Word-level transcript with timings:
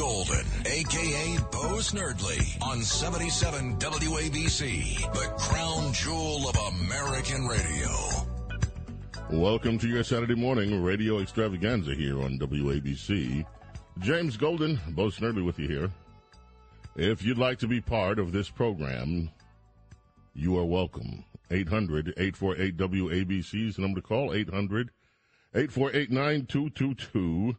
Golden, 0.00 0.46
aka 0.64 1.36
Bo 1.52 1.76
Snerdley, 1.76 2.62
on 2.62 2.80
77 2.80 3.76
WABC, 3.76 4.98
the 5.12 5.34
crown 5.36 5.92
jewel 5.92 6.48
of 6.48 6.56
American 6.80 7.46
radio. 7.46 7.90
Welcome 9.28 9.76
to 9.76 9.86
your 9.86 10.02
Saturday 10.02 10.34
morning 10.34 10.82
radio 10.82 11.18
extravaganza 11.18 11.94
here 11.94 12.22
on 12.22 12.38
WABC. 12.38 13.44
James 13.98 14.38
Golden, 14.38 14.80
Bo 14.92 15.08
Snerdley 15.08 15.44
with 15.44 15.58
you 15.58 15.68
here. 15.68 15.90
If 16.96 17.22
you'd 17.22 17.36
like 17.36 17.58
to 17.58 17.68
be 17.68 17.82
part 17.82 18.18
of 18.18 18.32
this 18.32 18.48
program, 18.48 19.28
you 20.32 20.58
are 20.58 20.64
welcome. 20.64 21.26
800 21.50 22.14
848 22.16 22.76
WABC 22.78 23.68
is 23.68 23.76
the 23.76 23.82
number 23.82 24.00
to 24.00 24.06
call. 24.06 24.32
800 24.32 24.92
848 25.54 26.10
9222. 26.10 27.54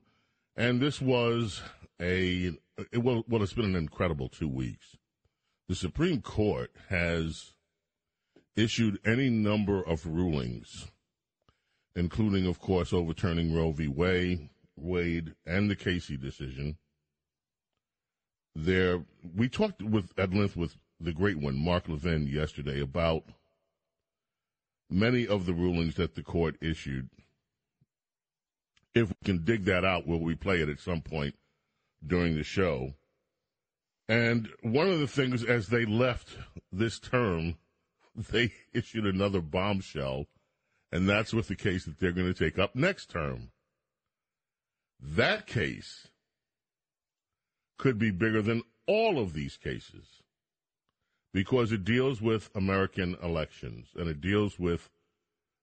And 0.58 0.82
this 0.82 1.00
was 1.00 1.62
a, 2.02 2.52
it, 2.92 2.98
well, 2.98 3.24
well, 3.28 3.44
it's 3.44 3.54
been 3.54 3.66
an 3.66 3.76
incredible 3.76 4.28
two 4.28 4.50
weeks. 4.50 4.98
The 5.70 5.76
Supreme 5.76 6.22
Court 6.22 6.72
has 6.90 7.54
issued 8.56 9.00
any 9.06 9.30
number 9.30 9.82
of 9.82 10.06
rulings, 10.06 10.88
including, 11.96 12.46
of 12.48 12.60
course, 12.60 12.92
overturning 12.92 13.54
Roe 13.54 13.72
v. 13.72 13.88
Wade, 13.88 14.50
Wade 14.76 15.36
and 15.46 15.70
the 15.70 15.76
Casey 15.76 16.18
decision. 16.18 16.78
There, 18.56 19.06
we 19.36 19.48
talked 19.48 19.82
with 19.82 20.12
at 20.18 20.34
length 20.34 20.58
with 20.58 20.76
the 21.00 21.14
great 21.14 21.38
one, 21.38 21.56
Mark 21.56 21.88
Levin, 21.88 22.28
yesterday 22.28 22.82
about 22.82 23.24
many 24.90 25.26
of 25.26 25.46
the 25.46 25.54
rulings 25.54 25.96
that 25.96 26.16
the 26.16 26.24
court 26.24 26.58
issued. 26.62 27.10
If 28.94 29.08
we 29.08 29.16
can 29.24 29.46
dig 29.46 29.64
that 29.66 29.86
out, 29.86 30.06
will 30.06 30.20
we 30.20 30.36
play 30.36 30.60
it 30.60 30.68
at 30.68 30.82
some 30.82 31.02
point 31.02 31.36
during 32.06 32.36
the 32.36 32.44
show? 32.44 32.94
And 34.08 34.50
one 34.62 34.90
of 34.90 35.00
the 35.00 35.08
things, 35.08 35.44
as 35.44 35.68
they 35.68 35.86
left 35.86 36.30
this 36.72 37.00
term, 37.00 37.58
they 38.16 38.54
issued 38.74 39.06
another 39.06 39.42
bombshell, 39.42 40.26
and 40.92 41.08
that's 41.08 41.34
with 41.34 41.48
the 41.48 41.56
case 41.56 41.86
that 41.86 42.00
they're 42.00 42.12
going 42.12 42.32
to 42.32 42.34
take 42.34 42.60
up 42.60 42.76
next 42.76 43.10
term. 43.10 43.52
That 45.00 45.48
case 45.48 46.10
could 47.78 47.98
be 47.98 48.12
bigger 48.12 48.42
than 48.42 48.62
all 48.86 49.18
of 49.18 49.34
these 49.34 49.58
cases 49.58 50.22
because 51.34 51.72
it 51.72 51.84
deals 51.84 52.22
with 52.22 52.50
American 52.54 53.16
elections 53.24 53.88
and 53.96 54.08
it 54.08 54.22
deals 54.22 54.60
with 54.60 54.90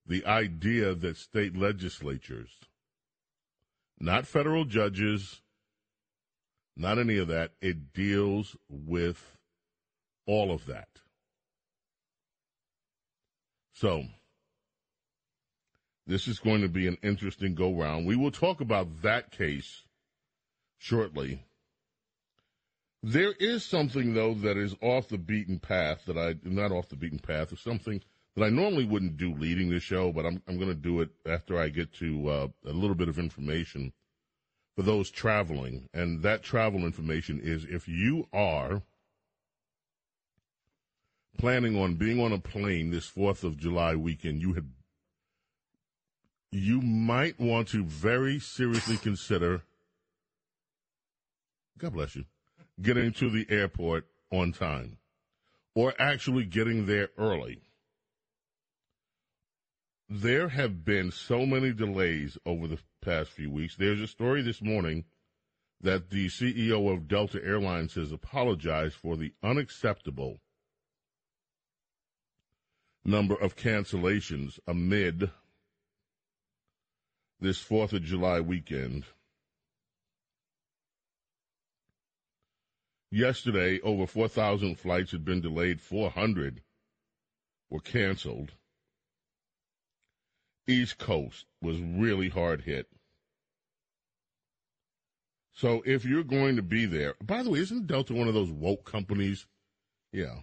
the 0.06 0.24
idea 0.24 0.94
that 0.94 1.16
state 1.16 1.56
legislatures, 1.56 2.50
not 4.00 4.26
federal 4.26 4.64
judges, 4.64 5.42
not 6.78 6.98
any 6.98 7.18
of 7.18 7.28
that, 7.28 7.52
it 7.60 7.92
deals 7.92 8.56
with 8.68 9.36
all 10.26 10.52
of 10.52 10.66
that. 10.66 10.88
So, 13.74 14.04
this 16.06 16.26
is 16.26 16.38
going 16.38 16.62
to 16.62 16.68
be 16.68 16.86
an 16.86 16.96
interesting 17.02 17.54
go 17.54 17.74
round. 17.74 18.06
We 18.06 18.16
will 18.16 18.30
talk 18.30 18.60
about 18.60 19.02
that 19.02 19.30
case 19.30 19.82
shortly. 20.78 21.44
There 23.02 23.32
is 23.38 23.64
something 23.64 24.14
though 24.14 24.34
that 24.34 24.56
is 24.56 24.74
off 24.80 25.08
the 25.08 25.18
beaten 25.18 25.58
path 25.58 26.04
that 26.06 26.16
I 26.16 26.34
not 26.42 26.72
off 26.72 26.88
the 26.88 26.96
beaten 26.96 27.18
path. 27.18 27.52
It's 27.52 27.62
something 27.62 28.00
that 28.34 28.44
I 28.44 28.50
normally 28.50 28.84
wouldn't 28.84 29.16
do 29.16 29.34
leading 29.34 29.70
the 29.70 29.80
show, 29.80 30.12
but 30.12 30.26
I'm 30.26 30.42
I'm 30.48 30.56
going 30.56 30.68
to 30.68 30.74
do 30.74 31.00
it 31.00 31.10
after 31.26 31.58
I 31.58 31.68
get 31.68 31.92
to 31.94 32.28
uh, 32.28 32.48
a 32.66 32.72
little 32.72 32.96
bit 32.96 33.08
of 33.08 33.18
information 33.18 33.92
for 34.78 34.84
those 34.84 35.10
traveling, 35.10 35.88
and 35.92 36.22
that 36.22 36.40
travel 36.40 36.84
information 36.84 37.40
is 37.42 37.64
if 37.64 37.88
you 37.88 38.28
are 38.32 38.82
planning 41.36 41.76
on 41.76 41.96
being 41.96 42.20
on 42.20 42.30
a 42.30 42.38
plane 42.38 42.92
this 42.92 43.06
Fourth 43.06 43.42
of 43.42 43.56
July 43.56 43.96
weekend, 43.96 44.40
you 44.40 44.52
had 44.52 44.70
you 46.52 46.80
might 46.80 47.40
want 47.40 47.66
to 47.70 47.82
very 47.82 48.38
seriously 48.38 48.96
consider. 48.96 49.62
God 51.76 51.94
bless 51.94 52.14
you 52.14 52.26
getting 52.80 53.10
to 53.14 53.28
the 53.30 53.46
airport 53.50 54.06
on 54.30 54.52
time 54.52 54.98
or 55.74 55.92
actually 55.98 56.44
getting 56.44 56.86
there 56.86 57.08
early. 57.18 57.62
There 60.10 60.48
have 60.48 60.86
been 60.86 61.10
so 61.10 61.44
many 61.44 61.72
delays 61.72 62.38
over 62.46 62.66
the 62.66 62.78
past 63.02 63.30
few 63.30 63.50
weeks. 63.50 63.76
There's 63.76 64.00
a 64.00 64.06
story 64.06 64.40
this 64.40 64.62
morning 64.62 65.04
that 65.82 66.08
the 66.08 66.28
CEO 66.28 66.90
of 66.90 67.08
Delta 67.08 67.38
Airlines 67.44 67.94
has 67.94 68.10
apologized 68.10 68.94
for 68.94 69.18
the 69.18 69.34
unacceptable 69.42 70.40
number 73.04 73.34
of 73.34 73.54
cancellations 73.54 74.58
amid 74.66 75.30
this 77.38 77.62
4th 77.62 77.92
of 77.92 78.02
July 78.02 78.40
weekend. 78.40 79.04
Yesterday, 83.10 83.78
over 83.82 84.06
4,000 84.06 84.76
flights 84.76 85.12
had 85.12 85.24
been 85.24 85.42
delayed, 85.42 85.82
400 85.82 86.62
were 87.68 87.80
canceled. 87.80 88.52
East 90.68 90.98
Coast 90.98 91.46
was 91.62 91.80
really 91.80 92.28
hard 92.28 92.62
hit. 92.62 92.86
So 95.52 95.82
if 95.84 96.04
you're 96.04 96.22
going 96.22 96.54
to 96.56 96.62
be 96.62 96.86
there, 96.86 97.14
by 97.20 97.42
the 97.42 97.50
way, 97.50 97.58
isn't 97.58 97.88
Delta 97.88 98.14
one 98.14 98.28
of 98.28 98.34
those 98.34 98.52
woke 98.52 98.84
companies? 98.84 99.46
Yeah. 100.12 100.36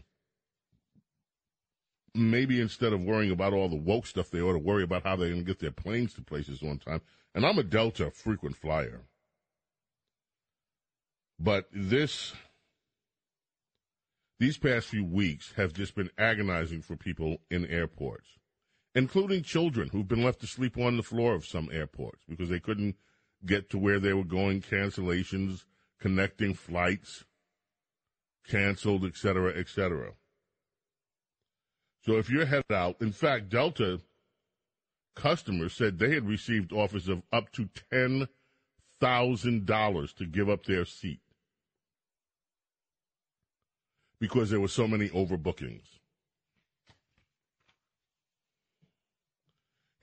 Maybe 2.13 2.59
instead 2.59 2.91
of 2.91 3.01
worrying 3.01 3.31
about 3.31 3.53
all 3.53 3.69
the 3.69 3.75
woke 3.77 4.07
stuff, 4.07 4.29
they 4.29 4.41
ought 4.41 4.53
to 4.53 4.59
worry 4.59 4.83
about 4.83 5.03
how 5.03 5.15
they're 5.15 5.29
going 5.29 5.39
to 5.39 5.45
get 5.45 5.59
their 5.59 5.71
planes 5.71 6.13
to 6.15 6.21
places 6.21 6.61
on 6.63 6.79
time. 6.79 7.01
And 7.33 7.45
I'm 7.45 7.59
a 7.59 7.63
Delta 7.63 8.11
frequent 8.11 8.57
flyer. 8.57 9.01
But 11.39 11.67
this 11.71 12.33
these 14.39 14.57
past 14.57 14.87
few 14.87 15.05
weeks 15.05 15.53
have 15.55 15.73
just 15.73 15.95
been 15.95 16.09
agonizing 16.17 16.81
for 16.81 16.97
people 16.97 17.37
in 17.49 17.65
airports, 17.65 18.27
including 18.95 19.43
children 19.43 19.89
who've 19.89 20.07
been 20.07 20.23
left 20.23 20.39
to 20.39 20.47
sleep 20.47 20.77
on 20.77 20.97
the 20.97 21.03
floor 21.03 21.35
of 21.35 21.45
some 21.45 21.69
airports 21.71 22.23
because 22.27 22.49
they 22.49 22.61
couldn't 22.61 22.95
get 23.45 23.69
to 23.69 23.77
where 23.77 23.99
they 23.99 24.13
were 24.13 24.23
going, 24.23 24.61
cancellations, 24.61 25.65
connecting 25.99 26.53
flights, 26.53 27.25
canceled, 28.47 29.03
et 29.03 29.17
cetera, 29.17 29.53
et 29.55 29.67
cetera. 29.67 30.13
So 32.05 32.17
if 32.17 32.29
you're 32.29 32.45
headed 32.45 32.71
out, 32.71 33.01
in 33.01 33.11
fact, 33.11 33.49
Delta 33.49 33.99
customers 35.15 35.73
said 35.73 35.97
they 35.97 36.13
had 36.13 36.27
received 36.27 36.71
offers 36.71 37.09
of 37.09 37.23
up 37.33 37.51
to 37.53 37.67
$10,000 37.91 40.15
to 40.15 40.25
give 40.25 40.49
up 40.49 40.65
their 40.65 40.85
seat 40.85 41.21
because 44.19 44.49
there 44.49 44.59
were 44.59 44.67
so 44.67 44.87
many 44.87 45.09
overbookings. 45.09 45.94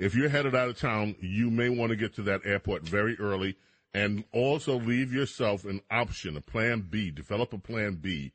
If 0.02 0.16
you're 0.16 0.30
headed 0.30 0.56
out 0.56 0.68
of 0.68 0.76
town, 0.76 1.14
you 1.20 1.48
may 1.48 1.68
want 1.68 1.90
to 1.90 1.96
get 1.96 2.12
to 2.16 2.22
that 2.22 2.44
airport 2.44 2.82
very 2.82 3.16
early 3.20 3.56
and 3.94 4.24
also 4.32 4.76
leave 4.76 5.14
yourself 5.14 5.64
an 5.64 5.80
option, 5.92 6.36
a 6.36 6.40
plan 6.40 6.88
B, 6.90 7.12
develop 7.12 7.52
a 7.52 7.58
plan 7.58 7.94
B 8.02 8.32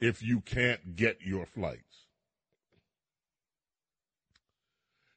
if 0.00 0.22
you 0.22 0.40
can't 0.40 0.96
get 0.96 1.18
your 1.20 1.44
flights. 1.44 2.06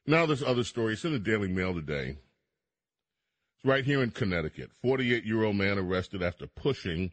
Now, 0.06 0.26
this 0.26 0.42
other 0.42 0.62
story. 0.62 0.92
It's 0.92 1.06
in 1.06 1.12
the 1.12 1.18
Daily 1.18 1.48
Mail 1.48 1.72
today. 1.72 2.18
It's 3.56 3.64
right 3.64 3.86
here 3.86 4.02
in 4.02 4.10
Connecticut. 4.10 4.72
48 4.82 5.24
year 5.24 5.42
old 5.42 5.56
man 5.56 5.78
arrested 5.78 6.22
after 6.22 6.46
pushing 6.46 7.12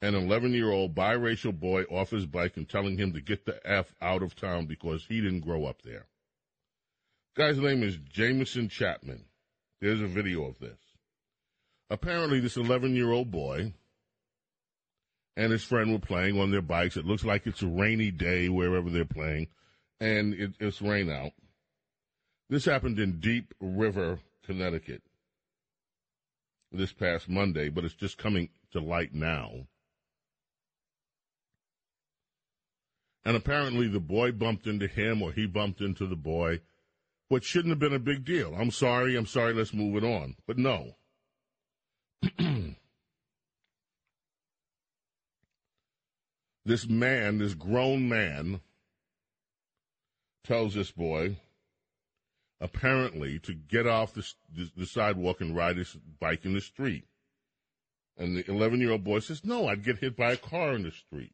an 0.00 0.14
11 0.14 0.52
year 0.52 0.70
old 0.70 0.94
biracial 0.94 1.52
boy 1.52 1.82
off 1.90 2.08
his 2.08 2.24
bike 2.24 2.56
and 2.56 2.66
telling 2.66 2.96
him 2.96 3.12
to 3.12 3.20
get 3.20 3.44
the 3.44 3.60
F 3.70 3.92
out 4.00 4.22
of 4.22 4.34
town 4.34 4.64
because 4.64 5.04
he 5.04 5.20
didn't 5.20 5.40
grow 5.40 5.66
up 5.66 5.82
there. 5.82 6.06
Guy's 7.36 7.58
name 7.58 7.82
is 7.82 7.96
Jameson 7.96 8.68
Chapman. 8.68 9.24
There's 9.80 10.00
a 10.00 10.06
video 10.06 10.44
of 10.44 10.58
this. 10.58 10.78
Apparently, 11.88 12.40
this 12.40 12.56
11 12.56 12.94
year 12.94 13.12
old 13.12 13.30
boy 13.30 13.72
and 15.36 15.52
his 15.52 15.62
friend 15.62 15.92
were 15.92 15.98
playing 15.98 16.38
on 16.40 16.50
their 16.50 16.62
bikes. 16.62 16.96
It 16.96 17.06
looks 17.06 17.24
like 17.24 17.46
it's 17.46 17.62
a 17.62 17.68
rainy 17.68 18.10
day 18.10 18.48
wherever 18.48 18.90
they're 18.90 19.04
playing, 19.04 19.48
and 20.00 20.34
it, 20.34 20.54
it's 20.60 20.82
rain 20.82 21.10
out. 21.10 21.32
This 22.48 22.64
happened 22.64 22.98
in 22.98 23.20
Deep 23.20 23.54
River, 23.60 24.18
Connecticut 24.44 25.02
this 26.72 26.92
past 26.92 27.28
Monday, 27.28 27.68
but 27.68 27.84
it's 27.84 27.94
just 27.94 28.18
coming 28.18 28.48
to 28.72 28.80
light 28.80 29.14
now. 29.14 29.66
And 33.24 33.36
apparently 33.36 33.88
the 33.88 34.00
boy 34.00 34.32
bumped 34.32 34.66
into 34.66 34.86
him 34.86 35.22
or 35.22 35.32
he 35.32 35.46
bumped 35.46 35.80
into 35.80 36.06
the 36.06 36.16
boy, 36.16 36.60
which 37.30 37.44
shouldn't 37.44 37.70
have 37.70 37.78
been 37.78 37.94
a 37.94 38.00
big 38.00 38.24
deal. 38.24 38.56
I'm 38.58 38.72
sorry, 38.72 39.16
I'm 39.16 39.24
sorry, 39.24 39.54
let's 39.54 39.72
move 39.72 39.94
it 39.96 40.04
on. 40.04 40.34
But 40.46 40.58
no. 40.58 40.96
This 46.62 46.86
man, 46.86 47.38
this 47.38 47.54
grown 47.54 48.08
man, 48.08 48.60
tells 50.44 50.74
this 50.74 50.90
boy, 50.92 51.36
apparently, 52.60 53.38
to 53.40 53.54
get 53.54 53.86
off 53.86 54.12
the, 54.12 54.30
the, 54.54 54.70
the 54.76 54.86
sidewalk 54.86 55.40
and 55.40 55.56
ride 55.56 55.78
his 55.78 55.96
bike 56.20 56.44
in 56.44 56.52
the 56.52 56.60
street. 56.60 57.06
And 58.16 58.36
the 58.36 58.48
11 58.48 58.78
year 58.80 58.92
old 58.92 59.02
boy 59.02 59.20
says, 59.20 59.44
No, 59.44 59.66
I'd 59.66 59.82
get 59.82 59.98
hit 59.98 60.16
by 60.16 60.32
a 60.32 60.36
car 60.36 60.74
in 60.74 60.82
the 60.82 60.92
street. 60.92 61.32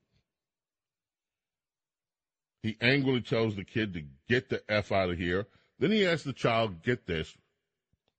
He 2.62 2.76
angrily 2.81 3.20
tells 3.20 3.56
the 3.56 3.64
kid 3.64 3.92
to 3.94 4.04
get 4.28 4.49
the 4.49 4.62
F 4.70 4.92
out 4.92 5.10
of 5.10 5.19
here. 5.19 5.49
Then 5.78 5.90
he 5.90 6.06
asks 6.06 6.25
the 6.25 6.32
child, 6.32 6.82
Get 6.82 7.06
this, 7.06 7.37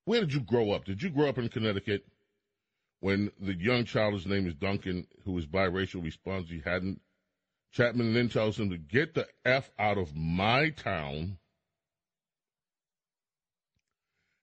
where 0.06 0.22
did 0.22 0.34
you 0.34 0.40
grow 0.40 0.72
up? 0.72 0.86
Did 0.86 1.04
you 1.04 1.10
grow 1.10 1.28
up 1.28 1.38
in 1.38 1.50
Connecticut? 1.50 2.06
When 3.00 3.32
the 3.40 3.54
young 3.54 3.84
child, 3.84 4.26
name 4.26 4.48
is 4.48 4.56
Duncan, 4.56 5.06
who 5.26 5.38
is 5.38 5.46
biracial, 5.46 6.04
responds 6.04 6.50
he 6.50 6.62
hadn't. 6.64 7.02
Chapman 7.72 8.14
then 8.14 8.30
tells 8.30 8.60
him 8.60 8.70
to 8.70 8.78
get 8.78 9.14
the 9.14 9.28
F 9.46 9.70
out 9.78 9.98
of 9.98 10.16
my 10.16 10.70
town. 10.70 11.38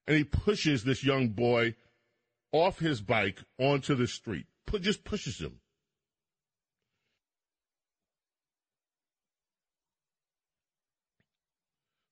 And 0.07 0.17
he 0.19 0.25
pushes 0.25 0.85
this 0.85 1.03
young 1.03 1.29
boy 1.31 1.77
off 2.53 2.79
his 2.79 3.01
bike 3.01 3.43
onto 3.59 3.95
the 3.95 4.07
street. 4.07 4.47
Put, 4.67 4.83
just 4.83 5.03
pushes 5.03 5.39
him. 5.39 5.61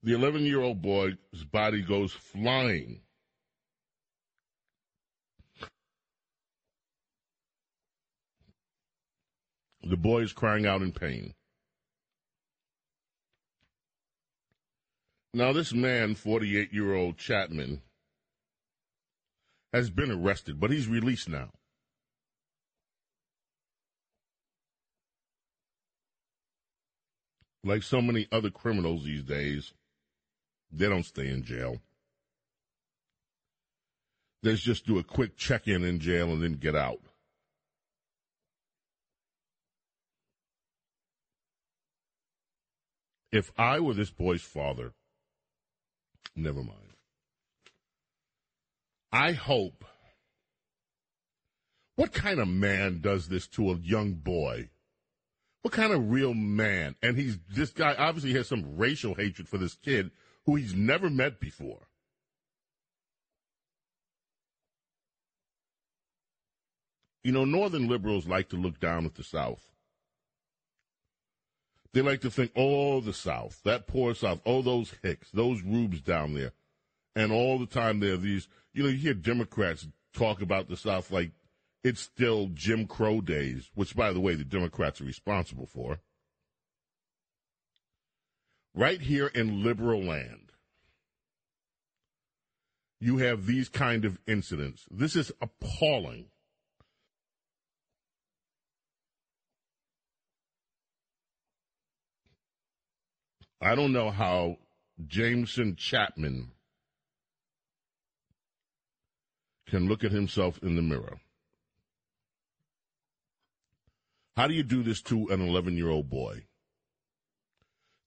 The 0.05 0.15
11 0.15 0.43
year 0.43 0.61
old 0.61 0.83
boy's 0.83 1.17
body 1.53 1.83
goes 1.83 2.13
flying. 2.13 3.03
The 9.85 9.97
boy 9.97 10.23
is 10.23 10.33
crying 10.33 10.67
out 10.67 10.83
in 10.83 10.93
pain. 10.93 11.35
Now, 15.35 15.53
this 15.53 15.73
man, 15.73 16.15
48 16.15 16.73
year 16.73 16.95
old 16.95 17.17
Chapman, 17.17 17.83
has 19.73 19.89
been 19.89 20.11
arrested, 20.11 20.61
but 20.61 20.71
he's 20.71 20.89
released 20.89 21.29
now. 21.29 21.51
Like 27.65 27.83
so 27.83 28.03
many 28.03 28.27
other 28.33 28.51
criminals 28.51 29.05
these 29.05 29.23
days, 29.23 29.73
they 30.73 30.89
don't 30.89 31.05
stay 31.05 31.29
in 31.29 31.43
jail. 31.43 31.81
They 34.43 34.55
just 34.55 34.87
do 34.87 34.99
a 34.99 35.05
quick 35.05 35.37
check 35.37 35.69
in 35.69 35.85
in 35.85 36.01
jail 36.01 36.33
and 36.33 36.43
then 36.43 36.55
get 36.55 36.75
out. 36.75 37.01
If 43.31 43.53
I 43.57 43.81
were 43.81 43.95
this 43.95 44.11
boy's 44.11 44.43
father, 44.43 44.93
never 46.35 46.63
mind. 46.63 46.79
I 49.13 49.33
hope. 49.33 49.85
What 51.97 52.13
kind 52.13 52.41
of 52.41 52.49
man 52.49 53.01
does 53.01 53.29
this 53.29 53.47
to 53.49 53.71
a 53.71 53.77
young 53.77 54.15
boy? 54.15 54.71
What 55.63 55.73
kind 55.73 55.93
of 55.93 56.11
real 56.11 56.35
man? 56.35 56.97
And 57.03 57.17
he's 57.17 57.39
this 57.49 57.71
guy 57.71 57.95
obviously 57.97 58.33
has 58.35 58.49
some 58.49 58.77
racial 58.77 59.15
hatred 59.15 59.49
for 59.49 59.59
this 59.59 59.75
kid 59.75 60.11
who 60.47 60.57
he's 60.57 60.75
never 60.75 61.09
met 61.09 61.41
before. 61.41 61.89
You 67.23 67.33
know, 67.33 67.45
Northern 67.45 67.89
liberals 67.89 68.27
like 68.27 68.49
to 68.49 68.57
look 68.57 68.81
down 68.81 69.05
at 69.07 69.15
the 69.15 69.23
South. 69.23 69.71
They 71.93 72.01
like 72.01 72.23
to 72.23 72.31
think, 72.31 72.53
oh, 72.57 73.01
the 73.01 73.13
South, 73.13 73.61
that 73.65 73.87
poor 73.87 74.15
South, 74.15 74.41
oh, 74.47 74.63
those 74.63 74.95
Hicks, 75.03 75.31
those 75.31 75.63
Rubes 75.63 76.01
down 76.01 76.35
there. 76.35 76.53
And 77.15 77.31
all 77.31 77.59
the 77.59 77.67
time 77.67 78.01
there 78.01 78.15
are 78.15 78.19
these, 78.19 78.49
you 78.73 78.83
know, 78.83 78.89
you 78.89 78.97
hear 78.97 79.15
Democrats 79.15 79.87
talk 80.15 80.41
about 80.41 80.69
the 80.69 80.77
South 80.77 81.11
like 81.11 81.33
it's 81.85 82.01
still 82.01 82.49
Jim 82.55 82.87
Crow 82.87 83.21
days, 83.21 83.71
which, 83.75 83.95
by 83.95 84.13
the 84.13 84.21
way, 84.21 84.35
the 84.35 84.45
Democrats 84.45 85.01
are 85.01 85.05
responsible 85.05 85.67
for. 85.67 85.99
Right 88.75 89.01
here 89.01 89.27
in 89.27 89.63
liberal 89.63 90.03
land, 90.03 90.53
you 93.01 93.19
have 93.19 93.47
these 93.47 93.69
kind 93.69 94.05
of 94.05 94.19
incidents. 94.27 94.87
This 94.91 95.15
is 95.17 95.31
appalling. 95.41 96.27
I 103.61 103.75
don't 103.75 103.93
know 103.93 104.11
how 104.11 104.57
Jameson 105.07 105.77
Chapman 105.77 106.53
can 109.69 109.89
look 109.89 110.03
at 110.03 110.13
himself 110.13 110.59
in 110.63 110.77
the 110.77 110.83
mirror. 110.83 111.21
How 114.37 114.47
do 114.47 114.55
you 114.55 114.63
do 114.63 114.83
this 114.83 115.03
to 115.03 115.29
an 115.29 115.41
11 115.41 115.77
year 115.77 115.91
old 115.91 116.09
boy? 116.09 116.45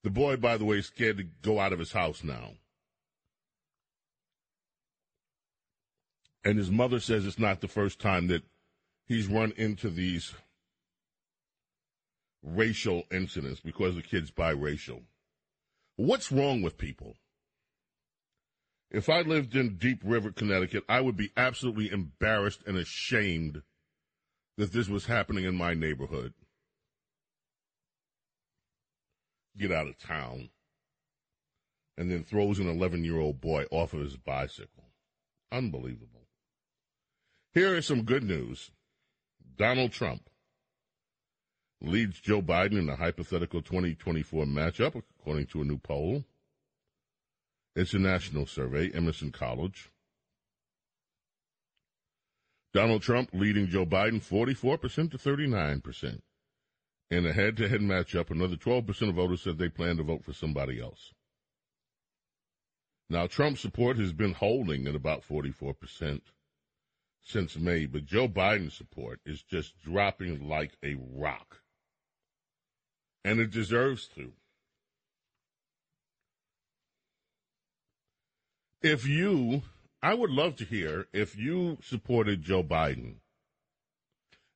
The 0.06 0.10
boy, 0.10 0.36
by 0.36 0.56
the 0.56 0.64
way, 0.64 0.76
is 0.76 0.86
scared 0.86 1.16
to 1.16 1.24
go 1.24 1.58
out 1.58 1.72
of 1.72 1.80
his 1.80 1.90
house 1.90 2.22
now. 2.22 2.52
And 6.44 6.56
his 6.56 6.70
mother 6.70 7.00
says 7.00 7.26
it's 7.26 7.40
not 7.40 7.60
the 7.60 7.66
first 7.66 7.98
time 7.98 8.28
that 8.28 8.44
he's 9.08 9.26
run 9.26 9.52
into 9.56 9.90
these 9.90 10.32
racial 12.40 13.02
incidents 13.10 13.58
because 13.58 13.96
the 13.96 14.00
kid's 14.00 14.30
biracial. 14.30 15.02
What's 15.96 16.30
wrong 16.30 16.62
with 16.62 16.78
people? 16.78 17.16
If 18.92 19.08
I 19.08 19.22
lived 19.22 19.56
in 19.56 19.76
Deep 19.76 20.02
River, 20.04 20.30
Connecticut, 20.30 20.84
I 20.88 21.00
would 21.00 21.16
be 21.16 21.32
absolutely 21.36 21.90
embarrassed 21.90 22.60
and 22.64 22.76
ashamed 22.76 23.62
that 24.56 24.72
this 24.72 24.88
was 24.88 25.06
happening 25.06 25.46
in 25.46 25.56
my 25.56 25.74
neighborhood. 25.74 26.32
Get 29.58 29.72
out 29.72 29.88
of 29.88 29.98
town. 29.98 30.50
And 31.98 32.10
then 32.10 32.24
throws 32.24 32.58
an 32.58 32.68
11 32.68 33.04
year 33.04 33.18
old 33.18 33.40
boy 33.40 33.64
off 33.70 33.94
of 33.94 34.00
his 34.00 34.16
bicycle. 34.16 34.90
Unbelievable. 35.50 36.26
Here 37.54 37.74
is 37.74 37.86
some 37.86 38.02
good 38.02 38.22
news 38.22 38.70
Donald 39.56 39.92
Trump 39.92 40.28
leads 41.80 42.20
Joe 42.20 42.42
Biden 42.42 42.78
in 42.78 42.86
the 42.86 42.96
hypothetical 42.96 43.62
2024 43.62 44.44
matchup, 44.44 45.02
according 45.18 45.46
to 45.46 45.62
a 45.62 45.64
new 45.64 45.78
poll. 45.78 46.24
It's 47.74 47.94
a 47.94 47.98
national 47.98 48.46
survey, 48.46 48.90
Emerson 48.92 49.30
College. 49.30 49.90
Donald 52.72 53.02
Trump 53.02 53.30
leading 53.32 53.68
Joe 53.68 53.86
Biden 53.86 54.22
44% 54.22 55.10
to 55.10 55.18
39%. 55.18 56.20
In 57.10 57.24
a 57.24 57.32
head 57.32 57.56
to 57.58 57.68
head 57.68 57.80
matchup, 57.80 58.30
another 58.30 58.56
12% 58.56 59.08
of 59.08 59.14
voters 59.14 59.42
said 59.42 59.58
they 59.58 59.68
plan 59.68 59.96
to 59.96 60.02
vote 60.02 60.24
for 60.24 60.32
somebody 60.32 60.80
else. 60.80 61.12
Now, 63.08 63.28
Trump's 63.28 63.60
support 63.60 63.98
has 63.98 64.12
been 64.12 64.32
holding 64.32 64.88
at 64.88 64.96
about 64.96 65.22
44% 65.22 66.20
since 67.22 67.56
May, 67.56 67.86
but 67.86 68.06
Joe 68.06 68.28
Biden's 68.28 68.74
support 68.74 69.20
is 69.24 69.42
just 69.42 69.80
dropping 69.80 70.48
like 70.48 70.72
a 70.82 70.96
rock 71.14 71.62
and 73.26 73.40
it 73.40 73.50
deserves 73.50 74.06
to. 74.14 74.32
If 78.82 79.04
you, 79.04 79.62
I 80.00 80.14
would 80.14 80.30
love 80.30 80.54
to 80.56 80.64
hear 80.64 81.08
if 81.12 81.36
you 81.36 81.78
supported 81.82 82.42
Joe 82.42 82.62
Biden. 82.62 83.16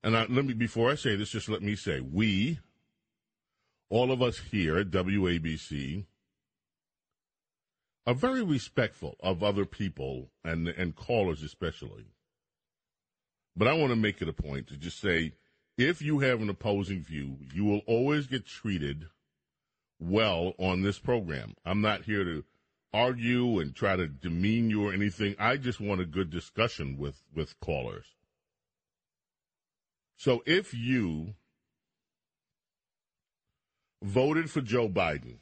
And 0.03 0.17
I, 0.17 0.27
let 0.29 0.45
me, 0.45 0.55
before 0.55 0.91
I 0.91 0.95
say 0.95 1.17
this, 1.17 1.31
just 1.31 1.49
let 1.49 1.63
me 1.63 1.77
say, 1.77 2.01
we, 2.01 2.59
all 3.91 4.11
of 4.11 4.23
us 4.23 4.39
here 4.51 4.79
at 4.79 4.91
WABC, 4.91 6.07
are 8.07 8.15
very 8.15 8.43
respectful 8.43 9.17
of 9.21 9.43
other 9.43 9.67
people 9.67 10.31
and, 10.43 10.69
and 10.69 10.97
callers 10.97 11.43
especially. 11.43 12.07
But 13.55 13.69
I 13.69 13.75
want 13.75 13.91
to 13.91 13.97
make 13.97 14.23
it 14.23 14.29
a 14.29 14.33
point 14.33 14.69
to 14.69 14.77
just 14.77 15.01
say, 15.01 15.33
if 15.77 16.01
you 16.01 16.21
have 16.21 16.41
an 16.41 16.49
opposing 16.49 17.03
view, 17.03 17.39
you 17.53 17.65
will 17.65 17.83
always 17.87 18.27
get 18.27 18.47
treated 18.47 19.07
well 19.99 20.55
on 20.59 20.83
this 20.83 20.99
program. 20.99 21.55
I'm 21.65 21.83
not 21.83 22.05
here 22.05 22.25
to 22.25 22.45
argue 22.93 23.59
and 23.61 23.75
try 23.75 23.97
to 23.97 24.07
demean 24.07 24.71
you 24.71 24.87
or 24.87 24.93
anything. 24.93 25.37
I 25.39 25.57
just 25.57 25.81
want 25.81 26.01
a 26.01 26.07
good 26.07 26.31
discussion 26.31 26.97
with, 26.97 27.23
with 27.35 27.59
callers. 27.61 28.07
So 30.21 30.43
if 30.45 30.75
you 30.75 31.33
voted 34.03 34.51
for 34.51 34.61
Joe 34.61 34.87
Biden, 34.87 35.39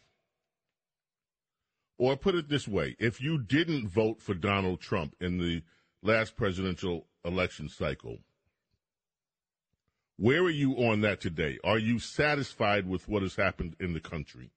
or 1.98 2.16
put 2.16 2.36
it 2.36 2.48
this 2.48 2.68
way, 2.68 2.94
if 3.00 3.20
you 3.20 3.38
didn't 3.42 3.88
vote 3.88 4.22
for 4.22 4.34
Donald 4.34 4.80
Trump 4.80 5.16
in 5.20 5.38
the 5.38 5.64
last 6.00 6.36
presidential 6.36 7.08
election 7.24 7.68
cycle, 7.68 8.18
Where 10.16 10.42
are 10.42 10.50
you 10.50 10.74
on 10.74 11.00
that 11.00 11.20
today? 11.20 11.58
Are 11.64 11.78
you 11.78 11.98
satisfied 11.98 12.88
with 12.88 13.08
what 13.08 13.22
has 13.22 13.34
happened 13.34 13.74
in 13.80 13.94
the 13.94 14.00
country? 14.00 14.52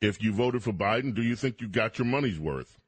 If 0.00 0.22
you 0.22 0.32
voted 0.32 0.62
for 0.62 0.72
Biden, 0.72 1.14
do 1.14 1.22
you 1.22 1.36
think 1.36 1.60
you 1.60 1.68
got 1.68 1.98
your 1.98 2.06
money's 2.06 2.38
worth? 2.38 2.78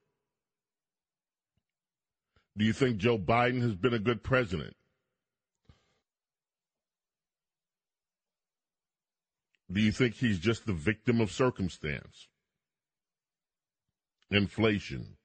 Do 2.61 2.67
you 2.67 2.75
think 2.75 2.99
Joe 2.99 3.17
Biden 3.17 3.63
has 3.63 3.75
been 3.75 3.95
a 3.95 3.99
good 3.99 4.23
president? 4.23 4.77
Do 9.73 9.81
you 9.81 9.91
think 9.91 10.17
he's 10.17 10.39
just 10.39 10.67
the 10.67 10.75
victim 10.75 11.23
of 11.23 11.33
circumstance? 11.33 12.29
Inflation, 14.31 15.17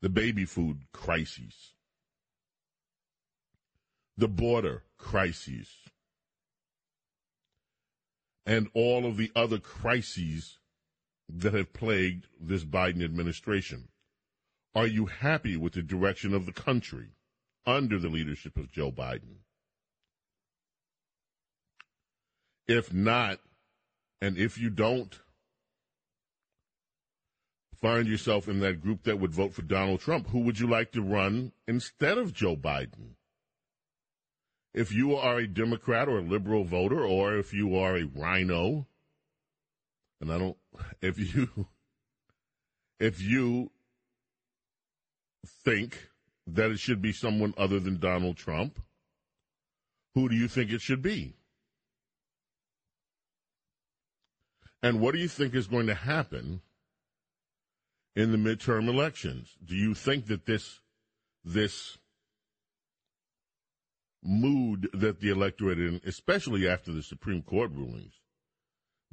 the 0.00 0.08
baby 0.08 0.46
food 0.46 0.86
crises, 0.90 1.74
the 4.16 4.28
border 4.28 4.84
crises, 4.96 5.68
and 8.46 8.70
all 8.72 9.04
of 9.04 9.18
the 9.18 9.30
other 9.36 9.58
crises 9.58 10.60
that 11.28 11.52
have 11.52 11.74
plagued 11.74 12.26
this 12.40 12.64
Biden 12.64 13.04
administration. 13.04 13.88
Are 14.74 14.86
you 14.86 15.06
happy 15.06 15.56
with 15.56 15.74
the 15.74 15.82
direction 15.82 16.32
of 16.32 16.46
the 16.46 16.52
country 16.52 17.10
under 17.66 17.98
the 17.98 18.08
leadership 18.08 18.56
of 18.56 18.72
Joe 18.72 18.90
Biden? 18.90 19.40
If 22.66 22.92
not, 22.92 23.38
and 24.20 24.38
if 24.38 24.56
you 24.56 24.70
don't 24.70 25.18
find 27.82 28.06
yourself 28.06 28.48
in 28.48 28.60
that 28.60 28.80
group 28.80 29.02
that 29.02 29.18
would 29.18 29.32
vote 29.32 29.52
for 29.52 29.62
Donald 29.62 30.00
Trump, 30.00 30.28
who 30.28 30.40
would 30.40 30.58
you 30.58 30.68
like 30.68 30.92
to 30.92 31.02
run 31.02 31.52
instead 31.66 32.16
of 32.16 32.32
Joe 32.32 32.56
Biden? 32.56 33.16
If 34.72 34.92
you 34.92 35.14
are 35.16 35.38
a 35.38 35.46
Democrat 35.46 36.08
or 36.08 36.18
a 36.18 36.22
liberal 36.22 36.64
voter, 36.64 37.04
or 37.04 37.36
if 37.36 37.52
you 37.52 37.76
are 37.76 37.96
a 37.96 38.04
RINO, 38.04 38.86
and 40.20 40.32
I 40.32 40.38
don't, 40.38 40.56
if 41.02 41.18
you, 41.18 41.66
if 43.00 43.20
you 43.20 43.70
think 45.46 46.08
that 46.46 46.70
it 46.70 46.78
should 46.78 47.00
be 47.00 47.12
someone 47.12 47.54
other 47.56 47.80
than 47.80 47.98
Donald 47.98 48.36
Trump, 48.36 48.80
who 50.14 50.28
do 50.28 50.34
you 50.34 50.48
think 50.48 50.70
it 50.70 50.80
should 50.80 51.02
be? 51.02 51.34
And 54.82 55.00
what 55.00 55.14
do 55.14 55.20
you 55.20 55.28
think 55.28 55.54
is 55.54 55.68
going 55.68 55.86
to 55.86 55.94
happen 55.94 56.60
in 58.16 58.32
the 58.32 58.38
midterm 58.38 58.88
elections? 58.88 59.56
Do 59.64 59.76
you 59.76 59.94
think 59.94 60.26
that 60.26 60.46
this 60.46 60.80
this 61.44 61.98
mood 64.22 64.88
that 64.92 65.20
the 65.20 65.30
electorate 65.30 65.78
in, 65.78 66.00
especially 66.04 66.68
after 66.68 66.92
the 66.92 67.02
Supreme 67.02 67.42
Court 67.42 67.70
rulings, 67.72 68.14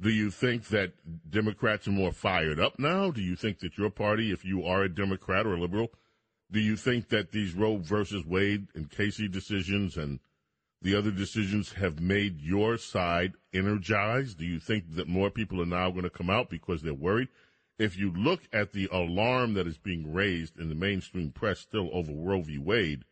do 0.00 0.10
you 0.10 0.30
think 0.30 0.68
that 0.68 0.92
Democrats 1.30 1.86
are 1.86 1.92
more 1.92 2.12
fired 2.12 2.58
up 2.58 2.78
now? 2.78 3.10
Do 3.10 3.20
you 3.20 3.36
think 3.36 3.60
that 3.60 3.76
your 3.76 3.90
party, 3.90 4.32
if 4.32 4.44
you 4.44 4.64
are 4.64 4.82
a 4.82 4.88
Democrat 4.88 5.46
or 5.46 5.54
a 5.54 5.60
liberal, 5.60 5.90
do 6.52 6.60
you 6.60 6.76
think 6.76 7.08
that 7.08 7.32
these 7.32 7.54
Roe 7.54 7.76
versus 7.76 8.24
Wade 8.24 8.68
and 8.74 8.90
Casey 8.90 9.28
decisions 9.28 9.96
and 9.96 10.20
the 10.82 10.94
other 10.96 11.10
decisions 11.10 11.72
have 11.72 12.00
made 12.00 12.40
your 12.40 12.76
side 12.76 13.34
energized? 13.52 14.38
Do 14.38 14.46
you 14.46 14.58
think 14.58 14.96
that 14.96 15.08
more 15.08 15.30
people 15.30 15.60
are 15.60 15.66
now 15.66 15.90
going 15.90 16.04
to 16.04 16.10
come 16.10 16.30
out 16.30 16.50
because 16.50 16.82
they're 16.82 16.94
worried? 16.94 17.28
If 17.78 17.96
you 17.96 18.12
look 18.12 18.42
at 18.52 18.72
the 18.72 18.88
alarm 18.92 19.54
that 19.54 19.66
is 19.66 19.78
being 19.78 20.12
raised 20.12 20.58
in 20.58 20.68
the 20.68 20.74
mainstream 20.74 21.30
press 21.30 21.60
still 21.60 21.88
over 21.92 22.12
Roe 22.12 22.42
v. 22.42 22.58
Wade, 22.58 23.04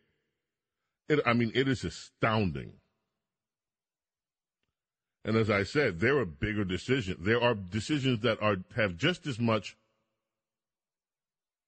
it, 1.07 1.19
I 1.25 1.33
mean, 1.33 1.51
it 1.55 1.67
is 1.67 1.83
astounding. 1.83 2.73
And 5.25 5.35
as 5.35 5.49
I 5.49 5.63
said, 5.63 5.99
there 5.99 6.17
are 6.17 6.25
bigger 6.25 6.63
decisions. 6.63 7.17
There 7.19 7.41
are 7.41 7.55
decisions 7.55 8.21
that 8.21 8.41
are 8.41 8.57
have 8.75 8.95
just 8.95 9.27
as 9.27 9.39
much 9.39 9.75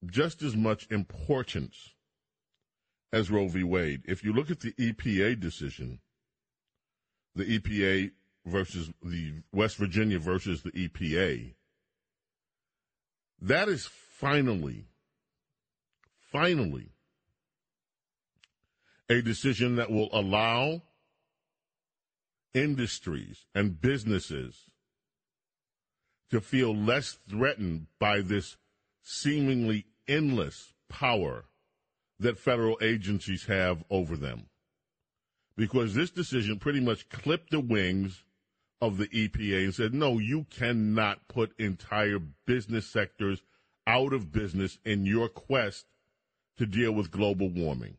just 0.06 0.42
as 0.42 0.56
much 0.56 0.88
importance 0.90 1.94
as 3.14 3.30
Roe 3.30 3.48
v. 3.48 3.64
Wade. 3.64 4.04
If 4.06 4.24
you 4.24 4.34
look 4.34 4.50
at 4.50 4.62
the 4.62 4.74
EPA 4.74 5.40
decision, 5.40 6.00
the 7.36 7.60
EPA 7.60 8.12
versus 8.46 8.92
the 9.04 9.34
West 9.52 9.78
Virginia 9.78 10.20
versus 10.20 10.64
the 10.64 10.72
EPA, 10.72 11.54
that 13.42 13.68
is 13.68 13.88
finally, 13.88 14.86
finally 16.32 16.92
a 19.10 19.22
decision 19.22 19.76
that 19.76 19.92
will 19.92 20.10
allow 20.14 20.82
industries 22.54 23.46
and 23.54 23.82
businesses 23.82 24.70
to 26.30 26.40
feel 26.40 26.74
less 26.76 27.18
threatened 27.30 27.88
by 28.00 28.22
this 28.22 28.58
seemingly 29.02 29.86
endless 30.08 30.74
power 30.90 31.46
that 32.20 32.38
federal 32.38 32.78
agencies 32.82 33.46
have 33.46 33.84
over 33.90 34.16
them. 34.16 34.48
Because 35.58 35.94
this 35.94 36.12
decision 36.12 36.60
pretty 36.60 36.80
much 36.80 37.10
clipped 37.10 37.52
the 37.52 37.60
wings 37.60 38.24
of 38.80 38.98
the 38.98 39.08
EPA 39.08 39.64
and 39.64 39.76
said, 39.76 39.94
no, 39.94 40.18
you 40.18 40.46
cannot 40.50 41.28
put 41.28 41.54
entire 41.60 42.20
business 42.46 42.88
sectors 42.88 43.42
out 43.86 44.14
of 44.14 44.32
business 44.32 44.80
in 44.86 45.06
your 45.06 45.30
quest 45.30 45.86
to 46.58 46.66
deal 46.66 46.92
with 46.92 47.12
global 47.12 47.50
warming. 47.50 47.98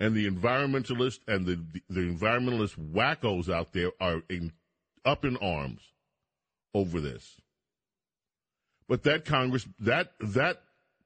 And 0.00 0.14
the 0.14 0.28
environmentalists 0.28 1.20
and 1.28 1.46
the, 1.46 1.60
the 1.88 2.00
environmentalist 2.00 2.76
wackos 2.76 3.52
out 3.52 3.72
there 3.72 3.92
are 4.00 4.22
in, 4.28 4.52
up 5.04 5.24
in 5.24 5.36
arms 5.36 5.82
over 6.74 7.00
this. 7.00 7.40
But 8.88 9.04
that 9.04 9.24
Congress, 9.24 9.66
that, 9.80 10.12
that 10.20 10.62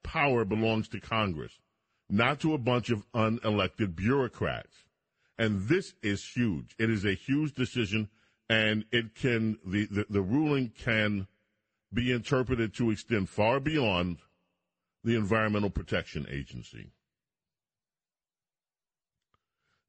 power 0.06 0.44
belongs 0.44 0.88
to 0.88 1.00
Congress, 1.00 1.58
not 2.08 2.40
to 2.40 2.54
a 2.54 2.58
bunch 2.58 2.90
of 2.90 3.10
unelected 3.12 3.96
bureaucrats. 3.96 4.84
And 5.38 5.68
this 5.68 5.92
is 6.02 6.24
huge. 6.24 6.74
It 6.78 6.88
is 6.88 7.04
a 7.04 7.12
huge 7.14 7.54
decision, 7.54 8.08
and 8.48 8.84
it 8.92 9.14
can 9.14 9.58
the, 9.66 9.86
the, 9.86 10.06
the 10.08 10.22
ruling 10.22 10.70
can 10.78 11.26
be 11.92 12.12
interpreted 12.12 12.72
to 12.74 12.90
extend 12.90 13.28
far 13.28 13.60
beyond 13.60 14.18
the 15.04 15.16
Environmental 15.16 15.70
Protection 15.70 16.26
Agency. 16.30 16.90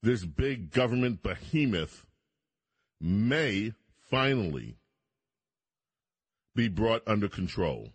This 0.03 0.25
big 0.25 0.71
government 0.71 1.23
behemoth 1.23 2.05
may 2.99 3.73
finally 4.09 4.77
be 6.55 6.67
brought 6.67 7.03
under 7.07 7.29
control. 7.29 7.89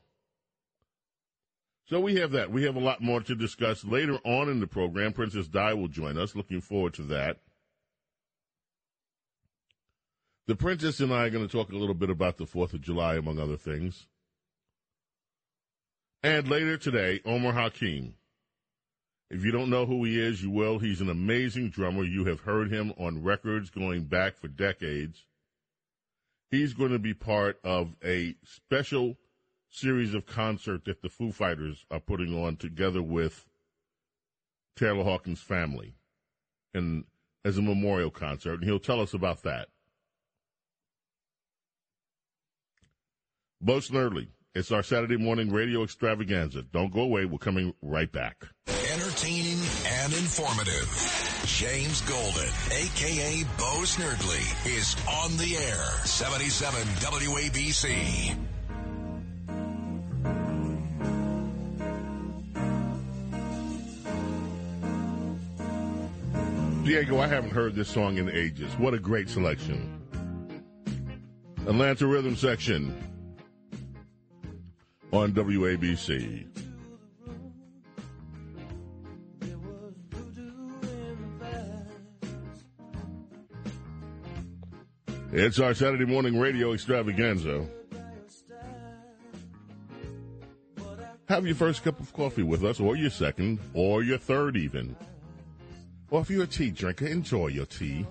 So 1.92 2.00
we 2.00 2.14
have 2.14 2.30
that. 2.30 2.50
We 2.50 2.62
have 2.64 2.76
a 2.76 2.80
lot 2.80 3.02
more 3.02 3.20
to 3.20 3.34
discuss 3.34 3.84
later 3.84 4.18
on 4.25 4.49
in 4.49 4.61
the 4.61 4.66
program. 4.66 5.12
Princess 5.12 5.46
Di 5.46 5.75
will 5.75 5.88
join 5.88 6.16
us. 6.16 6.34
Looking 6.34 6.62
forward 6.62 6.94
to 6.94 7.02
that. 7.02 7.40
The 10.46 10.56
princess 10.56 11.00
and 11.00 11.12
I 11.12 11.25
are 11.25 11.30
going 11.30 11.46
to 11.46 11.52
talk 11.54 11.70
a 11.70 11.76
little 11.76 11.94
bit 11.94 12.08
about 12.08 12.38
the 12.38 12.46
4th 12.46 12.72
of 12.72 12.80
July, 12.80 13.16
among 13.16 13.38
other 13.38 13.58
things. 13.58 14.06
And 16.22 16.49
later 16.49 16.78
today, 16.78 17.20
Omar 17.26 17.52
Hakim. 17.52 18.14
If 19.28 19.44
you 19.44 19.52
don't 19.52 19.68
know 19.68 19.84
who 19.84 20.02
he 20.04 20.18
is, 20.18 20.42
you 20.42 20.50
will. 20.50 20.78
He's 20.78 21.02
an 21.02 21.11
amazing 21.11 21.68
drummer. 21.68 22.04
You 22.04 22.25
have 22.25 22.40
heard 22.40 22.72
him 22.72 22.94
on 22.96 23.22
records 23.22 23.68
going 23.68 24.04
back 24.04 24.38
for 24.38 24.49
decades. 24.49 25.26
He's 26.50 26.72
going 26.72 26.92
to 26.92 26.99
be 26.99 27.12
part 27.12 27.58
of 27.62 27.96
a 28.02 28.34
special 28.44 29.18
series 29.73 30.14
of 30.14 30.26
concert 30.26 30.85
that 30.85 31.02
the 31.02 31.09
Foo 31.09 31.33
Fighters 31.33 31.85
are 31.91 32.00
putting 32.00 32.38
on 32.38 32.57
together 32.57 33.02
with 33.02 33.47
Taylor 34.76 35.02
Hawkins' 35.02 35.41
family 35.41 35.95
and 36.75 37.05
as 37.45 37.59
a 37.59 37.62
memorial 37.62 38.11
concert, 38.11 38.55
and 38.55 38.64
he'll 38.64 38.79
tell 38.79 39.00
us 39.00 39.14
about 39.14 39.43
that. 39.43 39.69
Bo 43.61 43.79
Snerdley, 43.79 44.29
it's 44.55 44.71
our 44.71 44.83
Saturday 44.83 45.17
morning 45.17 45.50
radio 45.50 45.83
extravaganza. 45.83 46.62
Don't 46.62 46.93
go 46.93 47.00
away. 47.00 47.25
We're 47.25 47.38
coming 47.38 47.75
right 47.81 48.11
back. 48.11 48.45
Entertaining 48.93 49.59
and 49.87 50.12
informative. 50.12 51.43
James 51.47 52.00
Golden, 52.02 52.49
a.k.a. 52.71 53.45
Bo 53.59 53.83
Snerdley, 53.83 54.76
is 54.76 54.97
on 55.09 55.37
the 55.37 55.57
air. 55.57 55.85
77 56.05 56.81
WABC. 56.83 58.37
Diego, 66.85 67.21
I 67.21 67.29
haven't 67.29 67.51
heard 67.51 67.77
this 67.77 67.89
song 67.89 68.19
in 68.19 68.29
ages. 68.29 68.73
What 68.77 68.93
a 68.93 68.99
great 68.99 69.29
selection. 69.31 70.03
Atlanta 71.69 72.09
Rhythm 72.09 72.35
Section 72.35 72.93
on 75.12 75.33
WABC. 75.33 76.49
It's 85.31 85.61
our 85.61 85.75
Saturday 85.75 86.05
morning 86.05 86.37
radio 86.37 86.73
extravaganza. 86.73 87.65
Have 91.29 91.47
your 91.47 91.55
first 91.55 91.85
cup 91.85 92.01
of 92.01 92.12
coffee 92.12 92.43
with 92.43 92.65
us, 92.65 92.81
or 92.81 92.97
your 92.97 93.09
second, 93.09 93.61
or 93.73 94.03
your 94.03 94.19
third, 94.19 94.57
even. 94.57 94.97
Or 96.12 96.21
if 96.21 96.28
you're 96.28 96.42
a 96.42 96.47
tea 96.47 96.71
drinker, 96.71 97.07
enjoy 97.07 97.47
your 97.47 97.64
tea. 97.64 98.07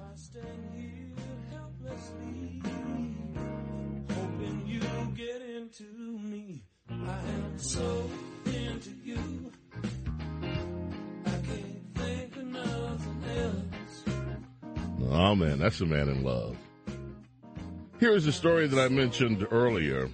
Oh 15.11 15.35
man, 15.35 15.59
that's 15.59 15.79
a 15.81 15.85
man 15.85 16.09
in 16.09 16.23
love. 16.23 16.57
Here 17.99 18.15
is 18.15 18.25
a 18.25 18.31
story 18.31 18.65
that 18.65 18.79
I 18.79 18.89
mentioned 18.89 19.45
earlier. 19.51 20.09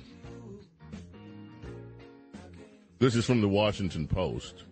This 2.99 3.15
is 3.15 3.25
from 3.25 3.39
the 3.39 3.47
Washington 3.47 4.09
Post. 4.09 4.65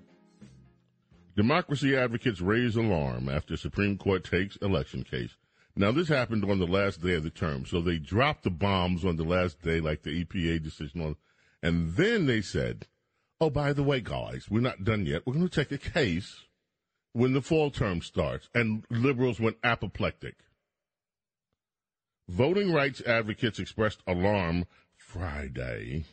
Democracy 1.35 1.95
advocates 1.95 2.39
raise 2.39 2.77
alarm 2.77 3.27
after 3.27 3.57
Supreme 3.57 3.97
Court 3.97 4.23
takes 4.23 4.55
election 4.57 5.03
case. 5.03 5.35
Now, 5.75 5.91
this 5.91 6.07
happened 6.07 6.49
on 6.49 6.59
the 6.59 6.67
last 6.67 7.01
day 7.01 7.15
of 7.15 7.23
the 7.23 7.29
term, 7.29 7.65
so 7.65 7.81
they 7.81 7.97
dropped 7.97 8.43
the 8.43 8.49
bombs 8.49 9.03
on 9.03 9.17
the 9.17 9.25
last 9.25 9.61
day, 9.61 9.81
like 9.81 10.03
the 10.03 10.23
EPA 10.23 10.63
decision 10.63 11.01
on, 11.01 11.17
and 11.61 11.95
then 11.95 12.25
they 12.25 12.41
said, 12.41 12.87
"Oh, 13.41 13.49
by 13.49 13.73
the 13.73 13.83
way, 13.83 13.99
guys, 13.99 14.49
we're 14.49 14.61
not 14.61 14.85
done 14.85 15.05
yet. 15.05 15.27
We're 15.27 15.33
going 15.33 15.49
to 15.49 15.63
take 15.63 15.73
a 15.73 15.91
case 15.91 16.45
when 17.11 17.33
the 17.33 17.41
fall 17.41 17.69
term 17.69 18.01
starts." 18.01 18.49
And 18.53 18.85
liberals 18.89 19.41
went 19.41 19.57
apoplectic. 19.61 20.35
Voting 22.29 22.71
rights 22.71 23.01
advocates 23.01 23.59
expressed 23.59 24.01
alarm 24.07 24.65
Friday, 24.95 26.05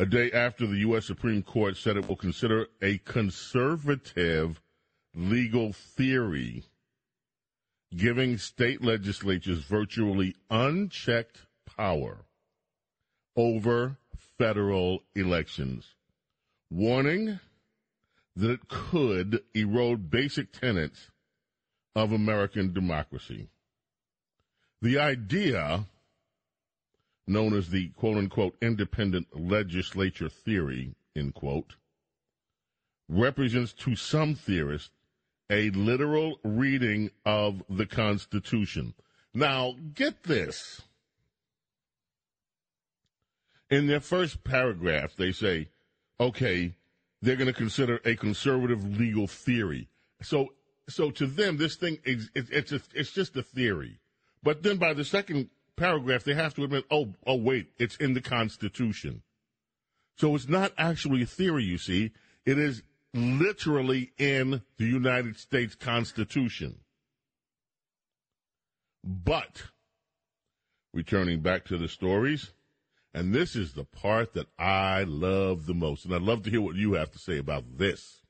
a 0.00 0.06
day 0.06 0.32
after 0.32 0.66
the 0.66 0.78
U.S. 0.78 1.04
Supreme 1.04 1.42
Court 1.42 1.76
said 1.76 1.98
it 1.98 2.08
will 2.08 2.16
consider 2.16 2.68
a 2.80 2.96
conservative 3.04 4.58
legal 5.14 5.74
theory 5.74 6.64
giving 7.94 8.38
state 8.38 8.82
legislatures 8.82 9.58
virtually 9.58 10.34
unchecked 10.48 11.42
power 11.76 12.24
over 13.36 13.98
federal 14.38 15.02
elections, 15.14 15.94
warning 16.70 17.38
that 18.34 18.52
it 18.52 18.68
could 18.68 19.42
erode 19.54 20.10
basic 20.10 20.50
tenets 20.50 21.10
of 21.94 22.10
American 22.10 22.72
democracy. 22.72 23.50
The 24.80 24.98
idea, 24.98 25.84
known 27.30 27.56
as 27.56 27.70
the 27.70 27.88
quote 27.90 28.16
unquote 28.16 28.56
independent 28.60 29.28
legislature 29.32 30.28
theory, 30.28 30.94
end 31.16 31.34
quote, 31.34 31.76
represents 33.08 33.72
to 33.72 33.96
some 33.96 34.34
theorists 34.34 34.90
a 35.48 35.70
literal 35.70 36.38
reading 36.44 37.10
of 37.24 37.62
the 37.68 37.86
Constitution. 37.86 38.94
Now, 39.34 39.74
get 39.94 40.22
this. 40.24 40.82
In 43.68 43.86
their 43.86 44.00
first 44.00 44.42
paragraph, 44.44 45.14
they 45.16 45.32
say, 45.32 45.68
okay, 46.18 46.74
they're 47.22 47.36
going 47.36 47.46
to 47.46 47.52
consider 47.52 48.00
a 48.04 48.16
conservative 48.16 48.84
legal 48.98 49.26
theory. 49.26 49.88
So, 50.22 50.54
so 50.88 51.10
to 51.12 51.26
them, 51.26 51.56
this 51.56 51.76
thing 51.76 51.98
is, 52.04 52.30
it's, 52.34 52.50
it's, 52.50 52.72
a, 52.72 52.80
it's 52.94 53.12
just 53.12 53.36
a 53.36 53.42
theory. 53.42 54.00
But 54.42 54.62
then 54.62 54.76
by 54.76 54.94
the 54.94 55.04
second 55.04 55.50
paragraph, 55.80 56.24
they 56.24 56.34
have 56.34 56.54
to 56.54 56.64
admit, 56.64 56.84
oh, 56.90 57.14
oh, 57.26 57.36
wait, 57.36 57.68
it's 57.78 57.96
in 57.96 58.12
the 58.12 58.20
Constitution. 58.20 59.22
So 60.18 60.34
it's 60.34 60.48
not 60.48 60.72
actually 60.76 61.22
a 61.22 61.26
theory, 61.26 61.64
you 61.64 61.78
see. 61.78 62.12
It 62.44 62.58
is 62.58 62.82
literally 63.14 64.12
in 64.18 64.60
the 64.76 64.84
United 64.84 65.38
States 65.38 65.74
Constitution. 65.74 66.80
But, 69.02 69.62
returning 70.92 71.40
back 71.40 71.64
to 71.66 71.78
the 71.78 71.88
stories, 71.88 72.52
and 73.14 73.34
this 73.34 73.56
is 73.56 73.72
the 73.72 73.84
part 73.84 74.34
that 74.34 74.48
I 74.58 75.04
love 75.04 75.64
the 75.64 75.74
most, 75.74 76.04
and 76.04 76.14
I'd 76.14 76.20
love 76.20 76.42
to 76.42 76.50
hear 76.50 76.60
what 76.60 76.76
you 76.76 76.92
have 76.92 77.10
to 77.12 77.18
say 77.18 77.38
about 77.38 77.78
this. 77.78 78.20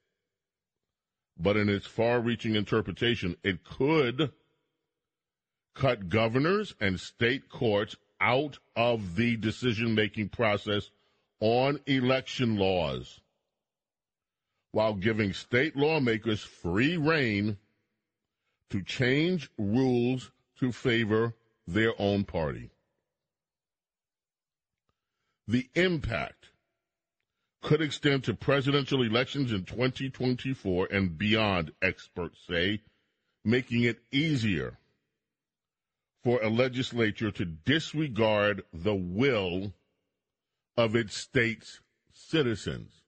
But 1.36 1.56
in 1.56 1.68
its 1.68 1.86
far 1.86 2.20
reaching 2.20 2.54
interpretation, 2.54 3.34
it 3.42 3.64
could 3.64 4.30
cut 5.80 6.10
governors 6.10 6.74
and 6.78 7.00
state 7.00 7.48
courts 7.48 7.96
out 8.20 8.58
of 8.76 9.16
the 9.16 9.34
decision 9.36 9.94
making 9.94 10.28
process 10.28 10.90
on 11.40 11.80
election 11.86 12.58
laws 12.58 13.20
while 14.72 14.92
giving 14.92 15.32
state 15.32 15.74
lawmakers 15.74 16.42
free 16.42 16.98
rein 16.98 17.56
to 18.68 18.82
change 18.82 19.48
rules 19.56 20.30
to 20.58 20.70
favor 20.70 21.34
their 21.66 21.94
own 21.98 22.24
party. 22.24 22.68
The 25.48 25.66
impact 25.74 26.50
could 27.62 27.80
extend 27.80 28.24
to 28.24 28.34
presidential 28.34 29.02
elections 29.02 29.50
in 29.50 29.64
2024 29.64 30.88
and 30.92 31.16
beyond, 31.16 31.72
experts 31.80 32.38
say, 32.46 32.82
making 33.46 33.84
it 33.84 33.98
easier 34.12 34.76
for 36.22 36.42
a 36.42 36.50
legislature 36.50 37.30
to 37.30 37.44
disregard 37.44 38.62
the 38.72 38.94
will 38.94 39.72
of 40.76 40.94
its 40.94 41.16
state's 41.16 41.80
citizens. 42.12 43.02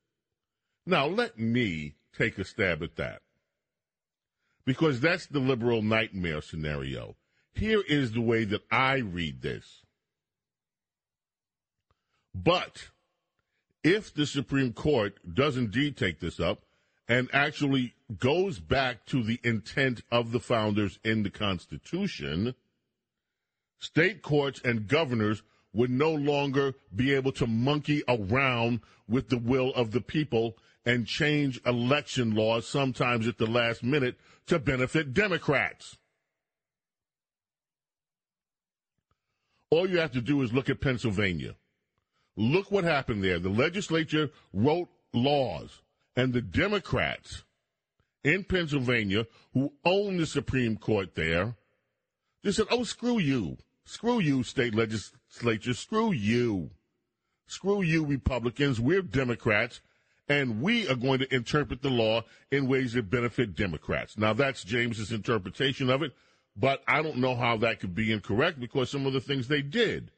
Now, 0.86 1.06
let 1.06 1.38
me 1.38 1.94
take 2.16 2.38
a 2.38 2.44
stab 2.44 2.82
at 2.82 2.96
that. 2.96 3.22
Because 4.64 5.00
that's 5.00 5.26
the 5.26 5.40
liberal 5.40 5.82
nightmare 5.82 6.40
scenario. 6.40 7.16
Here 7.52 7.82
is 7.86 8.12
the 8.12 8.20
way 8.20 8.44
that 8.44 8.62
I 8.70 8.96
read 8.96 9.42
this. 9.42 9.82
But 12.34 12.88
if 13.84 14.14
the 14.14 14.26
Supreme 14.26 14.72
Court 14.72 15.18
does 15.34 15.56
indeed 15.56 15.96
take 15.96 16.20
this 16.20 16.40
up 16.40 16.62
and 17.08 17.28
actually 17.32 17.94
goes 18.18 18.58
back 18.58 19.04
to 19.06 19.22
the 19.22 19.40
intent 19.42 20.02
of 20.10 20.32
the 20.32 20.40
founders 20.40 20.98
in 21.04 21.24
the 21.24 21.30
Constitution, 21.30 22.54
state 23.82 24.22
courts 24.22 24.60
and 24.64 24.86
governors 24.86 25.42
would 25.74 25.90
no 25.90 26.12
longer 26.12 26.74
be 26.94 27.12
able 27.12 27.32
to 27.32 27.46
monkey 27.46 28.02
around 28.06 28.80
with 29.08 29.28
the 29.28 29.38
will 29.38 29.74
of 29.74 29.90
the 29.90 30.00
people 30.00 30.56
and 30.86 31.06
change 31.06 31.60
election 31.66 32.34
laws 32.34 32.66
sometimes 32.66 33.26
at 33.26 33.38
the 33.38 33.46
last 33.46 33.82
minute 33.82 34.16
to 34.46 34.58
benefit 34.58 35.12
Democrats. 35.12 35.98
All 39.70 39.88
you 39.88 39.98
have 39.98 40.12
to 40.12 40.20
do 40.20 40.42
is 40.42 40.52
look 40.52 40.70
at 40.70 40.80
Pennsylvania. 40.80 41.56
Look 42.36 42.70
what 42.70 42.84
happened 42.84 43.24
there. 43.24 43.38
The 43.38 43.48
legislature 43.48 44.30
wrote 44.52 44.88
laws, 45.12 45.80
and 46.14 46.32
the 46.32 46.40
Democrats 46.40 47.42
in 48.22 48.44
Pennsylvania, 48.44 49.26
who 49.54 49.72
own 49.84 50.18
the 50.18 50.26
Supreme 50.26 50.76
Court 50.76 51.14
there, 51.14 51.56
they 52.42 52.52
said, 52.52 52.66
oh, 52.70 52.84
screw 52.84 53.18
you. 53.18 53.56
Screw 53.84 54.20
you, 54.20 54.42
state 54.42 54.74
legislature. 54.74 55.74
Screw 55.74 56.12
you. 56.12 56.70
Screw 57.46 57.82
you, 57.82 58.04
Republicans. 58.04 58.80
We're 58.80 59.02
Democrats, 59.02 59.80
and 60.28 60.62
we 60.62 60.88
are 60.88 60.94
going 60.94 61.18
to 61.18 61.34
interpret 61.34 61.82
the 61.82 61.90
law 61.90 62.22
in 62.50 62.68
ways 62.68 62.94
that 62.94 63.10
benefit 63.10 63.54
Democrats. 63.54 64.16
Now, 64.16 64.32
that's 64.32 64.64
James's 64.64 65.12
interpretation 65.12 65.90
of 65.90 66.02
it, 66.02 66.12
but 66.56 66.82
I 66.86 67.02
don't 67.02 67.18
know 67.18 67.34
how 67.34 67.56
that 67.58 67.80
could 67.80 67.94
be 67.94 68.12
incorrect 68.12 68.60
because 68.60 68.90
some 68.90 69.06
of 69.06 69.12
the 69.12 69.20
things 69.20 69.48
they 69.48 69.62
did 69.62 70.10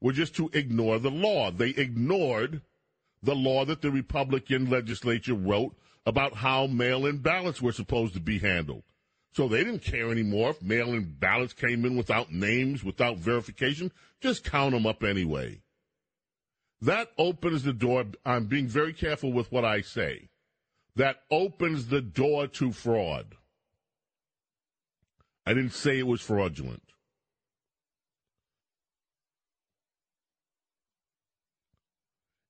were 0.00 0.12
just 0.12 0.36
to 0.36 0.50
ignore 0.52 0.98
the 0.98 1.10
law. 1.10 1.50
They 1.50 1.70
ignored 1.70 2.60
the 3.22 3.34
law 3.34 3.64
that 3.64 3.82
the 3.82 3.90
Republican 3.90 4.70
legislature 4.70 5.34
wrote 5.34 5.74
about 6.04 6.34
how 6.34 6.66
mail 6.66 7.06
in 7.06 7.18
ballots 7.18 7.60
were 7.60 7.72
supposed 7.72 8.14
to 8.14 8.20
be 8.20 8.38
handled. 8.38 8.84
So 9.36 9.48
they 9.48 9.62
didn't 9.64 9.82
care 9.82 10.10
anymore 10.10 10.48
if 10.48 10.62
mail 10.62 10.94
in 10.94 11.14
ballots 11.18 11.52
came 11.52 11.84
in 11.84 11.94
without 11.94 12.32
names, 12.32 12.82
without 12.82 13.18
verification. 13.18 13.92
Just 14.18 14.44
count 14.44 14.72
them 14.72 14.86
up 14.86 15.02
anyway. 15.02 15.60
That 16.80 17.10
opens 17.18 17.62
the 17.62 17.74
door. 17.74 18.06
I'm 18.24 18.46
being 18.46 18.66
very 18.66 18.94
careful 18.94 19.34
with 19.34 19.52
what 19.52 19.62
I 19.62 19.82
say. 19.82 20.30
That 20.94 21.16
opens 21.30 21.88
the 21.88 22.00
door 22.00 22.46
to 22.46 22.72
fraud. 22.72 23.34
I 25.44 25.52
didn't 25.52 25.74
say 25.74 25.98
it 25.98 26.06
was 26.06 26.22
fraudulent. 26.22 26.94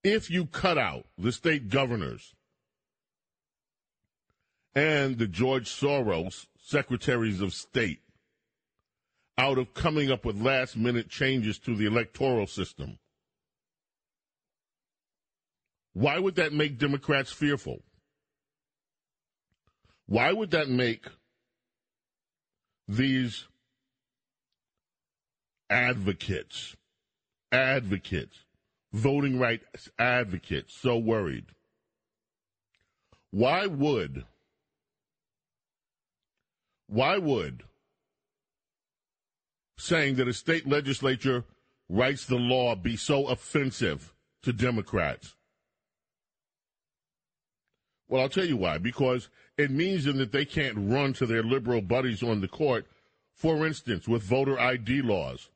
If 0.05 0.31
you 0.31 0.47
cut 0.47 0.79
out 0.79 1.07
the 1.19 1.33
state 1.33 1.69
governors 1.69 2.37
and 4.73 5.19
the 5.19 5.27
George 5.27 5.69
Soros 5.69 6.47
secretaries 6.67 7.41
of 7.41 7.55
state 7.55 8.01
out 9.39 9.57
of 9.57 9.73
coming 9.73 10.11
up 10.11 10.25
with 10.25 10.41
last 10.41 10.77
minute 10.77 11.09
changes 11.09 11.61
to 11.61 11.77
the 11.77 11.87
electoral 11.87 12.47
system. 12.47 12.99
Why 15.93 16.19
would 16.19 16.35
that 16.35 16.53
make 16.53 16.77
Democrats 16.77 17.31
fearful? 17.31 17.83
Why 20.07 20.33
would 20.33 20.51
that 20.51 20.69
make 20.69 21.07
these 22.89 23.45
advocates, 25.71 26.75
advocates, 27.53 28.39
voting 28.93 29.39
rights 29.39 29.89
advocates 30.01 30.77
so 30.77 30.99
worried? 30.99 31.47
Why 33.31 33.67
would, 33.67 34.25
why 36.89 37.19
would 37.19 37.65
saying 39.79 40.17
that 40.17 40.29
a 40.29 40.33
state 40.33 40.67
legislature 40.67 41.45
writes 41.89 42.25
the 42.27 42.37
law 42.37 42.75
be 42.75 42.97
so 42.97 43.27
offensive 43.27 44.15
to 44.43 44.53
Democrats? 44.53 45.35
Well, 48.09 48.23
I'll 48.23 48.29
tell 48.29 48.45
you 48.45 48.57
why. 48.57 48.79
Because 48.79 49.29
it 49.59 49.71
means 49.71 50.05
then 50.05 50.19
that 50.19 50.33
they 50.33 50.45
can't 50.45 50.77
run 50.77 51.13
to 51.15 51.27
their 51.27 51.43
liberal 51.43 51.81
buddies 51.81 52.23
on 52.23 52.41
the 52.41 52.49
court, 52.49 52.87
for 53.35 53.67
instance, 53.67 54.07
with 54.07 54.23
voter 54.23 54.59
ID 54.59 55.03
laws. 55.03 55.51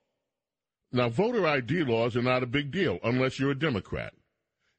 Now, 0.92 1.08
voter 1.08 1.46
ID 1.46 1.84
laws 1.84 2.16
are 2.16 2.22
not 2.22 2.42
a 2.42 2.46
big 2.46 2.72
deal 2.72 2.98
unless 3.04 3.38
you're 3.38 3.52
a 3.52 3.58
Democrat. 3.58 4.12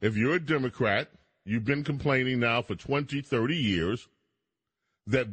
If 0.01 0.17
you're 0.17 0.35
a 0.35 0.39
Democrat, 0.39 1.09
you've 1.45 1.63
been 1.63 1.83
complaining 1.83 2.39
now 2.39 2.61
for 2.61 2.75
20, 2.75 3.21
30 3.21 3.55
years 3.55 4.07
that, 5.07 5.27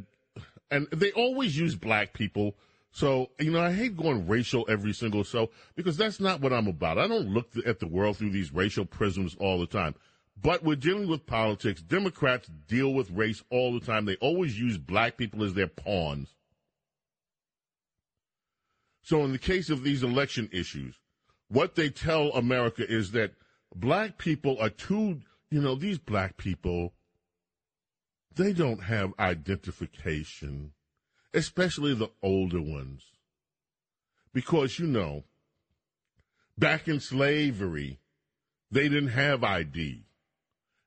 and 0.71 0.87
they 0.91 1.11
always 1.11 1.57
use 1.57 1.75
black 1.75 2.13
people. 2.13 2.55
So, 2.91 3.29
you 3.39 3.51
know, 3.51 3.61
I 3.61 3.71
hate 3.71 3.95
going 3.95 4.27
racial 4.27 4.65
every 4.67 4.93
single 4.93 5.23
so 5.23 5.51
because 5.75 5.97
that's 5.97 6.19
not 6.19 6.41
what 6.41 6.53
I'm 6.53 6.67
about. 6.67 6.97
I 6.97 7.07
don't 7.07 7.29
look 7.29 7.49
at 7.65 7.79
the 7.79 7.87
world 7.87 8.17
through 8.17 8.31
these 8.31 8.53
racial 8.53 8.85
prisms 8.85 9.35
all 9.39 9.59
the 9.59 9.67
time. 9.67 9.95
But 10.41 10.63
we're 10.63 10.75
dealing 10.75 11.07
with 11.07 11.25
politics. 11.25 11.81
Democrats 11.81 12.49
deal 12.67 12.93
with 12.93 13.11
race 13.11 13.43
all 13.49 13.73
the 13.73 13.85
time. 13.85 14.05
They 14.05 14.15
always 14.15 14.59
use 14.59 14.77
black 14.77 15.17
people 15.17 15.43
as 15.43 15.53
their 15.53 15.67
pawns. 15.67 16.33
So, 19.01 19.23
in 19.23 19.31
the 19.31 19.39
case 19.39 19.69
of 19.69 19.83
these 19.83 20.03
election 20.03 20.49
issues, 20.51 20.95
what 21.49 21.75
they 21.75 21.89
tell 21.89 22.29
America 22.29 22.89
is 22.89 23.11
that 23.11 23.33
black 23.75 24.17
people 24.17 24.57
are 24.59 24.69
too, 24.69 25.21
you 25.49 25.61
know, 25.61 25.75
these 25.75 25.97
black 25.97 26.37
people, 26.37 26.93
they 28.39 28.53
don't 28.53 28.83
have 28.83 29.13
identification, 29.19 30.71
especially 31.33 31.93
the 31.93 32.09
older 32.23 32.61
ones. 32.61 33.03
Because, 34.33 34.79
you 34.79 34.87
know, 34.87 35.25
back 36.57 36.87
in 36.87 37.01
slavery, 37.01 37.99
they 38.71 38.87
didn't 38.87 39.09
have 39.09 39.43
ID. 39.43 40.05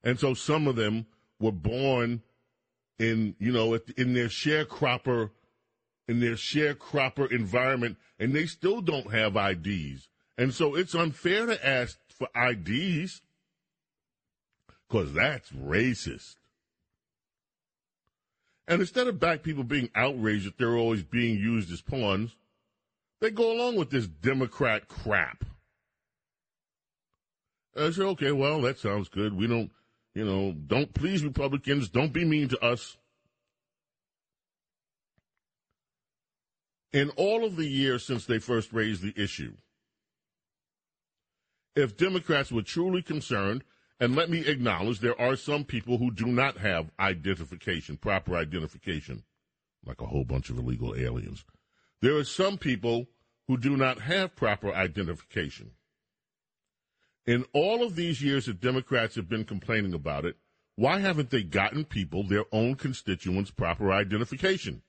And 0.03 0.19
so 0.19 0.33
some 0.33 0.67
of 0.67 0.77
them 0.77 1.07
were 1.39 1.53
born 1.53 2.23
in, 2.99 3.37
you 3.39 3.53
know, 3.53 3.79
in 3.97 4.15
their 4.15 4.29
sharecropper, 4.29 5.31
in 6.09 6.21
their 6.21 6.37
sharecropper 6.37 7.31
environment, 7.31 7.99
and 8.19 8.33
they 8.33 8.47
still 8.47 8.81
don't 8.81 9.13
have 9.13 9.37
IDs. 9.37 10.09
And 10.39 10.55
so 10.55 10.75
it's 10.75 10.95
unfair 10.95 11.45
to 11.47 11.67
ask 11.67 11.99
for 12.09 12.29
IDs 12.35 13.21
because 14.89 15.13
that's 15.13 15.51
racist. 15.51 16.37
And 18.73 18.81
instead 18.81 19.07
of 19.07 19.21
black 19.21 19.43
people 19.43 19.65
being 19.65 19.91
outraged 19.95 20.47
that 20.47 20.57
they're 20.57 20.79
always 20.79 21.03
being 21.03 21.37
used 21.39 21.71
as 21.71 21.83
pawns, 21.83 22.35
they 23.21 23.31
go 23.31 23.53
along 23.53 23.77
with 23.77 23.91
this 23.91 24.07
Democrat 24.07 24.89
crap. 24.89 25.45
I 27.77 27.91
say, 27.91 28.03
okay, 28.03 28.33
well, 28.33 28.63
that 28.63 28.79
sounds 28.79 29.11
good. 29.11 29.37
We 29.37 29.47
don't 29.47 29.71
you 30.15 30.25
know, 30.25 30.53
don't 30.53 30.95
please 30.95 31.23
Republicans, 31.23 31.91
don't 31.91 32.15
be 32.15 32.25
mean 32.25 32.49
to 32.49 32.65
us. 32.65 32.97
In 36.95 37.11
all 37.11 37.45
of 37.45 37.57
the 37.57 37.69
years 37.69 38.07
since 38.07 38.25
they 38.25 38.39
first 38.39 38.73
raised 38.73 39.03
the 39.03 39.13
issue, 39.23 39.53
if 41.77 41.99
Democrats 41.99 42.51
were 42.51 42.63
truly 42.63 43.03
concerned, 43.03 43.65
and 44.03 44.17
let 44.17 44.29
me 44.29 44.45
acknowledge 44.49 44.99
there 44.99 45.21
are 45.21 45.37
some 45.37 45.63
people 45.63 45.97
who 45.97 46.11
do 46.11 46.27
not 46.27 46.57
have 46.57 46.91
identification, 46.99 47.97
proper 47.97 48.35
identification, 48.35 49.23
like 49.87 50.01
a 50.01 50.07
whole 50.07 50.25
bunch 50.25 50.51
of 50.51 50.59
illegal 50.59 50.97
aliens. 50.97 51.45
There 52.01 52.17
are 52.17 52.25
some 52.25 52.59
people 52.59 53.07
who 53.47 53.57
do 53.57 53.77
not 53.77 54.01
have 54.01 54.35
proper 54.35 54.75
identification. 54.75 55.71
In 57.27 57.45
all 57.53 57.85
of 57.85 57.95
these 57.95 58.21
years 58.21 58.47
that 58.47 58.61
Democrats 58.61 59.15
have 59.15 59.29
been 59.29 59.45
complaining 59.45 59.95
about 59.95 60.25
it, 60.25 60.37
why 60.75 60.99
haven't 60.99 61.31
they 61.31 61.45
gotten 61.45 61.85
people 61.85 62.25
their 62.25 62.47
own 62.51 62.75
constituents 62.75 63.53
proper 63.53 63.93
identification? 63.93 64.83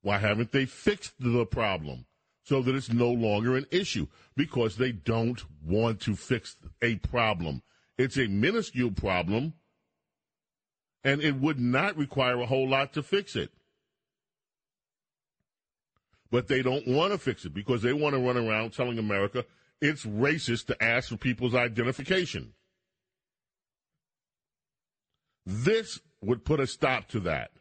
Why 0.00 0.16
haven't 0.16 0.52
they 0.52 0.64
fixed 0.64 1.12
the 1.18 1.44
problem 1.44 2.06
so 2.50 2.60
that 2.60 2.74
it's 2.74 2.92
no 2.92 3.12
longer 3.12 3.56
an 3.56 3.64
issue? 3.70 4.08
Because 4.34 4.76
they 4.76 4.90
don't 4.90 5.40
want 5.64 6.00
to 6.00 6.16
fix 6.16 6.56
a 6.82 6.96
problem. 6.96 7.62
It's 7.96 8.18
a 8.18 8.26
minuscule 8.26 8.90
problem, 8.90 9.54
and 11.04 11.22
it 11.22 11.36
would 11.36 11.60
not 11.60 11.96
require 11.96 12.40
a 12.40 12.46
whole 12.46 12.68
lot 12.68 12.92
to 12.94 13.04
fix 13.04 13.36
it. 13.36 13.52
But 16.32 16.48
they 16.48 16.60
don't 16.60 16.88
want 16.88 17.12
to 17.12 17.18
fix 17.18 17.44
it 17.44 17.54
because 17.54 17.82
they 17.82 17.92
want 17.92 18.16
to 18.16 18.20
run 18.20 18.36
around 18.36 18.72
telling 18.72 18.98
America 18.98 19.44
it's 19.80 20.04
racist 20.04 20.66
to 20.66 20.82
ask 20.82 21.10
for 21.10 21.16
people's 21.16 21.54
identification. 21.54 22.54
This 25.46 26.00
would 26.20 26.44
put 26.44 26.58
a 26.58 26.66
stop 26.66 27.06
to 27.10 27.20
that. 27.20 27.52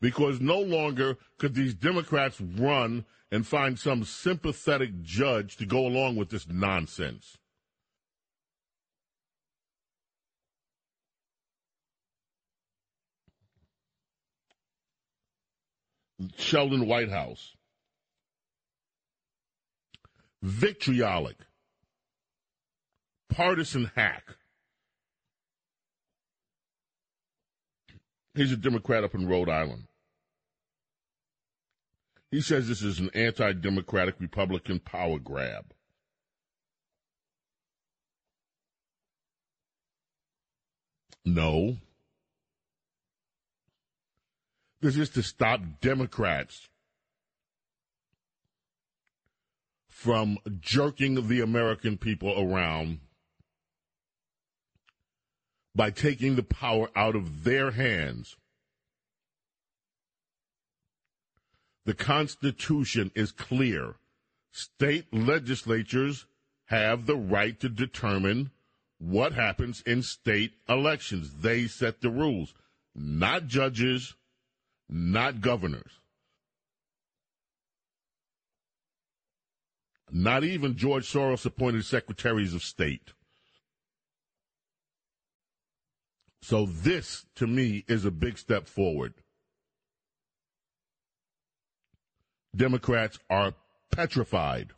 Because 0.00 0.40
no 0.40 0.60
longer 0.60 1.16
could 1.38 1.54
these 1.54 1.74
Democrats 1.74 2.40
run 2.40 3.04
and 3.32 3.46
find 3.46 3.78
some 3.78 4.04
sympathetic 4.04 5.02
judge 5.02 5.56
to 5.56 5.66
go 5.66 5.86
along 5.86 6.16
with 6.16 6.30
this 6.30 6.48
nonsense. 6.48 7.36
Sheldon 16.36 16.86
Whitehouse 16.86 17.54
vitriolic, 20.42 21.36
partisan 23.28 23.90
hack. 23.94 24.36
He's 28.34 28.52
a 28.52 28.56
Democrat 28.56 29.02
up 29.02 29.14
in 29.14 29.26
Rhode 29.26 29.48
Island. 29.48 29.87
He 32.30 32.40
says 32.42 32.68
this 32.68 32.82
is 32.82 32.98
an 32.98 33.10
anti 33.14 33.52
democratic 33.52 34.16
Republican 34.20 34.80
power 34.80 35.18
grab. 35.18 35.72
No. 41.24 41.78
This 44.80 44.96
is 44.96 45.10
to 45.10 45.22
stop 45.22 45.60
Democrats 45.80 46.68
from 49.88 50.38
jerking 50.60 51.26
the 51.28 51.40
American 51.40 51.96
people 51.96 52.32
around 52.38 53.00
by 55.74 55.90
taking 55.90 56.36
the 56.36 56.42
power 56.42 56.88
out 56.94 57.16
of 57.16 57.44
their 57.44 57.72
hands. 57.72 58.36
The 61.88 61.94
Constitution 61.94 63.10
is 63.14 63.32
clear. 63.32 63.94
State 64.52 65.06
legislatures 65.10 66.26
have 66.66 67.06
the 67.06 67.16
right 67.16 67.58
to 67.60 67.70
determine 67.70 68.50
what 68.98 69.32
happens 69.32 69.80
in 69.86 70.02
state 70.02 70.52
elections. 70.68 71.36
They 71.40 71.66
set 71.66 72.02
the 72.02 72.10
rules, 72.10 72.52
not 72.94 73.46
judges, 73.46 74.14
not 74.90 75.40
governors. 75.40 75.90
Not 80.10 80.44
even 80.44 80.76
George 80.76 81.10
Soros 81.10 81.46
appointed 81.46 81.86
secretaries 81.86 82.52
of 82.52 82.62
state. 82.62 83.14
So 86.42 86.66
this, 86.66 87.24
to 87.36 87.46
me, 87.46 87.86
is 87.88 88.04
a 88.04 88.10
big 88.10 88.36
step 88.36 88.68
forward. 88.68 89.14
Democrats 92.54 93.18
are 93.30 93.54
petrified. 93.94 94.70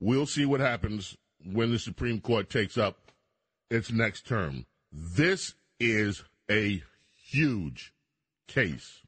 We'll 0.00 0.26
see 0.26 0.46
what 0.46 0.60
happens 0.60 1.16
when 1.44 1.70
the 1.70 1.78
Supreme 1.78 2.20
Court 2.20 2.48
takes 2.50 2.78
up 2.78 2.98
its 3.70 3.90
next 3.90 4.26
term. 4.26 4.66
This 4.92 5.54
is 5.78 6.24
a 6.50 6.82
huge 7.14 7.92
case. 8.46 9.02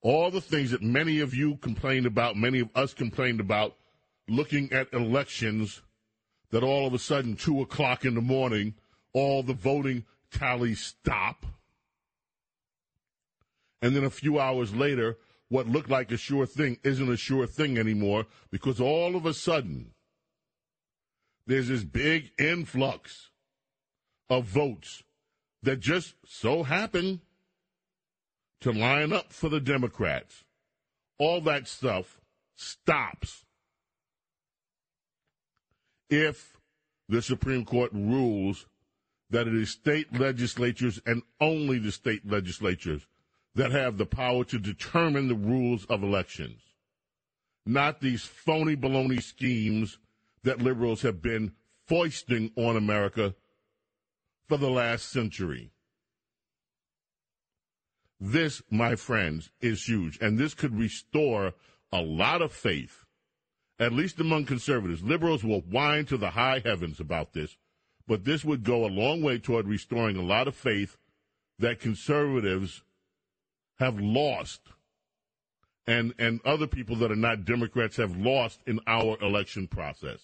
all 0.00 0.30
the 0.30 0.40
things 0.40 0.70
that 0.70 0.82
many 0.82 1.20
of 1.20 1.34
you 1.34 1.56
complained 1.56 2.06
about, 2.06 2.36
many 2.36 2.60
of 2.60 2.68
us 2.74 2.94
complained 2.94 3.40
about, 3.40 3.74
looking 4.28 4.72
at 4.72 4.92
elections, 4.92 5.82
that 6.50 6.62
all 6.62 6.86
of 6.86 6.94
a 6.94 6.98
sudden, 6.98 7.36
two 7.36 7.60
o'clock 7.60 8.04
in 8.04 8.14
the 8.14 8.20
morning, 8.20 8.74
all 9.12 9.42
the 9.42 9.52
voting 9.52 10.04
tallies 10.30 10.80
stop. 10.80 11.44
And 13.82 13.94
then 13.94 14.04
a 14.04 14.10
few 14.10 14.38
hours 14.38 14.74
later, 14.74 15.18
what 15.48 15.68
looked 15.68 15.90
like 15.90 16.10
a 16.12 16.16
sure 16.16 16.46
thing 16.46 16.78
isn't 16.82 17.10
a 17.10 17.16
sure 17.16 17.46
thing 17.46 17.78
anymore 17.78 18.26
because 18.50 18.80
all 18.80 19.16
of 19.16 19.24
a 19.24 19.34
sudden, 19.34 19.92
there's 21.46 21.68
this 21.68 21.84
big 21.84 22.30
influx 22.38 23.30
of 24.28 24.44
votes 24.44 25.02
that 25.62 25.80
just 25.80 26.14
so 26.26 26.62
happen 26.62 27.20
to 28.60 28.72
line 28.72 29.12
up 29.12 29.32
for 29.32 29.48
the 29.48 29.60
Democrats. 29.60 30.44
All 31.18 31.40
that 31.42 31.66
stuff 31.66 32.20
stops 32.56 33.44
if 36.10 36.58
the 37.08 37.22
Supreme 37.22 37.64
Court 37.64 37.90
rules 37.92 38.66
that 39.30 39.46
it 39.46 39.54
is 39.54 39.70
state 39.70 40.12
legislatures 40.18 41.00
and 41.06 41.22
only 41.40 41.78
the 41.78 41.92
state 41.92 42.26
legislatures 42.28 43.06
that 43.54 43.72
have 43.72 43.98
the 43.98 44.06
power 44.06 44.44
to 44.44 44.58
determine 44.58 45.28
the 45.28 45.34
rules 45.34 45.84
of 45.86 46.02
elections, 46.02 46.60
not 47.66 48.00
these 48.00 48.22
phony 48.22 48.76
baloney 48.76 49.22
schemes 49.22 49.98
that 50.44 50.62
liberals 50.62 51.02
have 51.02 51.20
been 51.20 51.52
foisting 51.86 52.50
on 52.56 52.76
America 52.76 53.34
for 54.48 54.56
the 54.56 54.70
last 54.70 55.10
century. 55.10 55.70
This, 58.20 58.62
my 58.70 58.96
friends, 58.96 59.50
is 59.60 59.84
huge, 59.84 60.18
and 60.20 60.38
this 60.38 60.54
could 60.54 60.76
restore 60.76 61.54
a 61.92 62.00
lot 62.00 62.42
of 62.42 62.52
faith, 62.52 63.04
at 63.78 63.92
least 63.92 64.18
among 64.18 64.44
conservatives. 64.44 65.02
Liberals 65.02 65.44
will 65.44 65.60
whine 65.60 66.04
to 66.06 66.16
the 66.16 66.30
high 66.30 66.60
heavens 66.64 67.00
about 67.00 67.32
this, 67.32 67.56
but 68.06 68.24
this 68.24 68.44
would 68.44 68.64
go 68.64 68.84
a 68.84 68.88
long 68.88 69.22
way 69.22 69.38
toward 69.38 69.68
restoring 69.68 70.16
a 70.16 70.22
lot 70.22 70.48
of 70.48 70.54
faith 70.54 70.96
that 71.58 71.80
conservatives 71.80 72.82
have 73.78 74.00
lost 74.00 74.60
and 75.86 76.14
and 76.18 76.40
other 76.44 76.66
people 76.66 76.96
that 76.96 77.10
are 77.10 77.16
not 77.16 77.44
Democrats 77.44 77.96
have 77.96 78.16
lost 78.16 78.60
in 78.66 78.80
our 78.86 79.16
election 79.22 79.66
process. 79.66 80.20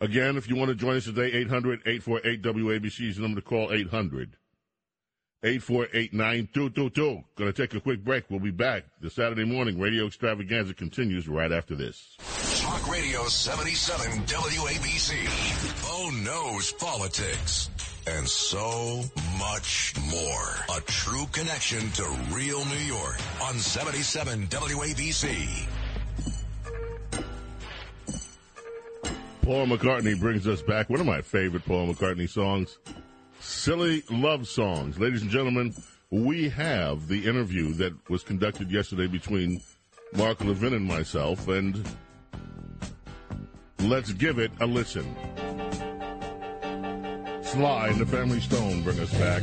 Again, 0.00 0.36
if 0.36 0.48
you 0.48 0.56
want 0.56 0.70
to 0.70 0.74
join 0.74 0.96
us 0.96 1.04
today, 1.04 1.30
800 1.32 1.80
848 1.86 2.42
WABC 2.42 3.08
is 3.08 3.16
the 3.16 3.22
number 3.22 3.40
to 3.40 3.46
call 3.46 3.72
800 3.72 4.36
848 5.42 6.12
9222. 6.12 7.24
Going 7.36 7.52
to 7.52 7.52
take 7.52 7.74
a 7.74 7.80
quick 7.80 8.04
break. 8.04 8.24
We'll 8.28 8.40
be 8.40 8.50
back. 8.50 8.84
The 9.00 9.08
Saturday 9.08 9.44
morning 9.44 9.80
radio 9.80 10.06
extravaganza 10.06 10.74
continues 10.74 11.28
right 11.28 11.50
after 11.50 11.74
this. 11.74 12.16
Talk 12.60 12.90
Radio 12.90 13.24
77 13.24 14.22
WABC. 14.26 15.82
Bo 15.82 15.88
oh, 15.88 16.10
knows 16.24 16.72
politics 16.72 17.70
and 18.06 18.28
so 18.28 19.02
much 19.38 19.94
more. 20.10 20.76
A 20.76 20.80
true 20.82 21.26
connection 21.32 21.90
to 21.92 22.02
real 22.30 22.64
New 22.66 22.84
York 22.86 23.18
on 23.42 23.58
77 23.58 24.46
WABC. 24.48 25.66
Paul 29.42 29.66
McCartney 29.66 30.18
brings 30.18 30.46
us 30.46 30.62
back. 30.62 30.90
One 30.90 31.00
of 31.00 31.06
my 31.06 31.22
favorite 31.22 31.64
Paul 31.64 31.92
McCartney 31.92 32.28
songs, 32.28 32.78
Silly 33.40 34.02
Love 34.10 34.46
Songs. 34.46 34.98
Ladies 34.98 35.22
and 35.22 35.30
gentlemen, 35.30 35.74
we 36.10 36.48
have 36.50 37.08
the 37.08 37.26
interview 37.26 37.72
that 37.74 37.92
was 38.10 38.22
conducted 38.22 38.70
yesterday 38.70 39.06
between 39.06 39.60
Mark 40.14 40.44
Levin 40.44 40.74
and 40.74 40.84
myself, 40.84 41.48
and 41.48 41.82
let's 43.80 44.12
give 44.12 44.38
it 44.38 44.52
a 44.60 44.66
listen. 44.66 45.16
Sly 47.42 47.88
and 47.88 48.00
the 48.00 48.06
Family 48.06 48.40
Stone 48.40 48.82
bring 48.82 49.00
us 49.00 49.12
back. 49.14 49.42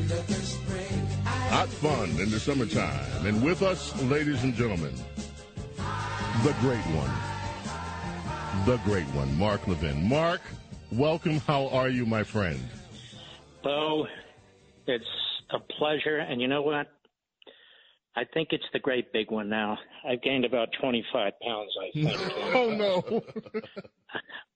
Hot 1.50 1.68
fun 1.68 2.10
in 2.12 2.30
the 2.30 2.40
summertime. 2.40 3.26
And 3.26 3.44
with 3.44 3.62
us, 3.62 4.00
ladies 4.04 4.44
and 4.44 4.54
gentlemen, 4.54 4.94
the 6.44 6.56
great 6.62 6.86
one. 6.94 7.12
The 8.66 8.78
great 8.84 9.08
one, 9.16 9.38
Mark 9.38 9.68
Levin. 9.68 10.08
Mark, 10.08 10.42
welcome. 10.92 11.40
How 11.40 11.68
are 11.70 11.90
you, 11.90 12.06
my 12.06 12.24
friend? 12.24 12.60
Bo, 13.63 14.08
it's 14.88 15.06
a 15.52 15.60
pleasure. 15.60 16.17
And 16.17 16.41
you 16.41 16.48
know 16.48 16.62
what? 16.62 16.88
I 18.15 18.24
think 18.34 18.50
it's 18.52 18.65
the 18.74 18.80
great 18.80 19.13
big 19.13 19.30
one 19.30 19.48
now. 19.48 19.78
I've 20.08 20.24
gained 20.24 20.43
about 20.43 20.70
25 20.82 21.34
pounds, 21.39 21.72
I 21.80 21.91
think. 21.93 22.34
oh, 22.56 22.72
no. 22.72 23.62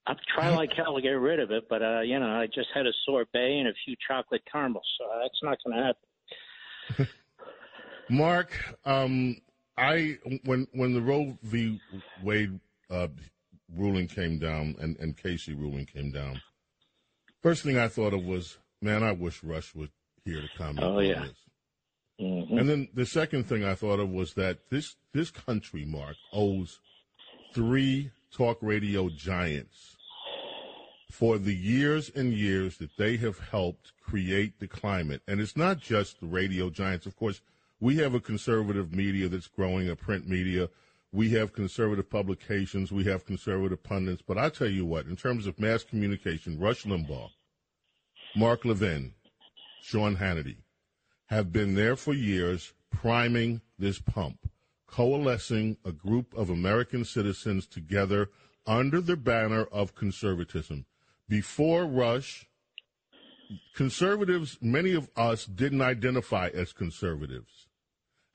I'll 0.07 0.17
try 0.33 0.49
like 0.49 0.71
hell 0.73 0.95
to 0.95 1.01
get 1.01 1.09
rid 1.09 1.39
of 1.39 1.51
it, 1.51 1.65
but, 1.69 1.83
uh, 1.83 2.01
you 2.01 2.19
know, 2.19 2.27
I 2.27 2.47
just 2.47 2.69
had 2.73 2.87
a 2.87 2.91
sorbet 3.05 3.59
and 3.59 3.67
a 3.67 3.73
few 3.85 3.95
chocolate 4.07 4.41
caramels, 4.51 4.87
so 4.97 5.05
that's 5.21 5.39
not 5.43 5.57
going 5.63 5.77
to 5.77 5.83
happen. 5.83 7.07
Mark, 8.09 8.57
um, 8.83 9.37
I 9.77 10.17
when 10.43 10.67
when 10.73 10.93
the 10.93 11.01
Roe 11.01 11.37
v. 11.43 11.79
Wade 12.21 12.59
uh, 12.89 13.07
ruling 13.73 14.07
came 14.07 14.37
down 14.37 14.75
and, 14.79 14.97
and 14.97 15.15
Casey 15.15 15.53
ruling 15.53 15.85
came 15.85 16.11
down, 16.11 16.41
first 17.41 17.63
thing 17.63 17.77
I 17.77 17.87
thought 17.87 18.13
of 18.13 18.23
was, 18.23 18.57
man, 18.81 19.03
I 19.03 19.11
wish 19.11 19.43
Rush 19.43 19.73
was 19.75 19.89
here 20.25 20.41
to 20.41 20.47
comment 20.57 20.85
Oh, 20.85 20.97
on 20.99 21.05
yeah. 21.05 21.25
this. 21.25 21.37
Mhm. 22.19 22.59
And 22.59 22.69
then 22.69 22.87
the 22.93 23.05
second 23.05 23.45
thing 23.45 23.63
I 23.63 23.75
thought 23.75 23.99
of 23.99 24.09
was 24.09 24.33
that 24.35 24.69
this 24.69 24.95
this 25.13 25.31
country, 25.31 25.85
Mark, 25.85 26.15
owes 26.31 26.79
three 27.53 28.11
talk 28.31 28.57
radio 28.61 29.09
giants 29.09 29.97
for 31.09 31.37
the 31.37 31.55
years 31.55 32.09
and 32.09 32.33
years 32.33 32.77
that 32.77 32.95
they 32.97 33.17
have 33.17 33.39
helped 33.39 33.91
create 34.01 34.59
the 34.59 34.67
climate. 34.67 35.21
And 35.27 35.41
it's 35.41 35.57
not 35.57 35.79
just 35.79 36.19
the 36.21 36.27
radio 36.27 36.69
giants. 36.69 37.05
Of 37.05 37.15
course, 37.17 37.41
we 37.79 37.97
have 37.97 38.13
a 38.13 38.19
conservative 38.19 38.93
media 38.95 39.27
that's 39.27 39.47
growing, 39.47 39.89
a 39.89 39.95
print 39.95 40.27
media. 40.27 40.69
We 41.11 41.31
have 41.31 41.51
conservative 41.51 42.09
publications. 42.09 42.91
We 42.91 43.03
have 43.05 43.25
conservative 43.25 43.83
pundits. 43.83 44.21
But 44.21 44.37
I 44.37 44.49
tell 44.49 44.69
you 44.69 44.85
what, 44.85 45.07
in 45.07 45.17
terms 45.17 45.45
of 45.47 45.59
mass 45.59 45.83
communication, 45.83 46.57
Rush 46.59 46.83
Limbaugh, 46.83 47.31
Mark 48.35 48.63
Levin, 48.63 49.13
Sean 49.81 50.15
Hannity, 50.15 50.57
have 51.25 51.51
been 51.51 51.75
there 51.75 51.97
for 51.97 52.13
years 52.13 52.73
priming 52.89 53.61
this 53.77 53.99
pump, 53.99 54.49
coalescing 54.87 55.77
a 55.83 55.91
group 55.91 56.33
of 56.33 56.49
American 56.49 57.03
citizens 57.03 57.67
together 57.67 58.29
under 58.65 59.01
the 59.01 59.17
banner 59.17 59.63
of 59.65 59.95
conservatism. 59.95 60.85
Before 61.27 61.85
Rush, 61.85 62.47
conservatives, 63.75 64.57
many 64.61 64.93
of 64.93 65.09
us 65.17 65.45
didn't 65.45 65.81
identify 65.81 66.49
as 66.53 66.71
conservatives. 66.71 67.67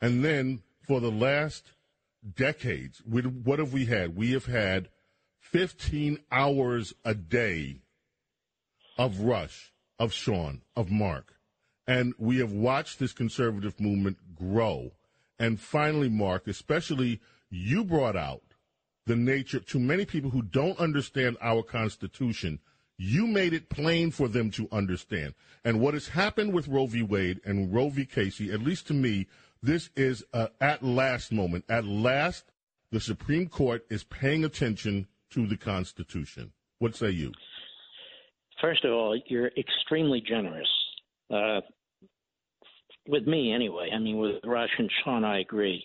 And 0.00 0.22
then 0.22 0.62
for 0.86 1.00
the 1.00 1.10
last 1.10 1.72
decades, 2.34 3.02
we- 3.06 3.22
what 3.22 3.58
have 3.58 3.72
we 3.72 3.86
had? 3.86 4.14
We 4.14 4.32
have 4.32 4.46
had 4.46 4.90
15 5.38 6.18
hours 6.30 6.92
a 7.04 7.14
day 7.14 7.80
of 8.98 9.20
Rush, 9.20 9.72
of 9.98 10.12
Sean, 10.12 10.62
of 10.74 10.90
Mark. 10.90 11.34
And 11.86 12.14
we 12.18 12.38
have 12.38 12.52
watched 12.52 12.98
this 12.98 13.12
conservative 13.12 13.78
movement 13.80 14.18
grow. 14.34 14.92
And 15.38 15.60
finally, 15.60 16.08
Mark, 16.08 16.48
especially 16.48 17.20
you 17.50 17.84
brought 17.84 18.16
out 18.16 18.42
the 19.06 19.16
nature 19.16 19.60
to 19.60 19.78
many 19.78 20.04
people 20.04 20.30
who 20.30 20.42
don't 20.42 20.78
understand 20.80 21.36
our 21.40 21.62
Constitution. 21.62 22.58
You 22.98 23.26
made 23.26 23.52
it 23.52 23.68
plain 23.68 24.10
for 24.10 24.26
them 24.26 24.50
to 24.52 24.68
understand. 24.72 25.34
And 25.64 25.80
what 25.80 25.94
has 25.94 26.08
happened 26.08 26.52
with 26.52 26.68
Roe 26.68 26.86
v. 26.86 27.02
Wade 27.02 27.40
and 27.44 27.72
Roe 27.72 27.88
v. 27.88 28.04
Casey, 28.04 28.50
at 28.50 28.62
least 28.62 28.86
to 28.88 28.94
me, 28.94 29.26
this 29.62 29.90
is 29.96 30.24
a 30.32 30.50
at 30.60 30.82
last 30.82 31.32
moment. 31.32 31.64
At 31.68 31.84
last, 31.84 32.50
the 32.90 33.00
Supreme 33.00 33.48
Court 33.48 33.84
is 33.90 34.04
paying 34.04 34.44
attention 34.44 35.06
to 35.30 35.46
the 35.46 35.56
Constitution. 35.56 36.52
What 36.78 36.96
say 36.96 37.10
you? 37.10 37.32
First 38.60 38.84
of 38.84 38.92
all, 38.92 39.20
you're 39.26 39.50
extremely 39.56 40.22
generous. 40.26 40.68
Uh, 41.32 41.60
with 43.08 43.26
me, 43.26 43.52
anyway. 43.52 43.90
I 43.94 43.98
mean, 43.98 44.18
with 44.18 44.36
Rush 44.44 44.70
and 44.78 44.90
Sean, 45.04 45.24
I 45.24 45.40
agree. 45.40 45.84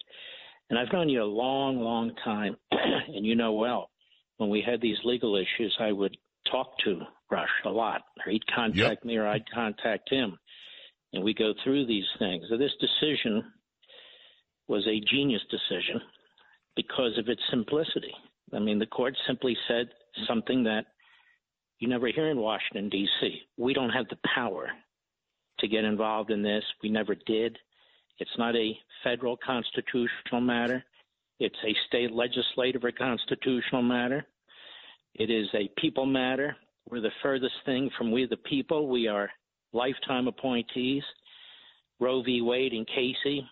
And 0.70 0.80
I've 0.80 0.92
known 0.94 1.10
you 1.10 1.22
a 1.22 1.26
long, 1.26 1.80
long 1.80 2.14
time, 2.24 2.56
and 2.72 3.26
you 3.26 3.36
know 3.36 3.54
well. 3.54 3.90
When 4.38 4.50
we 4.50 4.62
had 4.62 4.82
these 4.82 4.98
legal 5.04 5.36
issues, 5.36 5.76
I 5.80 5.92
would 5.92 6.18
talk 6.50 6.78
to 6.86 7.02
Rush 7.30 7.50
a 7.66 7.70
lot, 7.70 8.02
or 8.26 8.32
he'd 8.32 8.48
contact 8.48 9.06
me, 9.06 9.18
or 9.18 9.28
I'd 9.28 9.50
contact 9.54 10.10
him, 10.10 10.38
and 11.14 11.24
we 11.24 11.34
go 11.34 11.54
through 11.64 11.86
these 11.86 12.06
things. 12.18 12.46
So 12.50 12.58
this 12.58 12.72
decision 12.80 13.44
was 14.68 14.88
a 14.88 15.02
genius 15.12 15.42
decision 15.52 16.02
because 16.76 17.18
of 17.18 17.28
its 17.28 17.42
simplicity. 17.50 18.14
I 18.54 18.60
mean, 18.60 18.80
the 18.80 18.86
court 18.86 19.16
simply 19.28 19.56
said 19.68 19.90
something 20.28 20.64
that 20.64 20.86
you 21.82 21.88
never 21.88 22.08
hear 22.08 22.30
in 22.30 22.38
Washington, 22.38 22.89
D.C. 22.89 23.41
We 23.58 23.74
don't 23.74 23.89
have 23.89 24.08
the 24.10 24.17
power 24.36 24.70
to 25.60 25.67
get 25.67 25.84
involved 25.84 26.30
in 26.30 26.44
this. 26.44 26.63
We 26.84 26.89
never 26.89 27.15
did. 27.26 27.58
It's 28.20 28.38
not 28.38 28.56
a 28.56 28.78
federal 29.04 29.36
constitutional 29.36 30.41
matter. 30.41 30.84
It's 31.39 31.58
a 31.65 31.76
state 31.88 32.12
legislative 32.12 32.84
or 32.84 32.91
constitutional 32.91 33.82
matter. 33.82 34.24
It 35.15 35.32
is 35.32 35.48
a 35.56 35.72
people 35.82 36.06
matter. 36.06 36.56
We're 36.88 37.02
the 37.02 37.10
furthest 37.24 37.56
thing 37.65 37.89
from 37.98 38.12
we 38.12 38.28
the 38.28 38.38
people. 38.38 38.88
We 38.88 39.08
are 39.08 39.32
lifetime 39.74 40.28
appointees. 40.28 41.04
Roe 42.00 42.22
v. 42.22 42.44
Wade 42.44 42.74
and 42.74 42.88
Casey 42.88 43.44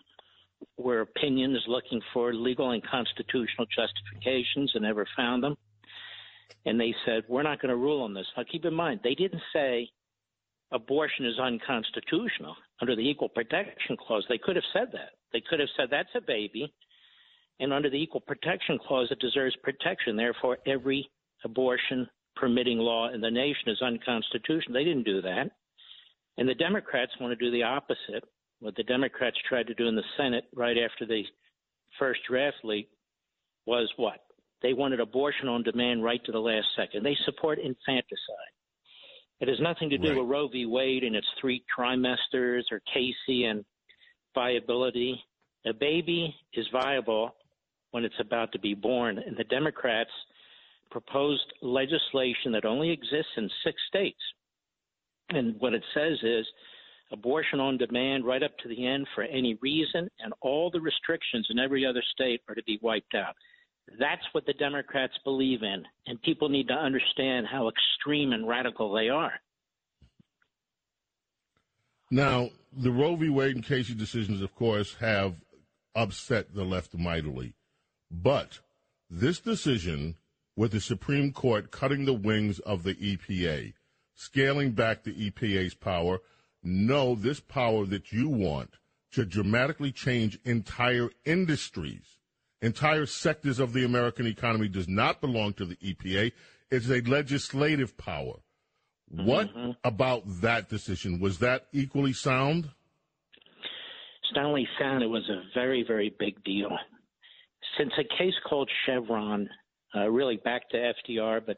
were 0.76 1.00
opinions 1.00 1.58
looking 1.66 2.00
for 2.12 2.32
legal 2.32 2.70
and 2.70 2.86
constitutional 2.86 3.66
justifications 3.74 4.70
and 4.74 4.84
never 4.84 5.06
found 5.16 5.42
them. 5.42 5.56
And 6.66 6.78
they 6.78 6.94
said, 7.04 7.24
We're 7.28 7.42
not 7.42 7.60
going 7.60 7.70
to 7.70 7.76
rule 7.76 8.02
on 8.02 8.14
this. 8.14 8.26
Now, 8.36 8.44
keep 8.50 8.64
in 8.64 8.74
mind, 8.74 9.00
they 9.02 9.14
didn't 9.14 9.42
say 9.52 9.88
abortion 10.72 11.26
is 11.26 11.38
unconstitutional 11.38 12.54
under 12.80 12.94
the 12.94 13.08
Equal 13.08 13.28
Protection 13.28 13.96
Clause. 13.96 14.24
They 14.28 14.38
could 14.38 14.56
have 14.56 14.64
said 14.72 14.88
that. 14.92 15.10
They 15.32 15.42
could 15.48 15.60
have 15.60 15.68
said 15.76 15.88
that's 15.90 16.08
a 16.14 16.20
baby, 16.20 16.72
and 17.60 17.72
under 17.72 17.90
the 17.90 18.02
Equal 18.02 18.20
Protection 18.20 18.78
Clause, 18.78 19.08
it 19.10 19.20
deserves 19.20 19.54
protection. 19.62 20.16
Therefore, 20.16 20.58
every 20.66 21.08
abortion 21.44 22.08
permitting 22.36 22.78
law 22.78 23.12
in 23.12 23.20
the 23.20 23.30
nation 23.30 23.68
is 23.68 23.82
unconstitutional. 23.82 24.72
They 24.72 24.84
didn't 24.84 25.04
do 25.04 25.20
that. 25.22 25.50
And 26.38 26.48
the 26.48 26.54
Democrats 26.54 27.12
want 27.20 27.38
to 27.38 27.44
do 27.44 27.50
the 27.50 27.62
opposite. 27.62 28.24
What 28.60 28.76
the 28.76 28.82
Democrats 28.82 29.36
tried 29.48 29.66
to 29.66 29.74
do 29.74 29.88
in 29.88 29.96
the 29.96 30.02
Senate 30.16 30.44
right 30.54 30.76
after 30.78 31.06
the 31.06 31.22
first 31.98 32.20
draft 32.28 32.56
leak 32.64 32.88
was 33.66 33.90
what? 33.96 34.20
They 34.62 34.72
wanted 34.72 35.00
abortion 35.00 35.48
on 35.48 35.62
demand 35.62 36.04
right 36.04 36.22
to 36.24 36.32
the 36.32 36.38
last 36.38 36.66
second. 36.76 37.04
They 37.04 37.16
support 37.24 37.58
infanticide. 37.58 38.52
It 39.40 39.48
has 39.48 39.58
nothing 39.60 39.88
to 39.90 39.98
do 39.98 40.08
right. 40.08 40.18
with 40.18 40.28
Roe 40.28 40.48
v. 40.48 40.66
Wade 40.66 41.02
and 41.02 41.16
its 41.16 41.26
three 41.40 41.64
trimesters 41.76 42.62
or 42.70 42.82
Casey 42.92 43.44
and 43.44 43.64
viability. 44.34 45.22
A 45.66 45.72
baby 45.72 46.34
is 46.54 46.66
viable 46.72 47.34
when 47.92 48.04
it's 48.04 48.20
about 48.20 48.52
to 48.52 48.58
be 48.58 48.74
born. 48.74 49.18
And 49.18 49.36
the 49.36 49.44
Democrats 49.44 50.10
proposed 50.90 51.52
legislation 51.62 52.52
that 52.52 52.64
only 52.64 52.90
exists 52.90 53.32
in 53.36 53.48
six 53.64 53.80
states. 53.88 54.20
And 55.30 55.54
what 55.58 55.74
it 55.74 55.84
says 55.94 56.18
is 56.22 56.46
abortion 57.12 57.60
on 57.60 57.78
demand 57.78 58.24
right 58.24 58.42
up 58.42 58.56
to 58.58 58.68
the 58.68 58.86
end 58.86 59.06
for 59.14 59.22
any 59.24 59.56
reason, 59.62 60.08
and 60.20 60.32
all 60.40 60.70
the 60.70 60.80
restrictions 60.80 61.46
in 61.50 61.58
every 61.58 61.86
other 61.86 62.02
state 62.12 62.40
are 62.48 62.54
to 62.54 62.62
be 62.64 62.78
wiped 62.82 63.14
out. 63.14 63.34
That's 63.98 64.22
what 64.32 64.46
the 64.46 64.52
Democrats 64.54 65.14
believe 65.24 65.62
in, 65.62 65.84
and 66.06 66.22
people 66.22 66.48
need 66.48 66.68
to 66.68 66.74
understand 66.74 67.46
how 67.46 67.68
extreme 67.68 68.32
and 68.32 68.46
radical 68.46 68.92
they 68.92 69.08
are. 69.08 69.32
Now, 72.10 72.50
the 72.72 72.90
Roe 72.90 73.16
v. 73.16 73.28
Wade 73.28 73.56
and 73.56 73.64
Casey 73.64 73.94
decisions, 73.94 74.42
of 74.42 74.54
course, 74.54 74.94
have 74.94 75.36
upset 75.94 76.54
the 76.54 76.64
left 76.64 76.94
mightily. 76.94 77.54
But 78.10 78.60
this 79.08 79.40
decision, 79.40 80.16
with 80.56 80.72
the 80.72 80.80
Supreme 80.80 81.32
Court 81.32 81.70
cutting 81.70 82.04
the 82.04 82.12
wings 82.12 82.58
of 82.60 82.82
the 82.82 82.94
EPA, 82.94 83.74
scaling 84.14 84.72
back 84.72 85.02
the 85.02 85.30
EPA's 85.30 85.74
power, 85.74 86.20
no, 86.62 87.14
this 87.14 87.40
power 87.40 87.86
that 87.86 88.12
you 88.12 88.28
want 88.28 88.70
to 89.12 89.24
dramatically 89.24 89.92
change 89.92 90.38
entire 90.44 91.10
industries 91.24 92.19
entire 92.62 93.06
sectors 93.06 93.58
of 93.58 93.72
the 93.72 93.84
American 93.84 94.26
economy 94.26 94.68
does 94.68 94.88
not 94.88 95.20
belong 95.20 95.52
to 95.54 95.64
the 95.64 95.76
EPA. 95.76 96.32
It's 96.70 96.88
a 96.88 97.00
legislative 97.00 97.96
power. 97.96 98.34
What 99.08 99.48
mm-hmm. 99.48 99.72
about 99.82 100.22
that 100.40 100.68
decision? 100.68 101.18
Was 101.18 101.38
that 101.40 101.66
equally 101.72 102.12
sound? 102.12 102.70
It's 103.34 104.36
not 104.36 104.44
only 104.44 104.68
sound, 104.78 105.02
it 105.02 105.08
was 105.08 105.28
a 105.28 105.42
very, 105.52 105.84
very 105.86 106.14
big 106.18 106.42
deal. 106.44 106.70
Since 107.76 107.92
a 107.98 108.04
case 108.16 108.34
called 108.48 108.70
Chevron, 108.86 109.48
uh, 109.96 110.08
really 110.08 110.36
back 110.36 110.68
to 110.70 110.92
FDR, 111.08 111.40
but 111.44 111.56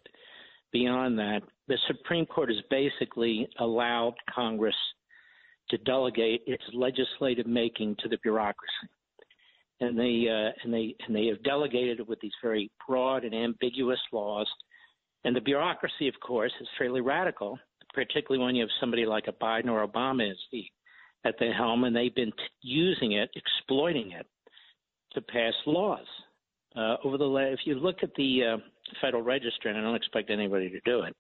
beyond 0.72 1.18
that, 1.18 1.42
the 1.68 1.76
Supreme 1.86 2.24
Court 2.24 2.48
has 2.48 2.58
basically 2.70 3.46
allowed 3.58 4.14
Congress 4.34 4.74
to 5.68 5.76
delegate 5.78 6.42
its 6.46 6.62
legislative 6.72 7.46
making 7.46 7.96
to 8.00 8.08
the 8.08 8.18
bureaucracy 8.22 8.88
and 9.82 9.98
they 9.98 10.26
uh, 10.28 10.52
and 10.62 10.72
they 10.72 10.94
and 11.06 11.14
they 11.14 11.26
have 11.26 11.42
delegated 11.42 12.00
it 12.00 12.08
with 12.08 12.20
these 12.20 12.32
very 12.42 12.70
broad 12.86 13.24
and 13.24 13.34
ambiguous 13.34 14.00
laws. 14.12 14.46
And 15.24 15.36
the 15.36 15.40
bureaucracy, 15.40 16.08
of 16.08 16.14
course, 16.24 16.52
is 16.60 16.68
fairly 16.78 17.00
radical, 17.00 17.58
particularly 17.94 18.44
when 18.44 18.54
you 18.54 18.62
have 18.62 18.70
somebody 18.80 19.06
like 19.06 19.28
a 19.28 19.32
Biden 19.32 19.68
or 19.68 19.86
Obama 19.86 20.30
as 20.30 20.36
the 20.50 20.64
at 21.24 21.38
the 21.38 21.50
helm, 21.56 21.84
and 21.84 21.94
they've 21.94 22.14
been 22.14 22.32
t- 22.32 22.42
using 22.62 23.12
it, 23.12 23.30
exploiting 23.36 24.12
it 24.12 24.26
to 25.12 25.20
pass 25.20 25.54
laws. 25.66 26.06
Uh, 26.74 26.96
over 27.04 27.18
the 27.18 27.34
if 27.52 27.60
you 27.64 27.74
look 27.74 27.96
at 28.02 28.14
the 28.16 28.40
uh, 28.54 28.56
Federal 29.00 29.22
Register, 29.22 29.68
and 29.68 29.78
I 29.78 29.82
don't 29.82 29.94
expect 29.94 30.30
anybody 30.30 30.70
to 30.70 30.80
do 30.84 31.02
it, 31.02 31.14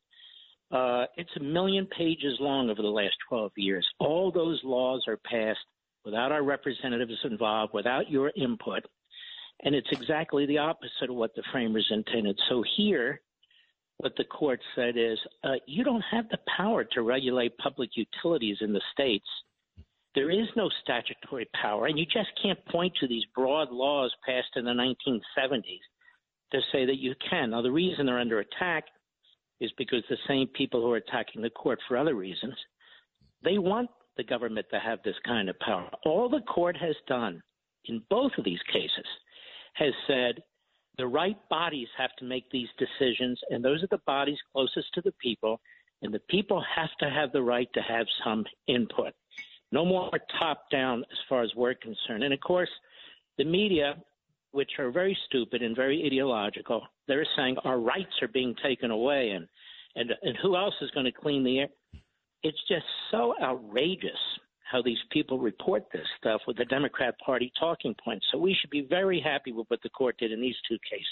uh, 0.72 1.04
it's 1.16 1.30
a 1.36 1.42
million 1.42 1.86
pages 1.86 2.36
long 2.40 2.70
over 2.70 2.80
the 2.80 2.88
last 2.88 3.14
12 3.28 3.52
years. 3.56 3.86
All 3.98 4.32
those 4.32 4.60
laws 4.64 5.04
are 5.06 5.18
passed 5.18 5.60
without 6.04 6.32
our 6.32 6.42
representatives 6.42 7.18
involved, 7.24 7.72
without 7.72 8.10
your 8.10 8.32
input. 8.36 8.84
And 9.64 9.74
it's 9.74 9.88
exactly 9.92 10.46
the 10.46 10.58
opposite 10.58 11.10
of 11.10 11.16
what 11.16 11.34
the 11.34 11.42
framers 11.52 11.86
intended. 11.90 12.38
So 12.48 12.64
here, 12.76 13.20
what 13.98 14.14
the 14.16 14.24
court 14.24 14.60
said 14.74 14.96
is 14.96 15.18
uh, 15.44 15.54
you 15.66 15.84
don't 15.84 16.04
have 16.10 16.28
the 16.28 16.38
power 16.56 16.84
to 16.84 17.02
regulate 17.02 17.56
public 17.58 17.90
utilities 17.94 18.56
in 18.60 18.72
the 18.72 18.80
states. 18.92 19.26
There 20.14 20.30
is 20.30 20.48
no 20.56 20.68
statutory 20.82 21.48
power, 21.60 21.86
and 21.86 21.98
you 21.98 22.04
just 22.04 22.30
can't 22.42 22.62
point 22.66 22.92
to 23.00 23.08
these 23.08 23.24
broad 23.34 23.70
laws 23.70 24.12
passed 24.26 24.56
in 24.56 24.64
the 24.64 24.72
1970s 24.72 25.80
to 26.50 26.60
say 26.72 26.84
that 26.84 26.98
you 26.98 27.14
can. 27.30 27.50
Now, 27.50 27.62
the 27.62 27.70
reason 27.70 28.06
they're 28.06 28.18
under 28.18 28.40
attack 28.40 28.84
is 29.60 29.70
because 29.78 30.02
the 30.10 30.18
same 30.28 30.48
people 30.48 30.82
who 30.82 30.92
are 30.92 30.96
attacking 30.96 31.40
the 31.40 31.50
court 31.50 31.78
for 31.86 31.96
other 31.96 32.14
reasons, 32.14 32.54
they 33.42 33.58
want 33.58 33.88
the 34.16 34.24
government 34.24 34.66
to 34.70 34.78
have 34.78 34.98
this 35.04 35.16
kind 35.24 35.48
of 35.48 35.58
power. 35.60 35.88
All 36.04 36.28
the 36.28 36.40
court 36.40 36.76
has 36.76 36.96
done 37.06 37.42
in 37.86 38.02
both 38.10 38.32
of 38.38 38.44
these 38.44 38.62
cases 38.72 39.06
has 39.74 39.92
said 40.06 40.42
the 40.98 41.06
right 41.06 41.36
bodies 41.48 41.88
have 41.96 42.14
to 42.18 42.24
make 42.24 42.50
these 42.50 42.68
decisions, 42.78 43.40
and 43.50 43.64
those 43.64 43.82
are 43.82 43.88
the 43.90 44.02
bodies 44.06 44.38
closest 44.52 44.92
to 44.94 45.00
the 45.00 45.12
people, 45.12 45.60
and 46.02 46.12
the 46.12 46.20
people 46.28 46.62
have 46.76 46.90
to 47.00 47.08
have 47.08 47.32
the 47.32 47.42
right 47.42 47.68
to 47.72 47.80
have 47.80 48.06
some 48.24 48.44
input. 48.66 49.14
No 49.70 49.86
more 49.86 50.10
top 50.38 50.70
down 50.70 51.00
as 51.10 51.18
far 51.28 51.42
as 51.42 51.50
we're 51.56 51.74
concerned. 51.74 52.24
And 52.24 52.34
of 52.34 52.40
course, 52.40 52.68
the 53.38 53.44
media, 53.44 53.94
which 54.50 54.72
are 54.78 54.90
very 54.90 55.16
stupid 55.26 55.62
and 55.62 55.74
very 55.74 56.04
ideological, 56.04 56.82
they're 57.08 57.26
saying 57.36 57.56
our 57.64 57.78
rights 57.80 58.12
are 58.20 58.28
being 58.28 58.54
taken 58.62 58.90
away, 58.90 59.30
and 59.30 59.48
and 59.96 60.12
and 60.22 60.36
who 60.42 60.56
else 60.56 60.74
is 60.82 60.90
going 60.90 61.06
to 61.06 61.12
clean 61.12 61.42
the 61.42 61.60
air? 61.60 61.68
It's 62.42 62.58
just 62.68 62.84
so 63.10 63.34
outrageous 63.42 64.10
how 64.70 64.82
these 64.82 64.98
people 65.10 65.38
report 65.38 65.84
this 65.92 66.06
stuff 66.18 66.40
with 66.46 66.56
the 66.56 66.64
Democrat 66.64 67.14
Party 67.24 67.52
talking 67.60 67.94
points. 68.02 68.24
So 68.32 68.38
we 68.38 68.56
should 68.58 68.70
be 68.70 68.86
very 68.88 69.20
happy 69.20 69.52
with 69.52 69.66
what 69.68 69.82
the 69.82 69.90
court 69.90 70.16
did 70.18 70.32
in 70.32 70.40
these 70.40 70.56
two 70.68 70.78
cases. 70.88 71.06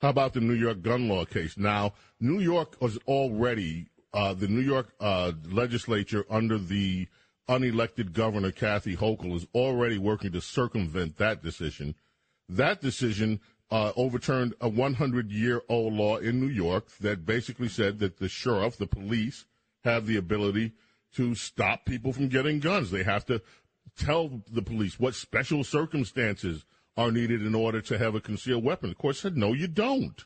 How 0.00 0.10
about 0.10 0.34
the 0.34 0.40
New 0.40 0.54
York 0.54 0.82
gun 0.82 1.08
law 1.08 1.24
case? 1.24 1.56
Now, 1.56 1.94
New 2.20 2.40
York 2.40 2.76
was 2.80 2.98
already 3.06 3.86
uh, 4.12 4.34
the 4.34 4.48
New 4.48 4.60
York 4.60 4.92
uh, 5.00 5.32
legislature 5.50 6.24
under 6.28 6.58
the 6.58 7.06
unelected 7.48 8.12
governor 8.12 8.50
Kathy 8.50 8.96
Hochul 8.96 9.36
is 9.36 9.46
already 9.54 9.98
working 9.98 10.32
to 10.32 10.40
circumvent 10.40 11.16
that 11.18 11.42
decision. 11.42 11.94
That 12.48 12.80
decision 12.80 13.40
uh, 13.70 13.92
overturned 13.96 14.54
a 14.60 14.68
100 14.68 15.30
year 15.30 15.62
old 15.68 15.92
law 15.92 16.18
in 16.18 16.40
New 16.40 16.48
York 16.48 16.88
that 17.00 17.26
basically 17.26 17.68
said 17.68 17.98
that 17.98 18.18
the 18.18 18.28
sheriff, 18.28 18.76
the 18.76 18.86
police, 18.86 19.44
have 19.84 20.06
the 20.06 20.16
ability 20.16 20.72
to 21.14 21.34
stop 21.34 21.84
people 21.84 22.12
from 22.12 22.28
getting 22.28 22.60
guns. 22.60 22.90
They 22.90 23.02
have 23.02 23.24
to 23.26 23.42
tell 23.96 24.42
the 24.50 24.62
police 24.62 25.00
what 25.00 25.14
special 25.14 25.64
circumstances 25.64 26.64
are 26.96 27.10
needed 27.10 27.44
in 27.44 27.54
order 27.54 27.80
to 27.82 27.98
have 27.98 28.14
a 28.14 28.20
concealed 28.20 28.64
weapon. 28.64 28.90
The 28.90 28.94
court 28.94 29.16
said, 29.16 29.36
no, 29.36 29.52
you 29.52 29.68
don't. 29.68 30.24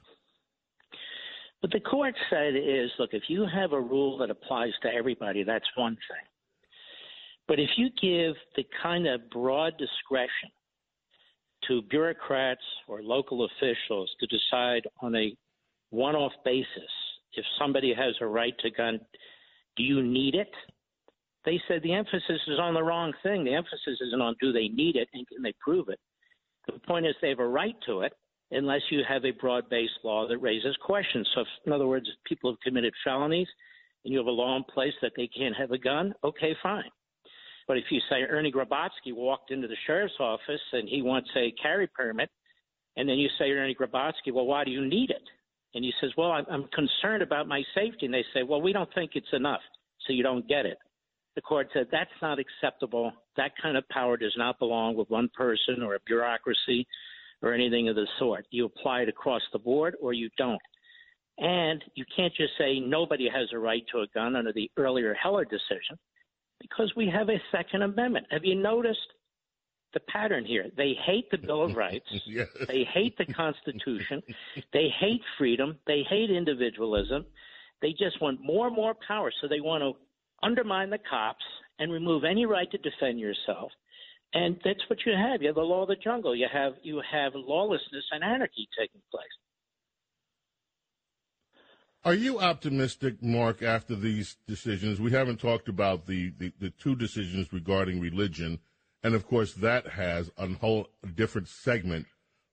What 1.61 1.73
the 1.73 1.81
court 1.81 2.15
said 2.31 2.55
is 2.57 2.91
look, 2.99 3.11
if 3.13 3.25
you 3.29 3.47
have 3.53 3.73
a 3.73 3.81
rule 3.81 4.19
that 4.19 4.31
applies 4.31 4.73
to 4.83 4.89
everybody, 4.89 5.45
that's 5.45 5.67
one 5.77 5.95
thing. 5.95 6.27
But 7.47 7.59
if 7.59 7.71
you 7.77 7.91
give 8.01 8.37
the 8.57 8.65
kind 8.83 9.07
of 9.07 9.29
broad 9.31 9.75
discretion 9.77 10.51
to 11.69 11.83
bureaucrats 11.83 12.63
or 12.89 13.03
local 13.03 13.45
officials 13.45 14.11
to 14.21 14.27
decide 14.27 14.83
on 15.01 15.15
a 15.15 15.35
one 15.91 16.15
off 16.15 16.33
basis 16.45 16.67
if 17.35 17.45
somebody 17.59 17.95
has 17.95 18.15
a 18.21 18.27
right 18.27 18.55
to 18.61 18.71
gun, 18.71 19.01
do 19.77 19.83
you 19.83 20.03
need 20.03 20.35
it? 20.35 20.51
They 21.45 21.61
said 21.69 21.83
the 21.83 21.95
emphasis 21.95 22.41
is 22.49 22.59
on 22.59 22.75
the 22.75 22.83
wrong 22.83 23.13
thing. 23.23 23.45
The 23.45 23.55
emphasis 23.55 23.99
isn't 24.01 24.21
on 24.21 24.35
do 24.41 24.53
they 24.53 24.69
need 24.69 24.97
it 24.97 25.09
and 25.15 25.27
can 25.29 25.43
they 25.43 25.55
prove 25.61 25.89
it. 25.89 25.99
The 26.67 26.79
point 26.81 27.07
is 27.07 27.15
they 27.21 27.31
have 27.31 27.39
a 27.39 27.49
right 27.49 27.77
to 27.87 28.03
it 28.03 28.13
unless 28.51 28.83
you 28.91 29.03
have 29.09 29.25
a 29.25 29.31
broad 29.33 29.69
based 29.71 29.99
law 30.05 30.29
that 30.29 30.39
raises 30.39 30.77
questions. 30.85 31.29
So, 31.35 31.43
if, 31.43 31.47
in 31.67 31.73
other 31.73 31.87
words, 31.87 32.09
if 32.09 32.15
people 32.29 32.51
have 32.51 32.61
committed 32.61 32.93
felonies 33.05 33.49
and 34.05 34.13
you 34.13 34.19
have 34.19 34.27
a 34.27 34.31
law 34.31 34.57
in 34.57 34.65
place 34.65 34.93
that 35.03 35.13
they 35.17 35.29
can't 35.29 35.57
have 35.57 35.71
a 35.71 35.79
gun, 35.79 36.15
okay, 36.25 36.55
fine. 36.63 36.91
But 37.71 37.79
if 37.79 37.85
you 37.91 38.01
say 38.11 38.23
Ernie 38.29 38.51
Grabotsky 38.51 39.15
walked 39.15 39.53
into 39.53 39.69
the 39.69 39.77
sheriff's 39.87 40.19
office 40.19 40.61
and 40.73 40.89
he 40.89 41.03
wants 41.03 41.31
a 41.37 41.53
carry 41.63 41.87
permit, 41.87 42.29
and 42.97 43.09
then 43.09 43.17
you 43.17 43.29
say 43.39 43.53
Ernie 43.53 43.77
Grabotsky, 43.81 44.33
well, 44.33 44.47
why 44.47 44.65
do 44.65 44.73
you 44.73 44.85
need 44.85 45.11
it? 45.11 45.23
And 45.77 45.85
he 45.85 45.93
says, 46.01 46.11
well, 46.19 46.33
I'm, 46.33 46.45
I'm 46.51 46.65
concerned 46.75 47.23
about 47.23 47.47
my 47.47 47.63
safety. 47.77 48.07
And 48.07 48.13
they 48.13 48.25
say, 48.35 48.43
well, 48.43 48.61
we 48.61 48.73
don't 48.73 48.93
think 48.93 49.13
it's 49.15 49.33
enough, 49.33 49.61
so 50.05 50.13
you 50.13 50.25
don't 50.25 50.49
get 50.49 50.67
it. 50.67 50.79
The 51.37 51.43
court 51.43 51.69
said 51.73 51.87
that's 51.93 52.11
not 52.21 52.41
acceptable. 52.41 53.13
That 53.37 53.53
kind 53.63 53.77
of 53.77 53.89
power 53.89 54.17
does 54.17 54.35
not 54.37 54.59
belong 54.59 54.97
with 54.97 55.09
one 55.09 55.31
person 55.33 55.81
or 55.81 55.95
a 55.95 56.01
bureaucracy 56.05 56.89
or 57.41 57.55
anything 57.55 57.89
of 57.89 57.95
the 57.95 58.09
sort. 58.19 58.47
You 58.51 58.65
apply 58.65 59.03
it 59.03 59.09
across 59.09 59.43
the 59.53 59.61
board 59.61 59.95
or 60.03 60.13
you 60.13 60.29
don't. 60.37 60.61
And 61.39 61.85
you 61.95 62.05
can't 62.17 62.35
just 62.35 62.55
say 62.59 62.81
nobody 62.81 63.29
has 63.33 63.47
a 63.53 63.59
right 63.61 63.85
to 63.93 64.01
a 64.01 64.09
gun 64.13 64.35
under 64.35 64.53
the 64.53 64.69
earlier 64.77 65.15
Heller 65.15 65.45
decision 65.45 66.01
because 66.61 66.93
we 66.97 67.09
have 67.09 67.29
a 67.29 67.41
Second 67.51 67.83
Amendment. 67.83 68.27
Have 68.31 68.45
you 68.45 68.55
noticed 68.55 68.99
the 69.95 70.01
pattern 70.01 70.45
here? 70.45 70.67
They 70.77 70.95
hate 71.05 71.31
the 71.31 71.39
Bill 71.39 71.65
of 71.65 71.77
Rights. 71.77 72.07
yes. 72.27 72.49
They 72.69 72.85
hate 72.93 73.17
the 73.19 73.27
Constitution. 73.27 74.23
they 74.73 74.89
hate 74.99 75.23
freedom. 75.39 75.79
They 75.87 76.03
hate 76.09 76.31
individualism. 76.31 77.27
They 77.83 77.91
just 77.93 78.21
want 78.21 78.41
more 78.43 78.67
and 78.67 78.77
more 78.77 78.95
power. 79.07 79.33
So 79.41 79.49
they 79.49 79.61
want 79.61 79.83
to 79.83 79.93
undermine 80.43 80.91
the 80.91 80.99
cops 80.99 81.45
and 81.79 81.91
remove 81.91 82.25
any 82.25 82.47
right 82.47 82.71
to 82.71 82.79
defend 82.79 83.19
yourself. 83.19 83.73
And 84.33 84.61
that's 84.65 84.81
what 84.89 85.01
you 85.05 85.13
have. 85.13 85.43
You 85.43 85.49
have 85.49 85.57
the 85.57 85.63
law 85.63 85.83
of 85.83 85.89
the 85.89 85.97
jungle. 85.97 86.37
You 86.37 86.47
have 86.53 86.75
you 86.83 87.03
have 87.11 87.33
lawlessness 87.35 88.05
and 88.13 88.23
anarchy 88.23 88.69
taking 88.79 89.01
place. 89.11 89.27
Are 92.03 92.15
you 92.15 92.41
optimistic, 92.41 93.23
Mark, 93.23 93.63
after 93.63 93.95
these 93.95 94.39
decisions? 94.47 94.99
We 94.99 95.11
haven't 95.11 95.39
talked 95.39 95.69
about 95.69 96.07
the, 96.07 96.33
the, 96.39 96.51
the, 96.59 96.71
two 96.71 96.97
decisions 96.97 97.53
regarding 97.53 98.01
religion, 98.01 98.59
and 99.03 99.15
of 99.15 99.27
course, 99.27 99.53
that 99.55 99.87
has 99.87 100.31
a 100.39 100.49
whole 100.49 100.89
different 101.15 101.49
segment 101.49 102.07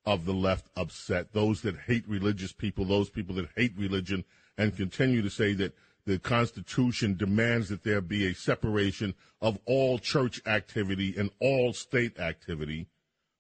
of 0.06 0.26
the 0.26 0.34
left 0.34 0.68
upset. 0.76 1.32
Those 1.32 1.62
that 1.62 1.78
hate 1.78 2.04
religious 2.10 2.52
people, 2.52 2.84
those 2.84 3.10
people 3.10 3.36
that 3.36 3.48
hate 3.56 3.72
religion, 3.78 4.26
and 4.58 4.76
continue 4.76 5.22
to 5.22 5.30
say 5.30 5.54
that 5.54 5.78
the 6.06 6.20
Constitution 6.20 7.16
demands 7.16 7.70
that 7.70 7.84
there 7.84 8.02
be 8.02 8.28
a 8.28 8.36
separation 8.36 9.14
of 9.42 9.60
all 9.64 9.98
church 9.98 10.42
activity 10.46 11.16
and 11.18 11.30
all 11.40 11.72
state 11.72 12.20
activity, 12.20 12.88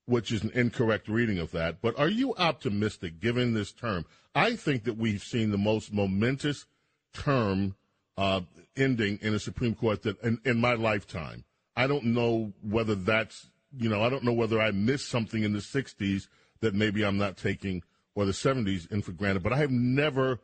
which 0.07 0.31
is 0.31 0.41
an 0.41 0.51
incorrect 0.53 1.07
reading 1.07 1.37
of 1.37 1.51
that. 1.51 1.81
But 1.81 1.99
are 1.99 2.07
you 2.07 2.33
optimistic 2.35 3.19
given 3.19 3.53
this 3.53 3.73
term? 3.73 4.05
I 4.33 4.55
think 4.55 4.85
that 4.85 4.97
we've 4.97 5.21
seen 5.21 5.51
the 5.51 5.57
most 5.57 5.93
momentous 5.93 6.65
term 7.13 7.75
uh, 8.17 8.41
ending 8.75 9.19
in 9.21 9.33
a 9.33 9.39
Supreme 9.39 9.75
Court 9.75 10.03
that 10.03 10.19
in, 10.23 10.39
in 10.45 10.59
my 10.59 10.73
lifetime. 10.73 11.43
I 11.75 11.87
don't 11.87 12.05
know 12.05 12.53
whether 12.63 12.95
that's, 12.95 13.49
you 13.77 13.89
know, 13.89 14.01
I 14.01 14.09
don't 14.09 14.23
know 14.23 14.33
whether 14.33 14.59
I 14.61 14.71
missed 14.71 15.09
something 15.09 15.43
in 15.43 15.53
the 15.53 15.59
60s 15.59 16.27
that 16.61 16.73
maybe 16.73 17.03
I'm 17.03 17.17
not 17.17 17.37
taking 17.37 17.83
or 18.15 18.25
the 18.25 18.31
70s 18.31 18.89
in 18.91 19.01
for 19.01 19.11
granted, 19.11 19.43
but 19.43 19.53
I 19.53 19.57
have 19.57 19.69
never 19.69 20.39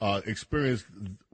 uh, 0.00 0.20
experienced 0.26 0.84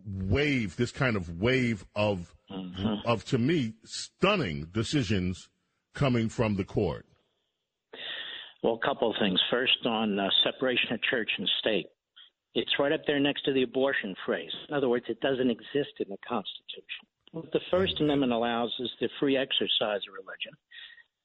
wave, 0.06 0.76
this 0.76 0.92
kind 0.92 1.16
of 1.16 1.40
wave 1.40 1.84
of, 1.96 2.34
mm-hmm. 2.50 2.96
of 3.04 3.24
to 3.26 3.38
me, 3.38 3.74
stunning 3.84 4.68
decisions 4.72 5.48
coming 5.94 6.28
from 6.28 6.56
the 6.56 6.64
court? 6.64 7.06
Well, 8.62 8.78
a 8.82 8.86
couple 8.86 9.10
of 9.10 9.16
things. 9.18 9.40
First, 9.50 9.84
on 9.86 10.18
uh, 10.18 10.28
separation 10.44 10.92
of 10.92 11.02
church 11.02 11.30
and 11.36 11.50
state. 11.58 11.86
It's 12.54 12.78
right 12.78 12.92
up 12.92 13.00
there 13.06 13.18
next 13.18 13.44
to 13.46 13.52
the 13.52 13.62
abortion 13.62 14.14
phrase. 14.26 14.52
In 14.68 14.74
other 14.74 14.88
words, 14.88 15.06
it 15.08 15.20
doesn't 15.20 15.50
exist 15.50 15.94
in 15.98 16.08
the 16.08 16.18
Constitution. 16.28 17.06
What 17.32 17.50
the 17.52 17.60
First 17.70 18.00
Amendment 18.00 18.32
allows 18.32 18.72
is 18.78 18.90
the 19.00 19.08
free 19.18 19.38
exercise 19.38 20.00
of 20.06 20.12
religion, 20.12 20.52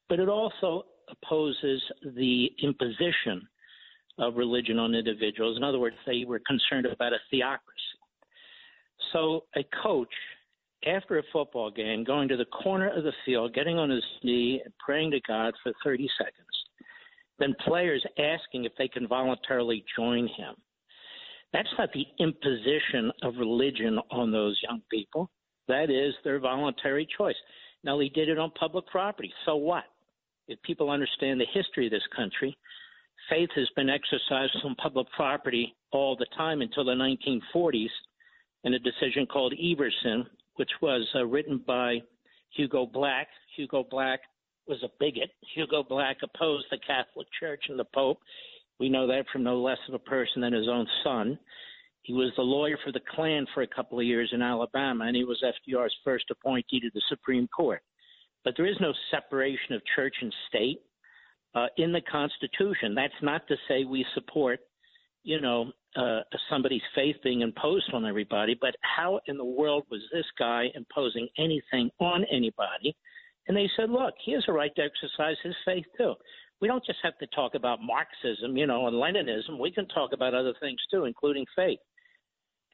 but 0.08 0.20
it 0.20 0.28
also 0.28 0.84
opposes 1.10 1.82
the 2.16 2.50
imposition 2.62 3.46
of 4.18 4.36
religion 4.36 4.78
on 4.78 4.94
individuals. 4.94 5.56
In 5.58 5.62
other 5.62 5.78
words, 5.78 5.96
they 6.06 6.24
were 6.26 6.40
concerned 6.46 6.86
about 6.86 7.12
a 7.12 7.18
theocracy. 7.30 7.78
So 9.12 9.44
a 9.54 9.64
coach, 9.82 10.12
after 10.86 11.18
a 11.18 11.22
football 11.32 11.70
game, 11.70 12.04
going 12.04 12.28
to 12.28 12.36
the 12.36 12.46
corner 12.46 12.88
of 12.88 13.04
the 13.04 13.12
field, 13.24 13.54
getting 13.54 13.78
on 13.78 13.90
his 13.90 14.04
knee 14.22 14.60
and 14.64 14.72
praying 14.78 15.10
to 15.12 15.20
God 15.26 15.54
for 15.62 15.72
30 15.84 16.08
seconds, 16.18 16.57
then 17.38 17.54
players 17.66 18.04
asking 18.18 18.64
if 18.64 18.72
they 18.76 18.88
can 18.88 19.06
voluntarily 19.06 19.84
join 19.96 20.26
him. 20.28 20.54
That's 21.52 21.68
not 21.78 21.90
the 21.92 22.06
imposition 22.18 23.10
of 23.22 23.36
religion 23.38 23.98
on 24.10 24.30
those 24.30 24.58
young 24.68 24.82
people. 24.90 25.30
That 25.66 25.90
is 25.90 26.14
their 26.24 26.40
voluntary 26.40 27.06
choice. 27.16 27.36
Now, 27.84 27.98
he 28.00 28.08
did 28.08 28.28
it 28.28 28.38
on 28.38 28.50
public 28.58 28.86
property. 28.86 29.32
So 29.46 29.56
what? 29.56 29.84
If 30.48 30.60
people 30.62 30.90
understand 30.90 31.40
the 31.40 31.46
history 31.52 31.86
of 31.86 31.92
this 31.92 32.06
country, 32.14 32.56
faith 33.30 33.50
has 33.54 33.68
been 33.76 33.90
exercised 33.90 34.56
on 34.64 34.74
public 34.76 35.06
property 35.14 35.74
all 35.92 36.16
the 36.16 36.26
time 36.36 36.60
until 36.62 36.84
the 36.84 36.92
1940s 36.92 37.88
in 38.64 38.74
a 38.74 38.78
decision 38.78 39.26
called 39.26 39.54
Everson, 39.54 40.26
which 40.56 40.70
was 40.82 41.06
uh, 41.14 41.24
written 41.24 41.62
by 41.66 41.98
Hugo 42.50 42.86
Black. 42.86 43.28
Hugo 43.56 43.84
Black 43.88 44.20
was 44.68 44.82
a 44.82 44.90
bigot. 45.00 45.30
Hugo 45.54 45.82
Black 45.82 46.18
opposed 46.22 46.66
the 46.70 46.78
Catholic 46.86 47.26
Church 47.38 47.64
and 47.68 47.78
the 47.78 47.86
Pope. 47.94 48.18
We 48.78 48.88
know 48.88 49.06
that 49.06 49.24
from 49.32 49.42
no 49.42 49.60
less 49.60 49.78
of 49.88 49.94
a 49.94 49.98
person 49.98 50.42
than 50.42 50.52
his 50.52 50.68
own 50.68 50.86
son. 51.02 51.38
He 52.02 52.12
was 52.14 52.32
the 52.36 52.42
lawyer 52.42 52.78
for 52.84 52.92
the 52.92 53.00
Klan 53.14 53.46
for 53.52 53.62
a 53.62 53.66
couple 53.66 53.98
of 53.98 54.06
years 54.06 54.30
in 54.32 54.40
Alabama, 54.40 55.04
and 55.04 55.16
he 55.16 55.24
was 55.24 55.42
FDR's 55.42 55.94
first 56.04 56.26
appointee 56.30 56.80
to 56.80 56.90
the 56.94 57.02
Supreme 57.08 57.48
Court. 57.48 57.82
But 58.44 58.54
there 58.56 58.66
is 58.66 58.76
no 58.80 58.92
separation 59.10 59.74
of 59.74 59.82
church 59.94 60.14
and 60.22 60.32
state 60.48 60.80
uh, 61.54 61.66
in 61.76 61.92
the 61.92 62.00
Constitution. 62.00 62.94
That's 62.94 63.12
not 63.20 63.46
to 63.48 63.56
say 63.66 63.84
we 63.84 64.06
support, 64.14 64.60
you 65.24 65.40
know, 65.40 65.72
uh, 65.96 66.20
somebody's 66.48 66.82
faith 66.94 67.16
being 67.24 67.40
imposed 67.40 67.92
on 67.92 68.06
everybody, 68.06 68.56
but 68.58 68.74
how 68.82 69.20
in 69.26 69.36
the 69.36 69.44
world 69.44 69.84
was 69.90 70.00
this 70.12 70.26
guy 70.38 70.66
imposing 70.74 71.28
anything 71.38 71.90
on 71.98 72.24
anybody? 72.30 72.94
And 73.48 73.56
they 73.56 73.68
said, 73.76 73.90
look, 73.90 74.14
he 74.24 74.32
has 74.32 74.44
a 74.46 74.52
right 74.52 74.74
to 74.76 74.82
exercise 74.82 75.36
his 75.42 75.54
faith 75.64 75.86
too. 75.96 76.14
We 76.60 76.68
don't 76.68 76.84
just 76.84 76.98
have 77.02 77.16
to 77.18 77.26
talk 77.28 77.54
about 77.54 77.78
Marxism, 77.82 78.56
you 78.56 78.66
know, 78.66 78.86
and 78.86 78.96
Leninism. 78.96 79.58
We 79.58 79.70
can 79.70 79.88
talk 79.88 80.12
about 80.12 80.34
other 80.34 80.52
things 80.60 80.78
too, 80.90 81.04
including 81.04 81.46
faith. 81.56 81.78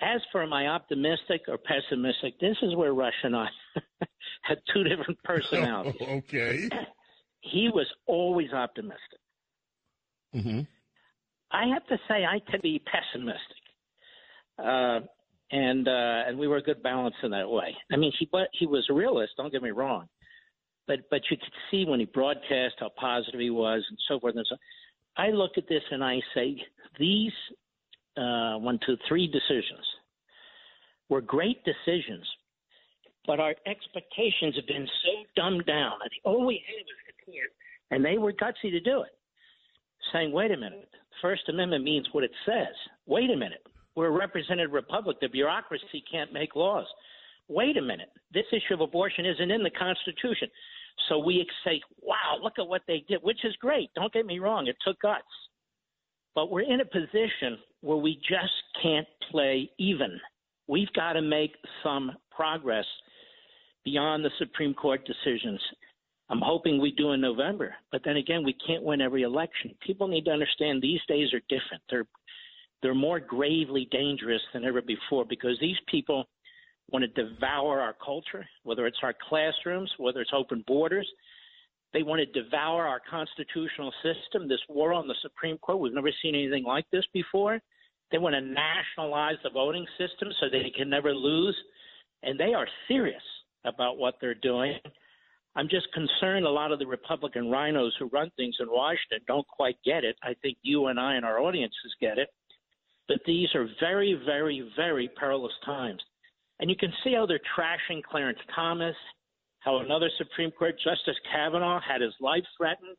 As 0.03 0.21
for 0.33 0.47
my 0.47 0.67
optimistic 0.67 1.43
or 1.47 1.59
pessimistic, 1.59 2.39
this 2.41 2.57
is 2.63 2.75
where 2.75 2.93
Rush 2.93 3.15
and 3.23 3.37
I 3.37 3.47
had 4.43 4.59
two 4.73 4.83
different 4.83 5.23
personalities. 5.23 5.95
okay. 6.03 6.69
He 7.53 7.69
was 7.69 7.87
always 8.07 8.51
optimistic. 8.55 9.21
Mm-hmm. 10.35 10.61
I 11.53 11.67
have 11.75 11.87
to 11.89 11.99
say 12.09 12.25
I 12.25 12.39
tend 12.51 12.53
to 12.55 12.59
be 12.61 12.83
pessimistic, 12.87 13.39
uh, 14.59 15.01
and 15.53 15.87
uh, 15.87 16.23
and 16.27 16.39
we 16.39 16.49
were 16.49 16.57
a 16.57 16.63
good 16.63 16.83
balance 16.83 17.15
in 17.23 17.33
that 17.33 17.51
way. 17.51 17.77
I 17.93 17.97
mean, 17.97 18.13
he 18.19 18.27
but 18.33 18.49
he 18.59 18.67
was 18.67 18.87
a 18.91 18.95
realist. 18.95 19.35
Don't 19.37 19.53
get 19.53 19.63
me 19.63 19.73
wrong, 19.73 20.09
but 20.87 21.01
but 21.11 21.23
you 21.31 21.37
could 21.37 21.53
see 21.71 21.85
when 21.85 22.01
he 22.01 22.07
broadcast 22.07 22.75
how 22.81 22.91
positive 22.99 23.41
he 23.41 23.51
was 23.51 23.85
and 23.89 23.99
so 24.09 24.21
forth 24.21 24.37
and 24.37 24.47
so. 24.49 24.57
I 25.17 25.31
look 25.31 25.53
at 25.57 25.69
this 25.69 25.83
and 25.91 26.03
I 26.03 26.21
say 26.35 26.61
these 26.99 27.33
uh, 28.17 28.59
one, 28.59 28.79
two, 28.85 28.97
three 29.09 29.27
decisions 29.27 29.87
were 31.09 31.21
great 31.21 31.63
decisions, 31.65 32.27
but 33.27 33.39
our 33.39 33.55
expectations 33.67 34.57
have 34.57 34.67
been 34.67 34.87
so 35.05 35.11
dumbed 35.37 35.67
down. 35.67 35.93
And 36.03 36.11
all 36.25 36.47
we 36.47 36.63
had 36.67 36.85
was 36.85 36.97
the 37.07 37.33
court, 37.33 37.51
and 37.91 38.05
they 38.05 38.19
were 38.19 38.33
gutsy 38.33 38.71
to 38.71 38.81
do 38.81 39.03
it, 39.03 39.13
saying, 40.13 40.33
"Wait 40.33 40.51
a 40.51 40.57
minute, 40.57 40.89
First 41.23 41.49
Amendment 41.49 41.85
means 41.85 42.07
what 42.13 42.25
it 42.25 42.33
says. 42.45 42.75
Wait 43.07 43.31
a 43.31 43.37
minute. 43.37 43.65
We're 43.95 44.09
a 44.09 44.11
representative 44.11 44.73
republic. 44.73 45.19
The 45.21 45.29
bureaucracy 45.29 46.03
can't 46.11 46.33
make 46.33 46.57
laws. 46.57 46.87
Wait 47.49 47.77
a 47.77 47.83
minute. 47.83 48.11
This 48.33 48.47
issue 48.53 48.75
of 48.75 48.81
abortion 48.81 49.27
isn't 49.27 49.51
in 49.51 49.63
the 49.63 49.71
Constitution. 49.71 50.49
So 51.09 51.19
we 51.19 51.47
say, 51.65 51.81
wow, 52.03 52.39
look 52.43 52.55
at 52.59 52.67
what 52.67 52.83
they 52.87 53.05
did, 53.09 53.21
which 53.23 53.45
is 53.45 53.55
great. 53.57 53.91
Don't 53.95 54.13
get 54.13 54.27
me 54.27 54.39
wrong. 54.39 54.67
It 54.67 54.77
took 54.85 55.01
guts. 55.01 55.23
But 56.35 56.51
we're 56.51 56.63
in 56.63 56.81
a 56.81 56.85
position 56.85 57.59
where 57.81 57.97
we 57.97 58.17
just 58.17 58.53
can't 58.83 59.07
play 59.31 59.71
even. 59.79 60.19
We've 60.67 60.93
got 60.95 61.13
to 61.13 61.23
make 61.23 61.55
some 61.83 62.13
progress 62.31 62.87
beyond 63.85 64.25
the 64.25 64.31
Supreme 64.39 64.75
Court 64.75 65.07
decisions. 65.07 65.61
I'm 66.31 66.41
hoping 66.41 66.81
we 66.81 66.93
do 66.93 67.13
in 67.13 67.21
November. 67.21 67.75
But 67.93 68.03
then 68.05 68.17
again, 68.17 68.43
we 68.45 68.57
can't 68.67 68.83
win 68.83 69.01
every 69.01 69.23
election. 69.23 69.75
People 69.87 70.09
need 70.09 70.25
to 70.25 70.31
understand 70.31 70.81
these 70.81 71.01
days 71.07 71.33
are 71.35 71.41
different. 71.49 71.83
They're 71.91 72.07
they're 72.83 72.95
more 72.95 73.19
gravely 73.19 73.89
dangerous 73.91 74.43
than 74.53 74.65
ever 74.65 74.83
before 74.83 75.25
because 75.25 75.59
these 75.59 75.77
people 75.89 76.27
want 76.91 77.05
to 77.05 77.25
devour 77.25 77.81
our 77.81 77.95
culture, 78.05 78.47
whether 78.63 78.87
it's 78.87 78.99
our 79.03 79.15
classrooms, 79.29 79.91
whether 79.99 80.21
it's 80.21 80.33
open 80.35 80.65
borders. 80.67 81.09
They 81.93 82.03
want 82.03 82.21
to 82.21 82.43
devour 82.43 82.87
our 82.87 83.01
constitutional 83.09 83.93
system. 84.03 84.49
This 84.49 84.61
war 84.69 84.93
on 84.93 85.07
the 85.07 85.15
Supreme 85.23 85.59
Court, 85.59 85.79
we've 85.79 85.95
never 85.95 86.11
seen 86.23 86.35
anything 86.35 86.65
like 86.65 86.87
this 86.91 87.05
before. 87.13 87.61
They 88.11 88.19
want 88.19 88.35
to 88.35 88.41
nationalize 88.41 89.37
the 89.43 89.51
voting 89.51 89.87
system 89.99 90.29
so 90.39 90.47
they 90.49 90.71
can 90.77 90.91
never 90.91 91.15
lose. 91.15 91.57
And 92.23 92.39
they 92.39 92.55
are 92.55 92.67
serious 92.89 93.23
about 93.65 93.99
what 93.99 94.15
they're 94.21 94.35
doing. 94.35 94.79
I'm 95.57 95.69
just 95.69 95.87
concerned 95.93 96.47
a 96.47 96.51
lot 96.51 96.73
of 96.73 96.81
the 96.81 96.87
Republican 96.87 97.45
RINOs 97.45 97.93
who 97.99 98.07
run 98.07 98.31
things 98.37 98.57
in 98.59 98.67
Washington 98.69 99.21
don't 99.27 99.47
quite 99.47 99.77
get 99.85 100.03
it. 100.03 100.17
I 100.23 100.35
think 100.43 100.59
you 100.63 100.87
and 100.87 100.99
I 100.99 101.15
and 101.15 101.25
our 101.25 101.41
audiences 101.41 101.95
get 102.01 102.19
it. 102.19 102.29
But 103.07 103.19
these 103.27 103.49
are 103.55 103.69
very, 103.81 104.21
very, 104.27 104.69
very 104.77 105.09
perilous 105.17 105.53
times. 105.65 106.03
And 106.65 106.71
you 106.71 106.79
can 106.79 106.95
see 107.05 107.13
how 107.13 107.27
they're 107.27 107.39
trashing 107.55 108.03
Clarence 108.03 108.39
Thomas, 108.57 108.97
how 109.61 109.81
another 109.81 110.09
Supreme 110.17 110.51
Court 110.51 110.75
Justice 110.83 111.21
Kavanaugh 111.31 111.79
had 111.79 112.01
his 112.01 112.15
life 112.23 112.43
threatened, 112.57 112.97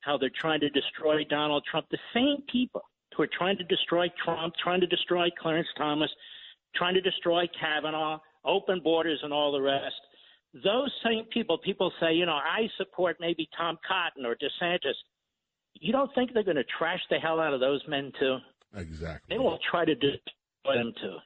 how 0.00 0.16
they're 0.16 0.30
trying 0.40 0.60
to 0.60 0.70
destroy 0.70 1.22
Donald 1.28 1.62
Trump. 1.70 1.84
The 1.90 1.98
same 2.14 2.38
people 2.50 2.80
who 3.14 3.22
are 3.22 3.28
trying 3.36 3.58
to 3.58 3.64
destroy 3.64 4.06
Trump, 4.24 4.54
trying 4.64 4.80
to 4.80 4.86
destroy 4.86 5.28
Clarence 5.38 5.68
Thomas, 5.76 6.08
trying 6.74 6.94
to 6.94 7.02
destroy 7.02 7.44
Kavanaugh, 7.60 8.18
open 8.46 8.80
borders, 8.82 9.20
and 9.22 9.30
all 9.30 9.52
the 9.52 9.60
rest. 9.60 10.00
Those 10.64 10.90
same 11.04 11.26
people, 11.34 11.58
people 11.58 11.92
say, 12.00 12.14
you 12.14 12.24
know, 12.24 12.32
I 12.32 12.66
support 12.78 13.18
maybe 13.20 13.46
Tom 13.54 13.76
Cotton 13.86 14.24
or 14.24 14.36
DeSantis. 14.36 14.96
You 15.74 15.92
don't 15.92 16.10
think 16.14 16.32
they're 16.32 16.44
going 16.44 16.56
to 16.56 16.64
trash 16.78 17.00
the 17.10 17.18
hell 17.18 17.40
out 17.40 17.52
of 17.52 17.60
those 17.60 17.82
men 17.86 18.10
too? 18.18 18.38
Exactly. 18.74 19.36
They 19.36 19.38
will 19.38 19.58
try 19.70 19.84
to 19.84 19.94
destroy 19.94 20.76
them 20.76 20.94
too. 20.98 21.18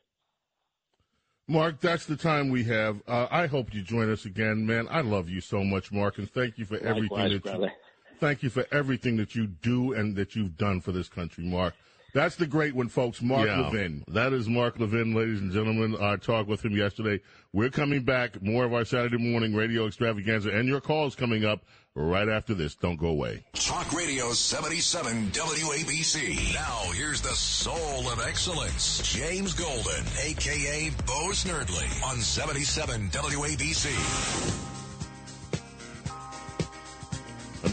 Mark, 1.48 1.80
that's 1.80 2.06
the 2.06 2.16
time 2.16 2.50
we 2.50 2.64
have. 2.64 3.00
Uh, 3.06 3.28
I 3.30 3.46
hope 3.46 3.72
you 3.72 3.82
join 3.82 4.10
us 4.10 4.24
again, 4.24 4.66
man. 4.66 4.88
I 4.90 5.00
love 5.00 5.28
you 5.28 5.40
so 5.40 5.62
much, 5.62 5.92
Mark, 5.92 6.18
and 6.18 6.28
thank 6.30 6.58
you 6.58 6.64
for 6.64 6.76
everything 6.78 7.08
Likewise, 7.10 7.32
that 7.32 7.42
brother. 7.44 7.66
you 7.66 8.16
thank 8.18 8.42
you 8.42 8.50
for 8.50 8.66
everything 8.72 9.16
that 9.18 9.34
you 9.36 9.46
do 9.46 9.92
and 9.92 10.16
that 10.16 10.34
you've 10.34 10.56
done 10.56 10.80
for 10.80 10.90
this 10.90 11.08
country, 11.08 11.44
Mark. 11.44 11.74
That's 12.16 12.36
the 12.36 12.46
great 12.46 12.74
one, 12.74 12.88
folks. 12.88 13.20
Mark 13.20 13.46
Yeah. 13.46 13.60
Levin. 13.60 14.02
That 14.08 14.32
is 14.32 14.48
Mark 14.48 14.80
Levin, 14.80 15.12
ladies 15.14 15.42
and 15.42 15.52
gentlemen. 15.52 15.98
I 16.00 16.16
talked 16.16 16.48
with 16.48 16.64
him 16.64 16.74
yesterday. 16.74 17.20
We're 17.52 17.68
coming 17.68 18.04
back. 18.04 18.42
More 18.42 18.64
of 18.64 18.72
our 18.72 18.86
Saturday 18.86 19.18
morning 19.18 19.54
radio 19.54 19.86
extravaganza 19.86 20.48
and 20.50 20.66
your 20.66 20.80
calls 20.80 21.14
coming 21.14 21.44
up 21.44 21.66
right 21.94 22.26
after 22.26 22.54
this. 22.54 22.74
Don't 22.74 22.96
go 22.96 23.08
away. 23.08 23.44
Talk 23.52 23.92
Radio 23.92 24.32
77 24.32 25.30
WABC. 25.32 26.54
Now 26.54 26.90
here's 26.94 27.20
the 27.20 27.34
soul 27.34 28.08
of 28.08 28.22
excellence, 28.26 29.02
James 29.12 29.52
Golden, 29.52 30.02
aka 30.24 30.90
Bo 31.06 31.32
Snerdley, 31.32 32.02
on 32.02 32.16
77 32.16 33.10
WABC. 33.10 33.92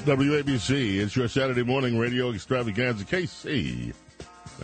WABC, 0.06 0.98
it's 1.00 1.16
your 1.16 1.30
Saturday 1.30 1.64
morning 1.64 1.98
radio 1.98 2.32
extravaganza. 2.34 3.06
KC 3.06 3.94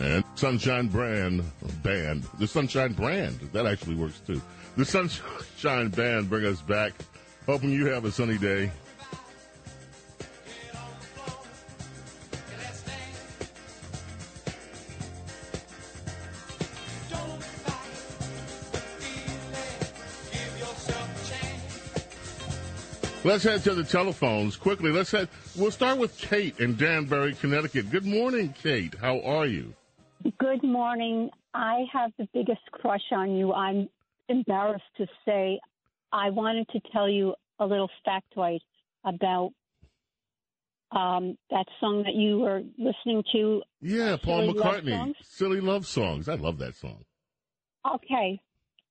and 0.00 0.24
Sunshine 0.34 0.88
Brand 0.88 1.44
Band. 1.82 2.24
The 2.38 2.46
Sunshine 2.46 2.94
Brand. 2.94 3.38
That 3.52 3.66
actually 3.66 3.94
works 3.94 4.20
too. 4.26 4.40
The 4.76 4.84
Sunshine 4.84 5.88
Band 5.88 6.30
bring 6.30 6.46
us 6.46 6.62
back. 6.62 6.92
Hoping 7.46 7.70
you 7.70 7.86
have 7.86 8.04
a 8.04 8.12
sunny 8.12 8.38
day. 8.38 8.70
Let's 23.22 23.44
head 23.44 23.62
to 23.64 23.74
the 23.74 23.84
telephones 23.84 24.56
quickly. 24.56 24.90
Let's 24.90 25.10
head. 25.10 25.28
We'll 25.54 25.70
start 25.70 25.98
with 25.98 26.16
Kate 26.16 26.58
in 26.58 26.76
Danbury, 26.76 27.34
Connecticut. 27.34 27.90
Good 27.90 28.06
morning, 28.06 28.54
Kate. 28.62 28.94
How 28.98 29.20
are 29.20 29.46
you? 29.46 29.74
Good 30.38 30.62
morning. 30.62 31.30
I 31.54 31.84
have 31.92 32.12
the 32.18 32.28
biggest 32.34 32.60
crush 32.72 33.12
on 33.12 33.36
you. 33.36 33.52
I'm 33.52 33.88
embarrassed 34.28 34.84
to 34.98 35.06
say 35.24 35.58
I 36.12 36.30
wanted 36.30 36.68
to 36.68 36.80
tell 36.92 37.08
you 37.08 37.34
a 37.58 37.66
little 37.66 37.90
factoid 38.06 38.60
about 39.04 39.52
um, 40.92 41.38
that 41.50 41.66
song 41.78 42.02
that 42.02 42.14
you 42.14 42.38
were 42.38 42.62
listening 42.76 43.22
to. 43.32 43.62
Yeah, 43.80 44.16
Paul 44.22 44.46
Silly 44.46 44.54
McCartney. 44.54 44.90
Songs? 44.90 45.16
Silly 45.22 45.60
Love 45.60 45.86
Songs. 45.86 46.28
I 46.28 46.34
love 46.34 46.58
that 46.58 46.74
song. 46.74 47.04
Okay. 47.94 48.40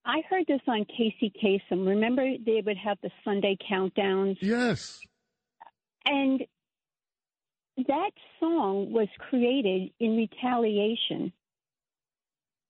I 0.05 0.21
heard 0.29 0.45
this 0.47 0.61
on 0.67 0.85
Casey 0.85 1.31
Kasem. 1.43 1.85
Remember 1.85 2.25
they 2.43 2.63
would 2.65 2.77
have 2.77 2.97
the 3.03 3.11
Sunday 3.23 3.57
countdowns? 3.69 4.37
Yes. 4.41 4.99
And 6.05 6.41
that 7.87 8.11
song 8.39 8.91
was 8.91 9.07
created 9.17 9.91
in 9.99 10.17
retaliation 10.17 11.31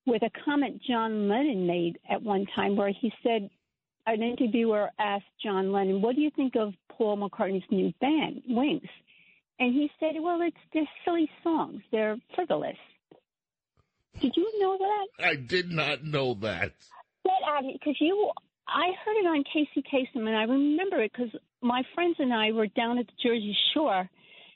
with 0.06 0.24
a 0.24 0.32
comment 0.46 0.82
John 0.88 1.30
Lennon 1.30 1.68
made 1.68 2.00
at 2.10 2.22
one 2.22 2.46
time 2.56 2.76
where 2.76 2.90
he 2.92 3.12
said, 3.24 3.50
an 4.06 4.24
interviewer 4.24 4.90
asked 5.00 5.26
John 5.44 5.72
Lennon, 5.72 6.02
What 6.02 6.16
do 6.16 6.22
you 6.22 6.32
think 6.36 6.56
of 6.56 6.74
Paul 6.90 7.18
McCartney's 7.18 7.64
new 7.70 7.94
band, 8.02 8.42
Wings? 8.48 8.90
And 9.60 9.74
he 9.74 9.92
said, 10.00 10.14
Well, 10.20 10.40
it's 10.42 10.58
they're 10.74 10.90
silly 11.06 11.30
songs. 11.44 11.82
They're 11.92 12.18
frivolous. 12.34 12.78
Did 14.22 14.34
you 14.36 14.60
know 14.60 14.78
that? 14.78 15.26
I 15.26 15.36
did 15.36 15.72
not 15.72 16.04
know 16.04 16.34
that. 16.36 16.74
Of 17.26 17.66
because 17.74 17.96
uh, 18.02 18.06
you. 18.06 18.32
I 18.68 18.92
heard 19.04 19.18
it 19.18 19.26
on 19.26 19.44
Casey 19.52 19.84
Kasem, 19.92 20.28
and 20.28 20.36
I 20.36 20.44
remember 20.44 21.02
it 21.02 21.12
because 21.12 21.32
my 21.62 21.82
friends 21.96 22.18
and 22.20 22.34
I 22.34 22.52
were 22.52 22.68
down 22.68 23.00
at 23.00 23.08
the 23.08 23.14
Jersey 23.22 23.58
Shore, 23.74 24.08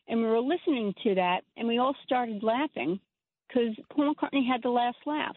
and 0.07 0.19
we 0.19 0.25
were 0.25 0.41
listening 0.41 0.93
to 1.03 1.15
that, 1.15 1.41
and 1.57 1.67
we 1.67 1.77
all 1.77 1.95
started 2.03 2.43
laughing 2.43 2.99
because 3.47 3.75
Paul 3.91 4.13
McCartney 4.13 4.47
had 4.47 4.61
the 4.63 4.69
last 4.69 4.97
laugh. 5.05 5.35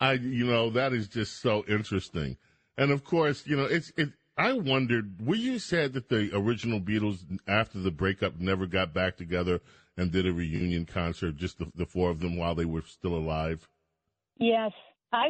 I, 0.00 0.14
you 0.14 0.44
know, 0.44 0.70
that 0.70 0.92
is 0.92 1.08
just 1.08 1.40
so 1.40 1.64
interesting. 1.68 2.36
And 2.76 2.90
of 2.90 3.04
course, 3.04 3.46
you 3.46 3.56
know, 3.56 3.64
it's, 3.64 3.92
it, 3.96 4.10
I 4.36 4.52
wondered, 4.54 5.24
were 5.24 5.36
you 5.36 5.58
sad 5.58 5.92
that 5.92 6.08
the 6.08 6.30
original 6.34 6.80
Beatles, 6.80 7.18
after 7.46 7.78
the 7.78 7.90
breakup, 7.90 8.40
never 8.40 8.66
got 8.66 8.92
back 8.92 9.16
together 9.16 9.60
and 9.96 10.10
did 10.10 10.26
a 10.26 10.32
reunion 10.32 10.86
concert, 10.86 11.36
just 11.36 11.58
the, 11.58 11.70
the 11.74 11.86
four 11.86 12.10
of 12.10 12.20
them 12.20 12.36
while 12.36 12.54
they 12.54 12.64
were 12.64 12.82
still 12.82 13.14
alive? 13.14 13.68
Yes, 14.38 14.72
I. 15.12 15.28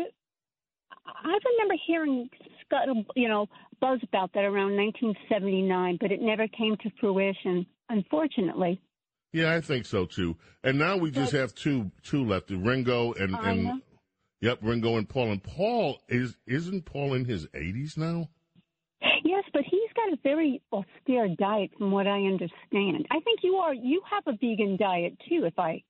I 1.04 1.36
remember 1.56 1.74
hearing 1.84 2.30
scuttle, 2.64 3.04
you 3.16 3.28
know, 3.28 3.48
buzz 3.80 3.98
about 4.04 4.32
that 4.34 4.44
around 4.44 4.76
1979, 4.76 5.98
but 6.00 6.12
it 6.12 6.22
never 6.22 6.46
came 6.46 6.76
to 6.76 6.90
fruition, 7.00 7.66
unfortunately. 7.92 8.80
Yeah, 9.32 9.54
I 9.54 9.60
think 9.60 9.86
so 9.86 10.04
too. 10.04 10.36
And 10.64 10.78
now 10.78 10.96
we 10.96 11.10
just 11.10 11.32
have 11.32 11.54
two, 11.54 11.90
two 12.02 12.24
left, 12.24 12.50
Ringo 12.50 13.12
and, 13.12 13.34
oh, 13.34 13.38
I 13.38 13.50
and 13.50 13.82
yep, 14.40 14.58
Ringo 14.60 14.96
and 14.96 15.08
Paul. 15.08 15.30
And 15.30 15.42
Paul 15.42 15.98
is, 16.08 16.36
isn't 16.46 16.84
Paul 16.84 17.14
in 17.14 17.24
his 17.24 17.46
eighties 17.54 17.96
now? 17.96 18.28
Yes, 19.24 19.44
but 19.52 19.62
he's 19.64 19.90
got 19.94 20.12
a 20.12 20.18
very 20.22 20.60
austere 20.72 21.28
diet, 21.38 21.70
from 21.78 21.92
what 21.92 22.06
I 22.06 22.18
understand. 22.18 23.06
I 23.10 23.20
think 23.20 23.40
you 23.42 23.54
are. 23.56 23.72
You 23.72 24.02
have 24.10 24.24
a 24.26 24.36
vegan 24.36 24.76
diet 24.76 25.14
too. 25.28 25.44
If 25.44 25.58
I, 25.58 25.82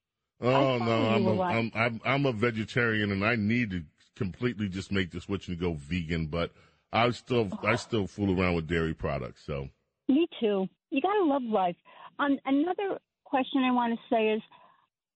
Oh 0.43 0.79
follow 0.79 0.79
no, 0.79 1.09
I'm 1.09 1.27
a 1.27 1.31
a, 1.31 1.33
lot. 1.33 1.55
I'm, 1.55 1.73
I'm 1.75 2.01
I'm 2.05 2.27
a 2.27 2.33
vegetarian 2.33 3.13
and 3.13 3.25
I 3.25 3.37
need 3.37 3.71
to 3.71 3.83
completely 4.17 4.69
just 4.69 4.91
make 4.91 5.11
the 5.11 5.21
switch 5.21 5.49
and 5.49 5.59
go 5.59 5.75
vegan, 5.75 6.27
but 6.27 6.53
I 6.93 7.11
still 7.11 7.49
I 7.63 7.73
oh. 7.73 7.77
still 7.77 8.07
fool 8.07 8.39
around 8.39 8.55
with 8.55 8.67
dairy 8.67 8.95
products. 8.95 9.43
So 9.47 9.69
me 10.09 10.27
too. 10.41 10.69
You 10.93 11.01
gotta 11.01 11.25
love 11.25 11.43
life. 11.43 11.77
Um, 12.19 12.39
another 12.45 12.99
question 13.25 13.63
I 13.65 13.73
want 13.73 13.99
to 13.99 14.15
say 14.15 14.29
is, 14.29 14.43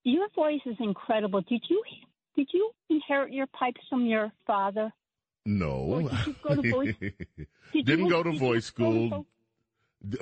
your 0.03 0.27
voice 0.35 0.61
is 0.65 0.75
incredible. 0.79 1.41
Did 1.41 1.61
you 1.69 1.83
did 2.35 2.47
you 2.51 2.71
inherit 2.89 3.31
your 3.31 3.47
pipes 3.47 3.81
from 3.89 4.05
your 4.05 4.31
father? 4.45 4.91
no, 5.45 6.09
did 6.09 6.27
you 6.27 6.35
go 6.43 6.61
to 6.61 6.71
voice- 6.71 6.95
Did 7.73 7.85
didn't 7.85 8.05
you, 8.05 8.11
go 8.11 8.23
to 8.23 8.31
voice 8.37 8.69
go 8.71 8.91
to 8.91 9.07
school. 9.07 9.25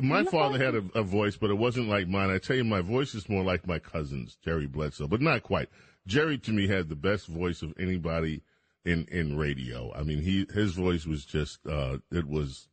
My 0.02 0.24
father 0.24 0.64
had 0.64 0.76
a, 0.76 0.84
a 0.94 1.04
voice, 1.04 1.36
but 1.36 1.50
it 1.50 1.58
wasn't 1.58 1.90
like 1.90 2.08
mine. 2.08 2.30
I 2.30 2.38
tell 2.38 2.56
you, 2.56 2.64
my 2.64 2.82
voice 2.82 3.14
is 3.14 3.28
more 3.28 3.44
like 3.44 3.68
my 3.68 3.80
cousin's, 3.80 4.36
Jerry 4.36 4.68
Bledsoe, 4.68 5.08
but 5.08 5.22
not 5.22 5.44
quite. 5.44 5.70
Jerry 6.06 6.38
to 6.40 6.52
me 6.52 6.68
had 6.68 6.90
the 6.90 6.96
best 6.96 7.28
voice 7.28 7.62
of 7.62 7.74
anybody 7.80 8.44
in 8.84 9.06
in 9.12 9.38
radio. 9.38 9.94
I 9.94 10.04
mean, 10.04 10.22
he 10.22 10.48
his 10.54 10.74
voice 10.74 11.06
was 11.06 11.26
just 11.26 11.66
uh 11.66 11.98
it 12.12 12.28
was, 12.28 12.68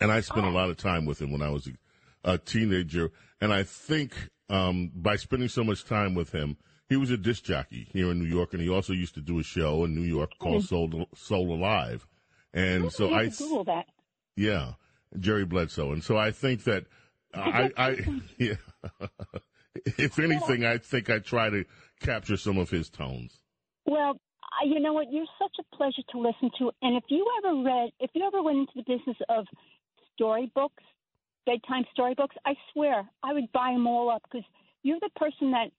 and 0.00 0.12
I 0.12 0.20
spent 0.20 0.46
a 0.46 0.50
lot 0.50 0.70
of 0.70 0.76
time 0.76 1.04
with 1.06 1.20
him 1.20 1.32
when 1.32 1.42
I 1.42 1.50
was 1.50 1.66
a, 1.66 2.32
a 2.32 2.38
teenager, 2.38 3.10
and 3.40 3.52
I 3.52 3.62
think 3.62 4.14
um 4.48 4.90
by 4.94 5.16
spending 5.16 5.48
so 5.48 5.64
much 5.64 5.84
time 5.84 6.14
with 6.14 6.32
him. 6.32 6.56
He 6.88 6.96
was 6.96 7.10
a 7.10 7.16
disc 7.16 7.42
jockey 7.42 7.88
here 7.92 8.12
in 8.12 8.20
New 8.20 8.28
York, 8.28 8.52
and 8.52 8.62
he 8.62 8.68
also 8.68 8.92
used 8.92 9.14
to 9.14 9.20
do 9.20 9.40
a 9.40 9.42
show 9.42 9.82
in 9.84 9.96
New 9.96 10.06
York 10.06 10.30
called 10.38 10.62
Soul, 10.64 11.08
Soul 11.16 11.52
Alive. 11.52 12.06
And 12.54 12.92
so 12.92 13.12
I 13.12 13.22
I, 13.22 13.26
Google 13.26 13.64
that. 13.64 13.86
yeah, 14.36 14.74
Jerry 15.18 15.44
Bledsoe, 15.44 15.90
and 15.90 16.04
so 16.04 16.16
I 16.16 16.30
think 16.30 16.62
that 16.62 16.86
I, 17.34 17.70
I, 17.76 17.96
yeah. 18.38 18.54
if 19.98 20.18
anything, 20.18 20.64
I 20.64 20.78
think 20.78 21.10
I 21.10 21.18
try 21.18 21.50
to 21.50 21.64
capture 22.00 22.36
some 22.36 22.58
of 22.58 22.70
his 22.70 22.88
tones. 22.88 23.40
Well, 23.84 24.18
you 24.64 24.80
know 24.80 24.92
what? 24.92 25.12
You're 25.12 25.26
such 25.38 25.56
a 25.60 25.76
pleasure 25.76 26.02
to 26.12 26.18
listen 26.18 26.50
to. 26.58 26.70
And 26.82 26.96
if 26.96 27.04
you 27.08 27.26
ever 27.38 27.62
read, 27.62 27.90
if 28.00 28.10
you 28.14 28.26
ever 28.26 28.42
went 28.42 28.58
into 28.58 28.72
the 28.76 28.82
business 28.82 29.16
of 29.28 29.46
storybooks, 30.16 30.82
bedtime 31.46 31.84
storybooks, 31.92 32.34
I 32.44 32.54
swear 32.72 33.08
I 33.22 33.32
would 33.32 33.50
buy 33.52 33.72
them 33.72 33.86
all 33.86 34.10
up 34.10 34.22
because 34.24 34.44
you're 34.82 34.98
the 35.00 35.10
person 35.16 35.52
that 35.52 35.70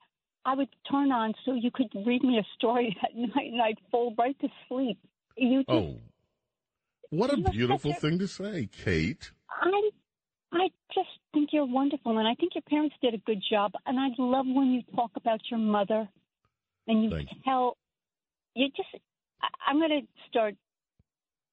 I 0.46 0.56
would 0.56 0.70
turn 0.90 1.12
on 1.12 1.34
so 1.44 1.54
you 1.54 1.72
could 1.74 1.90
read 2.06 2.24
me 2.24 2.38
a 2.38 2.46
story 2.56 2.96
at 3.04 3.16
night 3.16 3.52
and 3.52 3.62
I'd 3.62 3.80
fall 3.92 4.14
right 4.18 4.38
to 4.40 4.48
sleep. 4.70 4.98
You 5.36 5.60
just, 5.60 5.70
Oh, 5.70 5.98
what 7.10 7.34
a 7.34 7.38
beautiful 7.52 7.92
a- 7.92 7.96
thing 7.96 8.20
to 8.20 8.28
say, 8.28 8.70
Kate. 8.72 9.32
I 9.50 9.90
I 10.54 10.70
just 10.94 11.10
think 11.34 11.50
you're 11.52 11.66
wonderful, 11.66 12.18
and 12.18 12.28
I 12.28 12.34
think 12.36 12.56
your 12.56 12.62
parents 12.70 12.96
did 13.02 13.14
a 13.14 13.18
good 13.18 13.44
job. 13.50 13.74
And 13.86 14.00
I 14.00 14.08
love 14.18 14.46
when 14.48 14.72
you 14.72 14.82
talk 14.96 15.12
about 15.16 15.42
your 15.52 15.60
mother, 15.60 16.08
and 16.88 17.04
you 17.04 17.10
Thank 17.10 17.30
tell 17.44 17.78
you 18.56 18.70
just. 18.70 18.90
I, 19.42 19.48
I'm 19.68 19.78
going 19.78 19.90
to 19.90 20.02
start 20.30 20.56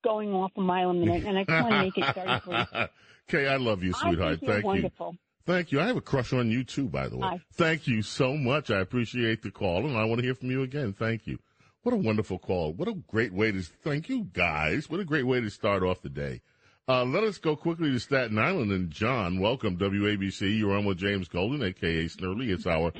going 0.04 0.32
off 0.32 0.52
a 0.56 0.60
mile 0.60 0.90
a 0.90 0.94
minute, 0.94 1.24
and 1.24 1.36
I 1.38 1.44
just 1.44 1.62
want 1.62 1.72
to 1.74 1.80
make 1.80 1.98
it 1.98 2.14
very 2.14 2.40
brief. 2.44 2.88
Kay, 3.28 3.48
I 3.48 3.56
love 3.56 3.82
you, 3.82 3.92
I 3.96 4.00
sweetheart. 4.08 4.40
think 4.40 4.42
you're 4.42 4.52
Thank 4.52 4.62
you. 4.62 4.68
wonderful. 4.68 5.16
Thank 5.46 5.72
you. 5.72 5.80
I 5.80 5.86
have 5.86 5.96
a 5.96 6.00
crush 6.00 6.32
on 6.32 6.50
you 6.50 6.62
too, 6.64 6.88
by 6.88 7.08
the 7.08 7.16
way. 7.18 7.26
Hi. 7.28 7.40
Thank 7.54 7.86
you 7.86 8.02
so 8.02 8.34
much. 8.36 8.70
I 8.70 8.80
appreciate 8.80 9.42
the 9.42 9.50
call, 9.50 9.86
and 9.86 9.96
I 9.96 10.04
want 10.04 10.20
to 10.20 10.24
hear 10.24 10.34
from 10.34 10.50
you 10.50 10.62
again. 10.62 10.92
Thank 10.92 11.26
you. 11.26 11.38
What 11.82 11.92
a 11.92 11.98
wonderful 11.98 12.38
call. 12.38 12.72
What 12.72 12.88
a 12.88 12.94
great 12.94 13.32
way 13.32 13.52
to 13.52 13.62
thank 13.62 14.08
you 14.08 14.24
guys. 14.32 14.88
What 14.88 15.00
a 15.00 15.04
great 15.04 15.26
way 15.26 15.40
to 15.42 15.50
start 15.50 15.82
off 15.82 16.00
the 16.00 16.08
day. 16.08 16.40
Uh, 16.88 17.04
let 17.04 17.24
us 17.24 17.36
go 17.38 17.56
quickly 17.56 17.90
to 17.90 17.98
Staten 17.98 18.38
Island 18.38 18.70
and 18.72 18.90
John. 18.90 19.38
Welcome, 19.38 19.76
WABC. 19.78 20.58
You're 20.58 20.76
on 20.76 20.84
with 20.86 20.98
James 20.98 21.28
Golden, 21.28 21.62
aka 21.62 22.04
Snerdley. 22.06 22.48
It's 22.50 22.66
our 22.66 22.92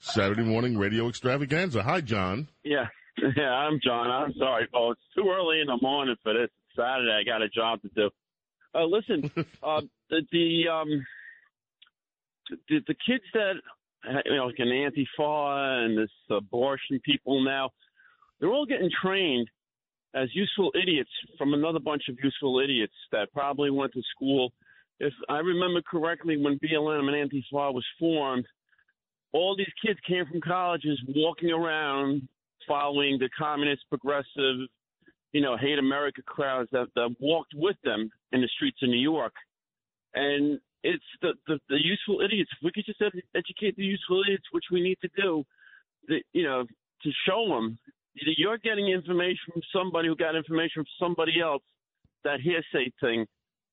Saturday 0.00 0.42
morning 0.44 0.78
radio 0.78 1.08
extravaganza. 1.08 1.82
Hi, 1.82 2.00
John. 2.00 2.48
Yeah, 2.64 2.86
yeah, 3.36 3.50
I'm 3.50 3.80
John. 3.82 4.10
I'm 4.10 4.34
sorry, 4.38 4.68
oh, 4.74 4.92
it's 4.92 5.00
too 5.14 5.30
early 5.30 5.60
in 5.60 5.66
the 5.66 5.78
morning 5.80 6.16
for 6.22 6.32
this. 6.34 6.44
It's 6.44 6.76
Saturday. 6.76 7.12
I 7.12 7.24
got 7.24 7.42
a 7.42 7.48
job 7.48 7.80
to 7.82 7.88
do. 7.94 8.10
Uh, 8.74 8.84
listen, 8.84 9.30
uh, 9.62 9.80
the, 10.10 10.22
the 10.32 10.68
um, 10.70 11.06
the, 12.68 12.80
the 12.86 12.94
kids 13.06 13.24
that 13.34 13.54
you 14.24 14.36
know, 14.36 14.46
like 14.46 14.58
an 14.58 14.68
Antifa 14.68 15.84
and 15.84 15.98
this 15.98 16.10
abortion 16.30 17.00
people 17.04 17.42
now, 17.42 17.70
they're 18.40 18.50
all 18.50 18.66
getting 18.66 18.90
trained 19.02 19.48
as 20.14 20.28
useful 20.32 20.72
idiots 20.80 21.10
from 21.36 21.54
another 21.54 21.78
bunch 21.78 22.04
of 22.08 22.16
useful 22.22 22.60
idiots 22.60 22.94
that 23.12 23.32
probably 23.32 23.70
went 23.70 23.92
to 23.92 24.02
school. 24.14 24.52
If 25.00 25.12
I 25.28 25.38
remember 25.38 25.82
correctly, 25.82 26.36
when 26.36 26.58
BLM 26.58 27.08
and 27.08 27.30
Antifa 27.30 27.72
was 27.72 27.84
formed, 27.98 28.46
all 29.32 29.56
these 29.56 29.66
kids 29.84 29.98
came 30.08 30.24
from 30.26 30.40
colleges 30.40 30.98
walking 31.14 31.50
around 31.50 32.28
following 32.68 33.18
the 33.18 33.28
communist, 33.36 33.82
progressive, 33.88 34.56
you 35.32 35.40
know, 35.40 35.56
hate 35.56 35.78
America 35.78 36.22
crowds 36.22 36.68
that, 36.72 36.86
that 36.94 37.14
walked 37.18 37.52
with 37.54 37.76
them 37.82 38.10
in 38.32 38.40
the 38.40 38.48
streets 38.56 38.78
of 38.82 38.90
New 38.90 38.96
York. 39.00 39.32
And 40.14 40.60
it's 40.84 41.04
the, 41.22 41.32
the, 41.46 41.58
the 41.68 41.78
useful 41.82 42.20
idiots. 42.20 42.50
We 42.62 42.70
could 42.72 42.86
just 42.86 43.02
ed- 43.02 43.20
educate 43.34 43.76
the 43.76 43.84
useful 43.84 44.22
idiots, 44.26 44.44
which 44.52 44.64
we 44.70 44.80
need 44.80 44.98
to 45.02 45.08
do, 45.16 45.44
that, 46.08 46.22
you 46.32 46.44
know, 46.44 46.64
to 47.02 47.10
show 47.26 47.48
them 47.48 47.78
that 48.26 48.34
you're 48.36 48.58
getting 48.58 48.88
information 48.88 49.52
from 49.52 49.62
somebody 49.72 50.08
who 50.08 50.16
got 50.16 50.34
information 50.34 50.82
from 50.82 50.86
somebody 50.98 51.40
else, 51.40 51.62
that 52.24 52.40
hearsay 52.40 52.90
thing. 53.00 53.26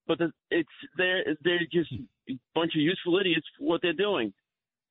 But 0.08 0.20
the, 0.20 0.32
it's 0.52 0.70
they're 0.98 1.24
they're 1.43 1.66
just 1.72 1.91
a 2.30 2.38
bunch 2.54 2.76
of 2.76 2.82
useful 2.82 3.18
idiots 3.18 3.48
for 3.58 3.66
what 3.66 3.82
they're 3.82 3.93
doing. 3.93 4.34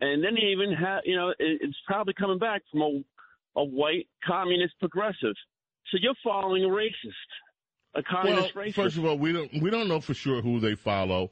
And 0.01 0.25
then 0.25 0.35
they 0.35 0.49
even 0.49 0.73
have, 0.73 1.03
you 1.05 1.15
know, 1.15 1.29
it, 1.29 1.37
it's 1.39 1.77
probably 1.87 2.15
coming 2.15 2.39
back 2.39 2.63
from 2.71 2.83
a, 2.83 3.01
a 3.57 3.65
white 3.65 4.09
communist 4.27 4.75
progressive. 4.81 5.35
So 5.91 5.99
you're 6.01 6.15
following 6.23 6.65
a 6.65 6.69
racist, 6.69 7.13
a 7.95 8.03
communist 8.03 8.55
well, 8.55 8.65
racist. 8.65 8.75
first 8.75 8.97
of 8.97 9.05
all, 9.05 9.19
we 9.19 9.33
don't 9.33 9.63
we 9.63 9.71
don't 9.71 9.89
know 9.89 10.01
for 10.01 10.15
sure 10.15 10.43
who 10.43 10.61
they 10.61 10.75
follow, 10.75 11.31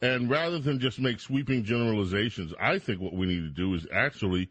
and 0.00 0.28
rather 0.28 0.58
than 0.58 0.80
just 0.80 0.98
make 0.98 1.20
sweeping 1.20 1.64
generalizations, 1.64 2.52
I 2.60 2.78
think 2.78 3.00
what 3.00 3.14
we 3.14 3.26
need 3.26 3.42
to 3.42 3.48
do 3.48 3.74
is 3.74 3.86
actually 3.92 4.48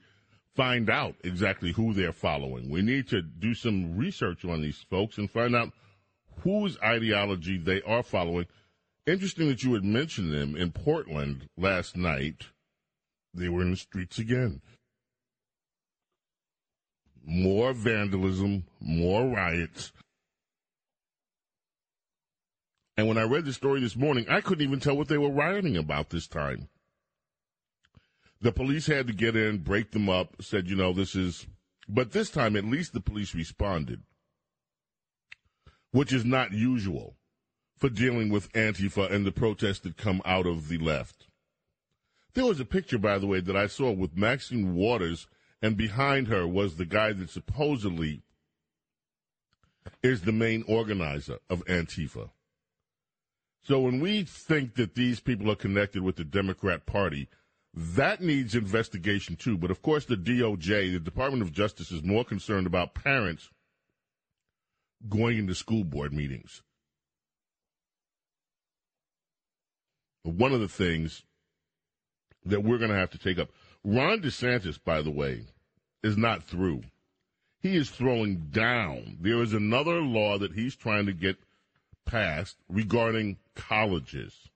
find 0.55 0.89
out 0.89 1.15
exactly 1.23 1.71
who 1.71 1.93
they're 1.93 2.11
following. 2.13 2.69
We 2.69 2.81
need 2.81 3.07
to 3.09 3.21
do 3.21 3.53
some 3.53 3.97
research 3.97 4.45
on 4.45 4.61
these 4.61 4.83
folks 4.89 5.17
and 5.17 5.29
find 5.29 5.55
out 5.55 5.71
whose 6.41 6.77
ideology 6.81 7.57
they 7.57 7.81
are 7.83 8.03
following. 8.03 8.47
Interesting 9.07 9.47
that 9.47 9.63
you 9.63 9.73
had 9.73 9.83
mentioned 9.83 10.31
them 10.31 10.55
in 10.55 10.71
Portland 10.71 11.47
last 11.57 11.97
night. 11.97 12.47
They 13.33 13.49
were 13.49 13.61
in 13.61 13.71
the 13.71 13.77
streets 13.77 14.19
again. 14.19 14.61
More 17.23 17.73
vandalism, 17.73 18.65
more 18.79 19.27
riots. 19.27 19.91
And 22.97 23.07
when 23.07 23.17
I 23.17 23.23
read 23.23 23.45
the 23.45 23.53
story 23.53 23.79
this 23.79 23.95
morning, 23.95 24.25
I 24.29 24.41
couldn't 24.41 24.65
even 24.65 24.79
tell 24.79 24.97
what 24.97 25.07
they 25.07 25.17
were 25.17 25.31
rioting 25.31 25.77
about 25.77 26.09
this 26.09 26.27
time. 26.27 26.67
The 28.41 28.51
police 28.51 28.87
had 28.87 29.07
to 29.07 29.13
get 29.13 29.35
in, 29.35 29.59
break 29.59 29.91
them 29.91 30.09
up, 30.09 30.41
said, 30.41 30.67
you 30.67 30.75
know, 30.75 30.93
this 30.93 31.15
is, 31.15 31.45
but 31.87 32.11
this 32.11 32.29
time 32.29 32.55
at 32.55 32.65
least 32.65 32.93
the 32.93 32.99
police 32.99 33.35
responded, 33.35 34.01
which 35.91 36.11
is 36.11 36.25
not 36.25 36.51
usual 36.51 37.15
for 37.77 37.89
dealing 37.89 38.29
with 38.29 38.51
Antifa 38.53 39.11
and 39.11 39.25
the 39.25 39.31
protests 39.31 39.79
that 39.79 39.97
come 39.97 40.21
out 40.25 40.47
of 40.47 40.69
the 40.69 40.77
left. 40.77 41.27
There 42.33 42.45
was 42.45 42.59
a 42.59 42.65
picture, 42.65 42.97
by 42.97 43.17
the 43.17 43.27
way, 43.27 43.41
that 43.41 43.57
I 43.57 43.67
saw 43.67 43.91
with 43.91 44.17
Maxine 44.17 44.73
Waters, 44.73 45.27
and 45.61 45.77
behind 45.77 46.27
her 46.27 46.47
was 46.47 46.75
the 46.75 46.85
guy 46.85 47.13
that 47.13 47.29
supposedly 47.29 48.23
is 50.03 50.21
the 50.21 50.31
main 50.31 50.63
organizer 50.67 51.39
of 51.49 51.63
Antifa. 51.65 52.29
So 53.63 53.79
when 53.79 53.99
we 53.99 54.23
think 54.23 54.75
that 54.75 54.95
these 54.95 55.19
people 55.19 55.51
are 55.51 55.55
connected 55.55 56.01
with 56.01 56.15
the 56.15 56.23
Democrat 56.23 56.85
Party, 56.85 57.29
that 57.73 58.21
needs 58.21 58.55
investigation 58.55 59.35
too. 59.35 59.57
But 59.57 59.71
of 59.71 59.81
course, 59.81 60.05
the 60.05 60.15
DOJ, 60.15 60.93
the 60.93 60.99
Department 60.99 61.43
of 61.43 61.51
Justice, 61.51 61.91
is 61.91 62.03
more 62.03 62.25
concerned 62.25 62.67
about 62.67 62.95
parents 62.95 63.49
going 65.07 65.37
into 65.37 65.55
school 65.55 65.83
board 65.83 66.13
meetings. 66.13 66.63
One 70.23 70.53
of 70.53 70.59
the 70.59 70.67
things 70.67 71.23
that 72.45 72.63
we're 72.63 72.77
going 72.77 72.91
to 72.91 72.97
have 72.97 73.09
to 73.11 73.17
take 73.17 73.39
up, 73.39 73.49
Ron 73.83 74.21
DeSantis, 74.21 74.79
by 74.83 75.01
the 75.01 75.11
way, 75.11 75.45
is 76.03 76.17
not 76.17 76.43
through. 76.43 76.83
He 77.61 77.75
is 77.75 77.89
throwing 77.89 78.49
down. 78.51 79.17
There 79.21 79.41
is 79.41 79.53
another 79.53 80.01
law 80.01 80.37
that 80.37 80.53
he's 80.53 80.75
trying 80.75 81.05
to 81.05 81.13
get 81.13 81.37
passed 82.05 82.57
regarding 82.69 83.37
colleges. 83.55 84.49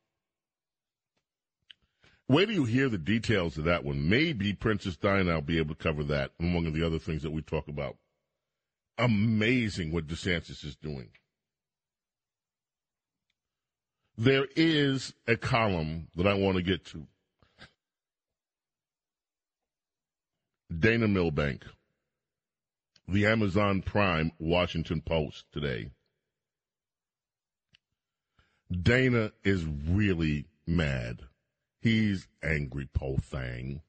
Wait 2.28 2.48
till 2.48 2.56
you 2.56 2.66
hear 2.66 2.90
the 2.90 2.98
details 2.98 3.58
of 3.58 3.66
that 3.66 3.84
one. 3.84 4.10
Maybe 4.10 4.54
Princess 4.54 4.96
Diana 4.96 5.36
will 5.36 5.42
be 5.42 5.60
able 5.60 5.76
to 5.76 5.84
cover 5.84 6.04
that 6.06 6.32
among 6.40 6.74
the 6.74 6.86
other 6.86 6.98
things 6.98 7.22
that 7.22 7.32
we 7.32 7.42
talk 7.42 7.68
about. 7.68 7.98
Amazing 8.98 9.92
what 9.92 10.08
DeSantis 10.08 10.66
is 10.66 10.76
doing. 10.76 11.10
There 14.18 14.48
is 14.56 15.14
a 15.28 15.36
column 15.36 16.08
that 16.16 16.26
I 16.26 16.34
want 16.34 16.58
to 16.58 16.64
get 16.64 16.86
to. 16.88 17.06
Dana 20.80 21.08
Milbank, 21.08 21.64
the 23.08 23.26
Amazon 23.28 23.82
Prime 23.82 24.32
Washington 24.40 25.02
Post 25.02 25.46
today. 25.52 25.92
Dana 28.72 29.32
is 29.44 29.64
really 29.64 30.48
mad. 30.66 31.22
He's 31.82 32.28
angry, 32.42 32.90
po 32.92 33.18
thing. 33.18 33.82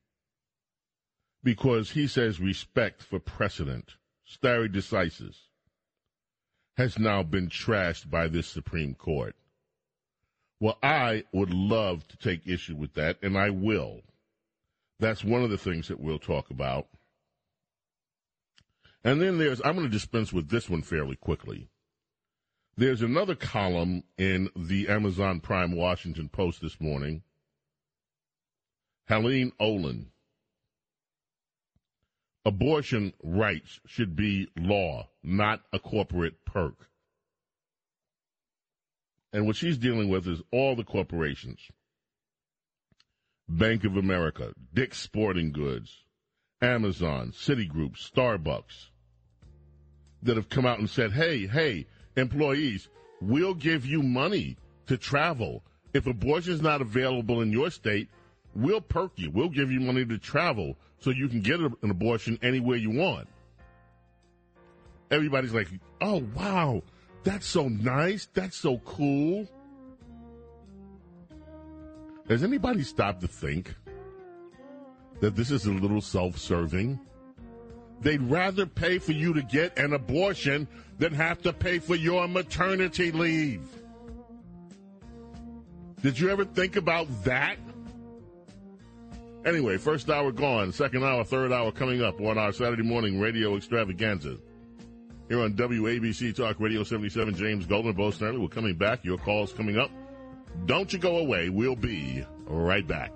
Because 1.43 1.93
he 1.93 2.07
says 2.07 2.41
respect 2.41 3.03
for 3.03 3.19
precedent, 3.19 3.95
stare 4.25 4.69
decisis, 4.69 5.37
has 6.77 6.99
now 6.99 7.23
been 7.23 7.49
trashed 7.49 8.11
by 8.11 8.29
this 8.29 8.47
Supreme 8.47 8.95
Court. 8.95 9.35
Well, 10.61 10.79
I 10.83 11.25
would 11.33 11.55
love 11.55 12.07
to 12.09 12.17
take 12.19 12.47
issue 12.47 12.77
with 12.77 12.95
that, 12.95 13.17
and 13.23 13.37
I 13.39 13.51
will. 13.51 14.03
That's 14.99 15.25
one 15.25 15.43
of 15.43 15.51
the 15.51 15.59
things 15.59 15.89
that 15.89 16.01
we'll 16.01 16.19
talk 16.19 16.51
about. 16.51 16.87
And 19.05 19.21
then 19.21 19.39
there's, 19.39 19.61
I'm 19.65 19.75
going 19.75 19.87
to 19.87 19.93
dispense 19.93 20.33
with 20.33 20.49
this 20.49 20.69
one 20.69 20.83
fairly 20.83 21.17
quickly. 21.17 21.69
There's 22.77 23.03
another 23.03 23.35
column 23.35 24.03
in 24.19 24.51
the 24.57 24.89
Amazon 24.89 25.41
Prime 25.41 25.77
Washington 25.77 26.29
Post 26.29 26.61
this 26.61 26.81
morning. 26.81 27.23
Helaine 29.09 29.53
Olen. 29.61 30.09
Abortion 32.45 33.13
rights 33.23 33.81
should 33.87 34.15
be 34.15 34.49
law, 34.57 35.09
not 35.23 35.63
a 35.73 35.79
corporate 35.79 36.45
perk. 36.45 36.89
And 39.33 39.47
what 39.47 39.57
she's 39.57 39.79
dealing 39.79 40.09
with 40.09 40.27
is 40.27 40.43
all 40.53 40.77
the 40.77 40.85
corporations. 40.85 41.61
Bank 43.49 43.85
of 43.85 43.97
America, 43.97 44.53
Dick's 44.75 44.99
Sporting 44.99 45.53
Goods, 45.53 46.05
Amazon, 46.61 47.33
Citigroup, 47.33 47.97
Starbucks, 47.97 48.89
that 50.23 50.37
have 50.37 50.49
come 50.49 50.67
out 50.67 50.79
and 50.79 50.91
said, 50.91 51.13
hey, 51.13 51.47
hey, 51.47 51.87
employees, 52.17 52.89
we'll 53.21 53.55
give 53.55 53.87
you 53.87 54.03
money 54.03 54.57
to 54.87 54.97
travel. 54.97 55.63
If 55.95 56.07
abortion 56.07 56.55
is 56.55 56.63
not 56.63 56.81
available 56.81 57.41
in 57.41 57.53
your 57.53 57.71
state, 57.71 58.09
we'll 58.55 58.81
perk 58.81 59.13
you. 59.17 59.31
We'll 59.31 59.49
give 59.49 59.71
you 59.71 59.81
money 59.81 60.05
to 60.05 60.19
travel 60.19 60.77
so 60.99 61.11
you 61.11 61.29
can 61.29 61.41
get 61.41 61.61
an 61.61 61.77
abortion 61.83 62.39
anywhere 62.43 62.77
you 62.77 62.91
want. 62.91 63.29
Everybody's 65.11 65.55
like, 65.55 65.69
oh, 66.01 66.25
wow, 66.35 66.83
that's 67.23 67.47
so 67.47 67.69
nice. 67.69 68.29
That's 68.35 68.57
so 68.57 68.79
cool. 68.79 69.47
Has 72.29 72.43
anybody 72.43 72.83
stopped 72.83 73.21
to 73.21 73.29
think 73.29 73.75
that 75.21 75.37
this 75.37 75.51
is 75.51 75.67
a 75.67 75.73
little 75.73 76.01
self 76.01 76.39
serving? 76.39 76.99
They'd 78.01 78.23
rather 78.23 78.67
pay 78.67 78.99
for 78.99 79.13
you 79.13 79.33
to 79.35 79.43
get 79.43 79.79
an 79.79 79.93
abortion 79.93 80.69
than 80.99 81.15
have 81.15 81.41
to 81.43 81.53
pay 81.53 81.79
for 81.79 81.95
your 81.95 82.29
maternity 82.29 83.11
leave. 83.13 83.63
Did 86.03 86.19
you 86.19 86.29
ever 86.29 86.45
think 86.45 86.77
about 86.77 87.07
that? 87.25 87.57
Anyway, 89.47 89.79
first 89.79 90.11
hour 90.11 90.33
gone, 90.33 90.73
second 90.73 91.05
hour, 91.05 91.23
third 91.25 91.53
hour 91.53 91.71
coming 91.71 92.03
up 92.03 92.21
on 92.21 92.37
our 92.37 92.53
Saturday 92.53 92.83
morning 92.83 93.21
radio 93.21 93.57
extravaganza. 93.57 94.37
Here 95.29 95.41
on 95.41 95.55
WABC 95.55 96.35
Talk 96.35 96.61
Radio 96.61 96.83
77, 96.83 97.35
James 97.35 97.67
Golden, 97.67 97.93
Bo 97.93 98.11
Snerdley. 98.11 98.41
We're 98.41 98.49
coming 98.49 98.77
back. 98.77 99.05
Your 99.05 99.19
call's 99.19 99.53
coming 99.53 99.79
up. 99.79 99.91
Don't 100.65 100.93
you 100.93 100.99
go 100.99 101.19
away. 101.19 101.49
We'll 101.49 101.77
be 101.77 102.25
right 102.47 102.87
back. 102.87 103.13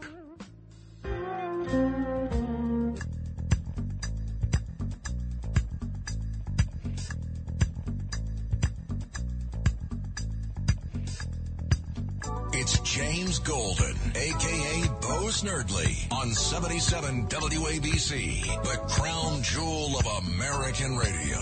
It's 12.53 12.79
James 12.81 13.39
Golden, 13.39 13.97
aka 14.15 14.83
Bo 15.01 15.29
Snerdley, 15.31 16.13
on 16.13 16.31
77 16.33 17.27
WABC, 17.29 18.43
the 18.65 18.77
crown 18.89 19.43
jewel 19.43 19.97
of 19.99 20.07
American 20.29 20.97
radio. 20.97 21.41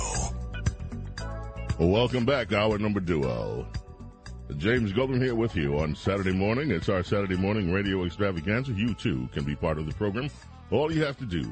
Welcome 1.79 2.25
back, 2.25 2.53
hour 2.53 2.79
number 2.79 3.01
duo. 3.01 3.67
James 4.57 4.93
Golden 4.93 5.21
here 5.21 5.35
with 5.35 5.55
you 5.55 5.79
on 5.79 5.95
Saturday 5.95 6.33
morning. 6.33 6.71
It's 6.71 6.89
our 6.89 7.03
Saturday 7.03 7.37
morning 7.37 7.71
radio 7.71 8.05
extravaganza. 8.05 8.73
You 8.73 8.95
too 8.95 9.29
can 9.33 9.45
be 9.45 9.55
part 9.55 9.77
of 9.79 9.87
the 9.87 9.93
program. 9.93 10.31
All 10.71 10.91
you 10.91 11.05
have 11.05 11.19
to 11.19 11.27
do, 11.27 11.45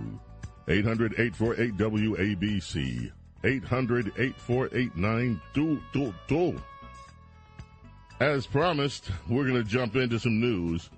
800-848 0.67 1.77
WABC, 1.77 3.13
800-848 3.45 5.41
do 5.53 5.79
As 8.19 8.47
promised, 8.47 9.11
we're 9.29 9.47
going 9.47 9.63
to 9.63 9.69
jump 9.69 9.95
into 9.95 10.19
some 10.19 10.41
news, 10.41 10.89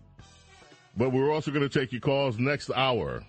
but 0.96 1.10
we're 1.10 1.32
also 1.32 1.50
going 1.50 1.68
to 1.68 1.80
take 1.80 1.90
your 1.90 2.00
calls 2.00 2.38
next 2.38 2.70
hour. 2.76 3.24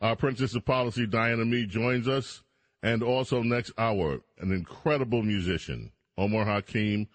Our 0.00 0.16
Princess 0.16 0.54
of 0.54 0.64
Policy, 0.64 1.06
Diana 1.06 1.44
Mead, 1.44 1.68
joins 1.68 2.08
us, 2.08 2.42
and 2.82 3.02
also 3.02 3.42
next 3.42 3.72
hour, 3.76 4.20
an 4.38 4.52
incredible 4.52 5.22
musician, 5.22 5.92
Omar 6.16 6.46
Hakim, 6.46 7.08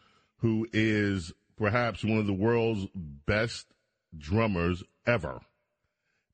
who 0.44 0.68
is 0.74 1.32
perhaps 1.58 2.04
one 2.04 2.18
of 2.18 2.28
the 2.28 2.34
world's 2.34 2.88
best 2.94 3.66
drummers 4.16 4.84
ever 5.08 5.40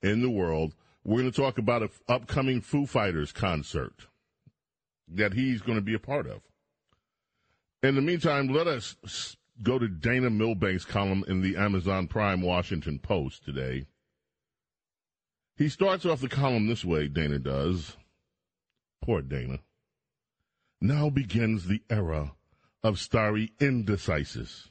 in 0.02 0.24
the 0.24 0.30
world. 0.32 0.74
We're 1.06 1.22
going 1.22 1.32
to 1.32 1.42
talk 1.42 1.60
about 1.60 1.84
an 1.84 1.90
upcoming 2.08 2.60
Foo 2.60 2.88
Fighters 2.88 3.32
concert 3.32 4.08
that 5.08 5.34
he's 5.34 5.62
going 5.62 5.78
to 5.78 5.84
be 5.84 5.94
a 5.94 6.00
part 6.00 6.26
of. 6.26 6.42
In 7.84 7.94
the 7.94 8.02
meantime, 8.02 8.48
let 8.48 8.66
us 8.66 9.38
go 9.62 9.78
to 9.78 9.88
Dana 9.88 10.32
Milbank's 10.32 10.86
column 10.86 11.24
in 11.28 11.42
the 11.42 11.56
Amazon 11.56 12.08
Prime 12.08 12.42
Washington 12.42 12.98
Post 12.98 13.46
today. 13.46 13.86
He 15.56 15.70
starts 15.70 16.04
off 16.04 16.20
the 16.20 16.30
column 16.30 16.66
this 16.66 16.84
way, 16.84 17.08
Dana 17.08 17.38
does. 17.38 17.96
Poor 19.04 19.22
Dana. 19.22 19.60
Now 20.82 21.12
begins 21.12 21.68
the 21.68 21.84
era 21.92 22.32
of 22.84 23.00
stare 23.00 23.48
indecisis. 23.60 24.70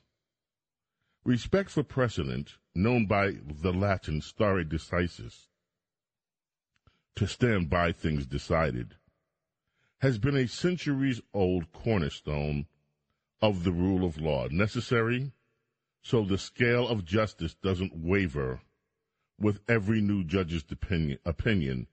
Respect 1.24 1.70
for 1.70 1.82
precedent, 1.82 2.56
known 2.74 3.06
by 3.06 3.34
the 3.46 3.72
Latin 3.72 4.20
stare 4.22 4.64
decisis, 4.64 5.48
to 7.16 7.26
stand 7.26 7.68
by 7.68 7.92
things 7.92 8.26
decided, 8.26 8.94
has 9.98 10.18
been 10.18 10.36
a 10.36 10.46
centuries 10.46 11.20
old 11.34 11.72
cornerstone 11.72 12.66
of 13.42 13.64
the 13.64 13.72
rule 13.72 14.04
of 14.04 14.20
law, 14.20 14.46
necessary 14.48 15.32
so 16.02 16.24
the 16.24 16.38
scale 16.38 16.88
of 16.88 17.04
justice 17.04 17.54
doesn't 17.54 17.94
waver 17.94 18.62
with 19.38 19.60
every 19.68 20.00
new 20.00 20.24
judge's 20.24 20.64
opinion, 21.24 21.86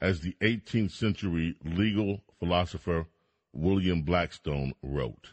as 0.00 0.20
the 0.20 0.36
18th 0.40 0.90
century 0.90 1.56
legal 1.64 2.22
philosopher 2.38 3.06
William 3.52 4.02
Blackstone 4.02 4.72
wrote. 4.82 5.32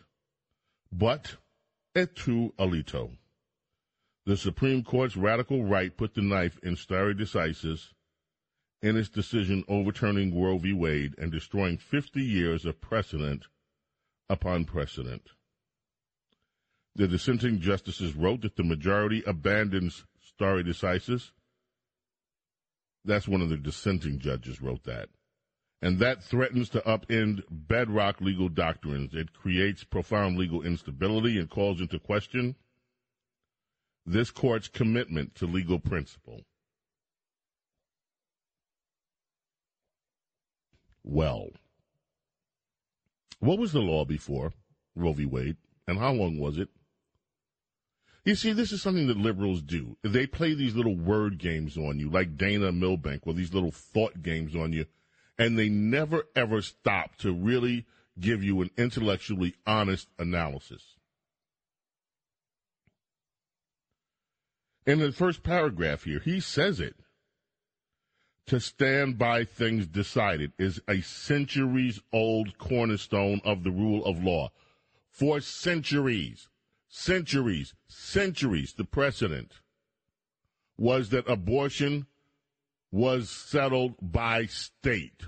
But 0.91 1.37
et 1.95 2.15
tu 2.15 2.53
Alito. 2.59 3.17
The 4.25 4.37
Supreme 4.37 4.83
Court's 4.83 5.15
radical 5.15 5.63
right 5.63 5.95
put 5.95 6.13
the 6.13 6.21
knife 6.21 6.59
in 6.63 6.75
stare 6.75 7.13
decisis 7.13 7.93
in 8.81 8.95
its 8.95 9.09
decision 9.09 9.63
overturning 9.67 10.39
Roe 10.39 10.57
v. 10.57 10.73
Wade 10.73 11.15
and 11.17 11.31
destroying 11.31 11.77
50 11.77 12.21
years 12.21 12.65
of 12.65 12.79
precedent 12.81 13.45
upon 14.29 14.65
precedent. 14.65 15.29
The 16.95 17.07
dissenting 17.07 17.59
justices 17.59 18.15
wrote 18.15 18.41
that 18.41 18.55
the 18.55 18.63
majority 18.63 19.23
abandons 19.25 20.03
stare 20.19 20.63
decisis. 20.63 21.31
That's 23.05 23.27
one 23.27 23.41
of 23.41 23.49
the 23.49 23.57
dissenting 23.57 24.19
judges 24.19 24.61
wrote 24.61 24.83
that 24.83 25.09
and 25.81 25.99
that 25.99 26.23
threatens 26.23 26.69
to 26.69 26.81
upend 26.81 27.43
bedrock 27.49 28.19
legal 28.19 28.49
doctrines. 28.49 29.13
It 29.13 29.33
creates 29.33 29.83
profound 29.83 30.37
legal 30.37 30.63
instability 30.63 31.37
and 31.37 31.49
calls 31.49 31.81
into 31.81 31.99
question 31.99 32.55
this 34.05 34.31
court's 34.31 34.67
commitment 34.67 35.35
to 35.35 35.45
legal 35.45 35.79
principle. 35.79 36.41
Well, 41.03 41.49
what 43.39 43.59
was 43.59 43.71
the 43.71 43.79
law 43.79 44.05
before 44.05 44.53
Roe 44.95 45.13
v. 45.13 45.25
Wade, 45.25 45.57
and 45.87 45.99
how 45.99 46.11
long 46.11 46.39
was 46.39 46.57
it? 46.57 46.69
You 48.25 48.35
see, 48.35 48.51
this 48.51 48.71
is 48.71 48.81
something 48.81 49.07
that 49.07 49.17
liberals 49.17 49.61
do. 49.61 49.95
They 50.03 50.25
play 50.25 50.53
these 50.53 50.75
little 50.75 50.97
word 50.97 51.37
games 51.37 51.77
on 51.77 51.99
you, 51.99 52.09
like 52.09 52.35
Dana 52.35 52.71
Milbank, 52.71 53.25
or 53.25 53.33
these 53.33 53.53
little 53.53 53.71
thought 53.71 54.21
games 54.21 54.55
on 54.55 54.73
you 54.73 54.85
and 55.37 55.57
they 55.57 55.69
never 55.69 56.23
ever 56.35 56.61
stop 56.61 57.15
to 57.17 57.33
really 57.33 57.85
give 58.19 58.43
you 58.43 58.61
an 58.61 58.71
intellectually 58.77 59.55
honest 59.65 60.07
analysis. 60.17 60.95
In 64.85 64.99
the 64.99 65.11
first 65.11 65.43
paragraph 65.43 66.05
here, 66.05 66.19
he 66.19 66.39
says 66.39 66.79
it. 66.79 66.95
To 68.47 68.61
stand 68.61 69.17
by 69.17 69.43
things 69.43 69.85
decided 69.85 70.53
is 70.57 70.79
a 70.87 71.01
centuries 71.01 71.99
old 72.13 72.57
cornerstone 72.57 73.41
of 73.43 73.65
the 73.65 73.71
rule 73.71 74.05
of 74.05 74.23
law. 74.23 74.51
For 75.11 75.41
centuries, 75.41 76.47
centuries, 76.87 77.73
centuries, 77.87 78.73
the 78.73 78.85
precedent 78.85 79.59
was 80.77 81.09
that 81.09 81.29
abortion 81.29 82.07
was 82.91 83.29
settled 83.29 83.95
by 84.01 84.45
state, 84.45 85.23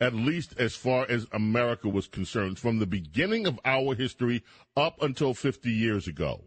at 0.00 0.14
least 0.14 0.54
as 0.58 0.74
far 0.74 1.06
as 1.08 1.26
America 1.32 1.88
was 1.88 2.08
concerned, 2.08 2.58
from 2.58 2.78
the 2.78 2.86
beginning 2.86 3.46
of 3.46 3.60
our 3.64 3.94
history 3.94 4.42
up 4.76 5.00
until 5.02 5.34
50 5.34 5.70
years 5.70 6.06
ago. 6.08 6.44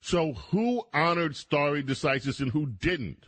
So 0.00 0.32
who 0.32 0.82
honored 0.92 1.36
stare 1.36 1.82
decisis 1.82 2.40
and 2.40 2.50
who 2.50 2.66
didn't? 2.66 3.26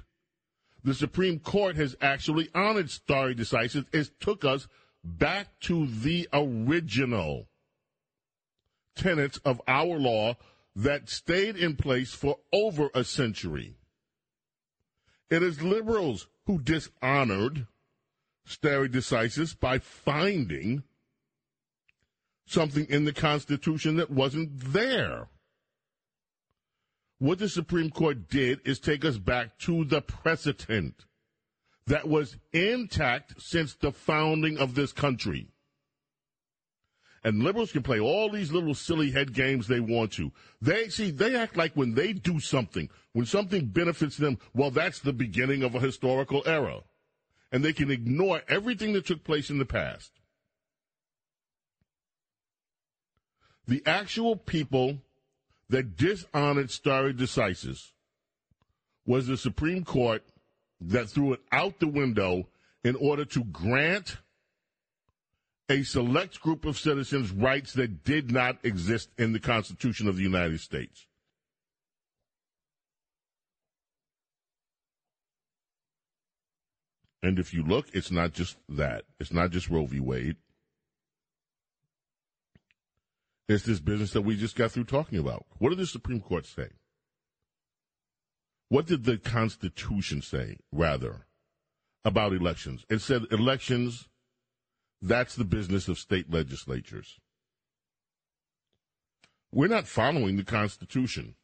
The 0.83 0.95
Supreme 0.95 1.39
Court 1.39 1.77
has 1.77 1.97
actually 2.01 2.49
honored 2.55 2.91
stare 2.91 3.33
decisis. 3.33 3.87
It 3.93 4.21
took 4.21 4.45
us 4.45 4.69
back 5.03 5.59
to 5.61 5.87
the 5.87 6.29
original 6.33 7.49
tenets 8.97 9.39
of 9.39 9.61
our 9.67 9.99
law 9.99 10.37
that 10.77 11.09
stayed 11.09 11.57
in 11.57 11.77
place 11.77 12.13
for 12.13 12.39
over 12.53 12.91
a 12.95 13.05
century. 13.05 13.77
It 15.35 15.43
is 15.43 15.61
liberals 15.61 16.29
who 16.47 16.61
dishonored 16.61 17.67
stare 18.47 18.87
decisis 18.87 19.59
by 19.59 19.81
finding 19.81 20.85
something 22.47 22.87
in 22.89 23.05
the 23.05 23.13
Constitution 23.13 23.97
that 23.97 24.13
wasn't 24.13 24.51
there. 24.73 25.27
What 27.19 27.41
the 27.41 27.49
Supreme 27.49 27.91
Court 27.91 28.29
did 28.29 28.61
is 28.65 28.79
take 28.79 29.05
us 29.05 29.19
back 29.19 29.59
to 29.61 29.85
the 29.85 30.03
precedent 30.03 31.05
that 31.89 32.07
was 32.07 32.37
intact 32.53 33.43
since 33.43 33.75
the 33.75 33.91
founding 33.91 34.57
of 34.57 34.77
this 34.77 34.93
country. 34.93 35.49
And 37.25 37.43
liberals 37.43 37.73
can 37.73 37.83
play 37.83 37.99
all 37.99 38.29
these 38.29 38.53
little 38.53 38.75
silly 38.75 39.11
head 39.11 39.33
games 39.33 39.67
they 39.67 39.81
want 39.81 40.13
to. 40.13 40.31
They 40.61 40.91
see, 40.91 41.11
they 41.11 41.35
act 41.35 41.57
like 41.57 41.73
when 41.75 41.95
they 41.95 42.13
do 42.13 42.39
something, 42.39 42.91
when 43.15 43.25
something 43.25 43.67
benefits 43.67 44.19
them, 44.19 44.39
well, 44.53 44.71
that's 44.71 44.99
the 44.99 45.15
beginning 45.15 45.63
of 45.63 45.75
a 45.75 45.81
historical 45.81 46.43
era. 46.45 46.81
And 47.51 47.65
they 47.65 47.73
can 47.73 47.91
ignore 47.91 48.43
everything 48.47 48.93
that 48.93 49.07
took 49.07 49.25
place 49.25 49.49
in 49.49 49.57
the 49.57 49.65
past. 49.65 50.13
The 53.67 53.83
actual 53.87 54.37
people 54.37 54.99
that 55.71 55.97
dishonored 55.97 56.71
stare 56.71 57.15
decisis 57.15 57.93
was 59.07 59.27
the 59.27 59.39
Supreme 59.39 59.83
Court 59.83 60.23
that 60.81 61.09
threw 61.09 61.33
it 61.33 61.41
out 61.51 61.81
the 61.81 61.89
window 61.89 62.49
in 62.83 62.97
order 62.97 63.25
to 63.25 63.45
grant 63.45 64.19
a 65.69 65.83
select 65.83 66.41
group 66.41 66.65
of 66.65 66.79
citizens 66.79 67.31
rights 67.31 67.73
that 67.75 68.05
did 68.05 68.31
not 68.31 68.59
exist 68.63 69.11
in 69.19 69.33
the 69.33 69.41
Constitution 69.41 70.09
of 70.09 70.17
the 70.17 70.23
United 70.23 70.61
States. 70.61 71.07
And 77.23 77.39
if 77.39 77.55
you 77.55 77.63
look, 77.63 77.87
it's 77.95 78.11
not 78.11 78.35
just 78.35 78.59
that. 78.69 79.05
It's 79.19 79.33
not 79.33 79.51
just 79.51 79.71
Roe 79.71 79.87
v. 79.87 79.99
Wade. 79.99 80.37
It's 83.49 83.65
this 83.65 83.81
business 83.81 84.13
that 84.13 84.23
we 84.23 84.37
just 84.37 84.57
got 84.57 84.73
through 84.73 84.85
talking 84.85 85.19
about. 85.19 85.47
What 85.59 85.71
did 85.71 85.79
the 85.79 85.87
Supreme 85.87 86.21
Court 86.21 86.45
say? 86.45 86.69
What 88.69 88.87
did 88.87 89.05
the 89.05 89.17
Constitution 89.17 90.21
say, 90.21 90.59
rather, 90.71 91.27
about 92.05 92.33
elections? 92.33 92.85
It 92.91 93.01
said 93.01 93.23
elections, 93.31 94.09
that's 95.05 95.35
the 95.35 95.45
business 95.45 95.87
of 95.89 95.99
state 95.99 96.33
legislatures. 96.33 97.21
We're 99.53 99.69
not 99.69 99.87
following 99.87 100.37
the 100.37 100.45
Constitution 100.45 101.35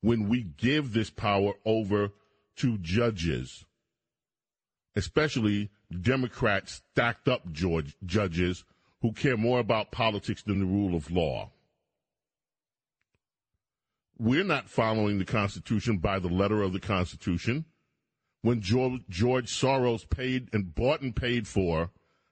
when 0.00 0.28
we 0.28 0.42
give 0.42 0.92
this 0.92 1.10
power 1.10 1.54
over 1.66 2.12
to 2.56 2.78
judges, 2.78 3.64
especially 4.94 5.70
Democrats 6.00 6.82
stacked 6.92 7.28
up 7.28 7.50
George, 7.52 7.96
judges 8.06 8.64
who 9.02 9.12
care 9.12 9.36
more 9.36 9.58
about 9.58 9.90
politics 9.90 10.42
than 10.42 10.60
the 10.60 10.66
rule 10.66 10.94
of 10.94 11.10
law. 11.10 11.50
We're 14.16 14.44
not 14.44 14.68
following 14.68 15.18
the 15.18 15.24
Constitution 15.24 15.98
by 15.98 16.18
the 16.20 16.28
letter 16.28 16.62
of 16.62 16.72
the 16.72 16.80
Constitution. 16.80 17.64
When 18.42 18.60
George, 18.60 19.02
George 19.08 19.50
Soros 19.50 20.08
paid 20.08 20.48
and 20.52 20.74
bought 20.74 21.00
and 21.00 21.16
paid 21.16 21.48
for 21.48 21.90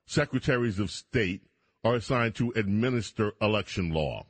secretaries 0.08 0.78
of 0.78 0.90
state 0.90 1.42
are 1.84 1.94
assigned 1.94 2.34
to 2.34 2.52
administer 2.56 3.32
election 3.40 3.90
law. 3.90 4.26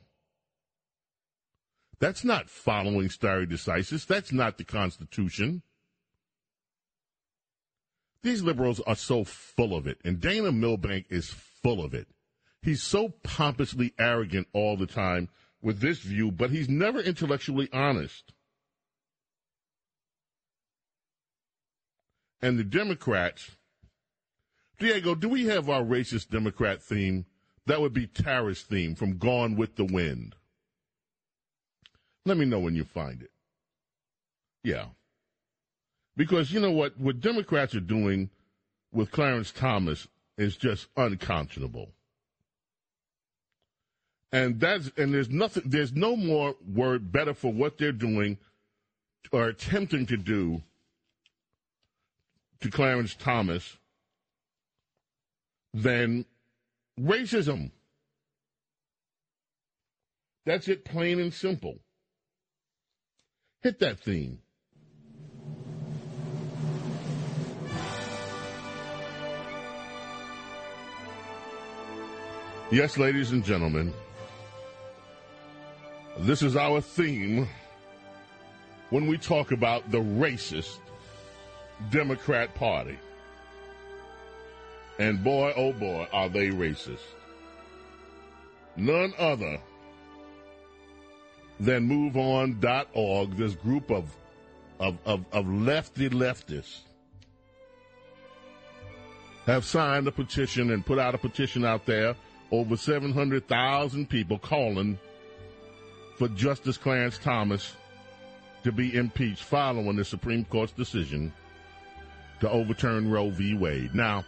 That's 1.99 2.23
not 2.23 2.49
following 2.49 3.09
stare 3.09 3.45
decisis. 3.45 4.05
That's 4.05 4.31
not 4.31 4.57
the 4.57 4.65
Constitution. 4.65 5.63
These 8.21 8.43
liberals 8.43 8.81
are 8.81 8.95
so 8.95 9.23
full 9.23 9.75
of 9.75 9.87
it, 9.87 9.99
and 10.03 10.19
Dana 10.19 10.51
Milbank 10.51 11.05
is 11.09 11.29
full 11.29 11.83
of 11.83 11.93
it. 11.93 12.07
He's 12.61 12.83
so 12.83 13.09
pompously 13.23 13.93
arrogant 13.97 14.47
all 14.51 14.75
the 14.75 14.85
time 14.85 15.29
with 15.61 15.79
this 15.79 15.99
view, 15.99 16.29
but 16.29 16.51
he's 16.51 16.67
never 16.67 16.99
intellectually 16.99 17.69
honest. 17.71 18.33
And 22.41 22.59
the 22.59 22.65
Democrats, 22.65 23.51
Diego, 24.79 25.13
do 25.13 25.27
we 25.27 25.45
have 25.45 25.69
our 25.69 25.83
racist 25.83 26.29
Democrat 26.29 26.81
theme? 26.81 27.25
That 27.65 27.81
would 27.81 27.93
be 27.93 28.07
Tara's 28.07 28.61
theme 28.61 28.95
from 28.95 29.17
Gone 29.17 29.55
with 29.55 29.75
the 29.75 29.85
Wind. 29.85 30.35
Let 32.25 32.37
me 32.37 32.45
know 32.45 32.59
when 32.59 32.75
you 32.75 32.83
find 32.83 33.21
it. 33.21 33.31
Yeah. 34.63 34.85
Because 36.15 36.51
you 36.51 36.59
know 36.59 36.71
what? 36.71 36.99
What 36.99 37.19
Democrats 37.19 37.75
are 37.75 37.79
doing 37.79 38.29
with 38.91 39.11
Clarence 39.11 39.51
Thomas 39.51 40.07
is 40.37 40.55
just 40.57 40.87
unconscionable. 40.97 41.91
And 44.31 44.59
that's 44.59 44.91
and 44.95 45.13
there's 45.13 45.29
nothing 45.29 45.63
there's 45.65 45.93
no 45.93 46.15
more 46.15 46.55
word 46.67 47.11
better 47.11 47.33
for 47.33 47.51
what 47.51 47.77
they're 47.77 47.91
doing 47.91 48.37
or 49.31 49.47
attempting 49.47 50.05
to 50.05 50.17
do 50.17 50.61
to 52.61 52.69
Clarence 52.69 53.15
Thomas 53.15 53.78
than 55.73 56.25
racism. 56.99 57.71
That's 60.45 60.67
it, 60.67 60.85
plain 60.85 61.19
and 61.19 61.33
simple. 61.33 61.79
Hit 63.61 63.79
that 63.79 63.99
theme. 63.99 64.39
Yes, 72.71 72.97
ladies 72.97 73.31
and 73.31 73.43
gentlemen. 73.43 73.93
This 76.19 76.41
is 76.41 76.55
our 76.55 76.81
theme 76.81 77.47
when 78.89 79.07
we 79.07 79.17
talk 79.17 79.51
about 79.51 79.89
the 79.89 79.99
racist 79.99 80.77
Democrat 81.89 82.53
Party. 82.55 82.99
And 84.99 85.23
boy, 85.23 85.53
oh 85.55 85.71
boy, 85.71 86.07
are 86.11 86.27
they 86.27 86.49
racist. 86.49 86.99
None 88.75 89.13
other 89.17 89.59
than 91.59 91.89
MoveOn.org, 91.89 93.37
this 93.37 93.55
group 93.55 93.89
of, 93.91 94.15
of, 94.79 94.97
of, 95.05 95.25
of 95.31 95.47
lefty 95.47 96.09
leftists 96.09 96.81
have 99.45 99.65
signed 99.65 100.07
a 100.07 100.11
petition 100.11 100.71
and 100.71 100.85
put 100.85 100.99
out 100.99 101.15
a 101.15 101.17
petition 101.17 101.65
out 101.65 101.85
there. 101.85 102.15
Over 102.51 102.75
700,000 102.75 104.09
people 104.09 104.37
calling 104.37 104.99
for 106.17 106.27
Justice 106.29 106.77
Clarence 106.77 107.17
Thomas 107.17 107.75
to 108.63 108.71
be 108.71 108.95
impeached 108.95 109.43
following 109.43 109.95
the 109.95 110.03
Supreme 110.03 110.43
Court's 110.45 110.73
decision 110.73 111.31
to 112.41 112.49
overturn 112.49 113.09
Roe 113.09 113.29
v. 113.29 113.53
Wade. 113.53 113.95
Now, 113.95 114.25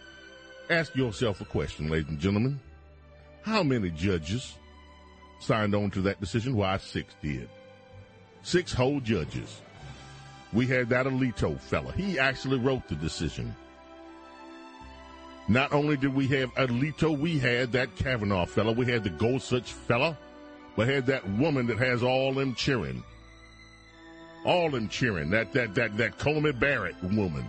ask 0.72 0.94
yourself 0.96 1.40
a 1.40 1.44
question, 1.44 1.88
ladies 1.88 2.08
and 2.08 2.18
gentlemen. 2.18 2.60
How 3.42 3.62
many 3.62 3.90
judges 3.90 4.56
signed 5.40 5.74
on 5.74 5.90
to 5.92 6.00
that 6.02 6.20
decision? 6.20 6.56
Why, 6.56 6.76
six 6.78 7.14
did. 7.22 7.48
Six 8.42 8.72
whole 8.72 9.00
judges. 9.00 9.60
We 10.52 10.66
had 10.66 10.88
that 10.90 11.06
Alito 11.06 11.58
fella. 11.58 11.92
He 11.92 12.18
actually 12.18 12.58
wrote 12.58 12.88
the 12.88 12.94
decision. 12.94 13.54
Not 15.48 15.72
only 15.72 15.96
did 15.96 16.14
we 16.14 16.28
have 16.28 16.54
Alito, 16.54 17.18
we 17.18 17.38
had 17.38 17.72
that 17.72 17.96
Kavanaugh 17.96 18.46
fella. 18.46 18.72
We 18.72 18.86
had 18.86 19.04
the 19.04 19.10
Gorsuch 19.10 19.72
fella 19.72 20.16
but 20.76 20.88
had 20.88 21.06
that 21.06 21.28
woman 21.30 21.66
that 21.66 21.78
has 21.78 22.02
all 22.02 22.32
them 22.32 22.54
cheering. 22.54 23.02
All 24.44 24.70
them 24.70 24.88
cheering. 24.88 25.30
That 25.30 25.52
that 25.52 25.74
that 25.74 25.96
that 25.98 26.18
Coney 26.18 26.52
Barrett 26.52 26.96
woman. 27.02 27.46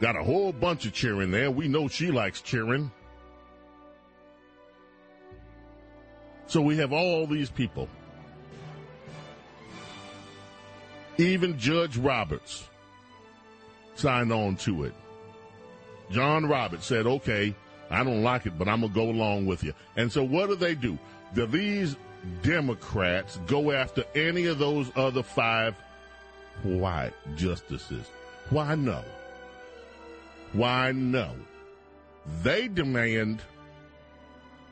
Got 0.00 0.16
a 0.16 0.22
whole 0.22 0.52
bunch 0.52 0.86
of 0.86 0.92
cheering 0.92 1.30
there. 1.30 1.50
We 1.50 1.68
know 1.68 1.88
she 1.88 2.10
likes 2.10 2.40
cheering. 2.40 2.90
So 6.46 6.60
we 6.62 6.76
have 6.78 6.92
all 6.92 7.26
these 7.26 7.50
people. 7.50 7.88
Even 11.18 11.58
Judge 11.58 11.96
Roberts 11.96 12.68
signed 13.96 14.32
on 14.32 14.56
to 14.56 14.84
it. 14.84 14.94
John 16.10 16.46
Roberts 16.46 16.86
said, 16.86 17.06
okay, 17.06 17.54
I 17.90 18.04
don't 18.04 18.22
like 18.22 18.46
it, 18.46 18.56
but 18.56 18.68
I'm 18.68 18.80
going 18.80 18.92
to 18.92 18.94
go 18.94 19.10
along 19.10 19.46
with 19.46 19.64
you. 19.64 19.74
And 19.96 20.10
so 20.10 20.22
what 20.22 20.48
do 20.48 20.54
they 20.54 20.74
do? 20.74 20.96
do 21.34 21.46
these 21.46 21.96
Democrats 22.42 23.38
go 23.46 23.70
after 23.70 24.04
any 24.14 24.46
of 24.46 24.58
those 24.58 24.90
other 24.96 25.22
five 25.22 25.74
white 26.62 27.12
justices? 27.36 28.06
Why 28.50 28.74
no? 28.74 29.04
Why 30.58 30.90
no? 30.90 31.36
They 32.42 32.66
demand 32.66 33.42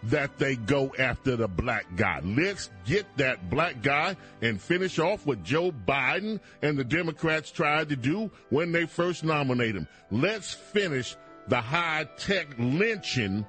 that 0.02 0.36
they 0.36 0.56
go 0.56 0.92
after 0.98 1.36
the 1.36 1.46
black 1.46 1.86
guy. 1.94 2.20
Let's 2.24 2.70
get 2.84 3.06
that 3.18 3.50
black 3.50 3.82
guy 3.82 4.16
and 4.42 4.60
finish 4.60 4.98
off 4.98 5.24
what 5.24 5.44
Joe 5.44 5.70
Biden 5.70 6.40
and 6.60 6.76
the 6.76 6.82
Democrats 6.82 7.52
tried 7.52 7.88
to 7.90 7.96
do 7.96 8.32
when 8.50 8.72
they 8.72 8.86
first 8.86 9.22
nominated 9.22 9.76
him. 9.76 9.88
Let's 10.10 10.52
finish 10.52 11.14
the 11.46 11.60
high 11.60 12.08
tech 12.18 12.48
lynching 12.58 13.46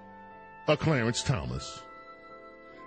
of 0.67 0.77
Clarence 0.77 1.23
Thomas. 1.23 1.81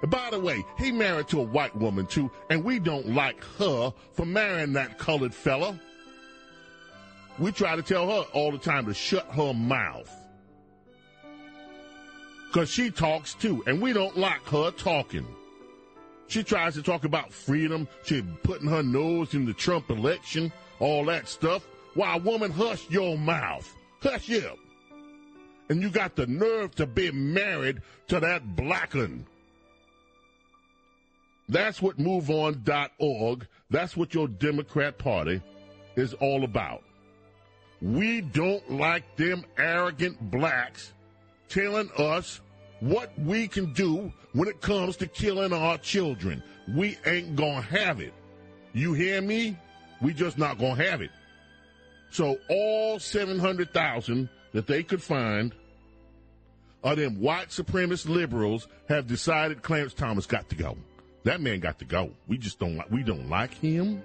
By 0.07 0.29
the 0.31 0.39
way, 0.39 0.65
he 0.79 0.93
married 0.93 1.27
to 1.29 1.41
a 1.41 1.45
white 1.45 1.75
woman 1.75 2.07
too, 2.07 2.31
and 2.51 2.63
we 2.63 2.79
don't 2.79 3.15
like 3.15 3.43
her 3.59 3.93
for 4.13 4.25
marrying 4.25 4.75
that 4.75 4.97
colored 4.97 5.35
fella. 5.35 5.77
We 7.41 7.53
try 7.53 7.75
to 7.75 7.83
tell 7.83 8.07
her 8.07 8.29
all 8.35 8.53
the 8.53 8.59
time 8.59 8.85
to 8.85 8.95
shut 8.95 9.27
her 9.31 9.55
mouth. 9.55 10.15
Because 12.47 12.71
she 12.71 12.91
talks 12.91 13.33
too, 13.33 13.65
and 13.67 13.81
we 13.81 13.95
don't 13.95 14.19
like 14.19 14.43
her 14.49 14.71
talking. 14.73 15.27
She 16.29 16.43
tries 16.43 16.75
to 16.75 16.83
talk 16.83 17.05
about 17.05 17.33
freedom. 17.33 17.89
She's 18.05 18.23
putting 18.43 18.69
her 18.69 18.83
nose 18.83 19.33
in 19.33 19.47
the 19.47 19.55
Trump 19.55 19.89
election, 19.89 20.53
all 20.81 21.07
that 21.07 21.29
stuff. 21.29 21.67
Why, 21.95 22.19
woman, 22.19 22.51
hush 22.51 22.89
your 22.91 23.17
mouth. 23.17 23.75
Hush 24.03 24.29
you. 24.29 24.51
And 25.71 25.81
you 25.81 25.89
got 25.89 26.17
the 26.17 26.27
nerve 26.27 26.75
to 26.75 26.87
be 26.87 27.11
married 27.11 27.81
to 28.09 28.21
that 28.21 28.55
black 28.55 28.95
one. 28.95 29.25
That's 31.49 31.81
what 31.81 31.97
MoveOn.org, 31.97 33.47
that's 33.71 33.97
what 33.97 34.13
your 34.13 34.29
Democrat 34.29 34.99
Party 34.99 35.41
is 35.97 36.13
all 36.15 36.45
about. 36.45 36.83
We 37.83 38.21
don't 38.21 38.71
like 38.71 39.17
them 39.17 39.45
arrogant 39.57 40.31
blacks 40.31 40.93
telling 41.49 41.91
us 41.97 42.41
what 42.81 43.13
we 43.19 43.49
can 43.49 43.73
do 43.73 44.13
when 44.33 44.49
it 44.49 44.61
comes 44.61 44.97
to 44.99 45.07
killing 45.07 45.53
our 45.53 45.79
children. 45.79 46.43
We 46.69 46.99
ain't 47.07 47.37
gonna 47.37 47.63
have 47.63 48.01
it. 48.01 48.13
You 48.73 48.93
hear 48.93 49.21
me? 49.21 49.57
We 50.01 50.15
just 50.15 50.39
not 50.39 50.59
gonna 50.59 50.83
have 50.83 51.01
it. 51.01 51.11
So 52.11 52.39
all 52.49 52.99
700,000 52.99 54.29
that 54.53 54.67
they 54.67 54.83
could 54.83 55.03
find 55.03 55.55
of 56.83 56.97
them 56.97 57.21
white 57.21 57.49
supremacist 57.49 58.09
liberals 58.09 58.67
have 58.89 59.07
decided 59.07 59.63
Clarence 59.63 59.95
Thomas 59.95 60.27
got 60.27 60.49
to 60.49 60.57
go. 60.57 60.77
That 61.25 61.41
man 61.41 61.61
got 61.61 61.79
to 61.81 61.85
go. 61.85 62.11
We 62.27 62.39
just 62.39 62.59
don't 62.59 62.77
like, 62.77 62.91
we 62.91 63.03
don't 63.03 63.29
like 63.29 63.53
him. 63.55 64.03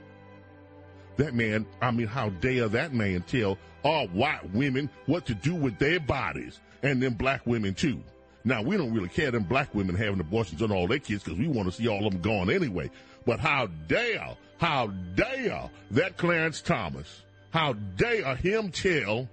That 1.17 1.33
man, 1.33 1.65
I 1.81 1.91
mean, 1.91 2.07
how 2.07 2.29
dare 2.29 2.67
that 2.69 2.93
man 2.93 3.21
tell 3.21 3.57
all 3.83 4.07
white 4.07 4.49
women 4.53 4.89
what 5.05 5.25
to 5.27 5.35
do 5.35 5.55
with 5.55 5.77
their 5.79 5.99
bodies 5.99 6.59
and 6.83 7.01
then 7.01 7.13
black 7.13 7.45
women 7.45 7.73
too. 7.73 8.01
Now, 8.43 8.61
we 8.61 8.77
don't 8.77 8.93
really 8.93 9.09
care 9.09 9.31
them 9.31 9.43
black 9.43 9.73
women 9.73 9.95
having 9.95 10.19
abortions 10.19 10.61
on 10.61 10.71
all 10.71 10.87
their 10.87 10.99
kids 10.99 11.23
because 11.23 11.39
we 11.39 11.47
want 11.47 11.67
to 11.67 11.71
see 11.71 11.87
all 11.87 12.05
of 12.05 12.13
them 12.13 12.21
gone 12.21 12.49
anyway. 12.49 12.91
But 13.25 13.39
how 13.39 13.67
dare, 13.87 14.35
how 14.59 14.87
dare 15.15 15.69
that 15.91 16.17
Clarence 16.17 16.61
Thomas, 16.61 17.23
how 17.49 17.73
dare 17.73 18.35
him 18.35 18.69
tell 18.71 19.27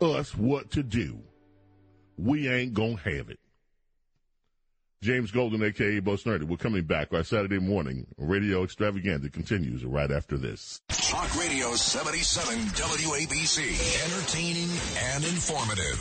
us 0.00 0.36
what 0.36 0.70
to 0.72 0.82
do? 0.82 1.18
We 2.16 2.48
ain't 2.48 2.74
gonna 2.74 2.98
have 2.98 3.30
it. 3.30 3.40
James 5.04 5.30
Golden, 5.30 5.62
aka 5.62 6.00
Bo 6.00 6.12
Snerdley. 6.12 6.44
We're 6.44 6.56
coming 6.56 6.84
back. 6.84 7.12
Our 7.12 7.24
Saturday 7.24 7.58
morning 7.58 8.06
radio 8.16 8.64
extravaganza 8.64 9.28
continues 9.28 9.84
right 9.84 10.10
after 10.10 10.38
this. 10.38 10.80
Talk 10.88 11.38
Radio 11.38 11.74
77 11.74 12.58
WABC. 12.58 13.58
Entertaining 14.06 14.70
and 15.12 15.22
informative. 15.24 16.00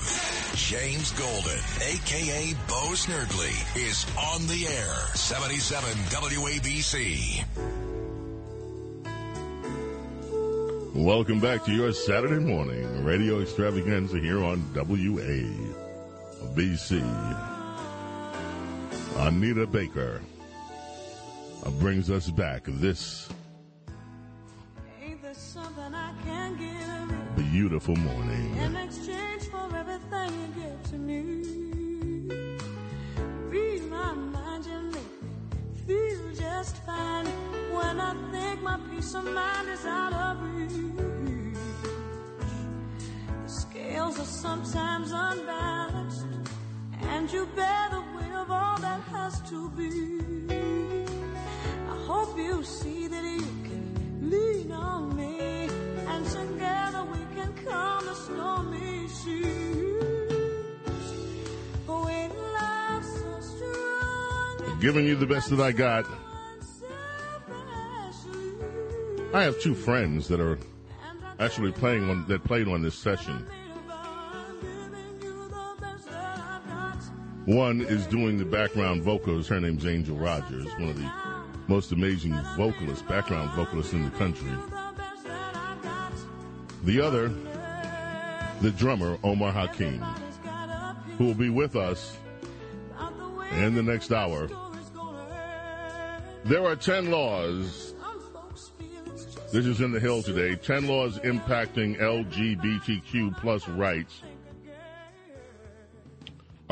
James 0.56 1.12
Golden, 1.12 1.60
aka 1.82 2.54
Bo 2.70 2.94
Snerdley, 2.94 3.76
is 3.76 4.06
on 4.18 4.48
the 4.48 4.68
air. 4.68 4.96
77 5.16 5.90
WABC. 6.08 7.44
Welcome 10.96 11.42
back 11.42 11.66
to 11.66 11.74
your 11.74 11.92
Saturday 11.92 12.40
morning 12.40 13.04
radio 13.04 13.42
extravaganza 13.42 14.18
here 14.20 14.42
on 14.42 14.62
WABC. 14.74 15.44
Anita 19.18 19.66
Baker 19.68 20.22
uh, 21.66 21.70
brings 21.72 22.10
us 22.10 22.30
back 22.30 22.64
this 22.66 23.30
beautiful 27.52 27.96
morning. 27.96 28.58
In 28.58 28.76
exchange 28.76 29.44
for 29.44 29.70
everything 29.76 30.32
you 30.42 30.48
give 30.64 30.84
to 30.90 30.96
me, 30.98 31.22
read 33.48 33.84
my 33.90 34.14
mind, 34.14 34.66
you 34.66 34.82
make 34.82 35.22
me 35.22 35.30
feel 35.86 36.34
just 36.34 36.78
fine. 36.84 37.28
When 37.72 38.00
I 38.00 38.16
think 38.32 38.62
my 38.64 38.80
peace 38.90 39.14
of 39.14 39.26
mind 39.26 39.70
is 39.70 39.86
out 39.86 40.14
of 40.14 40.42
reach, 40.56 40.72
the 43.44 43.50
scales 43.50 44.20
are 44.20 44.26
sometimes 44.26 45.12
unbalanced, 45.12 46.26
and 47.14 47.32
you 47.32 47.46
bear 47.56 47.90
the 47.92 48.02
weight 48.16 48.34
of 48.34 48.50
all 48.50 48.78
that 48.80 49.00
has 49.16 49.40
to 49.50 49.70
be. 49.78 50.20
I 51.94 51.96
hope 52.10 52.36
you 52.38 52.64
see 52.64 53.08
that 53.08 53.24
you 53.24 53.48
can 53.68 54.30
lean 54.32 54.72
on 54.72 55.16
me, 55.16 55.70
and 56.12 56.26
together 56.26 57.04
we 57.14 57.22
can 57.36 57.54
calm 57.66 58.06
the 58.06 58.16
stormy 58.16 59.08
seas. 59.08 60.04
When 61.86 62.30
love's 62.58 63.14
so 63.22 63.34
strong, 63.52 64.80
Giving 64.80 65.06
you 65.06 65.16
the 65.16 65.28
best 65.28 65.52
that 65.52 65.62
I 65.62 65.72
got. 65.72 66.06
I 69.34 69.42
have 69.44 69.60
two 69.60 69.74
friends 69.76 70.28
that 70.28 70.40
are 70.40 70.60
actually 71.40 71.72
playing 71.72 72.10
on 72.10 72.26
that 72.28 72.44
played 72.44 72.68
on 72.68 72.82
this 72.82 72.96
session. 72.96 73.46
One 77.46 77.82
is 77.82 78.08
doing 78.08 78.38
the 78.38 78.46
background 78.46 79.04
vocals. 79.04 79.50
Her 79.50 79.60
name's 79.60 79.86
Angel 79.86 80.16
Rogers, 80.16 80.66
one 80.76 80.88
of 80.88 80.96
the 80.96 81.12
most 81.68 81.92
amazing 81.92 82.34
vocalists, 82.56 83.02
background 83.02 83.52
vocalists 83.52 83.92
in 83.92 84.06
the 84.06 84.12
country. 84.12 84.50
The 86.86 87.02
other, 87.02 87.28
the 88.62 88.72
drummer 88.72 89.18
Omar 89.26 89.52
Hakim, 89.52 90.02
who 91.18 91.26
will 91.26 91.34
be 91.34 91.50
with 91.50 91.76
us 91.76 92.18
in 93.52 93.76
the 93.76 93.84
next 93.84 94.14
hour. 94.14 94.50
There 96.46 96.66
are 96.66 96.78
10 96.78 97.12
laws. 97.12 97.94
This 99.52 99.66
is 99.66 99.82
in 99.82 99.92
the 99.92 100.00
Hill 100.00 100.24
today. 100.24 100.56
10 100.56 100.88
laws 100.88 101.20
impacting 101.20 102.00
LGBTQ 102.00 103.38
plus 103.42 103.68
rights 103.68 104.22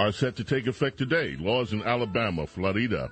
are 0.02 0.12
set 0.12 0.36
to 0.36 0.44
take 0.44 0.66
effect 0.66 0.98
today. 0.98 1.36
Laws 1.40 1.74
in 1.74 1.84
Alabama, 1.84 2.48
Florida, 2.48 3.12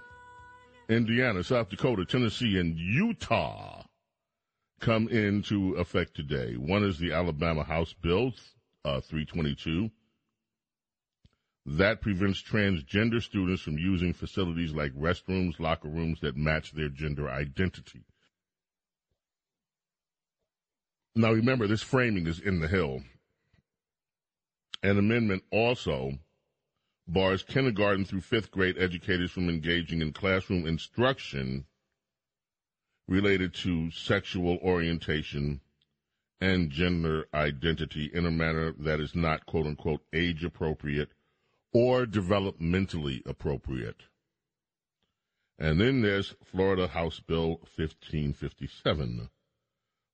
Indiana, 0.90 1.44
South 1.44 1.70
Dakota, 1.70 2.04
Tennessee, 2.04 2.58
and 2.58 2.80
Utah 2.80 3.84
come 4.80 5.08
into 5.08 5.76
effect 5.76 6.16
today. 6.16 6.56
One 6.56 6.84
is 6.84 6.98
the 6.98 7.12
Alabama 7.12 7.64
House 7.64 7.94
Bill 7.94 8.34
uh, 8.84 9.02
322. 9.02 9.92
That 11.68 12.02
prevents 12.02 12.42
transgender 12.42 13.22
students 13.22 13.62
from 13.62 13.78
using 13.78 14.12
facilities 14.12 14.74
like 14.74 14.92
restrooms, 14.94 15.60
locker 15.60 15.90
rooms 15.90 16.22
that 16.22 16.36
match 16.36 16.72
their 16.72 16.90
gender 16.90 17.30
identity. 17.30 18.04
Now 21.16 21.34
remember, 21.34 21.68
this 21.68 21.84
framing 21.84 22.26
is 22.26 22.40
in 22.40 22.62
the 22.62 22.68
Hill. 22.68 23.04
An 24.82 24.98
amendment 24.98 25.44
also 25.52 26.14
bars 27.14 27.43
kindergarten 27.43 28.05
through 28.05 28.22
fifth 28.22 28.51
grade 28.51 28.78
educators 28.78 29.32
from 29.32 29.49
engaging 29.49 30.01
in 30.01 30.14
classroom 30.14 30.66
instruction 30.68 31.66
related 33.07 33.53
to 33.53 33.89
sexual 33.91 34.57
orientation 34.62 35.62
and 36.39 36.70
gender 36.70 37.28
identity 37.34 38.10
in 38.14 38.26
a 38.26 38.32
manner 38.32 38.74
that 38.78 38.99
is 38.99 39.16
not 39.16 39.45
quote 39.45 39.66
unquote 39.66 40.01
age 40.14 40.43
appropriate 40.43 41.10
or 41.74 42.05
developmentally 42.05 43.26
appropriate. 43.26 44.03
And 45.57 45.82
then 45.82 46.01
there's 46.01 46.36
Florida 46.43 46.88
House 46.88 47.20
Bill 47.20 47.60
1557, 47.76 49.30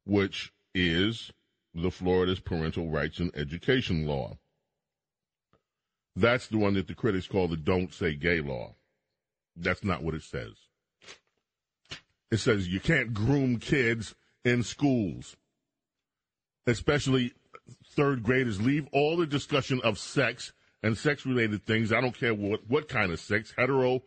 which 0.06 0.52
is 0.74 1.32
the 1.74 1.92
Florida's 1.92 2.40
parental 2.40 2.90
rights 2.90 3.20
and 3.20 3.32
education 3.36 4.08
law. 4.08 4.38
That's 6.16 6.48
the 6.48 6.58
one 6.58 6.76
that 6.76 6.88
the 6.88 6.96
critics 6.96 7.28
call 7.28 7.48
the 7.48 7.58
don't 7.58 7.94
say 7.94 8.16
gay 8.16 8.40
law. 8.40 8.76
That's 9.56 9.84
not 9.84 10.04
what 10.04 10.16
it 10.16 10.24
says. 10.24 10.54
It 12.32 12.38
says 12.38 12.68
you 12.68 12.80
can't 12.80 13.14
groom 13.14 13.60
kids 13.60 14.16
in 14.44 14.64
schools, 14.64 15.36
especially 16.68 17.34
third 17.96 18.24
graders. 18.24 18.62
Leave 18.62 18.88
all 18.92 19.18
the 19.18 19.26
discussion 19.26 19.82
of 19.84 20.00
sex 20.00 20.54
and 20.84 20.98
sex 20.98 21.26
related 21.26 21.66
things. 21.66 21.92
I 21.92 22.02
don't 22.02 22.18
care 22.18 22.34
what, 22.34 22.62
what 22.68 22.88
kind 22.88 23.12
of 23.12 23.20
sex, 23.20 23.54
hetero, 23.58 24.04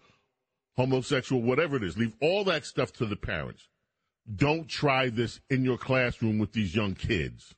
homosexual, 0.76 1.42
whatever 1.42 1.76
it 1.76 1.84
is. 1.84 1.98
Leave 1.98 2.14
all 2.20 2.44
that 2.44 2.64
stuff 2.64 2.92
to 2.94 3.06
the 3.06 3.16
parents. 3.16 3.68
Don't 4.34 4.68
try 4.68 5.08
this 5.08 5.40
in 5.48 5.64
your 5.64 5.78
classroom 5.78 6.38
with 6.38 6.52
these 6.52 6.74
young 6.74 6.94
kids. 6.94 7.54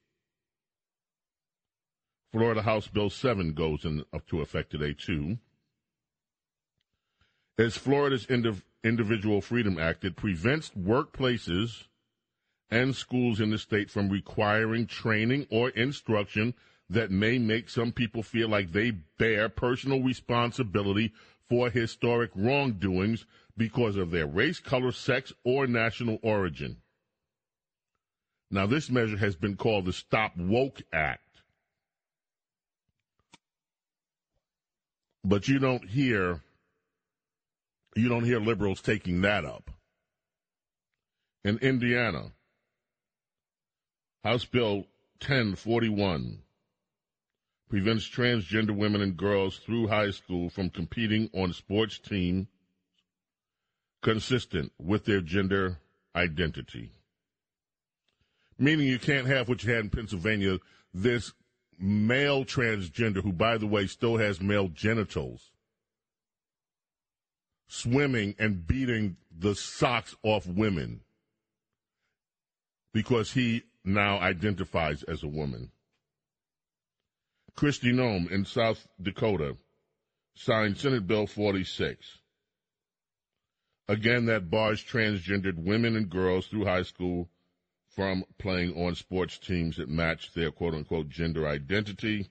Florida 2.33 2.63
House 2.63 2.87
Bill 2.87 3.11
7 3.11 3.55
goes 3.55 3.85
in, 3.85 4.05
up 4.13 4.27
to 4.29 4.41
effect 4.41 4.71
today, 4.71 4.95
too. 4.95 5.39
As 7.59 7.77
Florida's 7.77 8.27
Indiv- 8.27 8.63
Individual 8.85 9.41
Freedom 9.41 9.79
Act, 9.79 10.05
it 10.05 10.17
prevents 10.17 10.71
workplaces 10.71 11.85
and 12.71 12.95
schools 12.95 13.41
in 13.41 13.51
the 13.51 13.59
state 13.59 13.91
from 13.91 14.09
requiring 14.09 14.87
training 14.87 15.47
or 15.51 15.71
instruction 15.71 16.55
that 16.89 17.11
may 17.11 17.39
make 17.39 17.69
some 17.69 17.93
people 17.93 18.23
feel 18.23 18.49
like 18.49 18.73
they 18.73 18.93
bear 19.19 19.49
personal 19.49 20.01
responsibility 20.01 21.13
for 21.49 21.69
historic 21.69 22.31
wrongdoings 22.35 23.27
because 23.57 23.97
of 23.97 24.11
their 24.11 24.27
race, 24.27 24.61
color, 24.61 24.93
sex, 24.93 25.33
or 25.45 25.67
national 25.67 26.19
origin. 26.23 26.77
Now, 28.51 28.67
this 28.67 28.91
measure 28.91 29.19
has 29.19 29.37
been 29.37 29.57
called 29.57 29.85
the 29.85 29.93
Stop 29.93 30.37
Woke 30.37 30.83
Act. 30.93 31.30
But 35.25 35.49
you 35.49 35.59
don't 35.59 35.89
hear 35.89 36.41
you 37.97 38.09
don't 38.09 38.25
hear 38.25 38.41
liberals 38.41 38.81
taking 38.81 39.21
that 39.23 39.45
up. 39.45 39.71
In 41.45 41.59
Indiana, 41.59 42.33
House 44.23 44.45
Bill 44.45 44.87
1041 45.21 46.43
prevents 47.69 48.09
transgender 48.09 48.77
women 48.77 49.01
and 49.01 49.17
girls 49.17 49.59
through 49.59 49.89
high 49.89 50.11
school 50.11 50.51
from 50.51 50.71
competing 50.71 51.31
on 51.33 51.53
sports 51.53 51.99
teams 51.99 52.47
consistent 54.03 54.73
with 54.79 55.05
their 55.05 55.21
gender 55.21 55.79
identity. 56.15 56.91
Meaning 58.59 58.89
you 58.89 58.99
can't 58.99 59.27
have 59.27 59.49
what 59.49 59.63
you 59.63 59.73
had 59.73 59.85
in 59.85 59.91
Pennsylvania, 59.91 60.59
this 60.93 61.33
male 61.81 62.45
transgender 62.45 63.23
who, 63.23 63.33
by 63.33 63.57
the 63.57 63.67
way, 63.67 63.87
still 63.87 64.19
has 64.19 64.41
male 64.41 64.69
genitals, 64.69 65.51
swimming 67.69 68.35
and 68.39 68.67
beating 68.67 69.17
the 69.37 69.55
socks 69.55 70.15
off 70.23 70.47
women 70.47 71.01
because 72.93 73.33
he 73.33 73.63
now 73.85 74.19
identifies 74.19 75.03
as 75.05 75.23
a 75.23 75.29
woman. 75.29 75.71
Kristi 77.57 77.93
Noem 77.93 78.31
in 78.31 78.45
South 78.45 78.87
Dakota 79.01 79.57
signed 80.35 80.79
Senate 80.79 81.07
Bill 81.07 81.27
46. 81.27 82.19
Again, 83.89 84.27
that 84.27 84.51
bars 84.51 84.85
transgendered 84.85 85.57
women 85.57 85.97
and 85.97 86.09
girls 86.09 86.47
through 86.47 86.65
high 86.65 86.85
school 86.85 87.29
from 87.95 88.25
playing 88.39 88.75
on 88.75 88.95
sports 88.95 89.39
teams 89.39 89.77
that 89.77 89.89
match 89.89 90.33
their 90.33 90.51
quote 90.51 90.75
unquote 90.75 91.09
gender 91.09 91.47
identity. 91.47 92.31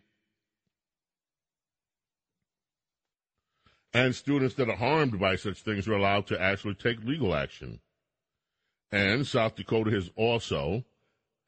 And 3.93 4.15
students 4.15 4.55
that 4.55 4.69
are 4.69 4.75
harmed 4.75 5.19
by 5.19 5.35
such 5.35 5.61
things 5.61 5.87
are 5.87 5.93
allowed 5.93 6.27
to 6.27 6.41
actually 6.41 6.75
take 6.75 7.03
legal 7.03 7.35
action. 7.35 7.79
And 8.91 9.27
South 9.27 9.55
Dakota 9.55 9.91
has 9.91 10.09
also 10.15 10.85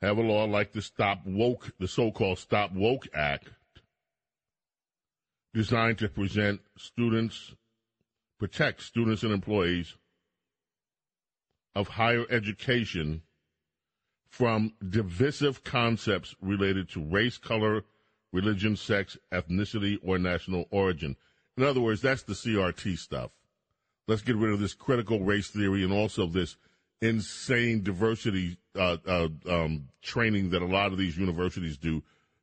have 0.02 0.18
a 0.18 0.22
law 0.22 0.46
like 0.46 0.74
the 0.74 0.82
Stop 0.82 1.26
Woke, 1.26 1.72
the 1.80 1.88
so-called 1.88 2.40
Stop 2.40 2.72
Woke 2.74 3.08
Act, 3.14 3.50
designed 5.54 6.00
to 6.00 6.10
present 6.10 6.62
students, 6.78 7.54
protect 8.40 8.82
students 8.82 9.22
and 9.24 9.32
employees 9.32 9.96
of 11.76 11.88
higher 11.88 12.26
education 12.30 13.22
from 14.32 14.74
divisive 14.90 15.62
concepts 15.66 16.34
related 16.42 16.90
to 16.90 17.04
race, 17.04 17.38
color, 17.38 17.84
religion, 18.32 18.78
sex, 18.78 19.18
ethnicity, 19.34 20.00
or 20.02 20.18
national 20.18 20.66
origin. 20.72 21.18
In 21.58 21.64
other 21.64 21.82
words, 21.82 22.02
that's 22.02 22.24
the 22.24 22.34
CRT 22.34 22.98
stuff. 22.98 23.32
Let's 24.08 24.22
get 24.22 24.38
rid 24.38 24.54
of 24.54 24.62
this 24.62 24.74
critical 24.74 25.20
race 25.20 25.50
theory 25.50 25.84
and 25.84 25.92
also 25.92 26.28
this 26.28 26.56
insane 27.02 27.84
diversity 27.84 28.58
uh, 28.74 28.98
uh, 29.06 29.28
um, 29.50 29.90
training 30.02 30.52
that 30.52 30.62
a 30.62 30.66
lot 30.66 30.94
of 30.94 30.98
these 30.98 31.18
universities 31.18 31.78
do 31.78 32.02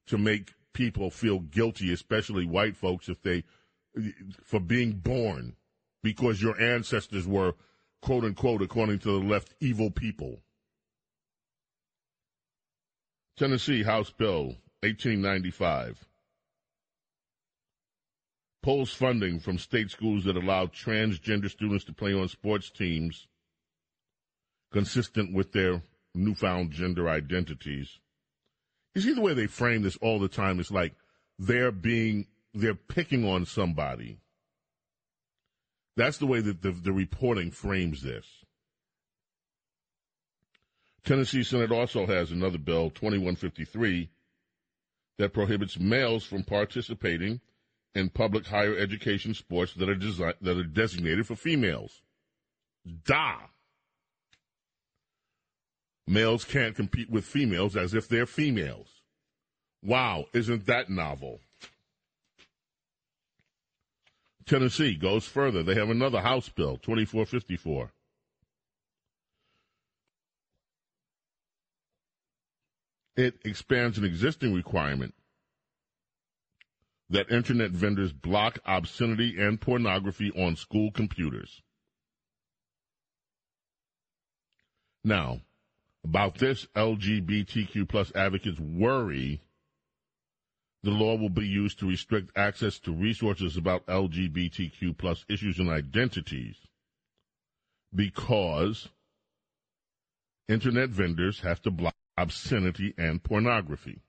to 0.09 0.18
make 0.18 0.53
people 0.74 1.11
feel 1.11 1.39
guilty, 1.39 1.91
especially 1.91 2.45
white 2.45 2.76
folks, 2.76 3.09
if 3.09 3.22
they 3.22 3.45
for 4.45 4.61
being 4.61 4.93
born 4.93 5.57
because 6.03 6.43
your 6.43 6.61
ancestors 6.61 7.26
were 7.26 7.55
quote 8.03 8.24
unquote, 8.24 8.61
according 8.61 8.99
to 8.99 9.09
the 9.09 9.26
left, 9.26 9.55
evil 9.61 9.91
people. 9.91 10.41
Tennessee 13.39 13.84
House 13.84 14.11
Bill 14.11 14.57
1895 14.82 16.05
pulls 18.64 18.93
funding 18.93 19.39
from 19.39 19.59
state 19.59 19.93
schools 19.93 20.24
that 20.24 20.36
allow 20.36 20.66
transgender 20.66 21.49
students 21.49 21.84
to 21.84 21.93
play 21.93 22.12
on 22.12 22.26
sports 22.26 22.68
teams 22.68 23.28
consistent 24.72 25.32
with 25.32 25.53
their 25.53 25.82
newfound 26.16 26.72
gender 26.72 27.09
identities. 27.09 28.01
You 28.97 29.03
see 29.03 29.14
the 29.14 29.20
way 29.20 29.34
they 29.34 29.47
frame 29.47 29.82
this 29.82 29.97
all 29.99 30.18
the 30.18 30.26
time? 30.26 30.59
It's 30.59 30.72
like 30.72 30.95
they're 31.39 31.70
being, 31.70 32.26
they're 32.53 32.74
picking 32.74 33.24
on 33.24 33.47
somebody. 33.47 34.18
That's 35.97 36.18
the 36.18 36.26
way 36.26 36.41
that 36.41 36.62
the, 36.62 36.72
the 36.72 36.93
reporting 36.93 37.53
frames 37.53 38.03
this. 38.03 38.38
Tennessee 41.05 41.42
Senate 41.42 41.72
also 41.72 42.07
has 42.07 42.30
another 42.30 42.59
bill, 42.59 42.90
2153, 42.90 44.11
that 45.18 45.32
prohibits 45.32 45.78
males 45.78 46.24
from 46.24 46.42
participating 46.42 47.40
in 47.94 48.09
public 48.09 48.46
higher 48.46 48.76
education 48.76 49.34
sports 49.34 49.74
that 49.74 49.88
are, 49.88 49.96
desi- 49.96 50.34
that 50.40 50.57
are 50.57 50.64
designated 50.64 51.26
for 51.26 51.34
females. 51.34 52.03
Da! 53.05 53.36
Males 56.07 56.44
can't 56.44 56.74
compete 56.74 57.11
with 57.11 57.24
females 57.24 57.76
as 57.76 57.92
if 57.94 58.09
they're 58.09 58.26
females. 58.26 59.03
Wow, 59.82 60.26
isn't 60.32 60.66
that 60.66 60.88
novel? 60.88 61.40
Tennessee 64.46 64.94
goes 64.94 65.26
further. 65.26 65.62
They 65.62 65.74
have 65.74 65.90
another 65.90 66.20
House 66.20 66.49
bill, 66.49 66.78
2454. 66.78 67.92
It 73.18 73.40
expands 73.44 73.98
an 73.98 74.04
existing 74.04 74.54
requirement 74.54 75.12
that 77.10 77.32
internet 77.32 77.72
vendors 77.72 78.12
block 78.12 78.60
obscenity 78.64 79.34
and 79.42 79.60
pornography 79.60 80.30
on 80.36 80.54
school 80.54 80.92
computers. 80.92 81.60
Now, 85.02 85.40
about 86.04 86.36
this, 86.38 86.68
LGBTQ 86.76 87.88
plus 87.88 88.12
advocates 88.14 88.60
worry 88.60 89.40
the 90.84 90.90
law 90.93 91.16
will 91.16 91.28
be 91.28 91.44
used 91.44 91.80
to 91.80 91.88
restrict 91.88 92.30
access 92.36 92.78
to 92.78 92.93
resources 92.93 93.56
about 93.56 93.84
LGBTQ 93.86 94.97
plus 94.97 95.24
issues 95.28 95.59
and 95.59 95.68
identities 95.68 96.55
because 97.93 98.88
internet 100.48 100.90
vendors 100.90 101.40
have 101.40 101.60
to 101.62 101.72
block 101.72 101.97
obscenity 102.20 102.95
and 102.99 103.23
pornography. 103.23 104.01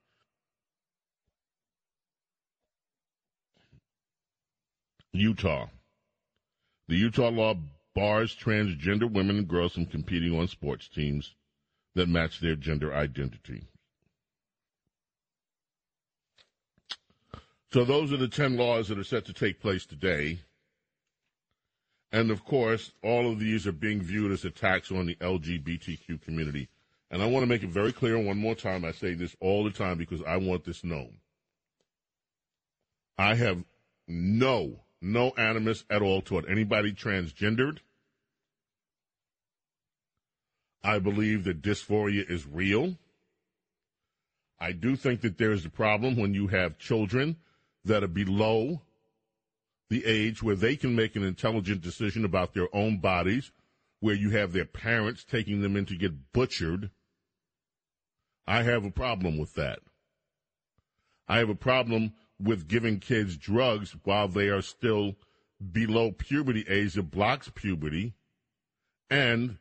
Utah. 5.14 5.68
The 6.88 6.95
Utah 6.95 7.30
law 7.30 7.56
bars 7.95 8.36
transgender 8.36 9.11
women 9.11 9.38
and 9.38 9.48
girls 9.48 9.73
from 9.73 9.86
competing 9.86 10.38
on 10.38 10.48
sports 10.48 10.88
teams 10.88 11.36
that 11.95 12.07
match 12.07 12.40
their 12.40 12.56
gender 12.56 12.94
identity. 12.94 13.68
So 17.72 17.86
those 17.86 18.11
are 18.11 18.18
the 18.18 18.27
10 18.27 18.57
laws 18.57 18.88
that 18.88 18.98
are 18.98 19.03
set 19.03 19.26
to 19.26 19.34
take 19.34 19.60
place 19.60 19.86
today. 19.86 20.40
And 22.11 22.31
of 22.31 22.44
course, 22.44 22.91
all 23.03 23.31
of 23.31 23.40
these 23.40 23.68
are 23.68 23.72
being 23.72 24.02
viewed 24.02 24.31
as 24.31 24.44
attacks 24.44 24.91
on 24.91 25.06
the 25.06 25.15
LGBTQ 25.15 26.22
community. 26.22 26.69
And 27.11 27.23
I 27.23 27.26
want 27.26 27.44
to 27.44 27.48
make 27.48 27.64
it 27.64 27.69
very 27.69 27.91
clear 27.91 28.19
one 28.19 28.38
more 28.38 28.56
time. 28.56 28.86
I 28.86 28.91
say 28.91 29.14
this 29.14 29.36
all 29.40 29.64
the 29.64 29.72
time 29.72 29.98
because 29.98 30.22
I 30.23 30.38
want 30.38 30.64
this 30.64 30.84
known. 30.84 31.18
I 33.18 33.36
have 33.36 33.64
no, 34.07 34.81
no 35.02 35.31
animus 35.38 35.84
at 35.90 36.02
all 36.02 36.22
toward 36.22 36.48
anybody 36.48 36.94
transgendered. 36.94 37.80
I 40.84 40.99
believe 40.99 41.44
that 41.44 41.61
dysphoria 41.61 42.30
is 42.30 42.48
real. 42.48 42.95
I 44.60 44.72
do 44.72 44.95
think 44.95 45.22
that 45.22 45.38
there 45.38 45.52
is 45.52 45.65
a 45.65 45.69
problem 45.69 46.15
when 46.15 46.34
you 46.34 46.48
have 46.48 46.77
children 46.77 47.38
that 47.86 48.03
are 48.03 48.07
below 48.07 48.81
the 49.90 50.06
age 50.06 50.44
where 50.44 50.56
they 50.56 50.76
can 50.76 50.95
make 50.95 51.15
an 51.15 51.23
intelligent 51.23 51.81
decision 51.81 52.23
about 52.23 52.53
their 52.53 52.73
own 52.73 52.99
bodies, 52.99 53.52
where 53.99 54.15
you 54.15 54.30
have 54.30 54.53
their 54.53 54.65
parents 54.65 55.23
taking 55.23 55.61
them 55.61 55.76
in 55.76 55.86
to 55.86 55.95
get 55.95 56.31
butchered. 56.31 56.91
I 58.49 58.63
have 58.63 58.84
a 58.84 58.89
problem 58.89 59.38
with 59.38 59.53
that. 59.53 59.77
I 61.27 61.38
have 61.38 61.49
a 61.49 61.55
problem 61.55 62.13
with 62.39 62.67
giving 62.67 62.99
kids 62.99 63.38
drugs 63.38 63.95
while 64.03 64.27
they 64.27 64.47
are 64.47 64.63
still 64.63 65.17
below 65.71 66.11
puberty 66.11 66.65
age 66.67 66.95
that 66.95 67.11
blocks 67.11 67.51
puberty 67.53 68.15
and 69.07 69.59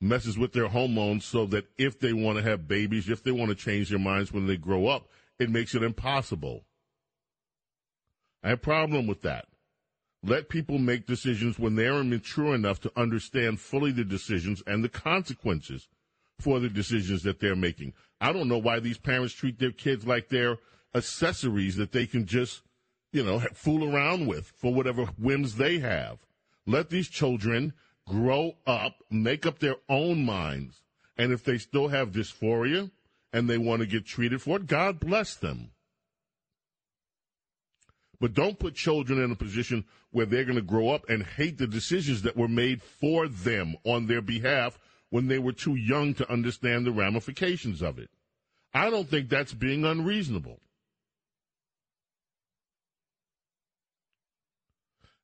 messes 0.00 0.38
with 0.38 0.54
their 0.54 0.68
hormones 0.68 1.26
so 1.26 1.44
that 1.44 1.66
if 1.76 2.00
they 2.00 2.14
want 2.14 2.38
to 2.38 2.42
have 2.42 2.66
babies, 2.66 3.10
if 3.10 3.22
they 3.22 3.32
want 3.32 3.50
to 3.50 3.54
change 3.54 3.90
their 3.90 3.98
minds 3.98 4.32
when 4.32 4.46
they 4.46 4.56
grow 4.56 4.86
up, 4.86 5.10
it 5.38 5.50
makes 5.50 5.74
it 5.74 5.82
impossible. 5.82 6.64
I 8.42 8.48
have 8.48 8.60
a 8.60 8.62
problem 8.62 9.06
with 9.06 9.20
that. 9.22 9.44
Let 10.22 10.48
people 10.48 10.78
make 10.78 11.06
decisions 11.06 11.58
when 11.58 11.74
they 11.74 11.88
are 11.88 12.02
mature 12.02 12.54
enough 12.54 12.80
to 12.80 12.92
understand 12.98 13.60
fully 13.60 13.92
the 13.92 14.04
decisions 14.04 14.62
and 14.66 14.82
the 14.82 14.88
consequences 14.88 15.86
for 16.38 16.60
the 16.60 16.68
decisions 16.68 17.22
that 17.22 17.40
they're 17.40 17.56
making. 17.56 17.92
I 18.20 18.32
don't 18.32 18.48
know 18.48 18.58
why 18.58 18.80
these 18.80 18.98
parents 18.98 19.34
treat 19.34 19.58
their 19.58 19.72
kids 19.72 20.06
like 20.06 20.28
they're 20.28 20.58
accessories 20.94 21.76
that 21.76 21.92
they 21.92 22.06
can 22.06 22.26
just, 22.26 22.62
you 23.12 23.24
know, 23.24 23.40
fool 23.52 23.94
around 23.94 24.26
with 24.26 24.52
for 24.56 24.72
whatever 24.72 25.04
whims 25.18 25.56
they 25.56 25.78
have. 25.78 26.18
Let 26.66 26.90
these 26.90 27.08
children 27.08 27.72
grow 28.06 28.56
up, 28.66 29.02
make 29.10 29.46
up 29.46 29.58
their 29.58 29.76
own 29.88 30.24
minds. 30.24 30.82
And 31.16 31.32
if 31.32 31.44
they 31.44 31.58
still 31.58 31.88
have 31.88 32.10
dysphoria, 32.10 32.90
and 33.34 33.50
they 33.50 33.58
want 33.58 33.80
to 33.80 33.86
get 33.86 34.06
treated 34.06 34.40
for 34.40 34.58
it, 34.58 34.66
God 34.68 35.00
bless 35.00 35.34
them. 35.34 35.72
But 38.20 38.32
don't 38.32 38.60
put 38.60 38.76
children 38.76 39.20
in 39.20 39.32
a 39.32 39.36
position 39.36 39.84
where 40.12 40.24
they're 40.24 40.44
going 40.44 40.54
to 40.54 40.62
grow 40.62 40.90
up 40.90 41.08
and 41.08 41.24
hate 41.24 41.58
the 41.58 41.66
decisions 41.66 42.22
that 42.22 42.36
were 42.36 42.48
made 42.48 42.80
for 42.80 43.26
them 43.26 43.74
on 43.84 44.06
their 44.06 44.22
behalf 44.22 44.78
when 45.14 45.28
they 45.28 45.38
were 45.38 45.52
too 45.52 45.76
young 45.76 46.12
to 46.12 46.28
understand 46.28 46.84
the 46.84 46.90
ramifications 46.90 47.82
of 47.82 48.00
it. 48.00 48.10
I 48.74 48.90
don't 48.90 49.08
think 49.08 49.28
that's 49.28 49.54
being 49.54 49.84
unreasonable. 49.84 50.58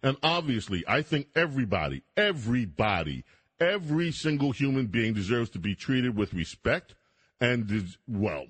And 0.01 0.17
obviously, 0.23 0.85
I 0.87 1.03
think 1.03 1.27
everybody, 1.35 2.05
everybody, 2.17 3.25
every 3.59 4.13
single 4.13 4.53
human 4.53 4.87
being 4.87 5.13
deserves 5.13 5.51
to 5.51 5.59
be 5.59 5.75
treated 5.75 6.17
with 6.17 6.35
respect 6.35 6.95
and, 7.41 7.69
well, 8.07 8.47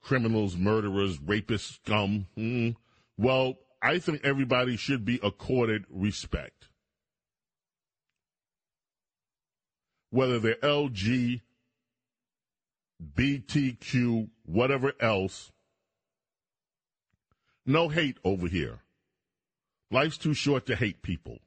criminals, 0.00 0.56
murderers, 0.56 1.18
rapists, 1.18 1.74
scum. 1.74 2.28
Mm, 2.34 2.76
well, 3.18 3.58
I 3.82 3.98
think 3.98 4.22
everybody 4.24 4.78
should 4.78 5.04
be 5.04 5.20
accorded 5.22 5.84
respect. 5.90 6.68
Whether 10.16 10.38
they're 10.38 10.54
LG, 10.62 11.42
BTQ, 13.14 14.30
whatever 14.46 14.94
else. 14.98 15.52
No 17.66 17.90
hate 17.90 18.16
over 18.24 18.48
here. 18.48 18.78
Life's 19.90 20.16
too 20.16 20.32
short 20.32 20.64
to 20.66 20.74
hate 20.74 21.02
people 21.02 21.40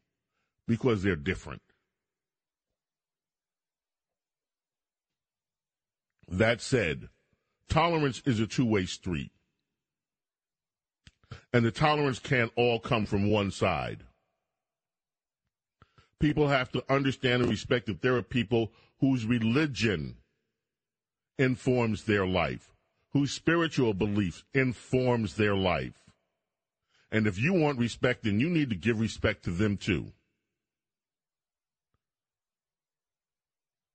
because 0.67 1.01
they're 1.01 1.15
different. 1.15 1.63
That 6.27 6.61
said, 6.61 7.09
tolerance 7.69 8.21
is 8.23 8.39
a 8.39 8.45
two 8.45 8.67
way 8.67 8.85
street. 8.85 9.31
And 11.51 11.65
the 11.65 11.71
tolerance 11.71 12.19
can't 12.19 12.51
all 12.55 12.79
come 12.79 13.07
from 13.07 13.31
one 13.31 13.49
side. 13.49 14.03
People 16.19 16.49
have 16.49 16.71
to 16.73 16.83
understand 16.91 17.41
and 17.41 17.49
respect 17.49 17.85
that 17.87 18.01
there 18.01 18.15
are 18.15 18.21
people 18.21 18.71
whose 18.99 19.25
religion 19.25 20.17
informs 21.37 22.03
their 22.03 22.27
life, 22.27 22.73
whose 23.13 23.31
spiritual 23.31 23.93
beliefs 23.93 24.43
informs 24.53 25.35
their 25.35 25.55
life. 25.55 25.93
And 27.11 27.25
if 27.25 27.39
you 27.39 27.53
want 27.53 27.79
respect, 27.79 28.23
then 28.23 28.39
you 28.39 28.49
need 28.49 28.69
to 28.69 28.75
give 28.75 28.99
respect 28.99 29.43
to 29.45 29.51
them 29.51 29.77
too. 29.77 30.11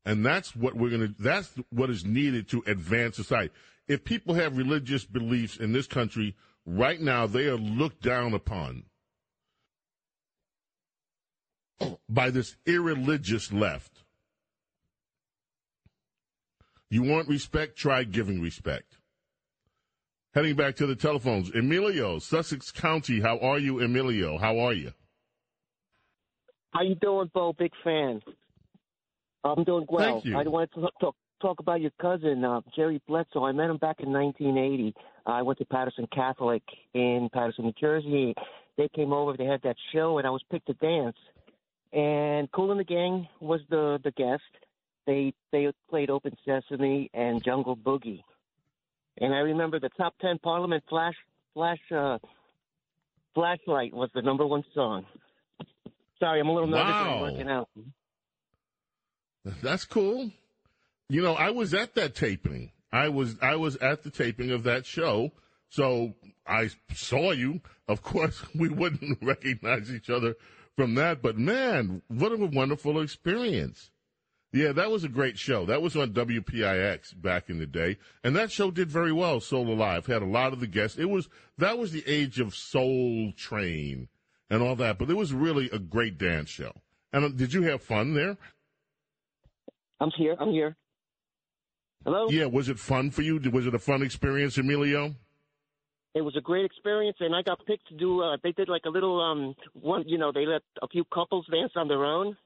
And 0.06 0.24
that's 0.24 0.56
what 0.56 0.74
we're 0.74 0.90
going 0.90 1.08
to, 1.08 1.14
that's 1.18 1.50
what 1.70 1.90
is 1.90 2.04
needed 2.04 2.48
to 2.50 2.62
advance 2.66 3.16
society. 3.16 3.52
If 3.86 4.04
people 4.04 4.34
have 4.34 4.56
religious 4.56 5.04
beliefs 5.04 5.58
in 5.58 5.72
this 5.72 5.86
country, 5.86 6.34
right 6.66 7.00
now 7.00 7.26
they 7.26 7.46
are 7.46 7.56
looked 7.56 8.02
down 8.02 8.32
upon 8.32 8.84
by 12.08 12.30
this 12.30 12.56
irreligious 12.66 13.52
left. 13.52 14.02
You 16.90 17.02
want 17.02 17.28
respect? 17.28 17.76
Try 17.76 18.04
giving 18.04 18.40
respect. 18.40 18.98
Heading 20.34 20.56
back 20.56 20.76
to 20.76 20.86
the 20.86 20.96
telephones, 20.96 21.50
Emilio, 21.54 22.18
Sussex 22.18 22.72
County. 22.72 23.20
How 23.20 23.38
are 23.38 23.58
you, 23.58 23.80
Emilio? 23.80 24.36
How 24.36 24.58
are 24.58 24.72
you? 24.72 24.92
How 26.72 26.82
you 26.82 26.96
doing, 26.96 27.30
Bo? 27.32 27.52
Big 27.52 27.70
fan. 27.84 28.20
I'm 29.44 29.62
doing 29.62 29.86
well. 29.88 30.14
Thank 30.14 30.24
you. 30.24 30.36
I 30.36 30.42
wanted 30.42 30.72
to 30.74 30.88
talk, 31.00 31.14
talk 31.40 31.60
about 31.60 31.80
your 31.80 31.92
cousin, 32.00 32.44
uh, 32.44 32.62
Jerry 32.74 33.00
Bledsoe. 33.06 33.44
I 33.44 33.52
met 33.52 33.70
him 33.70 33.76
back 33.76 34.00
in 34.00 34.12
1980. 34.12 34.94
I 35.26 35.42
went 35.42 35.58
to 35.60 35.64
Paterson 35.66 36.08
Catholic 36.12 36.62
in 36.94 37.28
Paterson, 37.32 37.66
New 37.66 37.72
Jersey. 37.80 38.34
They 38.76 38.88
came 38.88 39.12
over. 39.12 39.36
They 39.36 39.44
had 39.44 39.62
that 39.62 39.76
show, 39.92 40.18
and 40.18 40.26
I 40.26 40.30
was 40.30 40.42
picked 40.50 40.66
to 40.66 40.74
dance. 40.74 41.16
And 41.94 42.50
Cool 42.50 42.72
and 42.72 42.80
the 42.80 42.84
Gang 42.84 43.28
was 43.40 43.60
the 43.70 44.00
the 44.02 44.10
guest. 44.10 44.42
They 45.06 45.32
they 45.52 45.70
played 45.88 46.10
Open 46.10 46.36
Sesame 46.44 47.08
and 47.14 47.42
Jungle 47.44 47.76
Boogie. 47.76 48.22
And 49.18 49.32
I 49.32 49.38
remember 49.38 49.78
the 49.78 49.90
top 49.96 50.14
ten 50.20 50.38
Parliament 50.38 50.82
Flash 50.88 51.14
Flash 51.54 51.78
uh, 51.94 52.18
Flashlight 53.34 53.94
was 53.94 54.10
the 54.12 54.22
number 54.22 54.44
one 54.44 54.64
song. 54.74 55.06
Sorry, 56.18 56.40
I'm 56.40 56.48
a 56.48 56.52
little 56.52 56.68
nervous. 56.68 56.92
Wow. 56.92 57.22
Working 57.22 57.48
out. 57.48 57.68
That's 59.62 59.84
cool. 59.84 60.32
You 61.08 61.22
know, 61.22 61.34
I 61.34 61.50
was 61.50 61.74
at 61.74 61.94
that 61.94 62.16
taping. 62.16 62.72
I 62.92 63.08
was 63.08 63.36
I 63.40 63.54
was 63.54 63.76
at 63.76 64.02
the 64.02 64.10
taping 64.10 64.50
of 64.50 64.64
that 64.64 64.84
show. 64.84 65.30
So 65.68 66.14
I 66.44 66.70
saw 66.92 67.30
you. 67.30 67.60
Of 67.86 68.02
course, 68.02 68.42
we 68.54 68.68
wouldn't 68.68 69.18
recognize 69.22 69.92
each 69.92 70.10
other 70.10 70.34
from 70.76 70.94
that, 70.96 71.22
but 71.22 71.38
man, 71.38 72.02
what 72.08 72.32
a 72.32 72.46
wonderful 72.46 73.00
experience. 73.00 73.90
Yeah, 74.52 74.70
that 74.72 74.90
was 74.90 75.02
a 75.02 75.08
great 75.08 75.36
show. 75.36 75.66
That 75.66 75.82
was 75.82 75.96
on 75.96 76.12
WPIX 76.12 77.20
back 77.20 77.50
in 77.50 77.58
the 77.58 77.66
day, 77.66 77.98
and 78.22 78.36
that 78.36 78.52
show 78.52 78.70
did 78.70 78.88
very 78.88 79.12
well. 79.12 79.40
Soul 79.40 79.68
Alive 79.68 80.06
had 80.06 80.22
a 80.22 80.26
lot 80.26 80.52
of 80.52 80.60
the 80.60 80.68
guests. 80.68 80.96
It 80.96 81.10
was 81.10 81.28
that 81.58 81.76
was 81.76 81.90
the 81.90 82.04
age 82.06 82.38
of 82.38 82.54
Soul 82.54 83.32
Train 83.36 84.08
and 84.48 84.62
all 84.62 84.76
that, 84.76 84.98
but 84.98 85.10
it 85.10 85.14
was 85.14 85.32
really 85.32 85.68
a 85.72 85.78
great 85.80 86.18
dance 86.18 86.50
show. 86.50 86.72
And 87.12 87.24
uh, 87.24 87.28
did 87.28 87.52
you 87.52 87.62
have 87.62 87.82
fun 87.82 88.14
there? 88.14 88.36
I'm 90.00 90.10
here. 90.16 90.36
I'm 90.38 90.50
here. 90.50 90.76
Hello. 92.04 92.28
Yeah, 92.28 92.44
was 92.44 92.68
it 92.68 92.78
fun 92.78 93.10
for 93.10 93.22
you? 93.22 93.40
Was 93.50 93.66
it 93.66 93.74
a 93.74 93.78
fun 93.78 94.02
experience, 94.02 94.56
Emilio? 94.58 95.14
It 96.14 96.22
was 96.22 96.36
a 96.36 96.40
great 96.40 96.64
experience, 96.64 97.16
and 97.20 97.34
I 97.34 97.42
got 97.42 97.64
picked 97.66 97.88
to 97.88 97.94
do. 97.94 98.22
Uh, 98.22 98.36
they 98.42 98.52
did 98.52 98.68
like 98.68 98.82
a 98.86 98.88
little 98.90 99.20
um 99.20 99.54
one. 99.72 100.04
You 100.06 100.16
know, 100.18 100.30
they 100.32 100.46
let 100.46 100.62
a 100.80 100.88
few 100.88 101.04
couples 101.04 101.46
dance 101.50 101.72
on 101.74 101.88
their 101.88 102.04
own, 102.04 102.36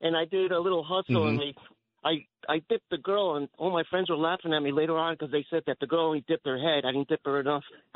and 0.00 0.16
I 0.16 0.24
did 0.24 0.50
a 0.50 0.58
little 0.60 0.82
hustle, 0.82 1.28
and 1.28 1.38
they. 1.38 1.54
I 2.04 2.26
I 2.48 2.60
dipped 2.68 2.90
the 2.90 2.98
girl, 2.98 3.36
and 3.36 3.48
all 3.58 3.70
my 3.70 3.84
friends 3.88 4.10
were 4.10 4.16
laughing 4.16 4.52
at 4.52 4.60
me 4.60 4.72
later 4.72 4.98
on 4.98 5.14
because 5.14 5.30
they 5.30 5.46
said 5.50 5.62
that 5.68 5.78
the 5.80 5.86
girl 5.86 6.06
only 6.06 6.24
dipped 6.26 6.46
her 6.46 6.58
head. 6.58 6.84
I 6.84 6.90
didn't 6.90 7.08
dip 7.08 7.20
her 7.24 7.38
enough. 7.38 7.62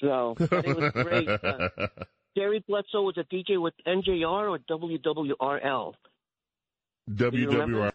so 0.00 0.34
it 0.38 0.76
was 0.76 0.92
great. 0.92 1.28
Uh, 1.28 1.68
Jerry 2.36 2.62
Bledsoe 2.68 3.02
was 3.02 3.16
a 3.16 3.24
DJ 3.24 3.60
with 3.60 3.74
NJR 3.86 4.50
or 4.50 4.58
WWRL. 4.58 5.94
you 7.08 7.50
remember? 7.50 7.90
WWR 7.90 7.92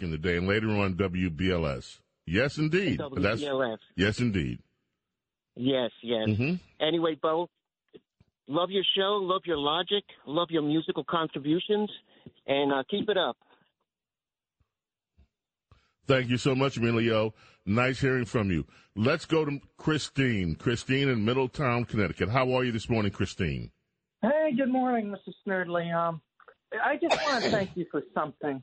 in 0.00 0.10
the 0.10 0.18
day, 0.18 0.36
and 0.36 0.48
later 0.48 0.70
on 0.70 0.94
WBLS. 0.94 1.98
Yes, 2.26 2.58
indeed. 2.58 2.98
WBLS. 2.98 3.78
yes, 3.96 4.20
indeed. 4.20 4.60
Yes, 5.58 5.90
yes. 6.02 6.28
hmm 6.28 6.54
Anyway, 6.80 7.18
Bo, 7.20 7.48
love 8.46 8.70
your 8.70 8.84
show, 8.96 9.18
love 9.20 9.42
your 9.44 9.58
logic, 9.58 10.04
love 10.24 10.48
your 10.50 10.62
musical 10.62 11.02
contributions, 11.02 11.90
and 12.46 12.72
uh, 12.72 12.84
keep 12.88 13.08
it 13.08 13.18
up. 13.18 13.36
Thank 16.06 16.28
you 16.30 16.38
so 16.38 16.54
much, 16.54 16.76
Emilio. 16.76 17.34
Nice 17.66 18.00
hearing 18.00 18.24
from 18.24 18.50
you. 18.50 18.64
Let's 18.94 19.26
go 19.26 19.44
to 19.44 19.60
Christine. 19.76 20.54
Christine 20.54 21.08
in 21.08 21.24
Middletown, 21.24 21.84
Connecticut. 21.84 22.30
How 22.30 22.52
are 22.52 22.64
you 22.64 22.72
this 22.72 22.88
morning, 22.88 23.10
Christine? 23.10 23.70
Hey, 24.22 24.52
good 24.56 24.70
morning, 24.70 25.08
Mr. 25.12 25.32
Snerdley. 25.46 25.92
Um, 25.94 26.20
I 26.72 26.94
just 26.94 27.14
want 27.24 27.44
to 27.44 27.50
thank 27.50 27.70
you 27.74 27.84
for 27.90 28.02
something 28.14 28.62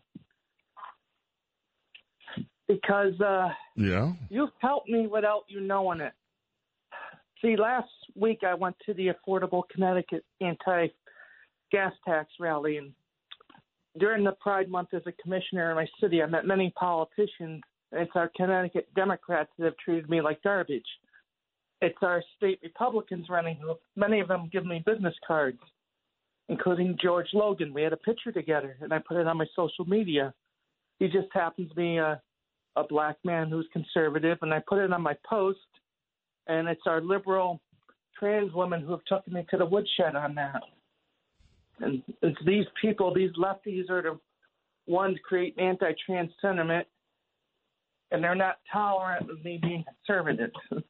because 2.67 3.19
uh, 3.21 3.49
Yeah. 3.75 4.13
you've 4.29 4.49
helped 4.59 4.89
me 4.89 5.07
without 5.07 5.43
you 5.49 5.59
knowing 5.61 5.99
it. 5.99 6.13
See, 7.45 7.55
last 7.57 7.89
week 8.15 8.39
I 8.43 8.55
went 8.55 8.75
to 8.87 8.93
the 8.95 9.09
Affordable 9.09 9.61
Connecticut 9.71 10.25
anti-gas 10.41 11.93
tax 12.03 12.29
rally, 12.39 12.77
and 12.77 12.91
during 13.99 14.23
the 14.23 14.31
Pride 14.31 14.67
Month 14.67 14.95
as 14.95 15.03
a 15.05 15.11
commissioner 15.21 15.69
in 15.69 15.75
my 15.75 15.85
city, 16.01 16.23
I 16.23 16.25
met 16.25 16.47
many 16.47 16.73
politicians. 16.75 17.61
It's 17.91 18.11
our 18.15 18.31
Connecticut 18.35 18.87
Democrats 18.95 19.51
that 19.59 19.65
have 19.65 19.77
treated 19.77 20.09
me 20.09 20.21
like 20.21 20.41
garbage. 20.41 20.87
It's 21.81 21.97
our 22.01 22.23
state 22.35 22.59
Republicans 22.63 23.27
running, 23.29 23.57
who 23.57 23.75
many 23.95 24.21
of 24.21 24.27
them 24.27 24.49
give 24.51 24.65
me 24.65 24.81
business 24.83 25.13
cards, 25.27 25.59
including 26.49 26.97
George 26.99 27.29
Logan. 27.31 27.75
We 27.75 27.83
had 27.83 27.93
a 27.93 27.97
picture 27.97 28.31
together, 28.31 28.75
and 28.81 28.91
I 28.91 28.97
put 29.07 29.17
it 29.17 29.27
on 29.27 29.37
my 29.37 29.45
social 29.55 29.85
media. 29.85 30.33
He 30.97 31.09
just 31.09 31.27
happens 31.31 31.69
to 31.69 31.75
be 31.75 31.97
a, 31.97 32.19
a 32.75 32.87
black 32.87 33.17
man 33.23 33.49
who's 33.49 33.67
conservative, 33.71 34.39
and 34.41 34.51
I 34.51 34.63
put 34.67 34.79
it 34.79 34.91
on 34.91 35.03
my 35.03 35.15
post. 35.29 35.59
And 36.47 36.67
it's 36.67 36.81
our 36.85 37.01
liberal 37.01 37.59
trans 38.19 38.53
women 38.53 38.81
who 38.81 38.91
have 38.91 39.03
taken 39.05 39.33
me 39.33 39.45
to 39.49 39.57
the 39.57 39.65
woodshed 39.65 40.15
on 40.15 40.35
that. 40.35 40.61
And 41.79 42.01
it's 42.21 42.37
these 42.45 42.65
people, 42.81 43.13
these 43.13 43.31
lefties, 43.31 43.89
are 43.89 44.01
the 44.01 44.19
ones 44.87 45.17
creating 45.27 45.63
anti-trans 45.63 46.31
sentiment, 46.41 46.87
and 48.11 48.23
they're 48.23 48.35
not 48.35 48.59
tolerant 48.71 49.29
of 49.29 49.43
me 49.43 49.59
being 49.61 49.83
conservative. 50.05 50.51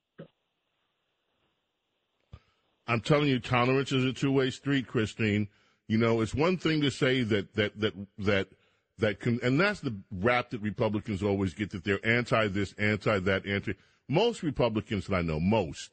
I'm 2.88 3.02
telling 3.02 3.30
you, 3.30 3.40
tolerance 3.40 3.92
is 3.92 4.06
a 4.06 4.14
two 4.14 4.32
way 4.32 4.52
street, 4.52 4.86
Christine. 4.88 5.48
You 5.88 5.98
know, 5.98 6.22
it's 6.22 6.36
one 6.36 6.58
thing 6.58 6.82
to 6.82 6.92
say 6.92 7.24
that 7.24 7.54
that 7.56 7.80
that 7.80 7.94
that 8.20 8.48
that 9.00 9.20
can, 9.20 9.40
and 9.42 9.60
that's 9.60 9.80
the 9.80 9.96
rap 10.12 10.52
that 10.52 10.62
Republicans 10.62 11.24
always 11.24 11.54
get 11.54 11.72
that 11.72 11.84
they're 11.84 12.06
anti 12.06 12.48
this, 12.48 12.74
anti 12.78 13.20
that, 13.20 13.46
anti. 13.46 13.74
Most 14.08 14.44
Republicans 14.44 15.08
that 15.08 15.16
I 15.16 15.22
know, 15.22 15.40
most, 15.40 15.92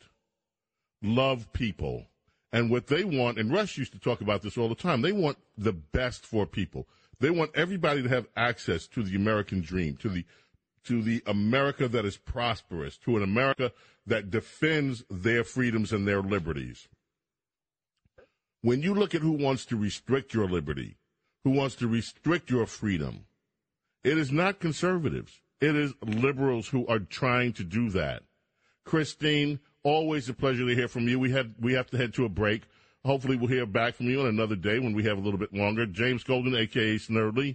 love 1.02 1.52
people. 1.52 2.06
And 2.52 2.70
what 2.70 2.86
they 2.86 3.04
want, 3.04 3.38
and 3.38 3.50
Rush 3.50 3.78
used 3.78 3.92
to 3.92 3.98
talk 3.98 4.20
about 4.20 4.42
this 4.42 4.58
all 4.58 4.68
the 4.68 4.74
time, 4.74 5.00
they 5.00 5.12
want 5.12 5.38
the 5.56 5.72
best 5.72 6.26
for 6.26 6.44
people. 6.46 6.86
They 7.18 7.30
want 7.30 7.52
everybody 7.54 8.02
to 8.02 8.08
have 8.08 8.28
access 8.36 8.86
to 8.88 9.02
the 9.02 9.16
American 9.16 9.62
dream, 9.62 9.96
to 9.98 10.08
the 10.08 10.24
to 10.84 11.00
the 11.00 11.22
America 11.26 11.86
that 11.86 12.04
is 12.04 12.16
prosperous, 12.16 12.96
to 12.98 13.16
an 13.16 13.22
America 13.22 13.70
that 14.04 14.30
defends 14.30 15.04
their 15.08 15.44
freedoms 15.44 15.92
and 15.92 16.08
their 16.08 16.20
liberties. 16.20 16.88
When 18.62 18.82
you 18.82 18.92
look 18.92 19.14
at 19.14 19.22
who 19.22 19.32
wants 19.32 19.64
to 19.66 19.76
restrict 19.76 20.34
your 20.34 20.48
liberty, 20.48 20.96
who 21.44 21.50
wants 21.50 21.76
to 21.76 21.86
restrict 21.86 22.50
your 22.50 22.66
freedom, 22.66 23.26
it 24.02 24.18
is 24.18 24.32
not 24.32 24.58
conservatives. 24.58 25.40
It 25.62 25.76
is 25.76 25.94
liberals 26.02 26.66
who 26.66 26.84
are 26.88 26.98
trying 26.98 27.52
to 27.52 27.62
do 27.62 27.88
that. 27.90 28.24
Christine, 28.84 29.60
always 29.84 30.28
a 30.28 30.34
pleasure 30.34 30.66
to 30.66 30.74
hear 30.74 30.88
from 30.88 31.06
you. 31.06 31.20
We 31.20 31.30
had 31.30 31.54
we 31.60 31.74
have 31.74 31.88
to 31.90 31.96
head 31.96 32.14
to 32.14 32.24
a 32.24 32.28
break. 32.28 32.62
Hopefully, 33.04 33.36
we'll 33.36 33.46
hear 33.46 33.64
back 33.64 33.94
from 33.94 34.06
you 34.06 34.22
on 34.22 34.26
another 34.26 34.56
day 34.56 34.80
when 34.80 34.92
we 34.92 35.04
have 35.04 35.18
a 35.18 35.20
little 35.20 35.38
bit 35.38 35.54
longer. 35.54 35.86
James 35.86 36.24
Golden, 36.24 36.56
aka 36.56 36.96
Snerdley, 36.96 37.54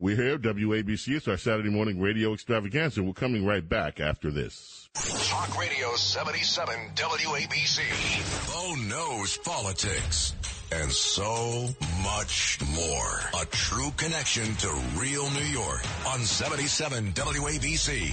we're 0.00 0.16
here, 0.16 0.36
WABC. 0.36 1.16
It's 1.16 1.28
our 1.28 1.36
Saturday 1.36 1.70
morning 1.70 2.00
radio 2.00 2.34
extravaganza. 2.34 3.04
We're 3.04 3.12
coming 3.12 3.46
right 3.46 3.66
back 3.66 4.00
after 4.00 4.32
this. 4.32 4.88
Talk 4.94 5.56
Radio 5.56 5.94
77 5.94 6.74
WABC. 6.96 8.52
Bo 8.52 8.74
knows 8.88 9.36
politics 9.38 10.34
and 10.80 10.90
so 10.90 11.68
much 12.02 12.58
more. 12.74 13.20
A 13.40 13.46
true 13.46 13.92
connection 13.96 14.54
to 14.56 14.68
real 14.96 15.30
New 15.30 15.44
York 15.44 15.84
on 16.08 16.20
77 16.20 17.12
WABC. 17.12 18.10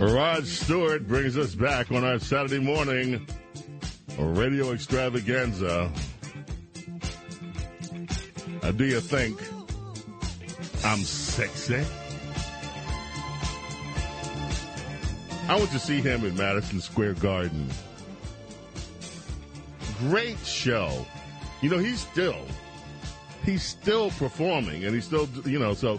Rod 0.00 0.46
Stewart 0.46 1.06
brings 1.06 1.36
us 1.36 1.54
back 1.54 1.90
on 1.92 2.04
our 2.04 2.18
Saturday 2.18 2.58
morning 2.58 3.26
radio 4.18 4.72
extravaganza. 4.72 5.90
Uh, 8.62 8.72
do 8.72 8.84
you 8.84 9.00
think 9.00 9.40
I'm 10.84 11.00
sexy? 11.00 11.84
I 15.50 15.56
went 15.56 15.72
to 15.72 15.80
see 15.80 16.00
him 16.00 16.24
at 16.24 16.34
Madison 16.34 16.80
Square 16.80 17.14
Garden. 17.14 17.66
Great 19.98 20.38
show. 20.46 21.04
You 21.60 21.70
know, 21.70 21.78
he's 21.78 21.98
still 21.98 22.38
he's 23.44 23.64
still 23.64 24.12
performing 24.12 24.84
and 24.84 24.94
he's 24.94 25.06
still 25.06 25.28
you 25.44 25.58
know, 25.58 25.74
so 25.74 25.98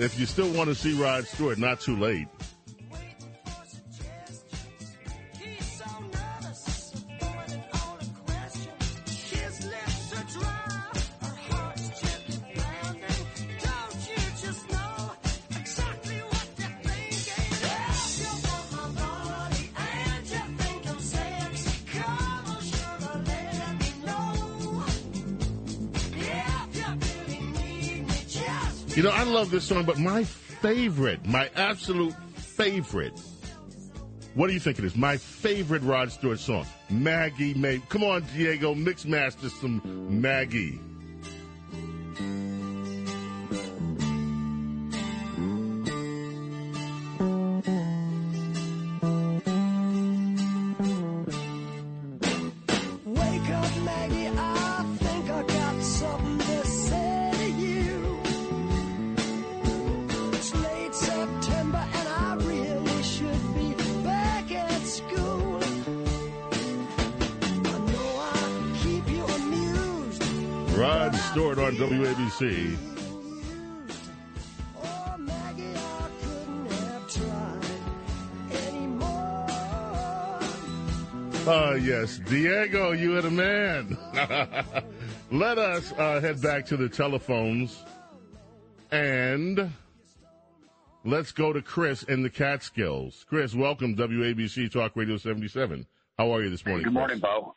if 0.00 0.18
you 0.18 0.26
still 0.26 0.50
want 0.52 0.68
to 0.68 0.74
see 0.74 1.00
Rod 1.00 1.28
Stewart, 1.28 1.58
not 1.58 1.78
too 1.78 1.94
late. 1.96 2.26
You 29.00 29.04
know, 29.04 29.12
I 29.12 29.22
love 29.22 29.50
this 29.50 29.64
song, 29.64 29.86
but 29.86 29.98
my 29.98 30.24
favorite, 30.24 31.24
my 31.24 31.48
absolute 31.56 32.12
favorite, 32.34 33.18
what 34.34 34.48
do 34.48 34.52
you 34.52 34.60
think 34.60 34.78
it 34.78 34.84
is? 34.84 34.94
My 34.94 35.16
favorite 35.16 35.80
Rod 35.80 36.12
Stewart 36.12 36.38
song, 36.38 36.66
Maggie 36.90 37.54
May. 37.54 37.78
Come 37.88 38.04
on, 38.04 38.26
Diego, 38.36 38.74
mix 38.74 39.06
master 39.06 39.48
some 39.48 39.80
Maggie. 40.20 40.78
WABC. 72.40 72.76
Oh, 74.82 75.16
Maggie, 75.18 75.74
I 75.76 76.08
couldn't 76.20 76.70
have 76.70 77.08
tried 77.08 77.64
anymore. 78.66 79.46
Oh, 81.46 81.74
yes. 81.74 82.18
Diego, 82.18 82.92
you 82.92 83.16
are 83.16 83.22
the 83.22 83.30
man. 83.30 83.96
Let 85.30 85.58
us 85.58 85.92
uh, 85.92 86.20
head 86.20 86.40
back 86.40 86.66
to 86.66 86.76
the 86.76 86.88
telephones 86.88 87.84
and 88.90 89.70
let's 91.04 91.30
go 91.30 91.52
to 91.52 91.62
Chris 91.62 92.02
in 92.04 92.22
the 92.22 92.30
Catskills. 92.30 93.24
Chris, 93.28 93.54
welcome, 93.54 93.94
WABC 93.94 94.72
Talk 94.72 94.96
Radio 94.96 95.16
77. 95.16 95.86
How 96.18 96.32
are 96.34 96.42
you 96.42 96.50
this 96.50 96.66
morning? 96.66 96.82
Good 96.84 96.92
morning, 96.92 97.20
Chris? 97.20 97.32
Bo. 97.32 97.54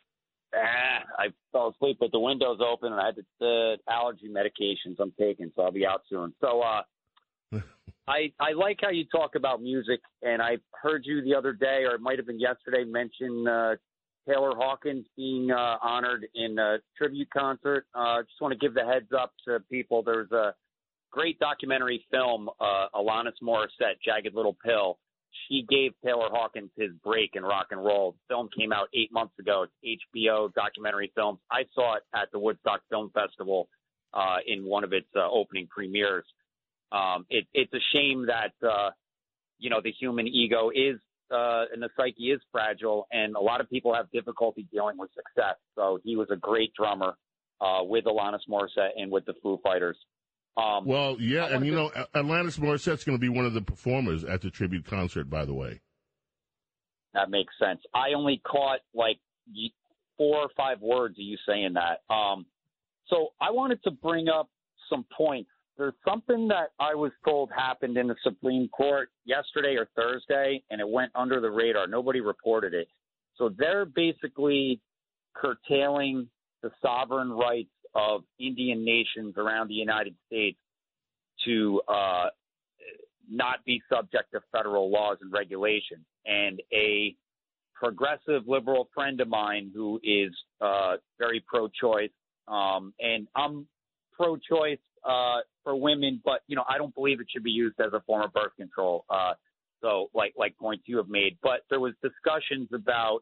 Ah, 0.56 1.04
I 1.18 1.26
fell 1.52 1.74
asleep 1.74 1.98
with 2.00 2.12
the 2.12 2.18
windows 2.18 2.58
open, 2.60 2.92
and 2.92 3.00
I 3.00 3.06
had 3.06 3.16
the 3.40 3.76
uh, 3.88 3.90
allergy 3.90 4.28
medications 4.28 4.96
I'm 5.00 5.12
taking, 5.18 5.50
so 5.54 5.62
I'll 5.62 5.72
be 5.72 5.86
out 5.86 6.02
soon. 6.08 6.34
So, 6.40 6.60
uh, 6.60 6.82
I 8.08 8.32
I 8.38 8.52
like 8.52 8.78
how 8.82 8.90
you 8.90 9.04
talk 9.04 9.34
about 9.34 9.62
music, 9.62 10.00
and 10.22 10.42
I 10.42 10.58
heard 10.82 11.04
you 11.04 11.22
the 11.22 11.34
other 11.34 11.52
day, 11.52 11.84
or 11.84 11.94
it 11.94 12.00
might 12.00 12.18
have 12.18 12.26
been 12.26 12.40
yesterday, 12.40 12.84
mention 12.84 13.46
uh, 13.48 13.74
Taylor 14.28 14.52
Hawkins 14.54 15.06
being 15.16 15.50
uh, 15.50 15.76
honored 15.82 16.26
in 16.34 16.58
a 16.58 16.78
tribute 16.96 17.28
concert. 17.30 17.86
Uh, 17.94 18.22
just 18.22 18.40
want 18.40 18.52
to 18.52 18.58
give 18.58 18.74
the 18.74 18.84
heads 18.84 19.08
up 19.18 19.32
to 19.46 19.60
people. 19.70 20.02
There's 20.02 20.30
a 20.32 20.54
great 21.10 21.38
documentary 21.38 22.04
film, 22.10 22.48
uh, 22.60 22.86
Alanis 22.94 23.32
Morissette, 23.42 24.00
Jagged 24.04 24.34
Little 24.34 24.56
Pill. 24.64 24.98
She 25.48 25.66
gave 25.68 25.92
Taylor 26.04 26.28
Hawkins 26.30 26.70
his 26.76 26.90
break 27.02 27.30
in 27.34 27.42
rock 27.42 27.68
and 27.70 27.84
roll. 27.84 28.12
The 28.12 28.34
film 28.34 28.48
came 28.56 28.72
out 28.72 28.88
eight 28.94 29.12
months 29.12 29.34
ago. 29.38 29.66
It's 29.82 30.04
HBO 30.16 30.52
documentary 30.54 31.12
films. 31.14 31.38
I 31.50 31.64
saw 31.74 31.96
it 31.96 32.02
at 32.14 32.30
the 32.32 32.38
Woodstock 32.38 32.80
Film 32.90 33.10
Festival 33.12 33.68
uh, 34.12 34.36
in 34.46 34.64
one 34.64 34.84
of 34.84 34.92
its 34.92 35.08
uh, 35.16 35.28
opening 35.30 35.66
premieres. 35.68 36.24
Um, 36.92 37.26
it, 37.30 37.46
it's 37.52 37.72
a 37.72 37.82
shame 37.92 38.26
that 38.26 38.52
uh, 38.66 38.90
you 39.58 39.70
know 39.70 39.80
the 39.82 39.92
human 39.92 40.26
ego 40.26 40.70
is 40.74 40.98
uh, 41.30 41.64
and 41.72 41.82
the 41.82 41.88
psyche 41.96 42.30
is 42.30 42.40
fragile, 42.52 43.06
and 43.10 43.34
a 43.34 43.40
lot 43.40 43.60
of 43.60 43.68
people 43.68 43.94
have 43.94 44.10
difficulty 44.12 44.66
dealing 44.72 44.96
with 44.98 45.10
success. 45.14 45.56
So 45.74 45.98
he 46.04 46.16
was 46.16 46.28
a 46.30 46.36
great 46.36 46.72
drummer 46.74 47.16
uh, 47.60 47.82
with 47.82 48.04
Alanis 48.04 48.40
Morissette 48.48 48.90
and 48.96 49.10
with 49.10 49.24
the 49.24 49.34
Foo 49.42 49.58
Fighters. 49.62 49.96
Um, 50.56 50.84
Well, 50.86 51.16
yeah, 51.20 51.46
and 51.46 51.66
you 51.66 51.74
know, 51.74 51.90
Alanis 52.14 52.58
Morissette's 52.58 53.04
going 53.04 53.18
to 53.18 53.20
be 53.20 53.28
one 53.28 53.44
of 53.44 53.54
the 53.54 53.62
performers 53.62 54.24
at 54.24 54.40
the 54.40 54.50
tribute 54.50 54.84
concert, 54.84 55.28
by 55.28 55.44
the 55.44 55.54
way. 55.54 55.80
That 57.12 57.30
makes 57.30 57.52
sense. 57.58 57.80
I 57.94 58.12
only 58.16 58.40
caught 58.46 58.80
like 58.94 59.18
four 60.16 60.38
or 60.38 60.48
five 60.56 60.80
words 60.80 61.14
of 61.14 61.24
you 61.24 61.36
saying 61.46 61.74
that. 61.74 62.02
Um, 62.12 62.46
so 63.08 63.28
I 63.40 63.50
wanted 63.50 63.82
to 63.84 63.90
bring 63.90 64.28
up 64.28 64.48
some 64.90 65.04
points. 65.16 65.50
There's 65.76 65.94
something 66.08 66.48
that 66.48 66.70
I 66.78 66.94
was 66.94 67.10
told 67.24 67.50
happened 67.54 67.96
in 67.96 68.06
the 68.06 68.14
Supreme 68.22 68.68
Court 68.68 69.10
yesterday 69.24 69.76
or 69.76 69.88
Thursday, 69.96 70.62
and 70.70 70.80
it 70.80 70.88
went 70.88 71.10
under 71.16 71.40
the 71.40 71.50
radar. 71.50 71.88
Nobody 71.88 72.20
reported 72.20 72.74
it. 72.74 72.86
So 73.36 73.50
they're 73.58 73.84
basically 73.84 74.80
curtailing 75.34 76.28
the 76.62 76.70
sovereign 76.80 77.30
rights 77.30 77.70
of 77.94 78.22
Indian 78.38 78.84
nations 78.84 79.34
around 79.36 79.68
the 79.68 79.74
United 79.74 80.14
States 80.26 80.58
to 81.44 81.80
uh, 81.88 82.26
not 83.30 83.64
be 83.64 83.80
subject 83.92 84.32
to 84.32 84.40
federal 84.52 84.90
laws 84.90 85.18
and 85.20 85.32
regulations. 85.32 86.04
And 86.26 86.60
a 86.72 87.14
progressive 87.74 88.46
liberal 88.46 88.88
friend 88.94 89.20
of 89.20 89.28
mine 89.28 89.70
who 89.74 90.00
is 90.02 90.32
uh, 90.60 90.96
very 91.18 91.44
pro-choice, 91.46 92.10
um, 92.48 92.94
and 93.00 93.26
I'm 93.34 93.66
pro-choice 94.12 94.78
uh, 95.04 95.40
for 95.62 95.76
women, 95.76 96.20
but 96.24 96.40
you 96.46 96.56
know 96.56 96.64
I 96.68 96.78
don't 96.78 96.94
believe 96.94 97.20
it 97.20 97.26
should 97.30 97.42
be 97.42 97.50
used 97.50 97.78
as 97.80 97.92
a 97.92 98.00
form 98.00 98.22
of 98.22 98.32
birth 98.32 98.56
control. 98.56 99.04
Uh, 99.10 99.32
so, 99.82 100.08
like 100.14 100.34
like 100.36 100.56
points 100.56 100.84
you 100.86 100.96
have 100.96 101.08
made, 101.08 101.36
but 101.42 101.60
there 101.68 101.80
was 101.80 101.92
discussions 102.02 102.68
about 102.72 103.20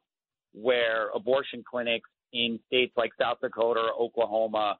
where 0.52 1.08
abortion 1.14 1.64
clinics 1.68 2.08
in 2.32 2.58
states 2.66 2.92
like 2.96 3.12
South 3.20 3.38
Dakota 3.40 3.80
or 3.80 3.92
Oklahoma 4.04 4.78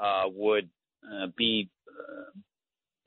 uh, 0.00 0.24
would 0.26 0.68
uh, 1.04 1.26
be 1.36 1.68
uh, 1.88 2.38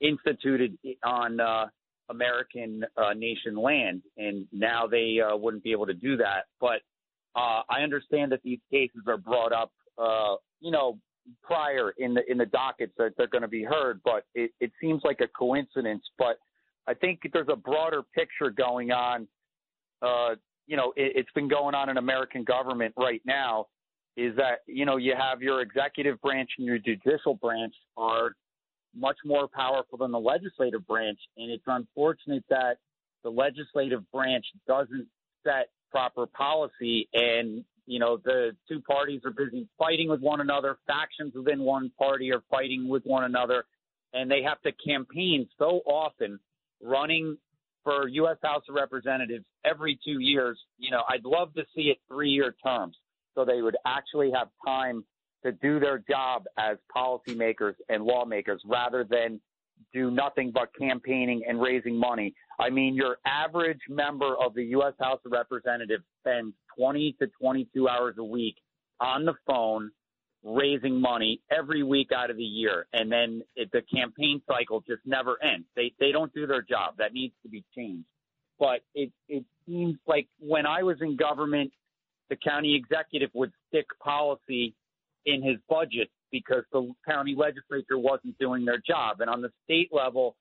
instituted 0.00 0.76
on 1.04 1.40
uh, 1.40 1.66
American 2.10 2.84
uh, 2.96 3.12
nation 3.14 3.56
land, 3.56 4.02
and 4.16 4.46
now 4.52 4.86
they 4.86 5.18
uh, 5.20 5.36
wouldn't 5.36 5.62
be 5.62 5.72
able 5.72 5.86
to 5.86 5.94
do 5.94 6.16
that. 6.16 6.44
But 6.60 6.80
I 7.36 7.80
understand 7.82 8.30
that 8.30 8.42
these 8.44 8.60
cases 8.70 9.00
are 9.08 9.16
brought 9.16 9.52
up, 9.52 9.72
you 10.60 10.70
know, 10.70 10.98
prior 11.42 11.92
in 11.98 12.14
the 12.14 12.20
in 12.30 12.38
the 12.38 12.46
dockets 12.46 12.92
that 12.98 13.12
they're 13.16 13.26
going 13.26 13.42
to 13.42 13.48
be 13.48 13.64
heard. 13.64 14.00
But 14.04 14.24
it, 14.34 14.52
it 14.60 14.70
seems 14.80 15.02
like 15.04 15.20
a 15.20 15.28
coincidence. 15.28 16.04
But 16.16 16.36
I 16.86 16.94
think 16.94 17.20
there's 17.32 17.48
a 17.50 17.56
broader 17.56 18.02
picture 18.14 18.50
going 18.50 18.92
on. 18.92 19.26
You 20.66 20.76
know, 20.76 20.92
it, 20.96 21.12
it's 21.16 21.32
been 21.34 21.48
going 21.48 21.74
on 21.74 21.88
in 21.88 21.96
American 21.96 22.44
government 22.44 22.94
right 22.96 23.22
now. 23.24 23.66
Is 24.16 24.36
that 24.36 24.60
you 24.66 24.84
know 24.86 24.96
you 24.96 25.14
have 25.18 25.42
your 25.42 25.60
executive 25.60 26.20
branch 26.20 26.50
and 26.58 26.66
your 26.66 26.78
judicial 26.78 27.34
branch 27.34 27.74
are 27.96 28.36
much 28.96 29.16
more 29.24 29.48
powerful 29.48 29.98
than 29.98 30.12
the 30.12 30.20
legislative 30.20 30.86
branch, 30.86 31.18
and 31.36 31.50
it's 31.50 31.64
unfortunate 31.66 32.44
that 32.48 32.78
the 33.24 33.30
legislative 33.30 34.08
branch 34.12 34.44
doesn't 34.68 35.08
set 35.42 35.70
proper 35.90 36.26
policy 36.26 37.08
and 37.12 37.64
you 37.86 37.98
know 37.98 38.16
the 38.24 38.56
two 38.68 38.80
parties 38.80 39.20
are 39.24 39.30
busy 39.30 39.66
fighting 39.78 40.08
with 40.08 40.20
one 40.20 40.40
another. 40.40 40.78
Factions 40.86 41.34
within 41.34 41.60
one 41.60 41.90
party 41.98 42.32
are 42.32 42.42
fighting 42.50 42.88
with 42.88 43.04
one 43.04 43.24
another. 43.24 43.64
And 44.12 44.30
they 44.30 44.42
have 44.42 44.60
to 44.62 44.70
campaign 44.72 45.48
so 45.58 45.80
often 45.86 46.38
running 46.80 47.36
for 47.82 48.06
US 48.06 48.36
House 48.42 48.62
of 48.68 48.76
Representatives 48.76 49.44
every 49.64 49.98
2 50.04 50.20
years. 50.20 50.56
You 50.78 50.92
know 50.92 51.02
I'd 51.08 51.24
love 51.24 51.52
to 51.54 51.64
see 51.74 51.90
it 51.90 51.98
3 52.08 52.30
year 52.30 52.54
terms 52.64 52.96
so 53.34 53.44
they 53.44 53.62
would 53.62 53.76
actually 53.86 54.30
have 54.32 54.48
time 54.64 55.04
to 55.44 55.52
do 55.52 55.78
their 55.78 55.98
job 55.98 56.44
as 56.58 56.78
policymakers 56.94 57.74
and 57.88 58.04
lawmakers 58.04 58.62
rather 58.66 59.04
than 59.04 59.40
do 59.92 60.10
nothing 60.10 60.50
but 60.52 60.70
campaigning 60.78 61.42
and 61.46 61.60
raising 61.60 61.98
money. 61.98 62.34
I 62.58 62.70
mean, 62.70 62.94
your 62.94 63.18
average 63.26 63.80
member 63.88 64.34
of 64.36 64.54
the 64.54 64.64
U.S. 64.66 64.94
House 65.00 65.20
of 65.26 65.32
Representatives 65.32 66.04
spends 66.20 66.54
20 66.78 67.16
to 67.20 67.26
22 67.40 67.88
hours 67.88 68.14
a 68.18 68.24
week 68.24 68.56
on 69.00 69.24
the 69.24 69.34
phone 69.46 69.90
raising 70.44 71.00
money 71.00 71.40
every 71.50 71.82
week 71.82 72.10
out 72.14 72.30
of 72.30 72.36
the 72.36 72.44
year, 72.44 72.86
and 72.92 73.10
then 73.10 73.42
it, 73.56 73.70
the 73.72 73.82
campaign 73.82 74.42
cycle 74.46 74.82
just 74.86 75.00
never 75.06 75.42
ends. 75.42 75.66
They 75.74 75.92
they 75.98 76.12
don't 76.12 76.32
do 76.34 76.46
their 76.46 76.62
job. 76.62 76.94
That 76.98 77.14
needs 77.14 77.34
to 77.42 77.48
be 77.48 77.64
changed. 77.74 78.06
But 78.58 78.80
it 78.94 79.10
it 79.28 79.44
seems 79.66 79.96
like 80.06 80.28
when 80.38 80.66
I 80.66 80.82
was 80.82 80.98
in 81.00 81.16
government, 81.16 81.72
the 82.30 82.36
county 82.36 82.74
executive 82.74 83.30
would 83.34 83.52
stick 83.68 83.86
policy 84.02 84.74
in 85.26 85.42
his 85.42 85.56
budget 85.68 86.10
because 86.30 86.64
the 86.72 86.92
county 87.08 87.34
legislature 87.36 87.98
wasn't 87.98 88.36
doing 88.38 88.64
their 88.64 88.82
job. 88.86 89.20
And 89.20 89.30
on 89.30 89.40
the 89.40 89.50
state 89.64 89.90
level, 89.92 90.36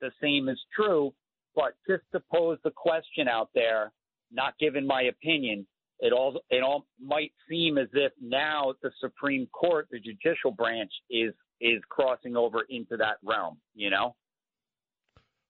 the 0.00 0.10
same 0.22 0.48
is 0.48 0.58
true. 0.74 1.12
But 1.54 1.74
just 1.88 2.02
to 2.12 2.22
pose 2.32 2.58
the 2.64 2.70
question 2.70 3.28
out 3.28 3.50
there, 3.54 3.92
not 4.32 4.58
given 4.58 4.86
my 4.86 5.02
opinion, 5.02 5.66
it 6.00 6.12
all 6.12 6.40
it 6.50 6.62
all 6.62 6.86
might 7.00 7.32
seem 7.48 7.78
as 7.78 7.88
if 7.92 8.12
now 8.20 8.74
the 8.82 8.90
Supreme 9.00 9.46
Court, 9.46 9.86
the 9.90 10.00
judicial 10.00 10.50
branch, 10.50 10.90
is 11.08 11.32
is 11.60 11.80
crossing 11.88 12.36
over 12.36 12.62
into 12.68 12.96
that 12.96 13.18
realm. 13.22 13.58
You 13.74 13.90
know. 13.90 14.16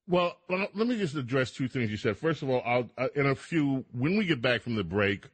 Well, 0.06 0.36
let 0.50 0.74
me 0.74 0.98
just 0.98 1.14
address 1.14 1.50
two 1.50 1.66
things 1.66 1.90
you 1.90 1.96
said. 1.96 2.18
First 2.18 2.42
of 2.42 2.50
all, 2.50 2.62
I'll, 2.66 3.08
in 3.14 3.24
a 3.24 3.34
few 3.34 3.86
when 3.92 4.18
we 4.18 4.26
get 4.26 4.42
back 4.42 4.60
from 4.60 4.74
the 4.74 4.84
break 4.84 5.24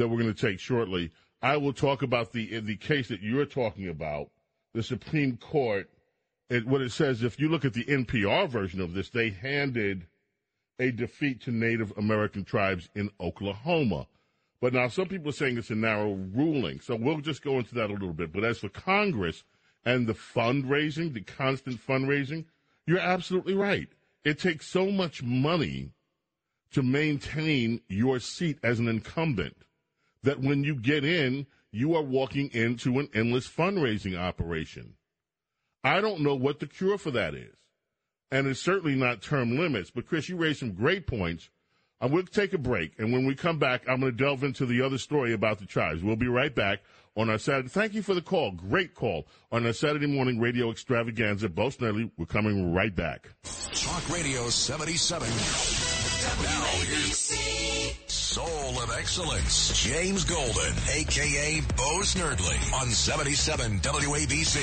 that 0.00 0.08
we're 0.08 0.20
going 0.20 0.34
to 0.34 0.48
take 0.48 0.58
shortly, 0.58 1.10
I 1.42 1.56
will 1.56 1.72
talk 1.72 2.02
about 2.02 2.32
the 2.32 2.60
the 2.60 2.76
case 2.76 3.08
that 3.08 3.22
you're 3.22 3.46
talking 3.46 3.88
about, 3.88 4.30
the 4.74 4.82
Supreme 4.82 5.36
Court. 5.36 5.88
It, 6.48 6.66
what 6.66 6.80
it 6.80 6.90
says, 6.90 7.22
if 7.22 7.38
you 7.38 7.48
look 7.48 7.64
at 7.64 7.74
the 7.74 7.84
NPR 7.84 8.48
version 8.48 8.80
of 8.80 8.92
this, 8.92 9.08
they 9.08 9.30
handed 9.30 10.06
a 10.80 10.90
defeat 10.90 11.40
to 11.42 11.52
Native 11.52 11.92
American 11.96 12.44
tribes 12.44 12.88
in 12.96 13.10
Oklahoma. 13.20 14.08
But 14.60 14.72
now 14.72 14.88
some 14.88 15.06
people 15.06 15.28
are 15.28 15.32
saying 15.32 15.58
it's 15.58 15.70
a 15.70 15.76
narrow 15.76 16.14
ruling, 16.34 16.80
so 16.80 16.96
we'll 16.96 17.20
just 17.20 17.42
go 17.42 17.58
into 17.58 17.74
that 17.76 17.90
a 17.90 17.92
little 17.92 18.12
bit. 18.12 18.32
But 18.32 18.44
as 18.44 18.58
for 18.58 18.68
Congress 18.68 19.44
and 19.84 20.06
the 20.06 20.14
fundraising, 20.14 21.12
the 21.14 21.20
constant 21.20 21.86
fundraising, 21.86 22.46
you're 22.86 22.98
absolutely 22.98 23.54
right. 23.54 23.88
It 24.24 24.38
takes 24.38 24.66
so 24.66 24.90
much 24.90 25.22
money 25.22 25.92
to 26.72 26.82
maintain 26.82 27.80
your 27.88 28.18
seat 28.18 28.58
as 28.62 28.80
an 28.80 28.88
incumbent 28.88 29.56
that 30.22 30.40
when 30.40 30.64
you 30.64 30.74
get 30.74 31.04
in, 31.04 31.46
you 31.72 31.94
are 31.94 32.02
walking 32.02 32.50
into 32.52 32.98
an 32.98 33.08
endless 33.14 33.48
fundraising 33.48 34.18
operation. 34.18 34.94
I 35.82 36.00
don't 36.00 36.20
know 36.20 36.34
what 36.34 36.60
the 36.60 36.66
cure 36.66 36.98
for 36.98 37.10
that 37.12 37.34
is. 37.34 37.54
And 38.30 38.46
it's 38.46 38.60
certainly 38.60 38.94
not 38.94 39.22
term 39.22 39.56
limits. 39.56 39.90
But 39.90 40.06
Chris, 40.06 40.28
you 40.28 40.36
raised 40.36 40.60
some 40.60 40.72
great 40.72 41.06
points. 41.06 41.48
I 42.00 42.06
will 42.06 42.22
take 42.24 42.52
a 42.52 42.58
break. 42.58 42.98
And 42.98 43.12
when 43.12 43.26
we 43.26 43.34
come 43.34 43.58
back, 43.58 43.82
I'm 43.88 44.00
going 44.00 44.12
to 44.12 44.24
delve 44.24 44.44
into 44.44 44.66
the 44.66 44.82
other 44.82 44.98
story 44.98 45.32
about 45.32 45.58
the 45.58 45.66
tribes. 45.66 46.02
We'll 46.02 46.16
be 46.16 46.28
right 46.28 46.54
back 46.54 46.80
on 47.16 47.28
our 47.28 47.38
Saturday. 47.38 47.68
Thank 47.68 47.94
you 47.94 48.02
for 48.02 48.14
the 48.14 48.22
call. 48.22 48.52
Great 48.52 48.94
call 48.94 49.26
on 49.52 49.66
our 49.66 49.72
Saturday 49.72 50.06
morning 50.06 50.40
radio 50.40 50.70
extravaganza. 50.70 51.48
Bo 51.48 51.66
Snerdley, 51.68 52.10
we're 52.16 52.26
coming 52.26 52.72
right 52.72 52.94
back. 52.94 53.28
Talk 53.42 54.08
Radio 54.10 54.48
77. 54.48 55.28
Now 56.42 56.64
here's 56.86 58.09
Soul 58.30 58.80
of 58.80 58.94
Excellence, 58.96 59.72
James 59.82 60.22
Golden, 60.22 60.72
a.k.a. 60.94 61.60
Bo 61.76 61.98
Snerdley, 62.02 62.80
on 62.80 62.86
77 62.86 63.80
WABC. 63.80 64.60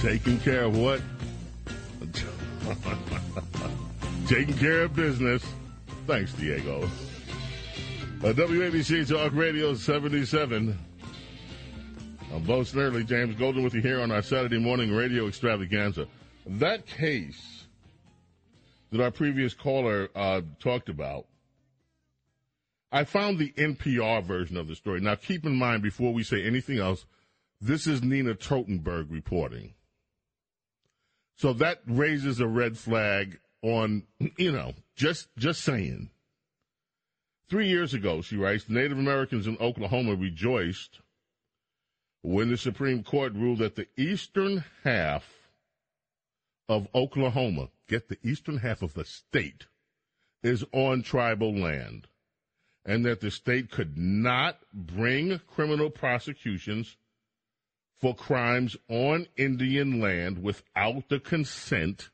Taking 0.00 0.38
care 0.38 0.62
of 0.62 0.78
what? 0.78 1.00
Taking 4.28 4.56
care 4.58 4.82
of 4.82 4.94
business. 4.94 5.44
Thanks, 6.06 6.32
Diego. 6.34 6.84
Uh, 6.84 8.32
WABC 8.32 9.08
Talk 9.08 9.32
Radio 9.34 9.74
77. 9.74 10.78
I'm 12.32 12.44
Bo 12.44 12.60
Snerdley, 12.60 13.06
James 13.06 13.36
Golden 13.36 13.62
with 13.62 13.74
you 13.74 13.82
here 13.82 14.00
on 14.00 14.10
our 14.10 14.22
Saturday 14.22 14.58
morning 14.58 14.90
radio 14.90 15.28
extravaganza. 15.28 16.06
That 16.46 16.86
case 16.86 17.66
that 18.90 19.02
our 19.02 19.10
previous 19.10 19.52
caller 19.52 20.08
uh, 20.16 20.40
talked 20.58 20.88
about, 20.88 21.26
I 22.90 23.04
found 23.04 23.38
the 23.38 23.52
NPR 23.58 24.24
version 24.24 24.56
of 24.56 24.66
the 24.66 24.74
story. 24.74 25.02
Now, 25.02 25.14
keep 25.14 25.44
in 25.44 25.54
mind, 25.56 25.82
before 25.82 26.14
we 26.14 26.22
say 26.22 26.42
anything 26.42 26.78
else, 26.78 27.04
this 27.60 27.86
is 27.86 28.02
Nina 28.02 28.34
Totenberg 28.34 29.10
reporting. 29.10 29.74
So 31.36 31.52
that 31.52 31.80
raises 31.86 32.40
a 32.40 32.48
red 32.48 32.78
flag 32.78 33.40
on, 33.60 34.04
you 34.38 34.52
know, 34.52 34.72
just 34.96 35.28
just 35.36 35.60
saying. 35.60 36.08
Three 37.50 37.68
years 37.68 37.92
ago, 37.92 38.22
she 38.22 38.38
writes, 38.38 38.70
Native 38.70 38.98
Americans 38.98 39.46
in 39.46 39.58
Oklahoma 39.58 40.14
rejoiced 40.14 41.00
when 42.22 42.50
the 42.50 42.56
Supreme 42.56 43.02
Court 43.02 43.34
ruled 43.34 43.58
that 43.58 43.74
the 43.76 43.88
eastern 43.96 44.64
half 44.84 45.24
of 46.68 46.88
Oklahoma, 46.94 47.68
get 47.88 48.08
the 48.08 48.18
eastern 48.22 48.58
half 48.58 48.80
of 48.80 48.94
the 48.94 49.04
state, 49.04 49.66
is 50.42 50.64
on 50.72 51.02
tribal 51.02 51.54
land, 51.54 52.06
and 52.84 53.04
that 53.04 53.20
the 53.20 53.30
state 53.30 53.70
could 53.70 53.98
not 53.98 54.58
bring 54.72 55.40
criminal 55.48 55.90
prosecutions 55.90 56.96
for 58.00 58.14
crimes 58.14 58.76
on 58.88 59.26
Indian 59.36 60.00
land 60.00 60.42
without 60.42 61.08
the 61.08 61.20
consent 61.20 62.10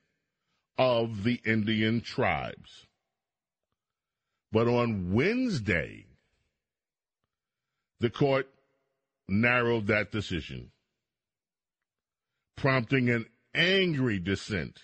of 0.77 1.25
the 1.25 1.41
Indian 1.45 2.01
tribes. 2.01 2.87
But 4.53 4.69
on 4.69 5.13
Wednesday, 5.13 6.07
the 8.01 8.11
court 8.11 8.49
narrowed 9.29 9.87
that 9.87 10.11
decision, 10.11 10.71
prompting 12.57 13.11
an 13.11 13.27
angry 13.55 14.19
dissent 14.19 14.81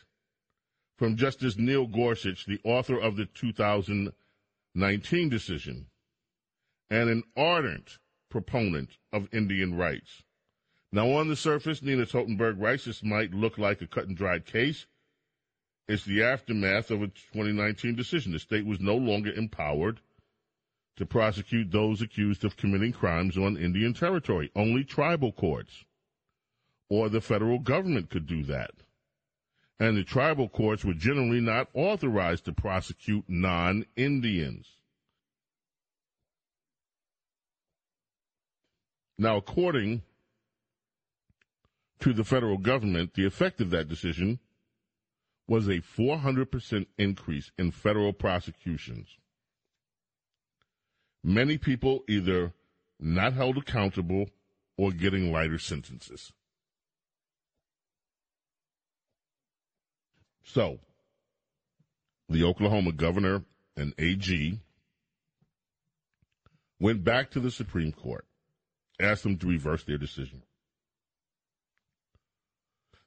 from 0.96 1.16
Justice 1.16 1.56
Neil 1.56 1.86
Gorsuch, 1.86 2.46
the 2.46 2.60
author 2.64 2.98
of 2.98 3.16
the 3.16 3.26
2019 3.26 5.28
decision, 5.28 5.86
and 6.90 7.10
an 7.10 7.22
ardent 7.36 7.98
proponent 8.30 8.90
of 9.12 9.28
Indian 9.32 9.76
rights. 9.76 10.22
Now, 10.92 11.10
on 11.10 11.28
the 11.28 11.36
surface, 11.36 11.82
Nina 11.82 12.06
Totenberg 12.06 12.60
writes 12.60 12.84
this 12.84 13.02
might 13.02 13.34
look 13.34 13.58
like 13.58 13.80
a 13.80 13.86
cut 13.86 14.06
and 14.06 14.16
dried 14.16 14.46
case. 14.46 14.86
It's 15.88 16.04
the 16.04 16.22
aftermath 16.22 16.90
of 16.90 17.02
a 17.02 17.08
2019 17.08 17.96
decision. 17.96 18.32
The 18.32 18.38
state 18.38 18.64
was 18.64 18.80
no 18.80 18.96
longer 18.96 19.32
empowered 19.32 20.00
to 20.96 21.06
prosecute 21.06 21.70
those 21.70 22.00
accused 22.00 22.44
of 22.44 22.56
committing 22.56 22.92
crimes 22.92 23.36
on 23.36 23.56
Indian 23.56 23.94
territory. 23.94 24.50
Only 24.54 24.84
tribal 24.84 25.32
courts 25.32 25.84
or 26.88 27.08
the 27.08 27.20
federal 27.20 27.58
government 27.58 28.10
could 28.10 28.26
do 28.26 28.42
that. 28.44 28.70
and 29.80 29.96
the 29.96 30.04
tribal 30.04 30.48
courts 30.48 30.84
were 30.84 30.94
generally 30.94 31.40
not 31.40 31.68
authorized 31.74 32.44
to 32.44 32.52
prosecute 32.52 33.24
non 33.28 33.84
Indians. 33.96 34.66
Now, 39.18 39.36
according 39.36 40.02
to 42.00 42.12
the 42.12 42.24
federal 42.24 42.58
government, 42.58 43.14
the 43.14 43.26
effect 43.26 43.60
of 43.60 43.70
that 43.70 43.88
decision 43.88 44.38
was 45.46 45.68
a 45.68 45.80
400% 45.80 46.86
increase 46.98 47.50
in 47.58 47.70
federal 47.70 48.12
prosecutions. 48.12 49.08
Many 51.26 51.56
people 51.56 52.04
either 52.06 52.52
not 53.00 53.32
held 53.32 53.56
accountable 53.56 54.28
or 54.76 54.92
getting 54.92 55.32
lighter 55.32 55.58
sentences. 55.58 56.34
So, 60.44 60.80
the 62.28 62.44
Oklahoma 62.44 62.92
governor 62.92 63.44
and 63.74 63.94
AG 63.98 64.60
went 66.78 67.02
back 67.02 67.30
to 67.30 67.40
the 67.40 67.50
Supreme 67.50 67.92
Court, 67.92 68.26
asked 69.00 69.22
them 69.22 69.38
to 69.38 69.46
reverse 69.46 69.82
their 69.82 69.96
decision. 69.96 70.42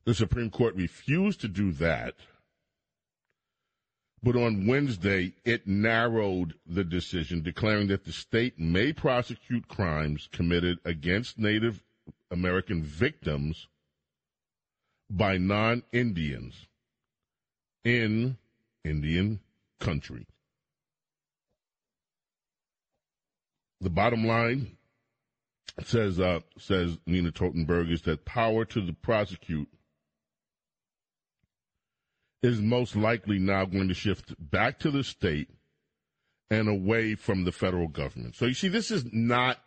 The 0.05 0.15
Supreme 0.15 0.49
Court 0.49 0.73
refused 0.73 1.41
to 1.41 1.47
do 1.47 1.71
that, 1.73 2.15
but 4.27 4.35
on 4.35 4.67
Wednesday 4.67 5.33
it 5.45 5.65
narrowed 5.65 6.53
the 6.65 6.83
decision, 6.83 7.41
declaring 7.41 7.87
that 7.87 8.03
the 8.03 8.11
state 8.11 8.59
may 8.59 8.91
prosecute 8.91 9.69
crimes 9.69 10.27
committed 10.33 10.79
against 10.83 11.39
Native 11.39 11.81
American 12.29 12.83
victims 12.83 13.69
by 15.09 15.37
non 15.37 15.81
Indians 15.93 16.67
in 17.85 18.35
Indian 18.83 19.39
country. 19.79 20.27
The 23.79 23.89
bottom 23.89 24.27
line 24.27 24.75
says 25.85 26.19
uh, 26.19 26.41
says 26.57 26.97
Nina 27.05 27.31
Totenberg 27.31 27.89
is 27.89 28.01
that 28.01 28.25
power 28.25 28.65
to 28.65 28.81
the 28.81 28.91
prosecute 28.91 29.69
is 32.43 32.59
most 32.59 32.95
likely 32.95 33.39
now 33.39 33.65
going 33.65 33.87
to 33.87 33.93
shift 33.93 34.33
back 34.39 34.79
to 34.79 34.91
the 34.91 35.03
state 35.03 35.49
and 36.49 36.69
away 36.69 37.15
from 37.15 37.43
the 37.43 37.51
federal 37.51 37.87
government. 37.87 38.35
So 38.35 38.45
you 38.45 38.53
see, 38.53 38.69
this 38.69 38.91
is 38.91 39.05
not 39.11 39.57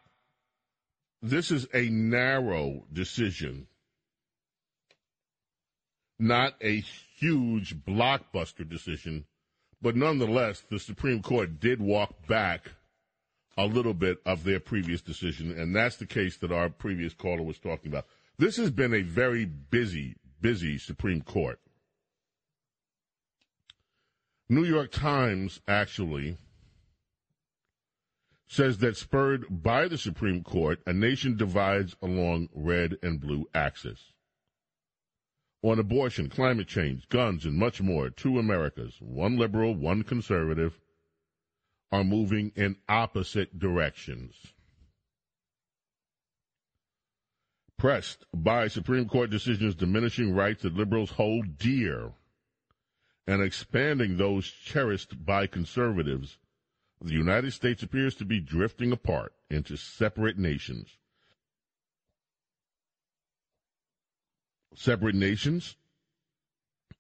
this 1.23 1.51
is 1.51 1.67
a 1.75 1.89
narrow 1.91 2.85
decision, 2.91 3.67
not 6.19 6.55
a 6.63 6.81
huge 7.19 7.77
blockbuster 7.77 8.67
decision, 8.67 9.27
but 9.83 9.97
nonetheless, 9.97 10.63
the 10.71 10.79
Supreme 10.79 11.23
Court 11.23 11.61
did 11.61 11.81
walk 11.81 12.27
back 12.27 12.71
a 13.59 13.67
little 13.67 13.93
bit 13.93 14.19
of 14.25 14.45
their 14.45 14.61
previous 14.61 15.03
decision, 15.03 15.51
and 15.59 15.77
that's 15.77 15.97
the 15.97 16.07
case 16.07 16.39
that 16.39 16.53
our 16.53 16.71
previous 16.71 17.13
caller 17.13 17.43
was 17.43 17.59
talking 17.59 17.91
about. 17.93 18.07
This 18.39 18.57
has 18.57 18.71
been 18.71 18.95
a 18.95 19.03
very 19.03 19.45
busy, 19.45 20.17
busy 20.41 20.79
Supreme 20.79 21.21
Court. 21.21 21.61
New 24.51 24.65
York 24.65 24.91
Times 24.91 25.61
actually 25.69 26.37
says 28.49 28.79
that 28.79 28.97
spurred 28.97 29.45
by 29.49 29.87
the 29.87 29.97
Supreme 29.97 30.43
Court, 30.43 30.81
a 30.89 30.93
nation 30.93 31.37
divides 31.37 31.95
along 32.03 32.49
red 32.53 32.97
and 33.01 33.21
blue 33.21 33.47
axis 33.55 34.13
on 35.63 35.79
abortion, 35.79 36.29
climate 36.29 36.67
change, 36.67 37.09
guns, 37.11 37.45
and 37.45 37.55
much 37.55 37.81
more, 37.81 38.11
two 38.11 38.41
Americas, 38.41 38.97
one 38.99 39.37
liberal, 39.39 39.73
one 39.73 40.03
conservative, 40.03 40.81
are 41.93 42.03
moving 42.03 42.51
in 42.57 42.75
opposite 42.89 43.57
directions. 43.57 44.35
Pressed 47.79 48.25
by 48.35 48.67
Supreme 48.67 49.09
Court 49.09 49.31
decisions 49.31 49.77
diminishing 49.77 50.35
rights 50.35 50.65
that 50.65 50.75
liberals 50.75 51.11
hold 51.11 51.57
dear 51.57 52.15
and 53.31 53.45
expanding 53.45 54.17
those 54.17 54.51
cherished 54.51 55.25
by 55.25 55.47
conservatives, 55.47 56.39
the 57.01 57.13
United 57.13 57.53
States 57.53 57.81
appears 57.81 58.17
to 58.17 58.25
be 58.25 58.41
drifting 58.41 58.91
apart 58.91 59.33
into 59.49 59.77
separate 59.77 60.37
nations 60.37 60.97
separate 64.75 65.15
nations 65.15 65.77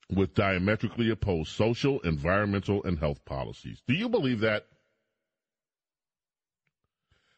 with 0.09 0.35
diametrically 0.35 1.11
opposed 1.11 1.51
social, 1.51 2.01
environmental, 2.01 2.83
and 2.85 2.99
health 2.99 3.25
policies. 3.25 3.81
Do 3.87 3.95
you 3.95 4.09
believe 4.09 4.41
that? 4.41 4.67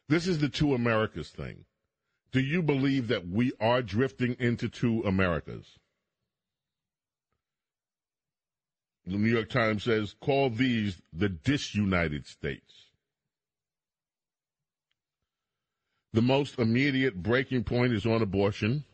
This 0.09 0.27
is 0.27 0.39
the 0.39 0.49
two 0.49 0.73
Americas 0.73 1.29
thing. 1.29 1.65
Do 2.31 2.41
you 2.41 2.61
believe 2.61 3.07
that 3.07 3.27
we 3.27 3.53
are 3.59 3.81
drifting 3.81 4.35
into 4.39 4.69
two 4.69 5.01
Americas? 5.03 5.77
The 9.05 9.17
New 9.17 9.29
York 9.29 9.49
Times 9.49 9.83
says, 9.83 10.15
call 10.21 10.49
these 10.49 11.01
the 11.11 11.29
disunited 11.29 12.25
states. 12.25 12.73
The 16.13 16.21
most 16.21 16.59
immediate 16.59 17.21
breaking 17.21 17.63
point 17.63 17.91
is 17.91 18.05
on 18.05 18.21
abortion 18.21 18.85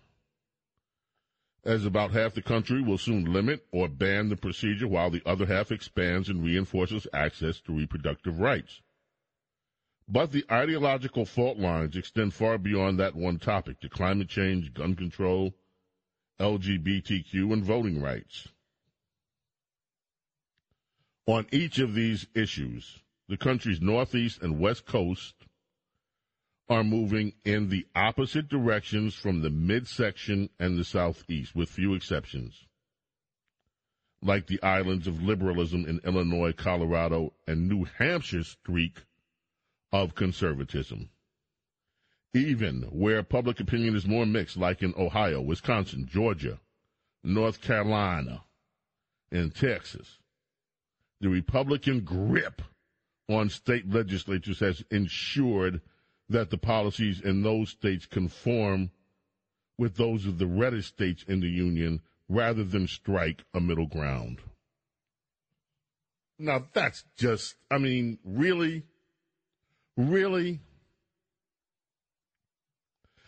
as 1.65 1.85
about 1.85 2.11
half 2.11 2.33
the 2.33 2.41
country 2.41 2.81
will 2.81 2.97
soon 2.97 3.31
limit 3.31 3.65
or 3.71 3.87
ban 3.89 4.29
the 4.29 4.37
procedure 4.37 4.87
while 4.87 5.09
the 5.09 5.21
other 5.25 5.45
half 5.45 5.71
expands 5.71 6.29
and 6.29 6.43
reinforces 6.43 7.05
access 7.13 7.59
to 7.59 7.73
reproductive 7.73 8.39
rights. 8.39 8.81
But 10.07 10.31
the 10.31 10.45
ideological 10.49 11.25
fault 11.25 11.59
lines 11.59 11.95
extend 11.95 12.33
far 12.33 12.57
beyond 12.57 12.99
that 12.99 13.15
one 13.15 13.37
topic 13.37 13.81
to 13.81 13.89
climate 13.89 14.29
change, 14.29 14.73
gun 14.73 14.95
control, 14.95 15.53
LGBTQ, 16.39 17.53
and 17.53 17.63
voting 17.63 18.01
rights. 18.01 18.47
On 21.29 21.45
each 21.51 21.77
of 21.77 21.93
these 21.93 22.25
issues, 22.33 23.03
the 23.27 23.37
country's 23.37 23.79
Northeast 23.79 24.41
and 24.41 24.59
West 24.59 24.87
Coast 24.87 25.35
are 26.67 26.83
moving 26.83 27.33
in 27.45 27.69
the 27.69 27.85
opposite 27.93 28.49
directions 28.49 29.13
from 29.13 29.41
the 29.41 29.51
midsection 29.51 30.49
and 30.57 30.75
the 30.75 30.83
southeast, 30.83 31.53
with 31.55 31.69
few 31.69 31.93
exceptions, 31.93 32.65
like 34.23 34.47
the 34.47 34.59
islands 34.63 35.05
of 35.05 35.21
liberalism 35.21 35.85
in 35.85 36.01
Illinois, 36.03 36.51
Colorado, 36.51 37.31
and 37.45 37.69
New 37.69 37.85
Hampshire's 37.85 38.47
streak 38.47 39.03
of 39.91 40.15
conservatism. 40.15 41.11
Even 42.33 42.81
where 42.89 43.21
public 43.21 43.59
opinion 43.59 43.95
is 43.95 44.07
more 44.07 44.25
mixed, 44.25 44.57
like 44.57 44.81
in 44.81 44.95
Ohio, 44.97 45.41
Wisconsin, 45.41 46.07
Georgia, 46.07 46.59
North 47.23 47.61
Carolina, 47.61 48.45
and 49.31 49.53
Texas, 49.53 50.17
the 51.21 51.29
Republican 51.29 52.01
grip 52.01 52.61
on 53.29 53.49
state 53.49 53.89
legislatures 53.89 54.59
has 54.59 54.83
ensured 54.91 55.81
that 56.29 56.49
the 56.49 56.57
policies 56.57 57.21
in 57.21 57.43
those 57.43 57.69
states 57.69 58.05
conform 58.05 58.91
with 59.77 59.95
those 59.95 60.25
of 60.25 60.37
the 60.37 60.47
reddest 60.47 60.89
states 60.89 61.23
in 61.27 61.39
the 61.39 61.49
Union 61.49 62.01
rather 62.27 62.63
than 62.63 62.87
strike 62.87 63.43
a 63.53 63.59
middle 63.59 63.87
ground. 63.87 64.39
Now, 66.37 66.65
that's 66.73 67.03
just, 67.17 67.55
I 67.69 67.79
mean, 67.79 68.19
really? 68.23 68.83
Really? 69.97 70.61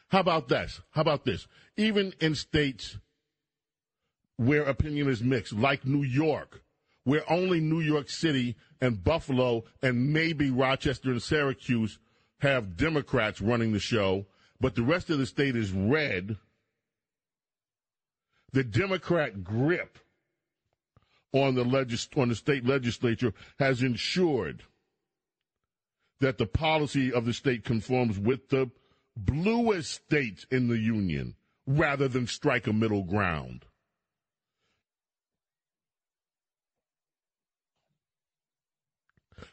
How 0.07 0.19
about 0.19 0.47
this? 0.47 0.81
How 0.91 1.01
about 1.01 1.25
this? 1.25 1.47
Even 1.77 2.13
in 2.19 2.35
states 2.35 2.97
where 4.37 4.63
opinion 4.63 5.09
is 5.09 5.21
mixed, 5.21 5.53
like 5.53 5.85
New 5.85 6.03
York, 6.03 6.63
where 7.03 7.29
only 7.31 7.59
New 7.59 7.79
York 7.79 8.09
City 8.09 8.55
and 8.79 9.03
Buffalo 9.03 9.63
and 9.81 10.13
maybe 10.13 10.51
Rochester 10.51 11.11
and 11.11 11.21
Syracuse 11.21 11.99
have 12.39 12.77
Democrats 12.77 13.41
running 13.41 13.71
the 13.71 13.79
show, 13.79 14.25
but 14.59 14.75
the 14.75 14.83
rest 14.83 15.09
of 15.09 15.17
the 15.17 15.25
state 15.25 15.55
is 15.55 15.71
red, 15.71 16.37
the 18.53 18.63
Democrat 18.63 19.43
grip 19.43 19.97
on 21.33 21.55
the 21.55 21.63
legis- 21.63 22.09
on 22.15 22.29
the 22.29 22.35
state 22.35 22.65
legislature 22.65 23.33
has 23.57 23.81
ensured 23.81 24.63
that 26.19 26.37
the 26.37 26.45
policy 26.45 27.11
of 27.11 27.25
the 27.25 27.33
state 27.33 27.63
conforms 27.63 28.19
with 28.19 28.49
the 28.49 28.69
bluest 29.17 29.91
states 29.91 30.45
in 30.51 30.67
the 30.67 30.77
union 30.77 31.35
rather 31.65 32.07
than 32.07 32.27
strike 32.27 32.67
a 32.67 32.73
middle 32.73 33.03
ground. 33.03 33.65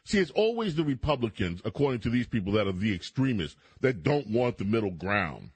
See, 0.03 0.19
it's 0.19 0.31
always 0.31 0.75
the 0.75 0.83
Republicans, 0.83 1.61
according 1.65 2.01
to 2.01 2.09
these 2.09 2.27
people, 2.27 2.53
that 2.53 2.67
are 2.67 2.71
the 2.71 2.93
extremists 2.93 3.57
that 3.81 4.03
don't 4.03 4.27
want 4.27 4.57
the 4.57 4.65
middle 4.65 4.91
ground. 4.91 5.51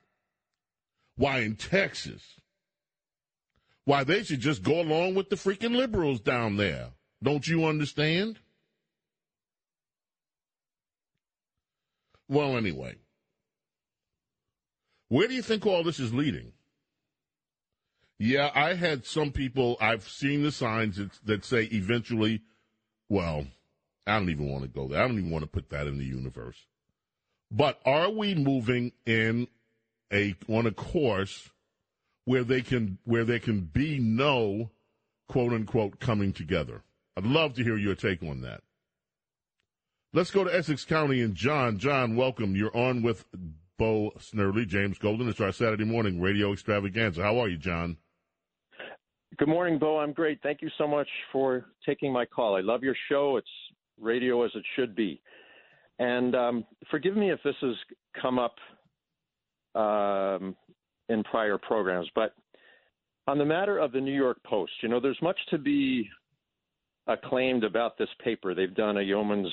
Why 1.15 1.39
in 1.39 1.55
Texas, 1.55 2.21
Why, 3.85 4.03
they 4.03 4.23
should 4.23 4.39
just 4.39 4.63
go 4.63 4.79
along 4.79 5.15
with 5.15 5.29
the 5.29 5.35
freaking 5.35 5.75
liberals 5.75 6.19
down 6.21 6.57
there. 6.57 6.89
Don't 7.21 7.47
you 7.47 7.65
understand? 7.65 8.39
Well, 12.29 12.57
anyway, 12.57 12.95
where 15.09 15.27
do 15.27 15.33
you 15.33 15.41
think 15.41 15.65
all 15.65 15.83
this 15.83 15.99
is 15.99 16.13
leading? 16.13 16.53
Yeah, 18.17 18.51
I 18.55 18.73
had 18.73 19.05
some 19.05 19.31
people, 19.31 19.75
I've 19.81 20.07
seen 20.07 20.43
the 20.43 20.51
signs 20.51 20.95
that, 20.95 21.11
that 21.25 21.45
say 21.45 21.63
eventually, 21.65 22.41
well, 23.09 23.45
I 24.05 24.19
don't 24.19 24.29
even 24.29 24.49
want 24.49 24.63
to 24.63 24.69
go 24.69 24.87
there. 24.87 25.01
I 25.01 25.07
don't 25.07 25.17
even 25.17 25.29
want 25.29 25.43
to 25.43 25.49
put 25.49 25.69
that 25.69 25.87
in 25.87 25.97
the 25.97 26.05
universe. 26.05 26.57
But 27.49 27.79
are 27.85 28.09
we 28.09 28.35
moving 28.35 28.91
in 29.05 29.47
a 30.11 30.35
on 30.47 30.65
a 30.65 30.71
course 30.71 31.49
where 32.25 32.43
they 32.43 32.61
can 32.61 32.97
where 33.05 33.23
there 33.23 33.39
can 33.39 33.61
be 33.61 33.99
no 33.99 34.71
quote 35.27 35.53
unquote 35.53 35.99
coming 35.99 36.33
together? 36.33 36.83
I'd 37.15 37.25
love 37.25 37.53
to 37.55 37.63
hear 37.63 37.77
your 37.77 37.95
take 37.95 38.23
on 38.23 38.41
that. 38.41 38.61
Let's 40.13 40.31
go 40.31 40.43
to 40.43 40.55
Essex 40.55 40.85
County 40.85 41.21
and 41.21 41.35
John. 41.35 41.77
John, 41.77 42.15
welcome. 42.15 42.55
You're 42.55 42.75
on 42.75 43.01
with 43.01 43.25
Bo 43.77 44.11
Snerdley, 44.19 44.67
James 44.67 44.97
Golden. 44.97 45.27
It's 45.27 45.41
our 45.41 45.51
Saturday 45.51 45.85
morning 45.85 46.21
radio 46.21 46.53
extravaganza. 46.53 47.23
How 47.23 47.39
are 47.39 47.47
you, 47.47 47.57
John? 47.57 47.97
Good 49.37 49.47
morning, 49.47 49.79
Bo. 49.79 49.99
I'm 49.99 50.13
great. 50.13 50.39
Thank 50.43 50.61
you 50.61 50.69
so 50.77 50.87
much 50.87 51.07
for 51.31 51.65
taking 51.83 52.13
my 52.13 52.25
call. 52.25 52.55
I 52.55 52.61
love 52.61 52.83
your 52.83 52.95
show. 53.09 53.37
It's 53.37 53.47
radio 53.99 54.43
as 54.43 54.51
it 54.55 54.63
should 54.75 54.95
be. 54.95 55.21
And 55.99 56.35
um, 56.35 56.65
forgive 56.89 57.15
me 57.15 57.31
if 57.31 57.39
this 57.43 57.55
has 57.61 57.75
come 58.21 58.39
up 58.39 58.55
um, 59.75 60.55
in 61.09 61.23
prior 61.23 61.57
programs, 61.57 62.07
but 62.15 62.33
on 63.27 63.37
the 63.37 63.45
matter 63.45 63.77
of 63.77 63.91
the 63.91 64.01
New 64.01 64.15
York 64.15 64.37
Post, 64.43 64.71
you 64.81 64.89
know, 64.89 64.99
there's 64.99 65.21
much 65.21 65.37
to 65.49 65.57
be 65.57 66.09
acclaimed 67.07 67.63
about 67.63 67.97
this 67.97 68.09
paper. 68.23 68.53
They've 68.53 68.73
done 68.73 68.97
a 68.97 69.01
yeoman's 69.01 69.51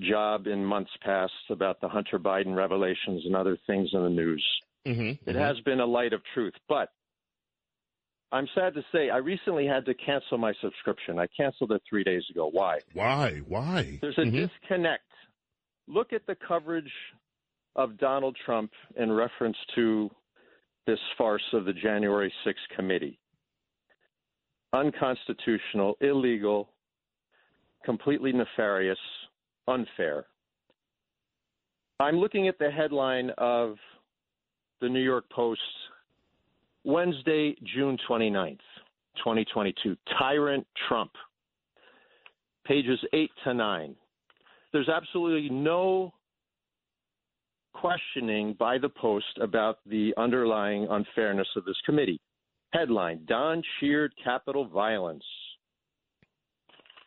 job 0.00 0.46
in 0.46 0.64
months 0.64 0.90
past 1.04 1.32
about 1.50 1.80
the 1.80 1.88
Hunter 1.88 2.18
Biden 2.18 2.54
revelations 2.54 3.24
and 3.24 3.34
other 3.34 3.58
things 3.66 3.88
in 3.92 4.02
the 4.02 4.10
news. 4.10 4.46
Mm-hmm, 4.86 5.28
it 5.28 5.36
has 5.36 5.58
been 5.60 5.80
a 5.80 5.86
light 5.86 6.12
of 6.12 6.20
truth, 6.34 6.54
but 6.68 6.90
I'm 8.30 8.46
sad 8.54 8.74
to 8.74 8.82
say 8.92 9.08
I 9.10 9.16
recently 9.18 9.66
had 9.66 9.86
to 9.86 9.94
cancel 9.94 10.36
my 10.36 10.52
subscription. 10.60 11.18
I 11.18 11.26
canceled 11.34 11.72
it 11.72 11.82
three 11.88 12.04
days 12.04 12.24
ago. 12.30 12.48
Why? 12.52 12.78
Why? 12.92 13.38
Why? 13.46 13.98
There's 14.02 14.18
a 14.18 14.22
Mhm. 14.22 14.32
disconnect. 14.32 15.10
Look 15.86 16.12
at 16.12 16.26
the 16.26 16.34
coverage 16.34 16.92
of 17.74 17.96
Donald 17.96 18.36
Trump 18.36 18.72
in 18.96 19.10
reference 19.12 19.56
to 19.74 20.10
this 20.86 21.00
farce 21.16 21.52
of 21.52 21.64
the 21.64 21.72
January 21.72 22.32
6th 22.44 22.68
committee. 22.70 23.18
Unconstitutional, 24.74 25.96
illegal, 26.00 26.74
completely 27.84 28.32
nefarious, 28.32 28.98
unfair. 29.66 30.26
I'm 32.00 32.18
looking 32.18 32.48
at 32.48 32.58
the 32.58 32.70
headline 32.70 33.30
of 33.38 33.78
the 34.80 34.88
New 34.88 35.02
York 35.02 35.28
Post 35.30 35.62
Wednesday, 36.84 37.54
June 37.74 37.98
29th, 38.08 38.58
2022. 39.18 39.96
Tyrant 40.18 40.66
Trump. 40.88 41.10
Pages 42.64 42.98
8 43.12 43.30
to 43.44 43.54
9. 43.54 43.96
There's 44.72 44.88
absolutely 44.88 45.48
no 45.48 46.12
questioning 47.72 48.54
by 48.58 48.78
the 48.78 48.88
Post 48.88 49.38
about 49.40 49.78
the 49.86 50.12
underlying 50.16 50.86
unfairness 50.90 51.48
of 51.56 51.64
this 51.64 51.76
committee. 51.86 52.20
Headline 52.72 53.24
Don 53.26 53.62
cheered 53.80 54.12
capital 54.22 54.66
violence. 54.66 55.24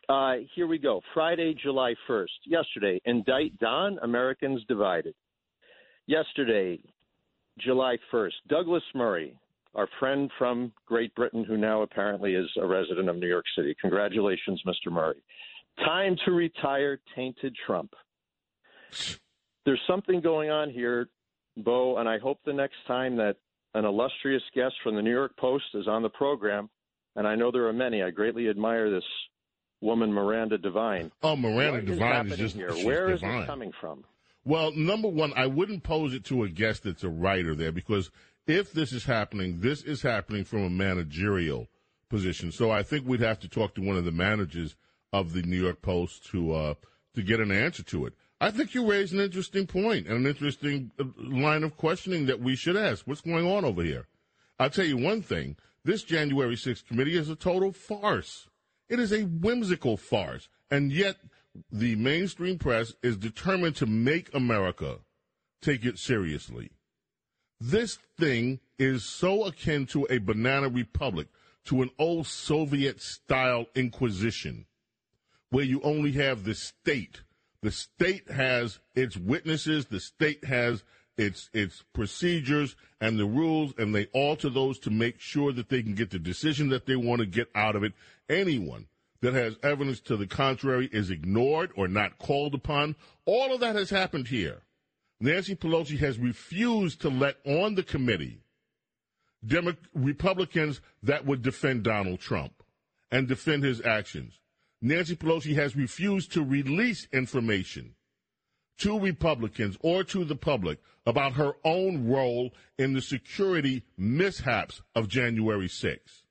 Uh, 0.08 0.34
here 0.54 0.66
we 0.66 0.78
go. 0.78 1.00
Friday, 1.14 1.54
July 1.54 1.94
1st. 2.08 2.26
Yesterday, 2.46 3.00
indict 3.04 3.56
Don, 3.58 3.98
Americans 4.02 4.62
divided. 4.66 5.14
Yesterday, 6.06 6.80
July 7.58 7.96
1st, 8.12 8.32
Douglas 8.48 8.82
Murray, 8.94 9.36
our 9.74 9.88
friend 9.98 10.30
from 10.38 10.72
Great 10.86 11.14
Britain, 11.14 11.44
who 11.44 11.56
now 11.56 11.82
apparently 11.82 12.34
is 12.34 12.48
a 12.60 12.66
resident 12.66 13.08
of 13.08 13.16
New 13.16 13.28
York 13.28 13.44
City. 13.56 13.74
Congratulations, 13.80 14.62
Mr. 14.66 14.92
Murray. 14.92 15.22
Time 15.78 16.16
to 16.24 16.32
retire 16.32 17.00
tainted 17.16 17.56
Trump. 17.66 17.94
There's 19.64 19.80
something 19.86 20.20
going 20.20 20.50
on 20.50 20.70
here, 20.70 21.08
Bo, 21.56 21.96
and 21.98 22.08
I 22.08 22.18
hope 22.18 22.40
the 22.44 22.52
next 22.52 22.76
time 22.86 23.16
that 23.16 23.36
an 23.74 23.84
illustrious 23.84 24.42
guest 24.54 24.74
from 24.82 24.96
the 24.96 25.02
New 25.02 25.12
York 25.12 25.36
Post 25.38 25.64
is 25.74 25.88
on 25.88 26.02
the 26.02 26.10
program, 26.10 26.68
and 27.16 27.26
I 27.26 27.34
know 27.34 27.50
there 27.50 27.66
are 27.66 27.72
many, 27.72 28.02
I 28.02 28.10
greatly 28.10 28.48
admire 28.50 28.90
this 28.90 29.04
woman, 29.80 30.12
Miranda 30.12 30.58
Devine. 30.58 31.10
Oh, 31.22 31.36
Miranda 31.36 31.72
What 31.72 31.84
is 31.84 31.88
Devine 31.88 31.94
is 31.94 32.14
happening 32.14 32.36
just 32.36 32.56
here? 32.56 32.72
Where 32.86 33.10
is 33.10 33.20
divine. 33.20 33.40
this 33.40 33.46
coming 33.46 33.72
from? 33.80 34.04
Well, 34.44 34.72
number 34.72 35.08
one, 35.08 35.32
I 35.36 35.46
wouldn't 35.46 35.84
pose 35.84 36.14
it 36.14 36.24
to 36.24 36.42
a 36.42 36.48
guest 36.48 36.82
that's 36.82 37.04
a 37.04 37.08
writer 37.08 37.54
there 37.54 37.72
because 37.72 38.10
if 38.46 38.72
this 38.72 38.92
is 38.92 39.04
happening, 39.04 39.60
this 39.60 39.82
is 39.82 40.02
happening 40.02 40.44
from 40.44 40.64
a 40.64 40.70
managerial 40.70 41.68
position. 42.08 42.52
So 42.52 42.70
I 42.70 42.82
think 42.82 43.06
we'd 43.06 43.20
have 43.20 43.40
to 43.40 43.48
talk 43.48 43.74
to 43.74 43.82
one 43.82 43.96
of 43.96 44.04
the 44.04 44.12
managers 44.12 44.76
of 45.12 45.32
the 45.32 45.42
New 45.42 45.62
York 45.62 45.82
Post 45.82 46.26
to 46.26 46.52
uh, 46.52 46.74
to 47.14 47.22
get 47.22 47.40
an 47.40 47.52
answer 47.52 47.82
to 47.84 48.06
it. 48.06 48.14
I 48.40 48.50
think 48.50 48.74
you 48.74 48.90
raise 48.90 49.12
an 49.12 49.20
interesting 49.20 49.66
point 49.66 50.08
and 50.08 50.16
an 50.16 50.26
interesting 50.26 50.90
uh, 50.98 51.04
line 51.16 51.62
of 51.62 51.76
questioning 51.76 52.26
that 52.26 52.40
we 52.40 52.56
should 52.56 52.76
ask. 52.76 53.06
What's 53.06 53.20
going 53.20 53.46
on 53.46 53.64
over 53.64 53.82
here? 53.82 54.06
I'll 54.58 54.70
tell 54.70 54.84
you 54.84 54.96
one 54.96 55.22
thing. 55.22 55.56
This 55.84 56.02
January 56.02 56.56
6th 56.56 56.86
committee 56.86 57.16
is 57.16 57.28
a 57.28 57.36
total 57.36 57.72
farce. 57.72 58.48
It 58.88 58.98
is 58.98 59.12
a 59.12 59.22
whimsical 59.22 59.96
farce. 59.96 60.48
And 60.70 60.92
yet 60.92 61.16
the 61.70 61.96
mainstream 61.96 62.58
press 62.58 62.94
is 63.02 63.16
determined 63.16 63.76
to 63.76 63.86
make 63.86 64.34
America 64.34 64.98
take 65.60 65.84
it 65.84 65.98
seriously. 65.98 66.70
This 67.64 67.96
thing 68.18 68.58
is 68.76 69.04
so 69.04 69.44
akin 69.44 69.86
to 69.86 70.04
a 70.10 70.18
banana 70.18 70.68
republic, 70.68 71.28
to 71.66 71.82
an 71.82 71.90
old 71.96 72.26
Soviet 72.26 73.00
style 73.00 73.66
inquisition, 73.76 74.66
where 75.50 75.62
you 75.62 75.80
only 75.82 76.10
have 76.10 76.42
the 76.42 76.56
state. 76.56 77.20
The 77.60 77.70
state 77.70 78.28
has 78.32 78.80
its 78.96 79.16
witnesses, 79.16 79.86
the 79.86 80.00
state 80.00 80.44
has 80.44 80.82
its 81.16 81.50
its 81.52 81.84
procedures 81.92 82.74
and 83.00 83.16
the 83.16 83.26
rules, 83.26 83.74
and 83.78 83.94
they 83.94 84.06
alter 84.06 84.50
those 84.50 84.80
to 84.80 84.90
make 84.90 85.20
sure 85.20 85.52
that 85.52 85.68
they 85.68 85.84
can 85.84 85.94
get 85.94 86.10
the 86.10 86.18
decision 86.18 86.68
that 86.70 86.86
they 86.86 86.96
want 86.96 87.20
to 87.20 87.26
get 87.26 87.46
out 87.54 87.76
of 87.76 87.84
it. 87.84 87.92
Anyone 88.28 88.88
that 89.20 89.34
has 89.34 89.56
evidence 89.62 90.00
to 90.00 90.16
the 90.16 90.26
contrary 90.26 90.90
is 90.90 91.10
ignored 91.10 91.70
or 91.76 91.86
not 91.86 92.18
called 92.18 92.56
upon. 92.56 92.96
All 93.24 93.54
of 93.54 93.60
that 93.60 93.76
has 93.76 93.90
happened 93.90 94.26
here. 94.26 94.62
Nancy 95.22 95.54
Pelosi 95.54 95.96
has 96.00 96.18
refused 96.18 97.00
to 97.02 97.08
let 97.08 97.36
on 97.46 97.76
the 97.76 97.84
committee 97.84 98.40
Demo- 99.46 99.76
Republicans 99.94 100.80
that 101.04 101.24
would 101.24 101.42
defend 101.42 101.84
Donald 101.84 102.18
Trump 102.18 102.52
and 103.12 103.28
defend 103.28 103.62
his 103.62 103.80
actions. 103.82 104.40
Nancy 104.80 105.14
Pelosi 105.14 105.54
has 105.54 105.76
refused 105.76 106.32
to 106.32 106.42
release 106.42 107.06
information 107.12 107.94
to 108.78 108.98
Republicans 108.98 109.76
or 109.80 110.02
to 110.02 110.24
the 110.24 110.34
public 110.34 110.80
about 111.06 111.34
her 111.34 111.52
own 111.62 112.08
role 112.08 112.52
in 112.76 112.92
the 112.92 113.00
security 113.00 113.84
mishaps 113.96 114.82
of 114.96 115.06
January 115.06 115.68
6th. 115.68 116.21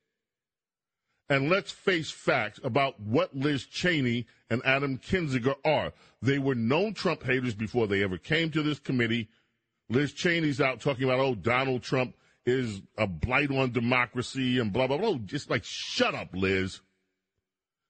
And 1.32 1.50
let's 1.50 1.72
face 1.72 2.12
facts 2.12 2.60
about 2.62 3.00
what 3.00 3.34
Liz 3.34 3.66
Cheney 3.66 4.28
and 4.50 4.62
Adam 4.66 4.98
Kinzinger 4.98 5.56
are. 5.64 5.94
They 6.22 6.40
were 6.40 6.56
known 6.56 6.94
Trump 6.94 7.24
haters 7.24 7.56
before 7.56 7.88
they 7.88 8.04
ever 8.04 8.18
came 8.18 8.52
to 8.52 8.62
this 8.62 8.80
committee. 8.80 9.30
Liz 9.88 10.12
Cheney's 10.12 10.60
out 10.60 10.82
talking 10.82 11.06
about, 11.06 11.22
oh, 11.22 11.36
Donald 11.36 11.84
Trump 11.84 12.16
is 12.46 12.82
a 12.98 13.08
blight 13.08 13.50
on 13.50 13.72
democracy 13.72 14.60
and 14.60 14.74
blah, 14.74 14.88
blah, 14.88 14.98
blah. 14.98 15.14
Just 15.24 15.50
like, 15.50 15.64
shut 15.64 16.14
up, 16.14 16.28
Liz. 16.34 16.82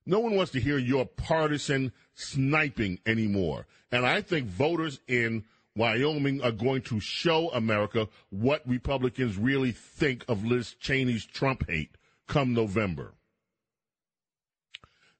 No 0.05 0.19
one 0.19 0.35
wants 0.35 0.51
to 0.51 0.59
hear 0.59 0.77
your 0.77 1.07
partisan 1.07 1.93
sniping 2.13 2.99
anymore. 3.07 3.65
And 3.91 4.05
I 4.05 4.21
think 4.21 4.45
voters 4.49 4.99
in 5.07 5.45
Wyoming 5.75 6.43
are 6.43 6.51
going 6.51 6.83
to 6.83 6.99
show 6.99 7.49
America 7.49 8.07
what 8.29 8.61
Republicans 8.69 9.35
really 9.35 9.71
think 9.71 10.25
of 10.27 10.45
Liz 10.45 10.75
Cheney's 10.79 11.25
Trump 11.25 11.67
hate 11.67 11.97
come 12.27 12.53
November. 12.53 13.15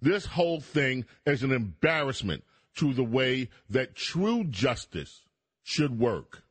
This 0.02 0.26
whole 0.26 0.60
thing 0.60 1.06
is 1.26 1.44
an 1.44 1.52
embarrassment 1.52 2.44
to 2.76 2.94
the 2.94 3.04
way 3.04 3.50
that 3.70 3.96
true 3.96 4.44
justice 4.46 5.22
should 5.64 6.00
work. 6.00 6.44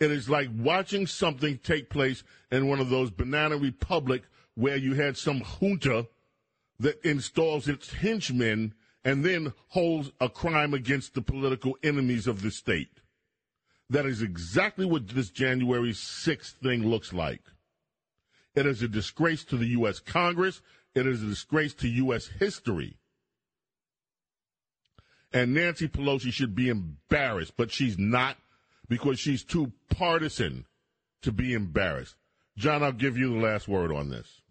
It 0.00 0.12
is 0.12 0.28
like 0.28 0.48
watching 0.56 1.06
something 1.06 1.58
take 1.58 1.90
place 1.90 2.22
in 2.52 2.68
one 2.68 2.78
of 2.78 2.90
those 2.90 3.10
banana 3.10 3.56
republic 3.56 4.22
where 4.54 4.76
you 4.76 4.94
had 4.94 5.16
some 5.16 5.40
junta 5.40 6.06
that 6.78 7.04
installs 7.04 7.66
its 7.66 7.92
henchmen 7.92 8.74
and 9.04 9.24
then 9.24 9.52
holds 9.68 10.12
a 10.20 10.28
crime 10.28 10.74
against 10.74 11.14
the 11.14 11.22
political 11.22 11.76
enemies 11.82 12.26
of 12.26 12.42
the 12.42 12.50
state. 12.50 13.00
That 13.90 14.06
is 14.06 14.22
exactly 14.22 14.84
what 14.84 15.08
this 15.08 15.30
January 15.30 15.92
6th 15.92 16.52
thing 16.62 16.86
looks 16.86 17.12
like. 17.12 17.42
It 18.54 18.66
is 18.66 18.82
a 18.82 18.88
disgrace 18.88 19.44
to 19.44 19.56
the 19.56 19.68
U.S. 19.68 19.98
Congress. 19.98 20.60
It 20.98 21.06
is 21.06 21.22
a 21.22 21.26
disgrace 21.26 21.74
to 21.74 21.88
U.S. 21.88 22.26
history. 22.26 22.96
And 25.32 25.54
Nancy 25.54 25.86
Pelosi 25.86 26.32
should 26.32 26.56
be 26.56 26.68
embarrassed, 26.68 27.52
but 27.56 27.70
she's 27.70 27.96
not 27.98 28.36
because 28.88 29.20
she's 29.20 29.44
too 29.44 29.72
partisan 29.90 30.64
to 31.22 31.30
be 31.30 31.54
embarrassed. 31.54 32.16
John, 32.56 32.82
I'll 32.82 32.90
give 32.90 33.16
you 33.16 33.32
the 33.32 33.40
last 33.40 33.68
word 33.68 33.92
on 33.92 34.08
this. 34.08 34.42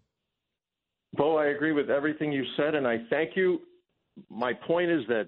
Bo, 1.12 1.36
I 1.36 1.46
agree 1.46 1.72
with 1.72 1.90
everything 1.90 2.32
you 2.32 2.44
said, 2.56 2.74
and 2.74 2.86
I 2.86 2.98
thank 3.10 3.36
you. 3.36 3.60
My 4.30 4.52
point 4.54 4.90
is 4.90 5.02
that 5.08 5.26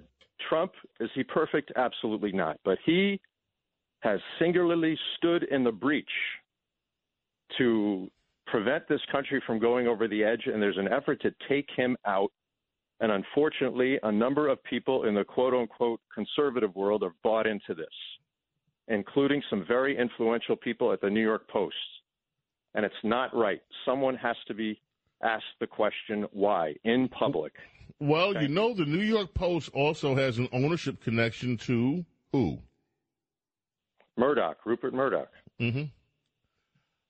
Trump, 0.49 0.73
is 1.01 1.11
he 1.15 1.23
perfect? 1.23 1.71
Absolutely 1.77 2.33
not. 2.33 2.59
But 2.65 2.79
he 2.87 3.21
has 4.01 4.21
singularly 4.39 4.97
stood 5.19 5.43
in 5.45 5.65
the 5.65 5.73
breach 5.73 6.09
to 7.59 8.11
prevent 8.51 8.89
this 8.89 9.01
country 9.13 9.43
from 9.47 9.59
going 9.59 9.87
over 9.87 10.09
the 10.09 10.25
edge, 10.25 10.43
and 10.47 10.61
there's 10.61 10.79
an 10.79 10.89
effort 10.89 11.21
to 11.23 11.33
take 11.49 11.69
him 11.77 11.97
out. 12.07 12.31
And 13.01 13.13
unfortunately, 13.13 13.99
a 14.03 14.13
number 14.13 14.49
of 14.49 14.63
people 14.65 15.05
in 15.05 15.15
the 15.15 15.25
quote 15.25 15.55
unquote 15.55 16.01
conservative 16.15 16.75
world 16.75 17.03
have 17.03 17.13
bought 17.23 17.47
into 17.47 17.75
this, 17.75 17.87
including 18.89 19.43
some 19.49 19.65
very 19.67 19.97
influential 19.97 20.57
people 20.57 20.93
at 20.93 21.01
the 21.01 21.09
New 21.09 21.23
York 21.23 21.49
Post. 21.49 21.75
And 22.75 22.85
it's 22.85 22.95
not 23.03 23.35
right. 23.35 23.61
Someone 23.85 24.17
has 24.17 24.37
to 24.49 24.55
be 24.55 24.81
asked 25.23 25.45
the 25.61 25.67
question 25.67 26.27
why 26.33 26.75
in 26.85 27.09
public. 27.09 27.53
Well, 27.99 28.33
Thank 28.33 28.49
you 28.49 28.55
know, 28.55 28.75
the 28.75 28.85
New 28.85 29.03
York 29.03 29.35
Post 29.35 29.71
also 29.75 30.15
has 30.15 30.39
an 30.39 30.49
ownership 30.53 31.03
connection 31.03 31.57
to 31.59 32.05
who? 32.33 32.59
Murdoch, 34.17 34.59
Rupert 34.65 34.95
Murdoch. 34.95 35.31
Mm-hmm. 35.61 35.85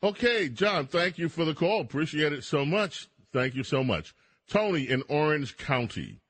Okay, 0.02 0.48
John, 0.48 0.86
thank 0.86 1.18
you 1.18 1.28
for 1.28 1.44
the 1.44 1.52
call. 1.52 1.82
Appreciate 1.82 2.32
it 2.32 2.42
so 2.42 2.64
much. 2.64 3.10
Thank 3.34 3.54
you 3.54 3.62
so 3.62 3.84
much. 3.84 4.14
Tony 4.48 4.88
in 4.88 5.02
Orange 5.08 5.58
County. 5.58 6.20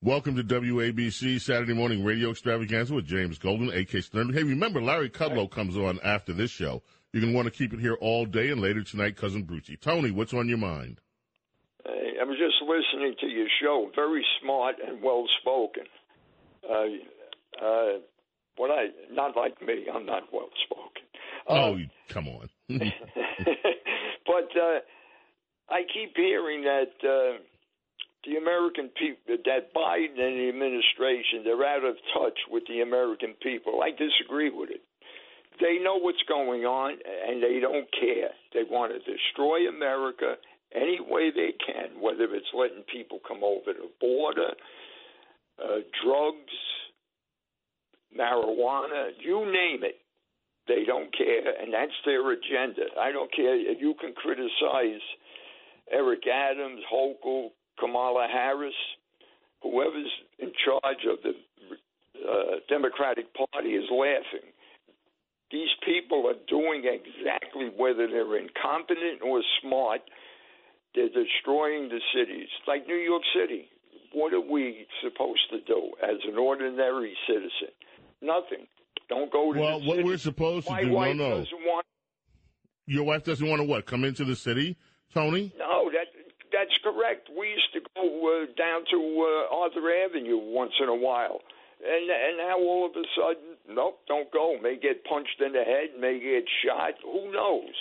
Welcome 0.00 0.36
to 0.36 0.44
WABC 0.44 1.40
Saturday 1.40 1.74
Morning 1.74 2.04
Radio 2.04 2.30
Extravaganza 2.30 2.94
with 2.94 3.04
James 3.04 3.36
Golden, 3.36 3.72
A.K. 3.72 4.00
Stern. 4.00 4.32
Hey, 4.32 4.44
remember, 4.44 4.80
Larry 4.80 5.10
Kudlow 5.10 5.50
comes 5.50 5.76
on 5.76 5.98
after 6.04 6.32
this 6.32 6.52
show. 6.52 6.84
You're 7.12 7.22
going 7.22 7.32
to 7.32 7.36
want 7.36 7.46
to 7.46 7.58
keep 7.58 7.72
it 7.72 7.80
here 7.80 7.94
all 7.94 8.26
day 8.26 8.50
and 8.50 8.60
later 8.60 8.84
tonight, 8.84 9.16
Cousin 9.16 9.42
Brucey. 9.42 9.76
Tony, 9.76 10.12
what's 10.12 10.32
on 10.32 10.48
your 10.48 10.58
mind? 10.58 11.00
Hey, 11.84 12.12
I 12.20 12.24
was 12.24 12.38
just 12.38 12.62
listening 12.62 13.16
to 13.22 13.26
your 13.26 13.48
show. 13.60 13.90
Very 13.96 14.24
smart 14.40 14.76
and 14.86 15.02
well 15.02 15.26
spoken. 15.40 15.84
Uh, 16.62 17.64
uh, 17.64 17.98
what 18.56 18.70
I 18.70 18.86
not 19.10 19.36
like 19.36 19.60
me, 19.60 19.86
I'm 19.92 20.06
not 20.06 20.32
well 20.32 20.50
spoken. 20.64 21.02
Oh, 21.48 21.74
uh, 21.74 21.78
come 22.08 22.28
on. 22.28 22.48
but 22.68 24.50
uh, 24.56 24.80
I 25.68 25.82
keep 25.92 26.16
hearing 26.16 26.62
that 26.62 26.92
uh, 27.02 27.38
the 28.24 28.36
American 28.36 28.90
people, 28.98 29.36
that 29.44 29.74
Biden 29.74 30.18
and 30.18 30.40
the 30.40 30.48
administration, 30.48 31.44
they're 31.44 31.64
out 31.64 31.84
of 31.84 31.96
touch 32.14 32.38
with 32.50 32.64
the 32.68 32.80
American 32.80 33.34
people. 33.42 33.80
I 33.82 33.90
disagree 33.90 34.50
with 34.50 34.70
it. 34.70 34.82
They 35.60 35.78
know 35.82 35.96
what's 35.98 36.22
going 36.28 36.64
on 36.64 36.98
and 37.28 37.42
they 37.42 37.60
don't 37.60 37.86
care. 37.92 38.30
They 38.52 38.64
want 38.68 38.92
to 38.92 38.98
destroy 38.98 39.68
America 39.68 40.34
any 40.74 40.98
way 41.00 41.30
they 41.30 41.54
can, 41.64 42.00
whether 42.00 42.24
it's 42.34 42.50
letting 42.52 42.82
people 42.90 43.20
come 43.26 43.44
over 43.44 43.72
the 43.72 43.88
border, 44.00 44.54
uh, 45.62 45.86
drugs, 46.02 46.58
marijuana, 48.18 49.10
you 49.20 49.46
name 49.46 49.84
it. 49.84 50.00
They 50.66 50.84
don't 50.86 51.14
care, 51.16 51.52
and 51.60 51.72
that's 51.72 51.92
their 52.06 52.24
agenda. 52.32 52.88
I 52.98 53.12
don't 53.12 53.32
care 53.34 53.54
you 53.56 53.94
can 54.00 54.14
criticize 54.14 55.02
Eric 55.92 56.26
Adams, 56.26 56.80
Hochul, 56.90 57.48
Kamala 57.78 58.26
Harris, 58.32 58.74
whoever's 59.62 60.10
in 60.38 60.52
charge 60.64 61.04
of 61.10 61.18
the 61.22 61.34
uh, 62.26 62.56
Democratic 62.68 63.26
Party 63.34 63.70
is 63.70 63.84
laughing. 63.90 64.48
These 65.50 65.68
people 65.84 66.26
are 66.26 66.40
doing 66.48 66.84
exactly 66.84 67.70
whether 67.76 68.08
they're 68.08 68.38
incompetent 68.38 69.20
or 69.22 69.42
smart. 69.60 70.00
They're 70.94 71.08
destroying 71.08 71.88
the 71.88 72.00
cities, 72.14 72.48
like 72.66 72.86
New 72.86 72.96
York 72.96 73.22
City. 73.34 73.68
What 74.12 74.32
are 74.32 74.40
we 74.40 74.86
supposed 75.02 75.50
to 75.50 75.60
do 75.60 75.92
as 76.02 76.16
an 76.26 76.38
ordinary 76.38 77.14
citizen? 77.26 77.74
Nothing. 78.22 78.66
Don't 79.08 79.30
go 79.32 79.52
to 79.52 79.58
well, 79.60 79.80
what 79.80 79.96
city. 79.96 80.02
we're 80.08 80.18
supposed 80.18 80.66
to 80.66 80.72
My 80.72 80.82
do. 80.84 80.90
wife 80.90 81.16
no, 81.16 81.28
no. 81.30 81.38
doesn't 81.38 81.52
want. 81.64 81.86
Your 82.86 83.04
wife 83.04 83.24
doesn't 83.24 83.46
want 83.48 83.60
to 83.60 83.64
what? 83.64 83.86
Come 83.86 84.04
into 84.04 84.24
the 84.24 84.36
city, 84.36 84.76
Tony? 85.12 85.52
No, 85.58 85.90
that 85.90 86.06
that's 86.52 86.76
correct. 86.82 87.28
We 87.36 87.48
used 87.48 87.72
to 87.74 87.80
go 87.96 88.02
uh, 88.02 88.46
down 88.56 88.84
to 88.90 89.46
uh, 89.50 89.56
Arthur 89.56 90.04
Avenue 90.04 90.38
once 90.38 90.72
in 90.82 90.88
a 90.88 90.94
while, 90.94 91.40
and 91.84 92.10
and 92.10 92.38
now 92.38 92.58
all 92.58 92.86
of 92.86 92.92
a 92.92 93.04
sudden, 93.16 93.56
nope, 93.68 94.00
don't 94.06 94.30
go. 94.32 94.56
May 94.62 94.76
get 94.76 95.04
punched 95.04 95.40
in 95.44 95.52
the 95.52 95.64
head, 95.64 95.98
may 96.00 96.18
get 96.20 96.44
shot. 96.64 96.94
Who 97.02 97.32
knows? 97.32 97.74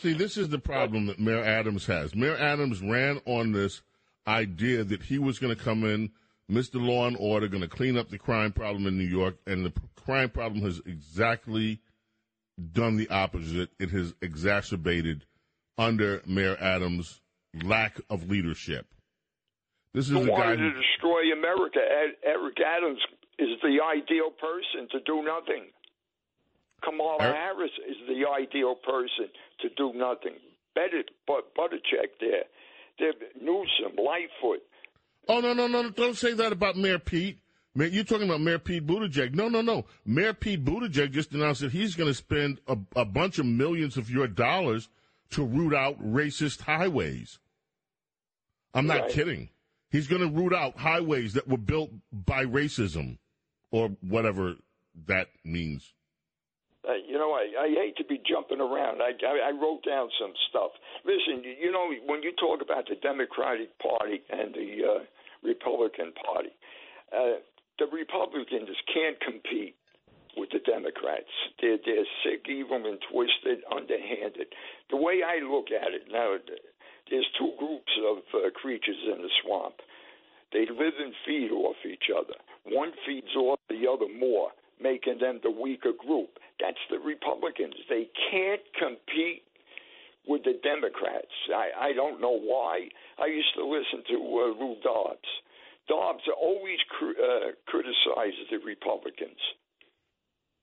See, 0.00 0.14
this 0.14 0.36
is 0.36 0.48
the 0.48 0.58
problem 0.58 1.06
that 1.06 1.18
Mayor 1.18 1.44
Adams 1.44 1.86
has. 1.86 2.14
Mayor 2.14 2.36
Adams 2.36 2.80
ran 2.80 3.20
on 3.26 3.52
this 3.52 3.82
idea 4.26 4.84
that 4.84 5.02
he 5.02 5.18
was 5.18 5.38
going 5.38 5.54
to 5.54 5.62
come 5.62 5.84
in 5.84 6.10
Mr. 6.52 6.74
Law 6.74 7.06
and 7.06 7.16
Order, 7.18 7.48
going 7.48 7.62
to 7.62 7.68
clean 7.68 7.96
up 7.96 8.10
the 8.10 8.18
crime 8.18 8.52
problem 8.52 8.86
in 8.86 8.98
New 8.98 9.04
York, 9.08 9.36
and 9.46 9.64
the 9.64 9.72
crime 9.96 10.28
problem 10.28 10.62
has 10.62 10.80
exactly 10.84 11.80
done 12.72 12.96
the 12.96 13.08
opposite. 13.08 13.70
It 13.80 13.90
has 13.90 14.14
exacerbated 14.20 15.24
under 15.78 16.22
Mayor 16.26 16.56
Adams' 16.60 17.20
lack 17.64 18.00
of 18.10 18.28
leadership. 18.28 18.86
This 19.94 20.10
is 20.10 20.16
a 20.16 20.26
guy 20.26 20.56
who, 20.56 20.70
to 20.70 20.72
destroy 20.72 21.32
America. 21.32 21.80
Ed- 21.80 22.16
Eric 22.24 22.56
Adams 22.60 23.00
is 23.38 23.48
the 23.62 23.78
ideal 23.82 24.30
person 24.30 24.88
to 24.90 25.00
do 25.00 25.22
nothing. 25.22 25.66
Kamala 26.84 27.18
Er- 27.20 27.32
Harris 27.32 27.70
is 27.88 27.96
the 28.08 28.28
ideal 28.28 28.74
person 28.74 29.28
to 29.60 29.68
do 29.76 29.92
nothing. 29.94 30.36
Better, 30.74 31.02
but 31.26 31.54
Buttigieg 31.54 32.08
there, 32.20 32.44
there, 32.98 33.12
Newsom, 33.40 33.96
Lightfoot. 33.96 34.62
Oh 35.28 35.40
no 35.40 35.52
no 35.52 35.66
no! 35.66 35.90
Don't 35.90 36.16
say 36.16 36.32
that 36.34 36.52
about 36.52 36.76
Mayor 36.76 36.98
Pete. 36.98 37.38
Mayor, 37.74 37.88
you're 37.88 38.04
talking 38.04 38.26
about 38.28 38.40
Mayor 38.40 38.58
Pete 38.58 38.86
Buttigieg. 38.86 39.34
No 39.34 39.48
no 39.48 39.60
no! 39.62 39.86
Mayor 40.04 40.34
Pete 40.34 40.64
Buttigieg 40.64 41.12
just 41.12 41.32
announced 41.32 41.60
that 41.62 41.72
he's 41.72 41.94
going 41.94 42.08
to 42.10 42.14
spend 42.14 42.60
a, 42.66 42.76
a 42.96 43.04
bunch 43.04 43.38
of 43.38 43.46
millions 43.46 43.96
of 43.96 44.10
your 44.10 44.26
dollars 44.26 44.88
to 45.30 45.44
root 45.44 45.74
out 45.74 45.98
racist 46.04 46.62
highways. 46.62 47.38
I'm 48.74 48.86
not 48.86 49.02
Right. 49.02 49.10
kidding. 49.10 49.48
He's 49.90 50.06
going 50.06 50.22
to 50.22 50.28
root 50.28 50.52
out 50.54 50.78
highways 50.78 51.34
that 51.34 51.46
were 51.46 51.58
built 51.58 51.90
by 52.12 52.44
racism, 52.44 53.18
or 53.70 53.90
whatever 54.00 54.56
that 55.06 55.28
means. 55.44 55.92
Uh, 56.82 56.98
you 57.06 57.14
know, 57.14 57.30
I, 57.32 57.46
I 57.62 57.68
hate 57.70 57.96
to 57.98 58.04
be 58.04 58.20
jumping 58.26 58.60
around. 58.60 59.02
I, 59.02 59.14
I, 59.22 59.50
I 59.50 59.52
wrote 59.54 59.84
down 59.86 60.10
some 60.18 60.32
stuff. 60.50 60.72
Listen, 61.04 61.44
you 61.44 61.70
know, 61.70 61.92
when 62.06 62.22
you 62.22 62.32
talk 62.34 62.60
about 62.60 62.88
the 62.88 62.96
Democratic 62.96 63.70
Party 63.78 64.22
and 64.30 64.52
the 64.54 64.70
uh, 64.82 65.02
Republican 65.46 66.12
Party, 66.26 66.50
uh, 67.14 67.38
the 67.78 67.86
Republicans 67.86 68.74
can't 68.92 69.18
compete 69.20 69.76
with 70.36 70.50
the 70.50 70.58
Democrats. 70.66 71.30
They're, 71.60 71.78
they're 71.84 72.08
sick, 72.24 72.46
evil, 72.48 72.82
and 72.82 72.98
twisted, 73.10 73.62
underhanded. 73.70 74.50
The 74.90 74.96
way 74.96 75.22
I 75.22 75.44
look 75.44 75.70
at 75.70 75.94
it 75.94 76.10
now, 76.10 76.34
there's 77.10 77.28
two 77.38 77.52
groups 77.58 77.92
of 78.10 78.18
uh, 78.34 78.50
creatures 78.50 78.98
in 79.06 79.22
the 79.22 79.30
swamp. 79.44 79.74
They 80.52 80.66
live 80.66 80.94
and 80.98 81.14
feed 81.26 81.50
off 81.50 81.76
each 81.86 82.10
other. 82.10 82.34
One 82.64 82.92
feeds 83.06 83.34
off 83.36 83.58
the 83.68 83.86
other 83.88 84.08
more, 84.18 84.50
making 84.82 85.18
them 85.20 85.40
the 85.42 85.50
weaker 85.50 85.92
group. 85.96 86.38
That's 86.60 86.80
the 86.90 86.98
Republicans. 86.98 87.74
They 87.88 88.08
can't 88.30 88.62
compete 88.78 89.42
with 90.26 90.44
the 90.44 90.54
Democrats. 90.62 91.32
I, 91.54 91.90
I 91.90 91.92
don't 91.92 92.20
know 92.20 92.38
why. 92.38 92.88
I 93.18 93.26
used 93.26 93.54
to 93.56 93.64
listen 93.64 94.04
to 94.10 94.16
uh, 94.16 94.64
Lou 94.64 94.76
Dobbs. 94.82 95.28
Dobbs 95.88 96.22
always 96.40 96.78
cr- 96.88 97.20
uh, 97.20 97.52
criticizes 97.66 98.46
the 98.50 98.58
Republicans. 98.64 99.38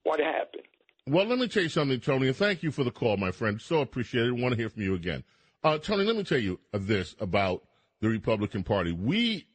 What 0.04 0.20
happened? 0.20 0.64
Well, 1.08 1.26
let 1.26 1.40
me 1.40 1.48
tell 1.48 1.64
you 1.64 1.70
something, 1.70 2.00
Tony, 2.00 2.28
and 2.28 2.36
thank 2.36 2.64
you 2.64 2.72
for 2.72 2.84
the 2.84 2.92
call, 2.92 3.18
my 3.18 3.32
friend. 3.32 3.62
So 3.62 3.82
appreciated. 3.82 4.40
Want 4.40 4.54
to 4.54 4.58
hear 4.60 4.70
from 4.70 4.84
you 4.84 4.96
again. 4.96 5.24
Uh, 5.64 5.78
Tony, 5.78 6.04
let 6.04 6.16
me 6.16 6.24
tell 6.24 6.38
you 6.38 6.60
this 6.72 7.16
about 7.20 7.64
the 8.00 8.08
Republican 8.08 8.64
Party. 8.64 8.94
We, 8.94 9.46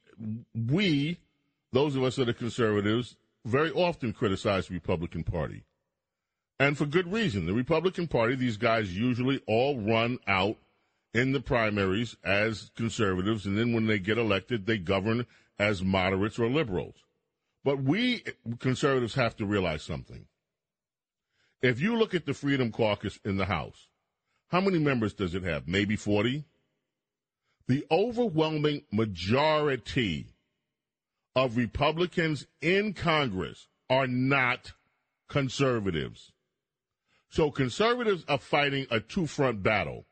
we, 0.54 1.18
those 1.72 1.96
of 1.96 2.02
us 2.02 2.16
that 2.16 2.28
are 2.28 2.34
conservatives, 2.34 3.16
very 3.44 3.70
often 3.70 4.12
criticize 4.12 4.68
the 4.68 4.74
Republican 4.74 5.24
Party. 5.24 5.64
And 6.58 6.78
for 6.78 6.86
good 6.86 7.12
reason. 7.12 7.46
The 7.46 7.52
Republican 7.52 8.06
Party, 8.06 8.36
these 8.36 8.56
guys 8.56 8.96
usually 8.96 9.42
all 9.46 9.80
run 9.80 10.18
out 10.26 10.56
in 11.12 11.32
the 11.32 11.40
primaries 11.40 12.16
as 12.24 12.70
conservatives, 12.76 13.46
and 13.46 13.56
then 13.56 13.72
when 13.72 13.86
they 13.86 13.98
get 13.98 14.18
elected, 14.18 14.66
they 14.66 14.78
govern 14.78 15.26
as 15.58 15.82
moderates 15.82 16.38
or 16.38 16.48
liberals. 16.48 16.96
But 17.64 17.82
we 17.82 18.22
conservatives 18.58 19.14
have 19.14 19.36
to 19.36 19.46
realize 19.46 19.82
something. 19.82 20.26
If 21.62 21.80
you 21.80 21.96
look 21.96 22.14
at 22.14 22.26
the 22.26 22.34
Freedom 22.34 22.70
Caucus 22.70 23.18
in 23.24 23.36
the 23.36 23.46
House, 23.46 23.88
How 24.48 24.60
many 24.60 24.78
members 24.78 25.14
does 25.14 25.34
it 25.34 25.42
have? 25.42 25.66
Maybe 25.66 25.96
40? 25.96 26.44
The 27.66 27.84
overwhelming 27.90 28.82
majority 28.92 30.33
of 31.36 31.56
Republicans 31.56 32.46
in 32.60 32.92
Congress 32.92 33.68
are 33.90 34.06
not 34.06 34.72
conservatives. 35.28 36.32
So 37.28 37.50
conservatives 37.50 38.24
are 38.28 38.38
fighting 38.38 38.86
a 38.90 39.00
two 39.00 39.26
front 39.26 39.62
battle. 39.62 40.06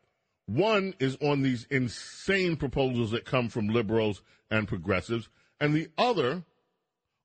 One 0.47 0.95
is 0.99 1.17
on 1.23 1.43
these 1.43 1.67
insane 1.71 2.57
proposals 2.57 3.13
that 3.13 3.25
come 3.25 3.49
from 3.49 3.69
liberals 3.69 4.23
and 4.51 4.67
progressives, 4.67 5.29
and 5.61 5.73
the 5.73 5.89
other 5.97 6.43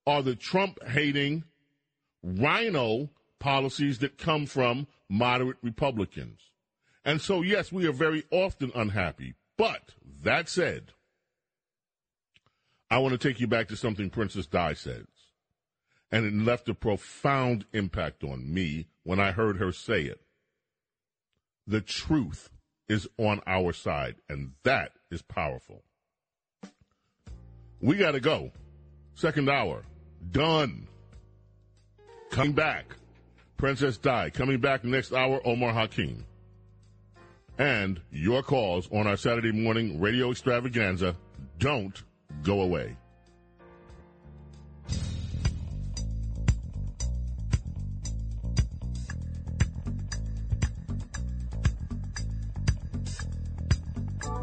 are 0.06 0.22
the 0.22 0.36
Trump 0.36 0.82
hating 0.88 1.44
RINO 2.24 3.10
policies 3.40 4.00
that 4.00 4.18
come 4.18 4.46
from 4.46 4.88
moderate 5.10 5.58
Republicans. 5.62 6.40
And 7.04 7.22
so, 7.22 7.42
yes, 7.42 7.72
we 7.72 7.88
are 7.88 7.94
very 7.94 8.24
often 8.32 8.72
unhappy. 8.76 9.34
But 9.58 9.94
that 10.24 10.50
said, 10.50 10.94
I 12.90 13.00
want 13.00 13.20
to 13.20 13.28
take 13.28 13.40
you 13.40 13.48
back 13.48 13.68
to 13.70 13.76
something 13.76 14.10
Princess 14.10 14.48
Di 14.48 14.74
says. 14.74 15.06
And 16.12 16.26
it 16.26 16.34
left 16.34 16.70
a 16.70 16.74
profound 16.74 17.66
impact 17.74 18.24
on 18.24 18.54
me 18.54 18.88
when 19.04 19.20
I 19.20 19.32
heard 19.32 19.58
her 19.58 19.74
say 19.74 20.04
it. 20.04 20.22
The 21.66 21.82
truth 21.82 22.50
is 22.88 23.08
on 23.18 23.42
our 23.46 23.74
side, 23.74 24.16
and 24.30 24.54
that 24.64 24.94
is 25.12 25.22
powerful. 25.22 25.84
We 27.82 27.98
got 27.98 28.12
to 28.12 28.22
go. 28.22 28.52
Second 29.16 29.50
hour. 29.50 29.84
Done. 30.32 30.88
Coming 32.32 32.54
back. 32.54 32.96
Princess 33.58 33.98
Di. 33.98 34.30
Coming 34.30 34.60
back 34.60 34.86
next 34.86 35.12
hour, 35.12 35.42
Omar 35.46 35.74
Hakim. 35.74 36.26
And 37.58 38.00
your 38.12 38.44
calls 38.44 38.88
on 38.92 39.08
our 39.08 39.18
Saturday 39.18 39.52
morning 39.52 40.00
radio 40.00 40.32
extravaganza. 40.32 41.16
Don't 41.58 42.02
go 42.44 42.62
away. 42.62 42.96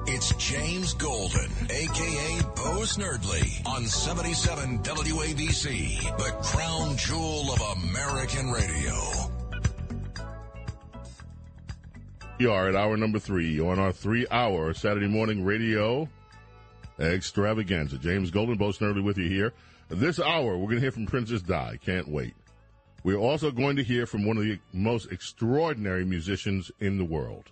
It's 0.06 0.32
James 0.36 0.94
Golden, 0.94 1.50
aka 1.70 2.40
Bo 2.54 2.82
Snerdley, 2.84 3.66
on 3.66 3.84
77 3.84 4.78
WABC, 4.80 6.00
the 6.18 6.32
crown 6.42 6.96
jewel 6.96 7.52
of 7.52 7.82
American 7.82 8.50
radio. 8.50 8.94
We 12.38 12.46
are 12.46 12.68
at 12.68 12.74
hour 12.74 12.96
number 12.96 13.18
three 13.18 13.60
on 13.60 13.78
our 13.78 13.92
three 13.92 14.26
hour 14.30 14.74
Saturday 14.74 15.08
morning 15.08 15.44
radio 15.44 16.08
extravaganza. 16.98 17.98
James 17.98 18.30
Golden, 18.30 18.56
Bo 18.56 18.70
Snerdley 18.70 19.02
with 19.02 19.18
you 19.18 19.28
here. 19.28 19.52
This 19.88 20.18
hour, 20.20 20.56
we're 20.56 20.66
going 20.66 20.76
to 20.76 20.80
hear 20.80 20.90
from 20.90 21.06
Princess 21.06 21.42
Di. 21.42 21.78
Can't 21.84 22.08
wait. 22.08 22.34
We're 23.02 23.18
also 23.18 23.50
going 23.50 23.76
to 23.76 23.84
hear 23.84 24.06
from 24.06 24.24
one 24.24 24.38
of 24.38 24.44
the 24.44 24.58
most 24.72 25.12
extraordinary 25.12 26.06
musicians 26.06 26.70
in 26.80 26.96
the 26.96 27.04
world, 27.04 27.50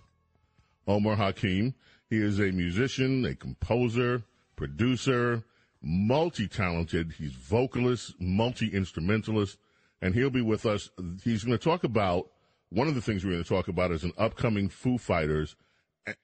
Omar 0.87 1.15
Hakim. 1.15 1.75
He 2.09 2.17
is 2.17 2.39
a 2.39 2.51
musician, 2.51 3.23
a 3.25 3.35
composer, 3.35 4.23
producer, 4.55 5.43
multi 5.81 6.47
talented. 6.47 7.13
He's 7.17 7.33
vocalist, 7.33 8.15
multi 8.19 8.67
instrumentalist, 8.67 9.57
and 10.01 10.15
he'll 10.15 10.31
be 10.31 10.41
with 10.41 10.65
us. 10.65 10.89
He's 11.23 11.43
going 11.43 11.57
to 11.57 11.63
talk 11.63 11.83
about 11.83 12.29
one 12.69 12.87
of 12.87 12.95
the 12.95 13.01
things 13.01 13.23
we're 13.23 13.33
going 13.33 13.43
to 13.43 13.49
talk 13.49 13.67
about 13.67 13.91
is 13.91 14.03
an 14.03 14.13
upcoming 14.17 14.67
Foo 14.67 14.97
Fighters 14.97 15.55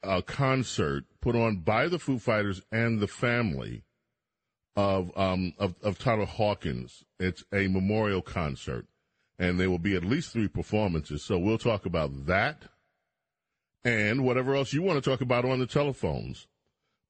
uh, 0.03 0.21
concert 0.21 1.05
put 1.21 1.35
on 1.35 1.57
by 1.57 1.87
the 1.87 1.99
Foo 1.99 2.19
Fighters 2.19 2.61
and 2.71 2.99
the 2.99 3.07
family 3.07 3.83
of 4.75 5.11
um, 5.17 5.53
of, 5.57 5.75
of 5.83 5.99
Taylor 5.99 6.25
Hawkins. 6.25 7.03
It's 7.19 7.43
a 7.53 7.67
memorial 7.67 8.21
concert, 8.21 8.87
and 9.37 9.59
there 9.59 9.69
will 9.69 9.79
be 9.79 9.95
at 9.95 10.03
least 10.03 10.31
three 10.31 10.47
performances. 10.47 11.23
So 11.23 11.37
we'll 11.37 11.57
talk 11.57 11.85
about 11.85 12.25
that 12.27 12.63
and 13.83 14.23
whatever 14.23 14.55
else 14.55 14.73
you 14.73 14.81
want 14.81 15.01
to 15.01 15.09
talk 15.09 15.21
about 15.21 15.45
on 15.45 15.59
the 15.59 15.65
telephones. 15.65 16.47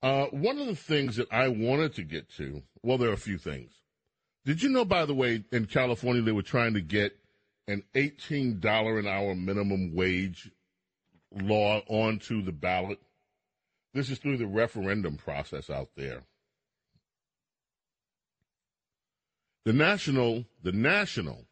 Uh, 0.02 0.26
one 0.26 0.58
of 0.60 0.68
the 0.68 0.76
things 0.76 1.18
that 1.18 1.28
I 1.32 1.48
wanted 1.50 1.94
to 1.96 2.04
get 2.04 2.30
to, 2.38 2.64
well, 2.84 2.98
there 2.98 3.10
are 3.10 3.14
a 3.14 3.18
few 3.18 3.38
things. 3.38 3.72
Did 4.46 4.64
you 4.64 4.70
know, 4.70 4.86
by 4.86 5.06
the 5.06 5.14
way, 5.14 5.44
in 5.52 5.66
California, 5.66 6.22
they 6.22 6.32
were 6.32 6.42
trying 6.42 6.74
to 6.76 6.82
get 6.82 7.18
an 7.68 7.84
$18 7.94 9.00
an 9.00 9.08
hour 9.08 9.36
minimum 9.36 9.94
wage 9.94 10.50
law 11.32 11.82
onto 11.88 12.42
the 12.42 12.52
ballot? 12.52 13.00
This 13.94 14.10
is 14.10 14.20
through 14.20 14.38
the 14.38 14.48
referendum 14.48 15.18
process 15.18 15.70
out 15.70 15.90
there. 15.96 16.24
The 19.66 19.74
national, 19.74 20.46
the 20.64 20.72
national, 20.72 21.46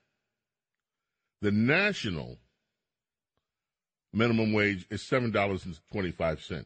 the 1.42 1.52
national 1.52 2.38
minimum 4.14 4.54
wage 4.54 4.86
is 4.90 5.02
$7.25. 5.04 6.66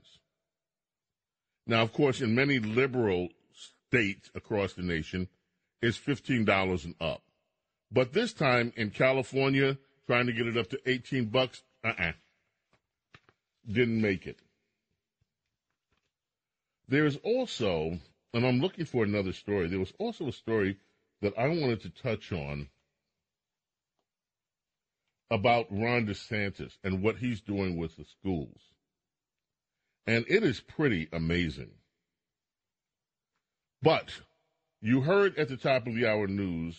Now, 1.67 1.81
of 1.81 1.93
course, 1.93 2.21
in 2.21 2.35
many 2.35 2.59
liberal 2.59 3.29
states 3.53 4.29
across 4.35 4.73
the 4.73 4.81
nation, 4.81 5.27
it's 5.81 5.97
$15 5.97 6.85
and 6.85 6.95
up. 7.01 7.21
But 7.91 8.13
this 8.13 8.33
time 8.33 8.71
in 8.75 8.91
California, 8.91 9.77
trying 10.07 10.27
to 10.27 10.33
get 10.33 10.47
it 10.47 10.57
up 10.57 10.69
to 10.69 10.79
18 10.85 11.25
bucks, 11.25 11.63
uh-uh. 11.83 12.13
Didn't 13.69 14.01
make 14.01 14.27
it. 14.27 14.39
There's 16.87 17.15
also, 17.17 17.99
and 18.33 18.45
I'm 18.45 18.59
looking 18.59 18.85
for 18.85 19.03
another 19.03 19.33
story, 19.33 19.67
there 19.67 19.79
was 19.79 19.93
also 19.97 20.27
a 20.27 20.33
story 20.33 20.77
that 21.21 21.37
I 21.37 21.47
wanted 21.47 21.81
to 21.81 21.89
touch 21.89 22.31
on 22.31 22.67
about 25.29 25.67
Ron 25.71 26.05
DeSantis 26.05 26.73
and 26.83 27.01
what 27.01 27.17
he's 27.17 27.39
doing 27.39 27.77
with 27.77 27.95
the 27.95 28.03
schools. 28.03 28.59
And 30.05 30.25
it 30.27 30.43
is 30.43 30.59
pretty 30.59 31.07
amazing. 31.13 31.71
But 33.81 34.11
you 34.81 35.01
heard 35.01 35.37
at 35.37 35.47
the 35.47 35.57
top 35.57 35.87
of 35.87 35.95
the 35.95 36.07
hour 36.07 36.27
news, 36.27 36.75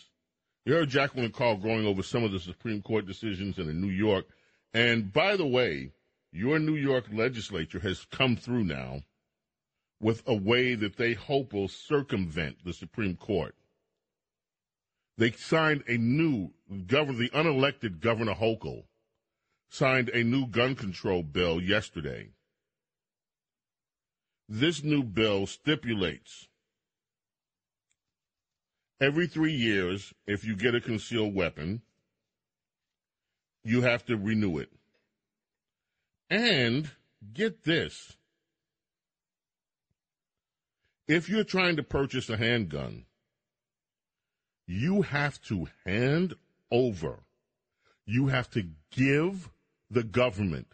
you 0.66 0.74
heard 0.74 0.90
Jacqueline 0.90 1.32
Carl 1.32 1.56
going 1.56 1.86
over 1.86 2.02
some 2.02 2.24
of 2.24 2.32
the 2.32 2.38
Supreme 2.38 2.82
Court 2.82 3.06
decisions 3.06 3.58
in 3.58 3.80
New 3.80 3.90
York. 3.90 4.26
And 4.74 5.12
by 5.12 5.36
the 5.36 5.46
way, 5.46 5.92
your 6.32 6.58
New 6.58 6.74
York 6.74 7.04
legislature 7.12 7.80
has 7.80 8.06
come 8.10 8.36
through 8.36 8.64
now 8.64 9.02
with 10.00 10.22
a 10.26 10.34
way 10.34 10.74
that 10.74 10.96
they 10.96 11.12
hope 11.12 11.52
will 11.52 11.68
circumvent 11.68 12.64
the 12.64 12.72
Supreme 12.72 13.16
Court. 13.16 13.54
They 15.18 15.30
signed 15.32 15.84
a 15.86 15.98
new 15.98 16.50
governor, 16.86 17.18
the 17.18 17.28
unelected 17.30 18.00
Governor 18.00 18.34
Hochul 18.34 18.84
signed 19.68 20.08
a 20.08 20.24
new 20.24 20.46
gun 20.46 20.74
control 20.74 21.22
bill 21.22 21.60
yesterday. 21.60 22.30
This 24.48 24.82
new 24.82 25.02
bill 25.02 25.46
stipulates 25.46 26.48
every 29.00 29.26
three 29.26 29.52
years, 29.52 30.12
if 30.26 30.44
you 30.44 30.56
get 30.56 30.74
a 30.74 30.80
concealed 30.80 31.34
weapon, 31.34 31.82
you 33.64 33.82
have 33.82 34.04
to 34.06 34.16
renew 34.16 34.58
it. 34.58 34.70
And 36.32 36.90
get 37.34 37.64
this 37.64 38.16
if 41.06 41.28
you're 41.28 41.44
trying 41.44 41.76
to 41.76 41.82
purchase 41.82 42.30
a 42.30 42.38
handgun, 42.38 43.04
you 44.66 45.02
have 45.02 45.42
to 45.42 45.68
hand 45.84 46.32
over, 46.70 47.18
you 48.06 48.28
have 48.28 48.48
to 48.52 48.66
give 48.90 49.50
the 49.90 50.02
government, 50.02 50.68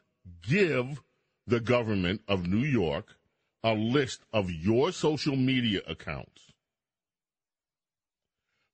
give 0.47 1.03
the 1.49 1.59
government 1.59 2.21
of 2.29 2.47
New 2.47 2.65
York 2.65 3.17
a 3.65 3.75
list 3.75 4.21
of 4.33 4.53
your 4.53 4.93
social 4.93 5.35
media 5.35 5.81
accounts 5.89 6.53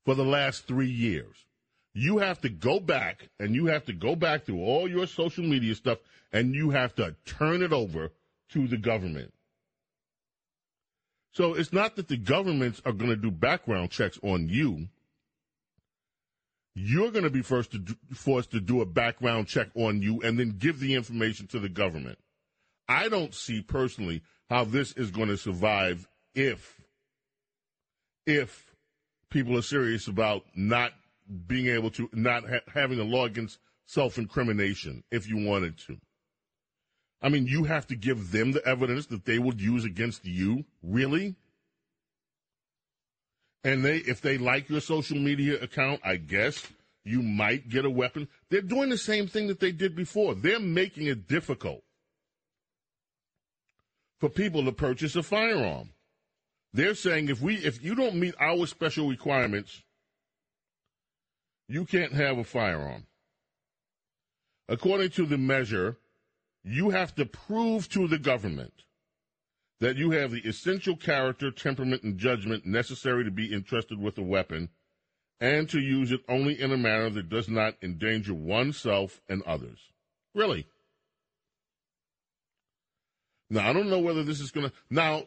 for 0.04 0.14
the 0.14 0.22
last 0.22 0.66
three 0.66 0.90
years. 0.90 1.46
You 1.94 2.18
have 2.18 2.42
to 2.42 2.50
go 2.50 2.78
back 2.78 3.30
and 3.40 3.54
you 3.54 3.66
have 3.66 3.86
to 3.86 3.94
go 3.94 4.14
back 4.14 4.44
through 4.44 4.60
all 4.60 4.86
your 4.86 5.06
social 5.06 5.44
media 5.44 5.74
stuff 5.74 5.96
and 6.34 6.54
you 6.54 6.70
have 6.70 6.94
to 6.96 7.16
turn 7.24 7.62
it 7.62 7.72
over 7.72 8.12
to 8.50 8.68
the 8.68 8.76
government. 8.76 9.32
So 11.32 11.54
it's 11.54 11.72
not 11.72 11.96
that 11.96 12.08
the 12.08 12.18
governments 12.18 12.82
are 12.84 12.92
going 12.92 13.10
to 13.10 13.16
do 13.16 13.30
background 13.30 13.90
checks 13.90 14.18
on 14.22 14.50
you 14.50 14.88
you're 16.74 17.12
going 17.12 17.24
to 17.24 17.30
be 17.30 17.42
first 17.42 17.70
to 17.72 17.78
do, 17.78 17.94
forced 18.12 18.50
to 18.50 18.60
do 18.60 18.80
a 18.80 18.86
background 18.86 19.46
check 19.46 19.68
on 19.74 20.02
you 20.02 20.20
and 20.22 20.38
then 20.38 20.56
give 20.58 20.80
the 20.80 20.94
information 20.94 21.46
to 21.48 21.60
the 21.60 21.68
government. 21.68 22.18
I 22.88 23.08
don't 23.08 23.34
see 23.34 23.62
personally 23.62 24.22
how 24.50 24.64
this 24.64 24.92
is 24.92 25.10
going 25.10 25.28
to 25.28 25.36
survive 25.36 26.06
if 26.34 26.80
if 28.26 28.74
people 29.30 29.56
are 29.56 29.62
serious 29.62 30.08
about 30.08 30.44
not 30.54 30.92
being 31.46 31.68
able 31.68 31.90
to 31.90 32.08
not 32.12 32.48
ha- 32.48 32.60
having 32.72 32.98
a 32.98 33.04
law 33.04 33.24
against 33.24 33.58
self-incrimination 33.86 35.04
if 35.10 35.28
you 35.28 35.46
wanted 35.46 35.78
to. 35.78 35.96
I 37.24 37.30
mean, 37.30 37.46
you 37.46 37.64
have 37.64 37.86
to 37.86 37.96
give 37.96 38.32
them 38.32 38.52
the 38.52 38.64
evidence 38.68 39.06
that 39.06 39.24
they 39.24 39.38
would 39.38 39.58
use 39.58 39.86
against 39.86 40.26
you? 40.26 40.66
Really? 40.82 41.36
And 43.64 43.82
they, 43.82 43.96
if 43.96 44.20
they 44.20 44.36
like 44.36 44.68
your 44.68 44.82
social 44.82 45.16
media 45.16 45.58
account, 45.62 46.02
I 46.04 46.16
guess 46.16 46.66
you 47.02 47.22
might 47.22 47.70
get 47.70 47.86
a 47.86 47.90
weapon. 47.90 48.28
They're 48.50 48.60
doing 48.60 48.90
the 48.90 48.98
same 48.98 49.26
thing 49.26 49.46
that 49.46 49.58
they 49.58 49.72
did 49.72 49.96
before. 49.96 50.34
They're 50.34 50.60
making 50.60 51.06
it 51.06 51.26
difficult 51.26 51.82
for 54.20 54.28
people 54.28 54.62
to 54.66 54.72
purchase 54.72 55.16
a 55.16 55.22
firearm. 55.22 55.92
They're 56.74 56.94
saying 56.94 57.30
if 57.30 57.40
we, 57.40 57.54
if 57.54 57.82
you 57.82 57.94
don't 57.94 58.16
meet 58.16 58.34
our 58.38 58.66
special 58.66 59.08
requirements, 59.08 59.82
you 61.70 61.86
can't 61.86 62.12
have 62.12 62.36
a 62.36 62.44
firearm. 62.44 63.06
According 64.68 65.08
to 65.12 65.24
the 65.24 65.38
measure, 65.38 65.96
you 66.64 66.90
have 66.90 67.14
to 67.14 67.26
prove 67.26 67.88
to 67.90 68.08
the 68.08 68.18
government 68.18 68.72
that 69.80 69.96
you 69.96 70.12
have 70.12 70.30
the 70.30 70.40
essential 70.40 70.96
character, 70.96 71.50
temperament, 71.50 72.02
and 72.02 72.16
judgment 72.16 72.64
necessary 72.64 73.24
to 73.24 73.30
be 73.30 73.52
entrusted 73.52 74.00
with 74.00 74.16
a 74.16 74.22
weapon 74.22 74.70
and 75.40 75.68
to 75.68 75.78
use 75.78 76.10
it 76.10 76.20
only 76.28 76.58
in 76.58 76.72
a 76.72 76.76
manner 76.76 77.10
that 77.10 77.28
does 77.28 77.48
not 77.48 77.74
endanger 77.82 78.32
oneself 78.32 79.20
and 79.28 79.42
others. 79.42 79.78
Really? 80.34 80.66
Now, 83.50 83.68
I 83.68 83.72
don't 83.72 83.90
know 83.90 83.98
whether 83.98 84.24
this 84.24 84.40
is 84.40 84.50
going 84.50 84.70
to. 84.70 84.72
Now, 84.88 85.24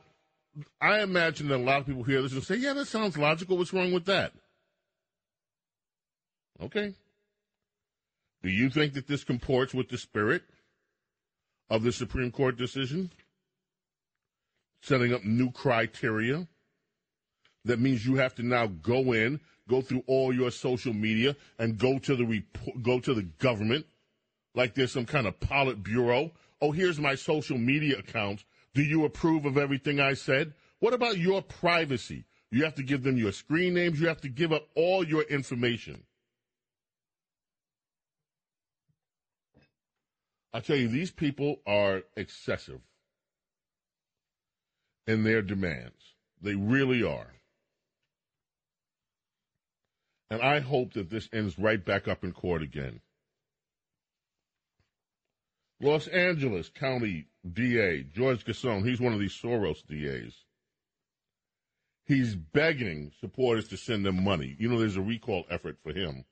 I 0.82 1.02
imagine 1.02 1.50
that 1.50 1.58
a 1.58 1.64
lot 1.64 1.82
of 1.82 1.86
people 1.86 2.04
hear 2.04 2.22
this 2.22 2.34
and 2.34 2.44
say, 2.44 2.56
yeah, 2.56 2.74
that 2.74 2.88
sounds 2.88 3.18
logical. 3.18 3.58
What's 3.58 3.74
wrong 3.74 3.92
with 3.92 4.06
that? 4.06 4.34
Okay. 6.62 6.96
Do 8.42 8.50
you 8.50 8.70
think 8.70 8.94
that 8.94 9.08
this 9.08 9.24
comports 9.24 9.74
with 9.74 9.90
the 9.90 9.98
spirit 9.98 10.44
of 11.70 11.84
the 11.84 11.92
Supreme 11.92 12.32
Court 12.32 12.58
decision? 12.58 13.12
Setting 14.82 15.14
up 15.14 15.24
new 15.24 15.52
criteria. 15.52 16.48
That 17.66 17.80
means 17.80 18.06
you 18.06 18.16
have 18.16 18.36
to 18.36 18.44
now 18.44 18.68
go 18.68 19.12
in, 19.14 19.40
go 19.68 19.82
through 19.82 20.04
all 20.08 20.34
your 20.34 20.52
social 20.52 20.94
media, 20.94 21.36
and 21.60 21.78
go 21.78 22.00
to 22.00 22.16
the 22.16 22.26
report, 22.26 22.82
go 22.82 23.00
to 23.00 23.14
the 23.14 23.24
government, 23.24 23.86
like 24.56 24.74
there's 24.74 24.92
some 24.92 25.06
kind 25.06 25.28
of 25.28 25.40
Politburo. 25.40 26.32
Oh, 26.62 26.72
here's 26.72 27.00
my 27.00 27.16
social 27.16 27.58
media 27.58 28.00
account. 28.00 28.44
Do 28.74 28.82
you 28.82 29.06
approve 29.06 29.46
of 29.46 29.58
everything 29.58 30.00
I 30.00 30.14
said? 30.14 30.54
What 30.80 30.94
about 30.94 31.18
your 31.18 31.42
privacy? 31.42 32.26
You 32.50 32.64
have 32.64 32.76
to 32.76 32.84
give 32.84 33.04
them 33.04 33.18
your 33.18 33.32
screen 33.32 33.74
names. 33.74 34.00
You 34.00 34.08
have 34.08 34.22
to 34.22 34.30
give 34.30 34.54
up 34.54 34.68
all 34.76 35.06
your 35.06 35.24
information. 35.24 36.04
I 40.58 40.60
tell 40.60 40.76
you, 40.76 40.88
these 40.88 41.12
people 41.12 41.58
are 41.68 42.02
excessive 42.16 42.82
in 45.06 45.24
their 45.24 45.44
demands. 45.44 46.16
They 46.42 46.56
really 46.56 47.04
are. 47.04 47.36
And 50.32 50.42
I 50.42 50.62
hope 50.62 50.94
that 50.94 51.12
this 51.12 51.30
ends 51.32 51.60
right 51.60 51.86
back 51.86 52.08
up 52.08 52.24
in 52.24 52.32
court 52.32 52.64
again. 52.64 53.02
Los 55.80 56.08
Angeles 56.08 56.70
County 56.70 57.28
DA, 57.54 58.02
George 58.02 58.44
Gascon, 58.44 58.84
he's 58.84 59.00
one 59.00 59.14
of 59.14 59.20
these 59.20 59.40
Soros 59.40 59.86
DAs. 59.86 60.38
He's 62.04 62.34
begging 62.34 63.12
supporters 63.20 63.68
to 63.68 63.78
send 63.78 64.08
them 64.08 64.24
money. 64.24 64.56
You 64.58 64.70
know, 64.70 64.80
there's 64.80 64.98
a 64.98 65.04
recall 65.04 65.46
effort 65.52 65.78
for 65.84 65.94
him. 65.94 66.26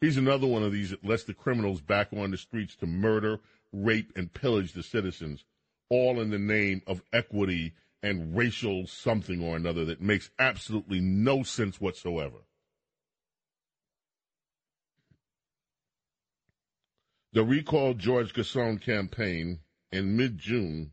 He's 0.00 0.16
another 0.16 0.46
one 0.46 0.62
of 0.62 0.70
these 0.70 0.90
that 0.90 1.04
lets 1.04 1.24
the 1.24 1.34
criminals 1.34 1.80
back 1.80 2.12
on 2.12 2.30
the 2.30 2.36
streets 2.36 2.76
to 2.76 2.86
murder, 2.86 3.40
rape, 3.74 4.12
and 4.16 4.32
pillage 4.32 4.72
the 4.72 4.82
citizens, 4.82 5.44
all 5.90 6.18
in 6.20 6.30
the 6.30 6.38
name 6.38 6.80
of 6.86 7.02
equity 7.12 7.74
and 8.02 8.34
racial 8.36 8.86
something 8.86 9.42
or 9.42 9.56
another 9.56 9.84
that 9.86 10.00
makes 10.00 10.30
absolutely 10.38 11.00
no 11.00 11.42
sense 11.42 11.80
whatsoever. 11.80 12.38
The 17.32 17.44
Recall 17.44 17.94
George 17.94 18.32
Gascon 18.32 18.78
campaign 18.78 19.58
in 19.90 20.16
mid 20.16 20.38
June 20.38 20.92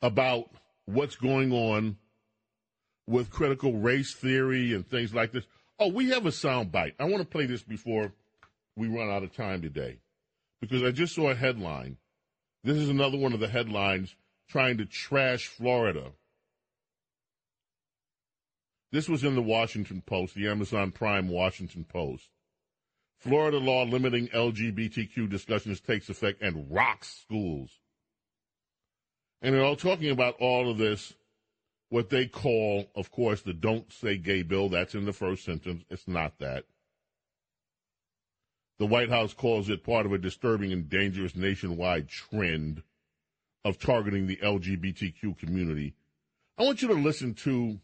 about 0.00 0.50
what's 0.86 1.16
going 1.16 1.52
on 1.52 1.96
with 3.06 3.30
critical 3.30 3.74
race 3.74 4.14
theory 4.14 4.72
and 4.72 4.88
things 4.88 5.14
like 5.14 5.32
this. 5.32 5.44
Oh, 5.78 5.88
we 5.88 6.10
have 6.10 6.26
a 6.26 6.32
sound 6.32 6.72
bite. 6.72 6.94
I 6.98 7.04
want 7.04 7.18
to 7.18 7.28
play 7.28 7.46
this 7.46 7.62
before 7.62 8.12
we 8.76 8.88
run 8.88 9.10
out 9.10 9.22
of 9.22 9.34
time 9.34 9.62
today 9.62 9.98
because 10.60 10.82
I 10.82 10.90
just 10.90 11.14
saw 11.14 11.30
a 11.30 11.34
headline. 11.34 11.96
This 12.64 12.76
is 12.76 12.88
another 12.88 13.18
one 13.18 13.32
of 13.32 13.40
the 13.40 13.48
headlines 13.48 14.14
trying 14.48 14.78
to 14.78 14.86
trash 14.86 15.46
Florida. 15.46 16.12
This 18.92 19.08
was 19.08 19.24
in 19.24 19.34
the 19.34 19.42
Washington 19.42 20.02
Post, 20.06 20.34
the 20.34 20.48
Amazon 20.48 20.92
Prime 20.92 21.28
Washington 21.28 21.84
Post. 21.84 22.28
Florida 23.18 23.58
law 23.58 23.84
limiting 23.84 24.28
LGBTQ 24.28 25.28
discussions 25.28 25.80
takes 25.80 26.08
effect 26.08 26.42
and 26.42 26.70
rocks 26.70 27.22
schools. 27.22 27.80
And 29.42 29.54
they're 29.54 29.64
all 29.64 29.76
talking 29.76 30.10
about 30.10 30.36
all 30.38 30.70
of 30.70 30.78
this, 30.78 31.14
what 31.88 32.10
they 32.10 32.26
call, 32.26 32.86
of 32.94 33.10
course, 33.10 33.42
the 33.42 33.52
don't 33.52 33.92
say 33.92 34.16
gay 34.16 34.42
bill. 34.42 34.68
That's 34.68 34.94
in 34.94 35.04
the 35.04 35.12
first 35.12 35.44
sentence. 35.44 35.84
It's 35.90 36.06
not 36.06 36.38
that. 36.38 36.64
The 38.78 38.86
White 38.86 39.08
House 39.08 39.32
calls 39.32 39.70
it 39.70 39.84
part 39.84 40.04
of 40.04 40.12
a 40.12 40.18
disturbing 40.18 40.72
and 40.72 40.88
dangerous 40.88 41.34
nationwide 41.34 42.08
trend 42.08 42.82
of 43.64 43.78
targeting 43.78 44.26
the 44.26 44.36
LGBTQ 44.36 45.38
community. 45.38 45.94
I 46.58 46.62
want 46.62 46.82
you 46.82 46.88
to 46.88 46.94
listen 46.94 47.34
to 47.34 47.80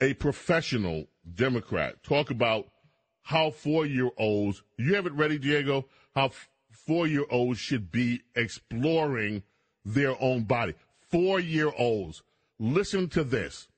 a 0.00 0.14
professional 0.14 1.06
Democrat 1.34 2.02
talk 2.02 2.30
about 2.30 2.66
how 3.22 3.50
four 3.50 3.86
year 3.86 4.10
olds, 4.16 4.62
you 4.78 4.94
have 4.94 5.06
it 5.06 5.12
ready, 5.12 5.38
Diego? 5.38 5.86
How 6.14 6.30
four 6.70 7.06
year 7.06 7.24
olds 7.30 7.58
should 7.58 7.90
be 7.90 8.22
exploring 8.34 9.42
their 9.84 10.20
own 10.20 10.44
body. 10.44 10.74
Four 11.10 11.40
year 11.40 11.72
olds. 11.76 12.22
Listen 12.58 13.08
to 13.10 13.24
this. 13.24 13.68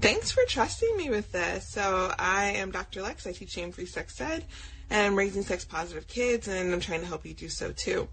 Thanks 0.00 0.30
for 0.30 0.44
trusting 0.46 0.96
me 0.96 1.10
with 1.10 1.32
this. 1.32 1.68
So, 1.68 2.14
I 2.18 2.52
am 2.52 2.70
Dr. 2.70 3.02
Lex. 3.02 3.26
I 3.26 3.32
teach 3.32 3.50
shame 3.50 3.72
free 3.72 3.86
sex 3.86 4.20
ed 4.20 4.44
and 4.90 5.06
I'm 5.06 5.16
raising 5.16 5.42
sex 5.42 5.64
positive 5.64 6.06
kids, 6.06 6.48
and 6.48 6.72
I'm 6.72 6.80
trying 6.80 7.00
to 7.00 7.06
help 7.06 7.26
you 7.26 7.34
do 7.34 7.48
so 7.48 7.72
too. 7.72 8.08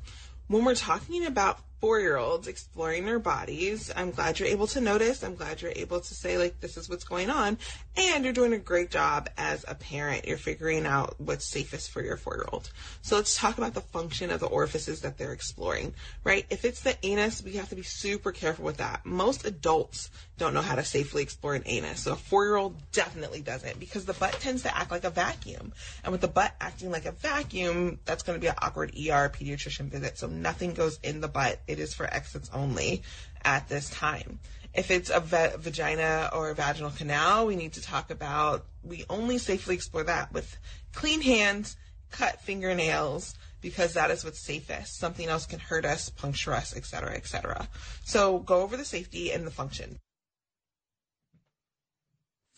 When 0.47 0.65
we're 0.65 0.75
talking 0.75 1.25
about 1.25 1.59
four 1.85 1.99
year 1.99 2.17
olds 2.17 2.47
exploring 2.47 3.05
their 3.05 3.19
bodies. 3.19 3.91
I'm 3.95 4.09
glad 4.09 4.39
you're 4.39 4.49
able 4.49 4.65
to 4.65 4.81
notice. 4.81 5.23
I'm 5.23 5.35
glad 5.35 5.61
you're 5.61 5.71
able 5.75 5.99
to 5.99 6.13
say, 6.15 6.35
like, 6.35 6.59
this 6.59 6.77
is 6.77 6.89
what's 6.89 7.03
going 7.03 7.29
on. 7.29 7.59
And 7.97 8.25
you're 8.25 8.33
doing 8.33 8.51
a 8.51 8.57
great 8.57 8.91
job 8.91 9.29
as 9.37 9.63
a 9.67 9.73
parent. 9.73 10.27
You're 10.27 10.37
figuring 10.37 10.85
out 10.85 11.15
what's 11.17 11.45
safest 11.45 11.91
for 11.91 12.03
your 12.03 12.17
four 12.17 12.35
year 12.35 12.45
old. 12.51 12.69
So 13.01 13.15
let's 13.15 13.37
talk 13.37 13.57
about 13.57 13.73
the 13.73 13.81
function 13.81 14.31
of 14.31 14.41
the 14.41 14.47
orifices 14.47 15.01
that 15.01 15.17
they're 15.17 15.31
exploring, 15.31 15.93
right? 16.25 16.45
If 16.49 16.65
it's 16.65 16.81
the 16.81 16.97
anus, 17.05 17.41
we 17.41 17.53
have 17.53 17.69
to 17.69 17.75
be 17.75 17.83
super 17.83 18.33
careful 18.33 18.65
with 18.65 18.77
that. 18.77 19.05
Most 19.05 19.45
adults 19.45 20.09
don't 20.37 20.53
know 20.53 20.61
how 20.61 20.75
to 20.75 20.83
safely 20.83 21.23
explore 21.23 21.55
an 21.55 21.63
anus. 21.65 22.01
So 22.01 22.13
a 22.13 22.15
four 22.17 22.45
year 22.45 22.57
old 22.57 22.75
definitely 22.91 23.41
doesn't 23.41 23.79
because 23.79 24.03
the 24.03 24.13
butt 24.13 24.33
tends 24.41 24.63
to 24.63 24.75
act 24.75 24.91
like 24.91 25.05
a 25.05 25.09
vacuum. 25.09 25.71
And 26.03 26.11
with 26.11 26.19
the 26.19 26.27
butt 26.27 26.53
acting 26.59 26.91
like 26.91 27.05
a 27.05 27.13
vacuum, 27.13 27.99
that's 28.03 28.23
going 28.23 28.35
to 28.37 28.41
be 28.41 28.47
an 28.47 28.55
awkward 28.61 28.89
ER 28.89 29.29
pediatrician 29.29 29.85
visit. 29.85 30.17
So 30.17 30.27
nothing 30.27 30.73
goes 30.73 30.99
in 31.01 31.21
the 31.21 31.29
butt. 31.29 31.61
It 31.65 31.79
is 31.79 31.93
for 31.93 32.05
exits 32.05 32.49
only 32.53 33.03
at 33.45 33.69
this 33.69 33.89
time. 33.89 34.39
If 34.75 34.91
it's 34.91 35.09
a 35.09 35.19
va- 35.19 35.55
vagina 35.57 36.29
or 36.33 36.49
a 36.49 36.55
vaginal 36.55 36.91
canal, 36.91 37.47
we 37.47 37.55
need 37.55 37.73
to 37.73 37.81
talk 37.81 38.11
about, 38.11 38.65
we 38.83 39.05
only 39.09 39.37
safely 39.37 39.75
explore 39.75 40.03
that 40.03 40.33
with 40.33 40.57
clean 40.93 41.21
hands, 41.21 41.77
cut 42.11 42.41
fingernails, 42.41 43.35
because 43.61 43.93
that 43.93 44.11
is 44.11 44.23
what's 44.23 44.39
safest. 44.39 44.99
Something 44.99 45.27
else 45.27 45.45
can 45.45 45.59
hurt 45.59 45.85
us, 45.85 46.09
puncture 46.09 46.53
us, 46.53 46.75
etc., 46.75 47.15
etc. 47.15 47.67
So 48.03 48.39
go 48.39 48.61
over 48.61 48.75
the 48.77 48.85
safety 48.85 49.31
and 49.31 49.47
the 49.47 49.51
function. 49.51 49.99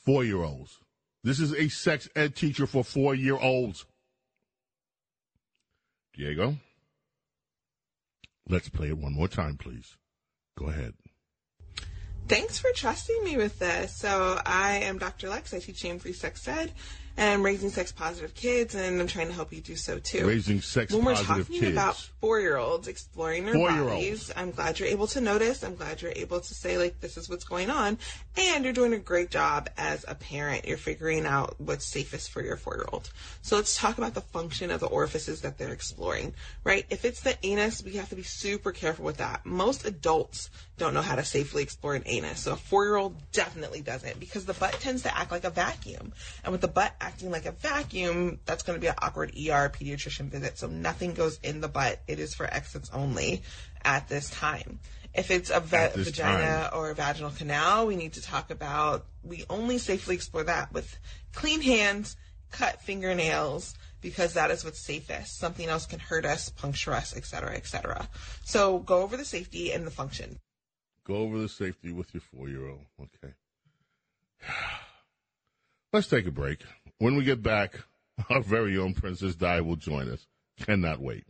Four 0.04 0.24
year 0.24 0.44
olds. 0.44 0.80
This 1.24 1.40
is 1.40 1.54
a 1.54 1.70
sex 1.70 2.10
ed 2.16 2.36
teacher 2.36 2.66
for 2.66 2.84
four 2.84 3.14
year 3.14 3.38
olds. 3.38 3.86
Diego? 6.14 6.58
Let's 8.50 8.70
play 8.70 8.88
it 8.88 8.98
one 8.98 9.14
more 9.14 9.28
time, 9.28 9.58
please. 9.58 9.98
Go 10.58 10.68
ahead. 10.68 10.94
Thanks 12.28 12.60
for 12.60 12.70
trusting 12.76 13.24
me 13.24 13.38
with 13.38 13.58
this. 13.58 13.96
So, 13.96 14.42
I 14.46 14.80
am 14.80 14.98
Dr. 14.98 15.30
Lex. 15.30 15.54
I 15.54 15.60
teach 15.60 15.78
shame 15.78 15.98
free 15.98 16.12
sex 16.12 16.46
ed 16.48 16.72
and 17.18 17.44
raising 17.44 17.72
sex 17.72 17.92
positive 17.92 18.36
kids, 18.36 18.76
and 18.76 19.02
I'm 19.02 19.08
trying 19.08 19.28
to 19.28 19.34
help 19.34 19.52
you 19.52 19.60
do 19.60 19.76
so 19.76 19.98
too. 19.98 20.28
Raising 20.28 20.62
sex 20.62 20.94
when 20.94 21.04
we're 21.04 21.16
positive 21.16 21.48
talking 21.48 21.60
kids. 21.60 21.72
about 21.72 21.96
four 22.22 22.40
year 22.40 22.58
olds 22.58 22.88
exploring 22.88 23.46
their 23.46 23.56
bodies, 23.56 24.32
I'm 24.36 24.52
glad 24.52 24.80
you're 24.80 24.90
able 24.90 25.08
to 25.08 25.22
notice. 25.22 25.64
I'm 25.64 25.76
glad 25.76 26.02
you're 26.02 26.14
able 26.16 26.40
to 26.40 26.54
say, 26.54 26.78
like, 26.78 27.00
this 27.00 27.18
is 27.18 27.28
what's 27.28 27.44
going 27.44 27.72
on. 27.72 27.98
And 28.38 28.64
you're 28.64 28.74
doing 28.74 28.94
a 28.94 29.00
great 29.00 29.32
job 29.32 29.70
as 29.78 30.06
a 30.08 30.14
parent. 30.14 30.68
You're 30.68 30.78
figuring 30.78 31.26
out 31.26 31.56
what's 31.60 31.86
safest 31.86 32.30
for 32.30 32.44
your 32.44 32.56
four 32.56 32.76
year 32.76 32.86
old. 32.94 33.12
So 33.42 33.56
let's 33.56 33.76
talk 33.76 33.98
about 33.98 34.14
the 34.14 34.22
function 34.22 34.70
of 34.70 34.80
the 34.80 34.88
orifices 34.88 35.42
that 35.42 35.58
they're 35.58 35.74
exploring, 35.74 36.36
right? 36.64 36.86
If 36.90 37.04
it's 37.04 37.22
the 37.22 37.36
anus, 37.44 37.84
we 37.84 37.94
have 37.94 38.10
to 38.10 38.16
be 38.16 38.24
super 38.24 38.72
careful 38.72 39.06
with 39.06 39.18
that. 39.18 39.44
Most 39.44 39.86
adults 39.86 40.52
don't 40.78 40.94
know 40.94 41.02
how 41.02 41.16
to 41.16 41.24
safely 41.24 41.64
explore 41.64 41.96
an 41.96 42.04
anus. 42.06 42.42
So 42.42 42.54
a 42.54 42.56
four 42.56 42.86
year 42.86 42.96
old 42.96 43.16
definitely 43.32 43.82
doesn't 43.82 44.20
because 44.20 44.46
the 44.46 44.54
butt 44.54 44.74
tends 44.74 45.02
to 45.04 45.18
act 45.18 45.32
like 45.32 45.44
a 45.44 45.50
vacuum. 45.50 46.14
And 46.44 46.52
with 46.52 46.62
the 46.62 46.68
butt 46.68 46.94
acting 47.08 47.32
like 47.32 47.46
a 47.46 47.52
vacuum, 47.52 48.40
that's 48.46 48.64
going 48.64 48.76
to 48.76 48.82
be 48.82 48.88
an 48.88 48.96
awkward 49.02 49.30
ER 49.30 49.70
pediatrician 49.70 50.26
visit. 50.26 50.58
So 50.58 50.68
nothing 50.68 51.14
goes 51.14 51.40
in 51.42 51.62
the 51.62 51.70
butt. 51.70 52.02
It 52.06 52.20
is 52.20 52.34
for 52.36 52.46
exits 52.46 52.90
only 52.94 53.44
at 53.84 54.10
this 54.10 54.30
time. 54.30 54.80
If 55.14 55.32
it's 55.32 55.50
a 55.50 55.62
va- 55.62 55.92
vagina 55.96 56.70
or 56.74 56.92
a 56.92 56.96
vaginal 56.96 57.32
canal, 57.32 57.88
we 57.88 57.96
need 57.96 58.14
to 58.14 58.22
talk 58.22 58.52
about, 58.52 59.06
we 59.24 59.46
only 59.50 59.78
safely 59.78 60.16
explore 60.16 60.44
that 60.44 60.74
with 60.74 61.00
clean 61.34 61.62
hands, 61.62 62.18
cut 62.52 62.82
fingernails, 62.82 63.74
because 64.02 64.34
that 64.34 64.52
is 64.52 64.66
what's 64.66 64.80
safest. 64.80 65.40
Something 65.40 65.70
else 65.70 65.86
can 65.86 66.00
hurt 66.00 66.26
us, 66.26 66.50
puncture 66.50 66.94
us, 66.94 67.16
etc., 67.16 67.56
etc. 67.56 68.08
So 68.44 68.80
go 68.80 69.02
over 69.02 69.16
the 69.16 69.26
safety 69.26 69.72
and 69.72 69.88
the 69.88 69.92
function. 69.92 70.40
Go 71.06 71.16
over 71.16 71.40
the 71.40 71.50
safety 71.50 71.94
with 71.94 72.14
your 72.14 72.22
four 72.22 72.50
year 72.50 72.68
old. 72.68 72.86
Okay. 73.02 73.34
Let's 75.94 76.08
take 76.08 76.28
a 76.28 76.32
break. 76.32 76.60
When 77.00 77.16
we 77.16 77.24
get 77.24 77.44
back, 77.44 77.80
our 78.30 78.42
very 78.42 78.76
own 78.78 78.96
Princess 78.96 79.36
Di 79.36 79.62
will 79.62 79.76
join 79.76 80.10
us. 80.10 80.26
Cannot 80.60 81.00
wait. 81.00 81.26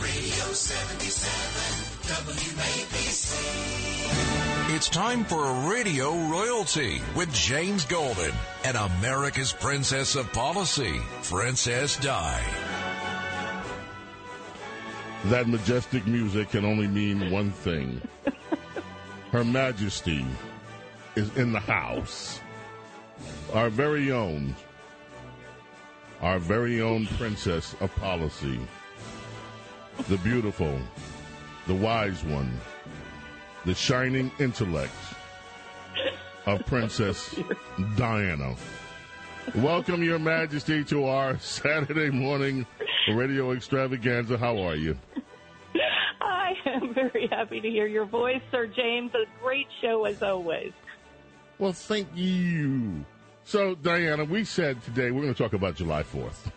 Radio 0.00 0.44
77 0.52 2.36
WABC. 2.36 3.34
It's 4.76 4.88
time 4.88 5.24
for 5.24 5.44
a 5.44 5.68
Radio 5.68 6.14
Royalty 6.28 7.02
with 7.16 7.34
James 7.34 7.84
Golden 7.86 8.30
and 8.64 8.76
America's 8.76 9.52
Princess 9.52 10.14
of 10.14 10.32
Policy, 10.32 11.00
Princess 11.24 11.96
Di. 11.96 12.40
That 15.24 15.48
majestic 15.48 16.06
music 16.06 16.50
can 16.50 16.64
only 16.64 16.86
mean 16.86 17.32
one 17.32 17.50
thing. 17.50 18.00
Her 19.32 19.44
Majesty 19.44 20.24
is 21.16 21.36
in 21.36 21.52
the 21.52 21.58
house. 21.60 22.38
Our 23.52 23.70
very 23.70 24.12
own, 24.12 24.54
our 26.24 26.38
very 26.38 26.80
own 26.80 27.06
Princess 27.18 27.76
of 27.80 27.94
Policy. 27.96 28.58
The 30.08 30.16
beautiful, 30.18 30.78
the 31.66 31.74
wise 31.74 32.24
one, 32.24 32.50
the 33.66 33.74
shining 33.74 34.32
intellect 34.38 34.94
of 36.46 36.64
Princess 36.64 37.38
Diana. 37.96 38.56
Welcome, 39.56 40.02
Your 40.02 40.18
Majesty, 40.18 40.82
to 40.84 41.04
our 41.04 41.38
Saturday 41.40 42.08
morning 42.08 42.64
radio 43.12 43.52
extravaganza. 43.52 44.38
How 44.38 44.56
are 44.56 44.76
you? 44.76 44.96
I 46.22 46.54
am 46.64 46.94
very 46.94 47.28
happy 47.30 47.60
to 47.60 47.68
hear 47.68 47.86
your 47.86 48.06
voice, 48.06 48.40
Sir 48.50 48.66
James. 48.66 49.12
A 49.14 49.26
great 49.42 49.66
show 49.82 50.06
as 50.06 50.22
always. 50.22 50.72
Well, 51.58 51.74
thank 51.74 52.08
you. 52.14 53.04
So, 53.44 53.74
Diana, 53.74 54.24
we 54.24 54.44
said 54.44 54.82
today 54.84 55.10
we're 55.10 55.22
going 55.22 55.34
to 55.34 55.42
talk 55.42 55.52
about 55.52 55.76
July 55.76 56.02
4th. 56.02 56.50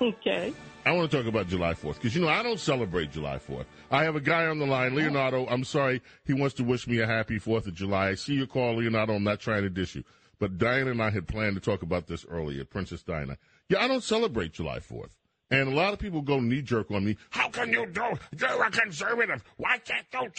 Okay. 0.00 0.52
I 0.84 0.92
want 0.92 1.10
to 1.10 1.16
talk 1.16 1.26
about 1.26 1.48
July 1.48 1.74
4th 1.74 1.94
because, 1.94 2.16
you 2.16 2.22
know, 2.22 2.28
I 2.28 2.42
don't 2.42 2.58
celebrate 2.58 3.12
July 3.12 3.38
4th. 3.38 3.66
I 3.90 4.02
have 4.02 4.16
a 4.16 4.20
guy 4.20 4.46
on 4.46 4.58
the 4.58 4.66
line, 4.66 4.96
Leonardo. 4.96 5.46
I'm 5.46 5.64
sorry. 5.64 6.02
He 6.24 6.32
wants 6.32 6.56
to 6.56 6.64
wish 6.64 6.88
me 6.88 6.98
a 7.00 7.06
happy 7.06 7.38
4th 7.38 7.66
of 7.68 7.74
July. 7.74 8.08
I 8.08 8.14
see 8.14 8.34
your 8.34 8.46
call, 8.46 8.76
Leonardo. 8.76 9.14
I'm 9.14 9.22
not 9.22 9.38
trying 9.38 9.62
to 9.62 9.70
dish 9.70 9.94
you. 9.94 10.02
But 10.40 10.58
Diana 10.58 10.90
and 10.90 11.02
I 11.02 11.10
had 11.10 11.28
planned 11.28 11.54
to 11.54 11.60
talk 11.60 11.82
about 11.82 12.08
this 12.08 12.26
earlier, 12.28 12.64
Princess 12.64 13.02
Diana. 13.02 13.36
Yeah, 13.68 13.84
I 13.84 13.86
don't 13.86 14.02
celebrate 14.02 14.54
July 14.54 14.80
4th. 14.80 15.10
And 15.52 15.68
a 15.68 15.74
lot 15.74 15.92
of 15.92 15.98
people 15.98 16.22
go 16.22 16.40
knee 16.40 16.62
jerk 16.62 16.90
on 16.90 17.04
me. 17.04 17.16
How 17.28 17.50
can 17.50 17.70
you 17.70 17.84
do? 17.86 18.02
You're 18.38 18.64
a 18.64 18.70
conservative. 18.70 19.44
Why 19.58 19.76
can't 19.76 20.06
you? 20.10 20.30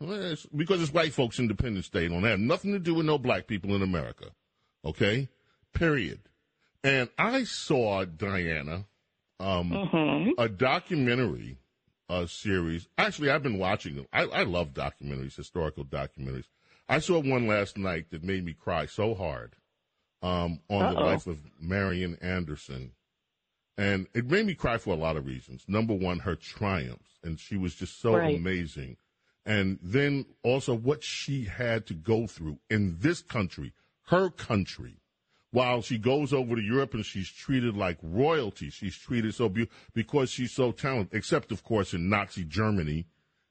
Well, 0.00 0.32
it's 0.32 0.46
because 0.46 0.82
it's 0.82 0.92
white 0.92 1.12
folks' 1.12 1.38
Independence 1.38 1.88
Day. 1.88 2.06
It 2.06 2.08
don't 2.08 2.24
have 2.24 2.40
nothing 2.40 2.72
to 2.72 2.80
do 2.80 2.94
with 2.94 3.06
no 3.06 3.18
black 3.18 3.46
people 3.46 3.76
in 3.76 3.82
America. 3.82 4.26
Okay? 4.84 5.28
Period. 5.72 6.22
And 6.82 7.08
I 7.16 7.44
saw 7.44 8.04
Diana, 8.04 8.86
um, 9.38 10.34
a 10.38 10.48
documentary 10.48 11.58
uh, 12.08 12.26
series. 12.26 12.88
Actually, 12.98 13.30
I've 13.30 13.44
been 13.44 13.58
watching 13.58 13.94
them. 13.94 14.06
I, 14.12 14.22
I 14.24 14.42
love 14.42 14.74
documentaries, 14.74 15.36
historical 15.36 15.84
documentaries. 15.84 16.48
I 16.88 16.98
saw 16.98 17.20
one 17.20 17.46
last 17.46 17.78
night 17.78 18.10
that 18.10 18.24
made 18.24 18.44
me 18.44 18.54
cry 18.54 18.86
so 18.86 19.14
hard 19.14 19.54
um, 20.20 20.58
on 20.68 20.92
the 20.94 20.98
Uh-oh. 20.98 21.06
life 21.06 21.26
of 21.28 21.38
Marian 21.60 22.18
Anderson. 22.20 22.90
And 23.78 24.06
it 24.14 24.30
made 24.30 24.46
me 24.46 24.54
cry 24.54 24.78
for 24.78 24.92
a 24.92 24.98
lot 24.98 25.16
of 25.16 25.26
reasons. 25.26 25.64
Number 25.66 25.94
one, 25.94 26.20
her 26.20 26.36
triumphs, 26.36 27.18
and 27.22 27.40
she 27.40 27.56
was 27.56 27.74
just 27.74 28.00
so 28.00 28.16
Right. 28.16 28.36
amazing. 28.36 28.96
And 29.44 29.78
then 29.82 30.26
also 30.42 30.74
what 30.74 31.02
she 31.02 31.44
had 31.44 31.86
to 31.86 31.94
go 31.94 32.26
through 32.26 32.60
in 32.70 32.98
this 33.00 33.22
country, 33.22 33.72
her 34.06 34.30
country, 34.30 34.96
while 35.50 35.82
she 35.82 35.98
goes 35.98 36.32
over 36.32 36.56
to 36.56 36.62
Europe 36.62 36.94
and 36.94 37.04
she's 37.04 37.28
treated 37.30 37.76
like 37.76 37.98
royalty. 38.02 38.70
She's 38.70 38.96
treated 38.96 39.34
so 39.34 39.48
beautiful 39.48 39.76
because 39.94 40.30
she's 40.30 40.52
so 40.52 40.72
talented, 40.72 41.16
except 41.16 41.50
of 41.52 41.62
course 41.62 41.92
in 41.92 42.08
Nazi 42.08 42.44
Germany 42.44 43.06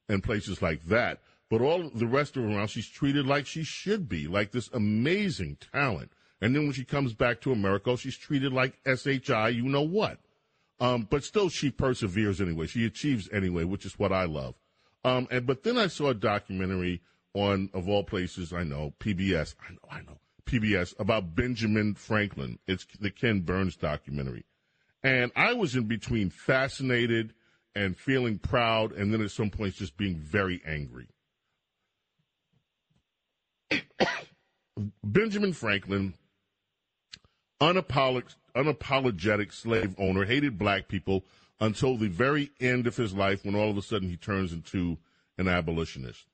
and 0.09 0.23
places 0.23 0.61
like 0.61 0.83
that. 0.85 1.21
But 1.49 1.61
all 1.61 1.89
the 1.89 2.07
rest 2.07 2.37
of 2.37 2.43
her 2.43 2.49
around, 2.49 2.69
she's 2.69 2.87
treated 2.87 3.25
like 3.25 3.45
she 3.45 3.63
should 3.63 4.07
be, 4.07 4.27
like 4.27 4.51
this 4.51 4.69
amazing 4.73 5.57
talent. 5.71 6.11
And 6.41 6.55
then 6.55 6.63
when 6.63 6.73
she 6.73 6.83
comes 6.83 7.13
back 7.13 7.41
to 7.41 7.51
America, 7.51 7.95
she's 7.97 8.17
treated 8.17 8.51
like 8.51 8.79
SHI, 8.85 9.49
you 9.49 9.63
know 9.63 9.83
what. 9.83 10.19
Um, 10.79 11.07
but 11.09 11.23
still, 11.23 11.49
she 11.49 11.69
perseveres 11.69 12.41
anyway. 12.41 12.65
She 12.65 12.85
achieves 12.85 13.29
anyway, 13.31 13.63
which 13.63 13.85
is 13.85 13.99
what 13.99 14.11
I 14.11 14.25
love. 14.25 14.55
Um, 15.03 15.27
and 15.29 15.45
but 15.45 15.63
then 15.63 15.77
I 15.77 15.87
saw 15.87 16.09
a 16.09 16.15
documentary 16.15 17.01
on, 17.33 17.69
of 17.73 17.87
all 17.87 18.03
places, 18.03 18.51
I 18.51 18.63
know 18.63 18.93
PBS. 18.99 19.55
I 19.67 19.73
know, 19.73 19.79
I 19.89 20.01
know 20.01 20.19
PBS 20.45 20.99
about 20.99 21.35
Benjamin 21.35 21.93
Franklin. 21.93 22.57
It's 22.67 22.85
the 22.99 23.11
Ken 23.11 23.41
Burns 23.41 23.75
documentary. 23.75 24.45
And 25.03 25.31
I 25.35 25.53
was 25.53 25.75
in 25.75 25.85
between 25.85 26.29
fascinated 26.29 27.33
and 27.75 27.95
feeling 27.95 28.37
proud, 28.37 28.91
and 28.91 29.13
then 29.13 29.21
at 29.21 29.31
some 29.31 29.49
points 29.49 29.77
just 29.77 29.97
being 29.97 30.17
very 30.17 30.61
angry. 30.65 31.07
Benjamin 35.03 35.53
Franklin, 35.53 36.13
unapolog- 37.61 38.35
unapologetic 38.55 39.53
slave 39.53 39.95
owner, 39.97 40.25
hated 40.25 40.57
black 40.57 40.87
people 40.87 41.23
until 41.59 41.95
the 41.95 42.07
very 42.07 42.51
end 42.59 42.87
of 42.87 42.97
his 42.97 43.13
life 43.13 43.45
when 43.45 43.55
all 43.55 43.69
of 43.69 43.77
a 43.77 43.81
sudden 43.81 44.09
he 44.09 44.17
turns 44.17 44.51
into 44.51 44.97
an 45.37 45.47
abolitionist. 45.47 46.25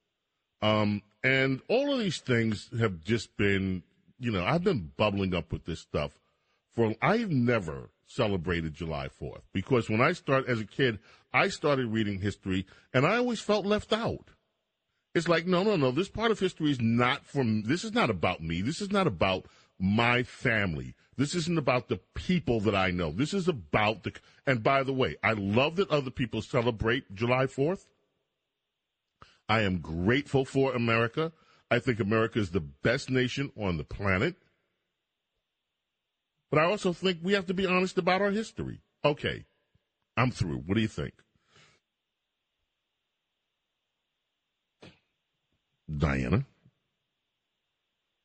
Um, 0.62 1.02
and 1.24 1.62
all 1.68 1.94
of 1.94 2.00
these 2.00 2.20
things 2.20 2.70
have 2.80 3.04
just 3.04 3.36
been, 3.38 3.84
you 4.18 4.32
know, 4.32 4.44
I've 4.44 4.64
been 4.64 4.92
bubbling 4.98 5.36
up 5.36 5.52
with 5.52 5.66
this 5.66 5.82
stuff 5.82 6.20
for, 6.74 6.96
I've 7.02 7.30
never 7.30 7.90
celebrated 8.06 8.74
July 8.74 9.10
4th 9.10 9.42
because 9.54 9.90
when 9.90 10.02
I 10.02 10.14
started 10.14 10.50
as 10.50 10.62
a 10.62 10.66
kid, 10.66 11.00
I 11.34 11.50
started 11.50 11.88
reading 11.88 12.22
history 12.22 12.66
and 12.94 13.06
I 13.06 13.18
always 13.18 13.42
felt 13.42 13.66
left 13.66 13.92
out. 13.92 14.30
It's 15.14 15.28
like, 15.28 15.46
no, 15.46 15.64
no, 15.64 15.76
no, 15.76 15.92
this 15.92 16.10
part 16.10 16.32
of 16.32 16.40
history 16.40 16.72
is 16.72 16.80
not 16.80 17.26
from, 17.26 17.64
this 17.64 17.84
is 17.84 17.92
not 17.92 18.10
about 18.10 18.42
me. 18.42 18.62
This 18.62 18.82
is 18.82 18.92
not 18.92 19.08
about 19.08 19.46
my 19.80 20.24
family. 20.24 20.96
This 21.18 21.34
isn't 21.34 21.58
about 21.58 21.88
the 21.88 22.00
people 22.14 22.60
that 22.62 22.76
I 22.76 22.92
know. 22.92 23.12
This 23.12 23.34
is 23.34 23.48
about 23.48 24.04
the, 24.04 24.14
and 24.46 24.62
by 24.62 24.84
the 24.84 24.94
way, 24.94 25.16
I 25.24 25.34
love 25.34 25.76
that 25.78 25.90
other 25.90 26.12
people 26.12 26.44
celebrate 26.44 27.16
July 27.16 27.46
4th. 27.46 27.86
I 29.50 29.62
am 29.62 29.80
grateful 29.80 30.46
for 30.46 30.74
America. 30.76 31.32
I 31.72 31.80
think 31.80 32.00
America 32.00 32.38
is 32.38 32.52
the 32.52 32.60
best 32.60 33.10
nation 33.10 33.52
on 33.58 33.78
the 33.78 33.84
planet. 33.84 34.36
But 36.52 36.60
I 36.60 36.66
also 36.66 36.94
think 36.94 37.20
we 37.24 37.34
have 37.34 37.48
to 37.48 37.54
be 37.54 37.66
honest 37.66 37.98
about 37.98 38.22
our 38.22 38.32
history. 38.32 38.80
Okay, 39.04 39.46
I'm 40.16 40.32
through. 40.32 40.60
What 40.60 40.76
do 40.76 40.82
you 40.82 40.88
think? 40.88 41.14
Diana? 45.98 46.46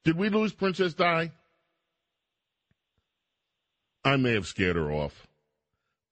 Did 0.05 0.19
we 0.19 0.29
lose 0.29 0.53
Princess 0.53 0.95
Di? 0.95 1.31
I 4.05 4.17
may 4.17 4.33
have 4.33 4.47
scared 4.47 4.77
her 4.77 4.91
off. 4.91 5.29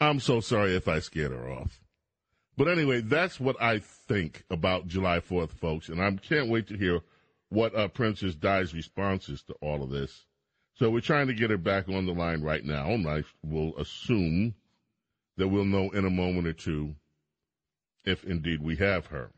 I'm 0.00 0.20
so 0.20 0.40
sorry 0.40 0.74
if 0.76 0.88
I 0.88 1.00
scared 1.00 1.32
her 1.32 1.50
off. 1.50 1.80
But 2.56 2.68
anyway, 2.68 3.00
that's 3.00 3.40
what 3.40 3.60
I 3.60 3.78
think 3.78 4.44
about 4.50 4.86
July 4.86 5.20
4th, 5.20 5.50
folks. 5.50 5.88
And 5.88 6.02
I 6.02 6.10
can't 6.12 6.48
wait 6.48 6.66
to 6.68 6.76
hear 6.76 7.00
what 7.48 7.74
uh, 7.74 7.88
Princess 7.88 8.34
Di's 8.34 8.74
response 8.74 9.28
is 9.28 9.42
to 9.44 9.54
all 9.60 9.82
of 9.82 9.90
this. 9.90 10.26
So 10.74 10.90
we're 10.90 11.00
trying 11.00 11.26
to 11.26 11.34
get 11.34 11.50
her 11.50 11.58
back 11.58 11.88
on 11.88 12.06
the 12.06 12.12
line 12.12 12.42
right 12.42 12.64
now. 12.64 12.90
And 12.90 13.06
I 13.08 13.24
will 13.42 13.76
assume 13.76 14.54
that 15.36 15.48
we'll 15.48 15.64
know 15.64 15.90
in 15.90 16.04
a 16.04 16.10
moment 16.10 16.46
or 16.46 16.52
two 16.52 16.94
if 18.04 18.24
indeed 18.24 18.62
we 18.62 18.76
have 18.76 19.06
her. 19.06 19.30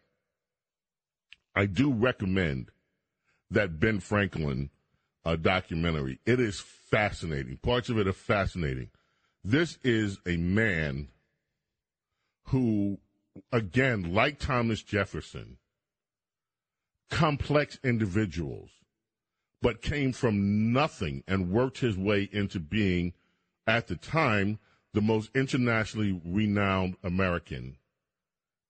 I 1.54 1.66
do 1.66 1.92
recommend 1.92 2.70
that 3.50 3.78
Ben 3.78 4.00
Franklin 4.00 4.70
uh, 5.24 5.36
documentary. 5.36 6.18
It 6.26 6.40
is 6.40 6.60
fascinating. 6.60 7.56
Parts 7.58 7.88
of 7.88 7.98
it 7.98 8.08
are 8.08 8.12
fascinating. 8.12 8.90
This 9.44 9.78
is 9.82 10.18
a 10.26 10.36
man 10.36 11.08
who, 12.46 12.98
again, 13.50 14.14
like 14.14 14.38
Thomas 14.38 14.82
Jefferson, 14.82 15.58
complex 17.10 17.78
individuals, 17.84 18.70
but 19.60 19.82
came 19.82 20.12
from 20.12 20.72
nothing 20.72 21.22
and 21.28 21.50
worked 21.50 21.78
his 21.78 21.96
way 21.96 22.28
into 22.32 22.58
being, 22.58 23.12
at 23.66 23.86
the 23.86 23.96
time, 23.96 24.58
the 24.92 25.00
most 25.00 25.30
internationally 25.34 26.20
renowned 26.24 26.96
American 27.02 27.76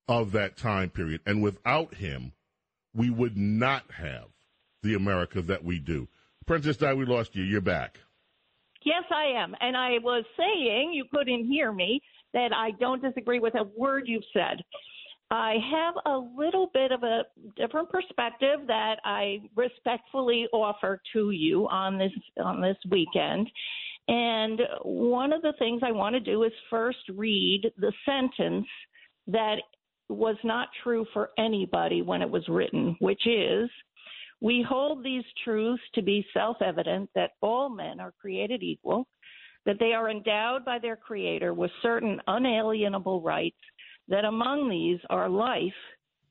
of 0.06 0.32
that 0.32 0.56
time 0.56 0.90
period. 0.90 1.20
And 1.26 1.42
without 1.42 1.94
him, 1.94 2.32
we 2.94 3.10
would 3.10 3.36
not 3.36 3.90
have 3.92 4.26
the 4.82 4.94
America 4.94 5.40
that 5.42 5.64
we 5.64 5.78
do. 5.78 6.08
Princess 6.46 6.76
Di, 6.76 6.92
we 6.94 7.04
lost 7.04 7.34
you. 7.34 7.44
You're 7.44 7.60
back. 7.60 7.98
Yes, 8.84 9.04
I 9.10 9.40
am. 9.40 9.54
And 9.60 9.76
I 9.76 9.98
was 10.02 10.24
saying, 10.36 10.92
you 10.92 11.04
couldn't 11.12 11.46
hear 11.46 11.72
me, 11.72 12.00
that 12.34 12.52
I 12.54 12.72
don't 12.80 13.02
disagree 13.02 13.38
with 13.38 13.54
a 13.54 13.64
word 13.76 14.04
you've 14.06 14.22
said. 14.32 14.62
I 15.30 15.56
have 15.70 15.94
a 16.04 16.18
little 16.36 16.70
bit 16.74 16.92
of 16.92 17.02
a 17.04 17.22
different 17.56 17.88
perspective 17.88 18.60
that 18.66 18.96
I 19.04 19.40
respectfully 19.56 20.46
offer 20.52 21.00
to 21.14 21.30
you 21.30 21.66
on 21.68 21.96
this 21.96 22.12
on 22.42 22.60
this 22.60 22.76
weekend. 22.90 23.48
And 24.08 24.60
one 24.82 25.32
of 25.32 25.40
the 25.40 25.54
things 25.58 25.80
I 25.82 25.92
want 25.92 26.14
to 26.14 26.20
do 26.20 26.42
is 26.42 26.52
first 26.68 26.98
read 27.14 27.72
the 27.78 27.92
sentence 28.04 28.66
that 29.28 29.56
was 30.08 30.36
not 30.44 30.68
true 30.82 31.06
for 31.14 31.30
anybody 31.38 32.02
when 32.02 32.20
it 32.20 32.28
was 32.28 32.46
written, 32.48 32.96
which 32.98 33.26
is 33.26 33.70
we 34.42 34.66
hold 34.68 35.04
these 35.04 35.22
truths 35.44 35.82
to 35.94 36.02
be 36.02 36.26
self 36.34 36.56
evident 36.60 37.08
that 37.14 37.30
all 37.40 37.68
men 37.70 38.00
are 38.00 38.12
created 38.20 38.62
equal, 38.62 39.06
that 39.64 39.78
they 39.78 39.92
are 39.92 40.10
endowed 40.10 40.64
by 40.64 40.80
their 40.80 40.96
Creator 40.96 41.54
with 41.54 41.70
certain 41.80 42.20
unalienable 42.26 43.22
rights, 43.22 43.60
that 44.08 44.24
among 44.24 44.68
these 44.68 44.98
are 45.10 45.28
life, 45.28 45.72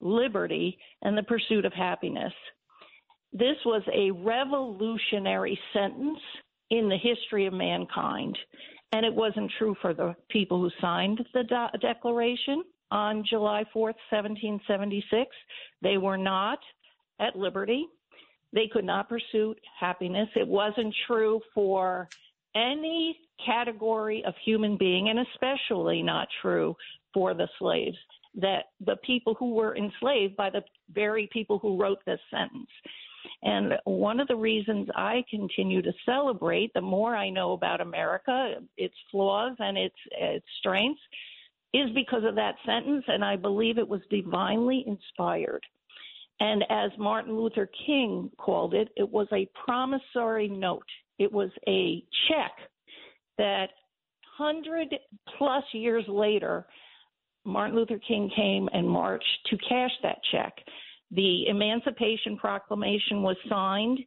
liberty, 0.01 0.77
and 1.03 1.17
the 1.17 1.23
pursuit 1.23 1.63
of 1.63 1.71
happiness. 1.71 2.33
This 3.31 3.55
was 3.65 3.81
a 3.93 4.11
revolutionary 4.11 5.57
sentence 5.71 6.19
in 6.69 6.89
the 6.89 6.97
history 6.97 7.45
of 7.45 7.53
mankind. 7.53 8.37
And 8.91 9.05
it 9.05 9.13
wasn't 9.13 9.53
true 9.57 9.75
for 9.81 9.93
the 9.93 10.15
people 10.29 10.59
who 10.59 10.69
signed 10.81 11.25
the 11.33 11.43
do- 11.43 11.79
Declaration 11.79 12.61
on 12.91 13.23
July 13.29 13.63
4th, 13.73 13.95
1776. 14.09 15.29
They 15.81 15.97
were 15.97 16.17
not 16.17 16.59
at 17.21 17.37
liberty. 17.37 17.87
They 18.53 18.67
could 18.67 18.85
not 18.85 19.09
pursue 19.09 19.55
happiness. 19.79 20.27
It 20.35 20.47
wasn't 20.47 20.93
true 21.07 21.39
for 21.53 22.09
any 22.55 23.17
category 23.45 24.23
of 24.25 24.33
human 24.43 24.77
being, 24.77 25.09
and 25.09 25.19
especially 25.19 26.01
not 26.01 26.27
true 26.41 26.75
for 27.13 27.33
the 27.33 27.47
slaves, 27.59 27.97
that 28.35 28.65
the 28.85 28.97
people 28.97 29.35
who 29.35 29.53
were 29.53 29.75
enslaved 29.75 30.35
by 30.35 30.49
the 30.49 30.63
very 30.93 31.29
people 31.31 31.59
who 31.59 31.81
wrote 31.81 31.99
this 32.05 32.19
sentence. 32.29 32.69
And 33.43 33.73
one 33.85 34.19
of 34.19 34.27
the 34.27 34.35
reasons 34.35 34.87
I 34.95 35.23
continue 35.29 35.81
to 35.81 35.93
celebrate, 36.05 36.73
the 36.73 36.81
more 36.81 37.15
I 37.15 37.29
know 37.29 37.53
about 37.53 37.81
America, 37.81 38.55
its 38.77 38.95
flaws 39.11 39.55
and 39.59 39.77
its, 39.77 39.95
its 40.11 40.45
strengths, 40.59 41.01
is 41.73 41.89
because 41.95 42.23
of 42.25 42.35
that 42.35 42.55
sentence, 42.65 43.05
and 43.07 43.23
I 43.23 43.35
believe 43.35 43.77
it 43.77 43.87
was 43.87 44.01
divinely 44.09 44.83
inspired. 44.87 45.63
And 46.41 46.65
as 46.71 46.89
Martin 46.97 47.37
Luther 47.37 47.69
King 47.85 48.31
called 48.39 48.73
it, 48.73 48.89
it 48.97 49.07
was 49.07 49.27
a 49.31 49.47
promissory 49.63 50.49
note. 50.49 50.87
It 51.19 51.31
was 51.31 51.51
a 51.67 52.03
check 52.27 52.51
that 53.37 53.69
100 54.39 54.87
plus 55.37 55.63
years 55.71 56.03
later, 56.07 56.65
Martin 57.45 57.75
Luther 57.75 57.99
King 58.07 58.31
came 58.35 58.67
and 58.73 58.89
marched 58.89 59.23
to 59.51 59.57
cash 59.69 59.91
that 60.01 60.17
check. 60.31 60.53
The 61.11 61.45
Emancipation 61.47 62.37
Proclamation 62.37 63.21
was 63.21 63.37
signed 63.47 63.99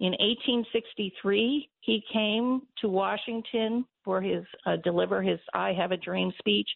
in 0.00 0.12
1863. 0.12 1.68
He 1.80 2.02
came 2.10 2.62
to 2.80 2.88
Washington 2.88 3.84
for 4.02 4.22
his 4.22 4.44
uh, 4.64 4.76
deliver 4.82 5.20
his 5.20 5.40
"I 5.52 5.74
Have 5.74 5.92
a 5.92 5.98
Dream" 5.98 6.32
speech, 6.38 6.68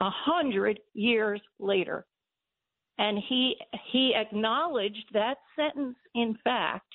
a 0.00 0.08
hundred 0.08 0.80
years 0.94 1.42
later. 1.58 2.06
And 2.98 3.18
he 3.28 3.56
he 3.90 4.14
acknowledged 4.14 5.06
that 5.12 5.38
sentence, 5.56 5.96
in 6.14 6.36
fact, 6.44 6.86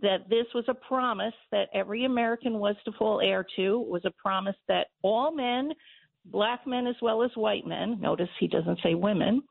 that 0.00 0.28
this 0.28 0.46
was 0.54 0.64
a 0.68 0.74
promise 0.74 1.34
that 1.52 1.68
every 1.72 2.04
American 2.04 2.58
was 2.58 2.76
to 2.84 2.92
fall 2.92 3.20
heir 3.20 3.46
to. 3.56 3.82
It 3.82 3.90
was 3.90 4.04
a 4.04 4.12
promise 4.22 4.56
that 4.68 4.88
all 5.02 5.32
men, 5.34 5.72
black 6.26 6.66
men 6.66 6.86
as 6.86 6.96
well 7.00 7.22
as 7.22 7.30
white 7.34 7.66
men, 7.66 7.98
notice 8.00 8.28
he 8.38 8.48
doesn't 8.48 8.80
say 8.82 8.94
women, 8.94 9.42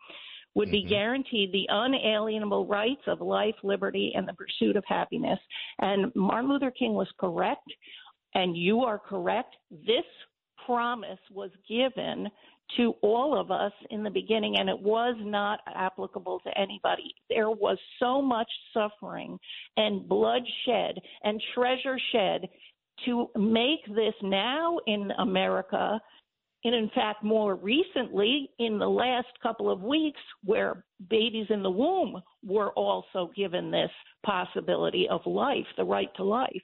would 0.53 0.72
be 0.72 0.81
mm-hmm. 0.81 0.89
guaranteed 0.89 1.51
the 1.51 1.65
unalienable 1.69 2.65
rights 2.67 3.01
of 3.07 3.22
life, 3.22 3.55
liberty, 3.63 4.13
and 4.15 4.27
the 4.27 4.34
pursuit 4.34 4.76
of 4.76 4.84
happiness. 4.88 5.39
And 5.80 6.11
Martin 6.15 6.49
Luther 6.49 6.72
King 6.72 6.93
was 6.93 7.09
correct, 7.19 7.67
and 8.34 8.55
you 8.55 8.81
are 8.81 8.99
correct. 8.99 9.55
This 9.72 10.05
promise 10.65 11.19
was 11.31 11.51
given 11.67 12.30
to 12.77 12.93
all 13.01 13.39
of 13.39 13.51
us 13.51 13.71
in 13.89 14.03
the 14.03 14.09
beginning, 14.09 14.57
and 14.57 14.69
it 14.69 14.79
was 14.79 15.15
not 15.19 15.59
applicable 15.73 16.39
to 16.39 16.57
anybody. 16.57 17.13
There 17.29 17.49
was 17.49 17.77
so 17.99 18.21
much 18.21 18.49
suffering 18.73 19.37
and 19.77 20.07
bloodshed 20.07 20.99
and 21.23 21.41
treasure 21.53 21.99
shed 22.11 22.47
to 23.05 23.29
make 23.35 23.85
this 23.93 24.13
now 24.21 24.77
in 24.87 25.11
America 25.19 25.99
and 26.65 26.73
in 26.73 26.89
fact, 26.95 27.23
more 27.23 27.53
recently, 27.53 28.49
in 28.57 28.79
the 28.79 28.89
last 28.89 29.27
couple 29.43 29.69
of 29.69 29.83
weeks, 29.83 30.19
where 30.43 30.83
babies 31.11 31.45
in 31.51 31.61
the 31.61 31.69
womb 31.69 32.19
were 32.43 32.71
also 32.71 33.31
given 33.35 33.69
this 33.69 33.91
possibility 34.25 35.07
of 35.07 35.21
life, 35.27 35.67
the 35.77 35.83
right 35.83 36.09
to 36.15 36.23
life. 36.23 36.63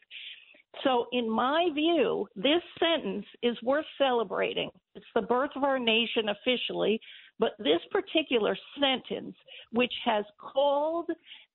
So, 0.84 1.07
in 1.11 1.30
my 1.30 1.69
view, 1.73 2.27
this 2.35 2.61
sentence 2.80 3.26
is 3.43 3.57
worth 3.61 3.85
celebrating. 3.98 4.69
It's 4.95 5.06
the 5.14 5.22
birth 5.22 5.52
of 5.56 5.64
our 5.64 5.77
nation 5.77 6.30
officially, 6.30 6.99
but 7.39 7.52
this 7.60 7.81
particular 7.91 8.57
sentence, 8.80 9.35
which 9.72 9.93
has 10.06 10.23
called 10.39 11.10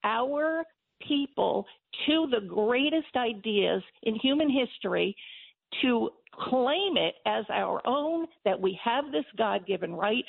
our 0.05 0.65
people 1.07 1.67
to 2.07 2.29
the 2.31 2.47
greatest 2.47 3.17
ideas 3.17 3.83
in 4.03 4.17
human 4.17 4.51
history, 4.51 5.17
to 5.83 6.11
claim 6.33 6.97
it 6.97 7.15
as 7.27 7.45
our 7.51 7.81
own, 7.87 8.27
that 8.45 8.61
we 8.61 8.79
have 8.83 9.11
this 9.13 9.25
God 9.37 9.67
given 9.67 9.95
right. 9.95 10.25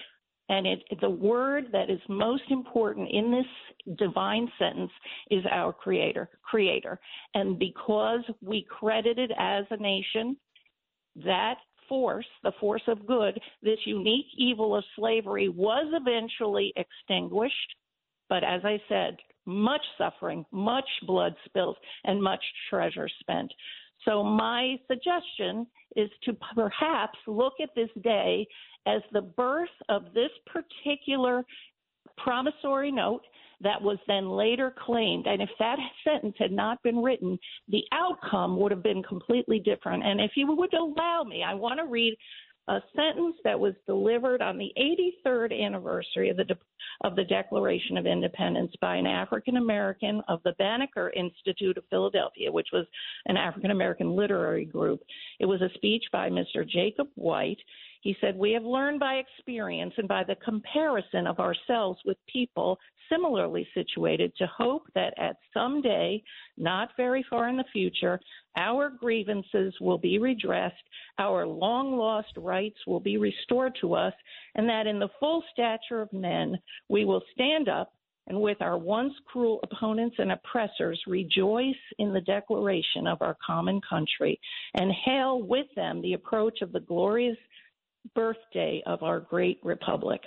And 0.49 0.65
it, 0.65 0.83
the 1.01 1.09
word 1.09 1.65
that 1.73 1.89
is 1.89 1.99
most 2.07 2.43
important 2.49 3.09
in 3.11 3.31
this 3.31 3.97
divine 3.97 4.49
sentence 4.57 4.91
is 5.29 5.43
our 5.51 5.73
creator, 5.73 6.29
creator. 6.41 6.99
And 7.33 7.59
because 7.59 8.21
we 8.41 8.65
credit 8.69 9.19
it 9.19 9.31
as 9.37 9.65
a 9.71 9.77
nation, 9.77 10.37
that 11.25 11.55
force, 11.89 12.25
the 12.43 12.53
force 12.59 12.81
of 12.87 13.05
good, 13.05 13.39
this 13.61 13.79
unique 13.85 14.27
evil 14.37 14.75
of 14.75 14.83
slavery 14.95 15.49
was 15.49 15.87
eventually 15.93 16.73
extinguished. 16.75 17.75
But 18.29 18.43
as 18.43 18.61
I 18.63 18.81
said, 18.87 19.17
much 19.45 19.83
suffering, 19.97 20.45
much 20.51 20.87
blood 21.05 21.33
spilled, 21.45 21.77
and 22.03 22.21
much 22.21 22.43
treasure 22.69 23.09
spent. 23.19 23.51
So, 24.05 24.23
my 24.23 24.77
suggestion 24.87 25.65
is 25.95 26.09
to 26.23 26.33
perhaps 26.53 27.17
look 27.25 27.53
at 27.61 27.69
this 27.75 27.89
day 28.03 28.45
as 28.87 29.01
the 29.11 29.21
birth 29.21 29.69
of 29.89 30.13
this 30.13 30.31
particular 30.45 31.45
promissory 32.17 32.91
note 32.91 33.21
that 33.61 33.81
was 33.81 33.97
then 34.07 34.29
later 34.29 34.73
claimed. 34.85 35.25
And 35.27 35.41
if 35.41 35.49
that 35.59 35.77
sentence 36.03 36.35
had 36.37 36.51
not 36.51 36.81
been 36.83 37.01
written, 37.01 37.37
the 37.69 37.83
outcome 37.91 38.59
would 38.59 38.71
have 38.71 38.83
been 38.83 39.03
completely 39.03 39.59
different. 39.59 40.03
And 40.03 40.21
if 40.21 40.31
you 40.35 40.47
would 40.55 40.73
allow 40.73 41.23
me, 41.23 41.43
I 41.43 41.53
want 41.53 41.79
to 41.79 41.85
read 41.85 42.15
a 42.69 42.79
sentence 42.95 43.35
that 43.43 43.59
was 43.59 43.73
delivered 43.85 44.41
on 44.41 44.57
the 44.57 44.71
83rd 44.77 45.57
anniversary 45.57 46.29
of 46.29 46.37
the 46.37 46.43
de- 46.43 46.57
of 47.01 47.15
the 47.15 47.23
Declaration 47.23 47.97
of 47.97 48.05
Independence 48.05 48.73
by 48.81 48.97
an 48.97 49.07
African 49.07 49.57
American 49.57 50.21
of 50.27 50.41
the 50.43 50.51
Banneker 50.53 51.11
Institute 51.15 51.77
of 51.77 51.85
Philadelphia, 51.89 52.51
which 52.51 52.67
was 52.73 52.85
an 53.27 53.37
African 53.37 53.71
American 53.71 54.15
literary 54.15 54.65
group. 54.65 55.01
It 55.39 55.45
was 55.45 55.61
a 55.61 55.73
speech 55.75 56.03
by 56.11 56.29
Mr. 56.29 56.67
Jacob 56.67 57.07
White. 57.15 57.59
He 58.07 58.15
said, 58.21 58.37
We 58.37 58.53
have 58.53 58.63
learned 58.63 59.01
by 59.01 59.15
experience 59.15 59.93
and 59.97 60.07
by 60.07 60.23
the 60.23 60.35
comparison 60.35 61.27
of 61.27 61.41
ourselves 61.41 61.99
with 62.05 62.15
people 62.31 62.79
similarly 63.09 63.67
situated 63.73 64.33
to 64.37 64.47
hope 64.47 64.83
that 64.95 65.13
at 65.17 65.35
some 65.53 65.81
day, 65.81 66.23
not 66.55 66.91
very 66.95 67.25
far 67.29 67.49
in 67.49 67.57
the 67.57 67.65
future, 67.73 68.17
our 68.55 68.89
grievances 68.89 69.73
will 69.81 69.97
be 69.97 70.19
redressed, 70.19 70.75
our 71.19 71.45
long 71.45 71.97
lost 71.97 72.31
rights 72.37 72.77
will 72.87 73.01
be 73.01 73.17
restored 73.17 73.73
to 73.81 73.93
us, 73.93 74.13
and 74.55 74.69
that 74.69 74.87
in 74.87 74.99
the 74.99 75.09
full 75.19 75.43
stature 75.51 76.01
of 76.01 76.13
men, 76.13 76.57
we 76.87 77.03
will 77.03 77.23
stand 77.33 77.67
up 77.67 77.91
and 78.27 78.39
with 78.39 78.61
our 78.61 78.77
once 78.77 79.13
cruel 79.25 79.59
opponents 79.63 80.15
and 80.19 80.31
oppressors 80.31 81.01
rejoice 81.07 81.75
in 81.97 82.13
the 82.13 82.21
declaration 82.21 83.05
of 83.05 83.21
our 83.21 83.35
common 83.45 83.81
country 83.81 84.39
and 84.75 84.93
hail 85.05 85.41
with 85.41 85.67
them 85.75 86.01
the 86.01 86.13
approach 86.13 86.61
of 86.61 86.71
the 86.71 86.79
glorious 86.79 87.37
birthday 88.15 88.81
of 88.85 89.03
our 89.03 89.19
great 89.19 89.59
republic. 89.63 90.21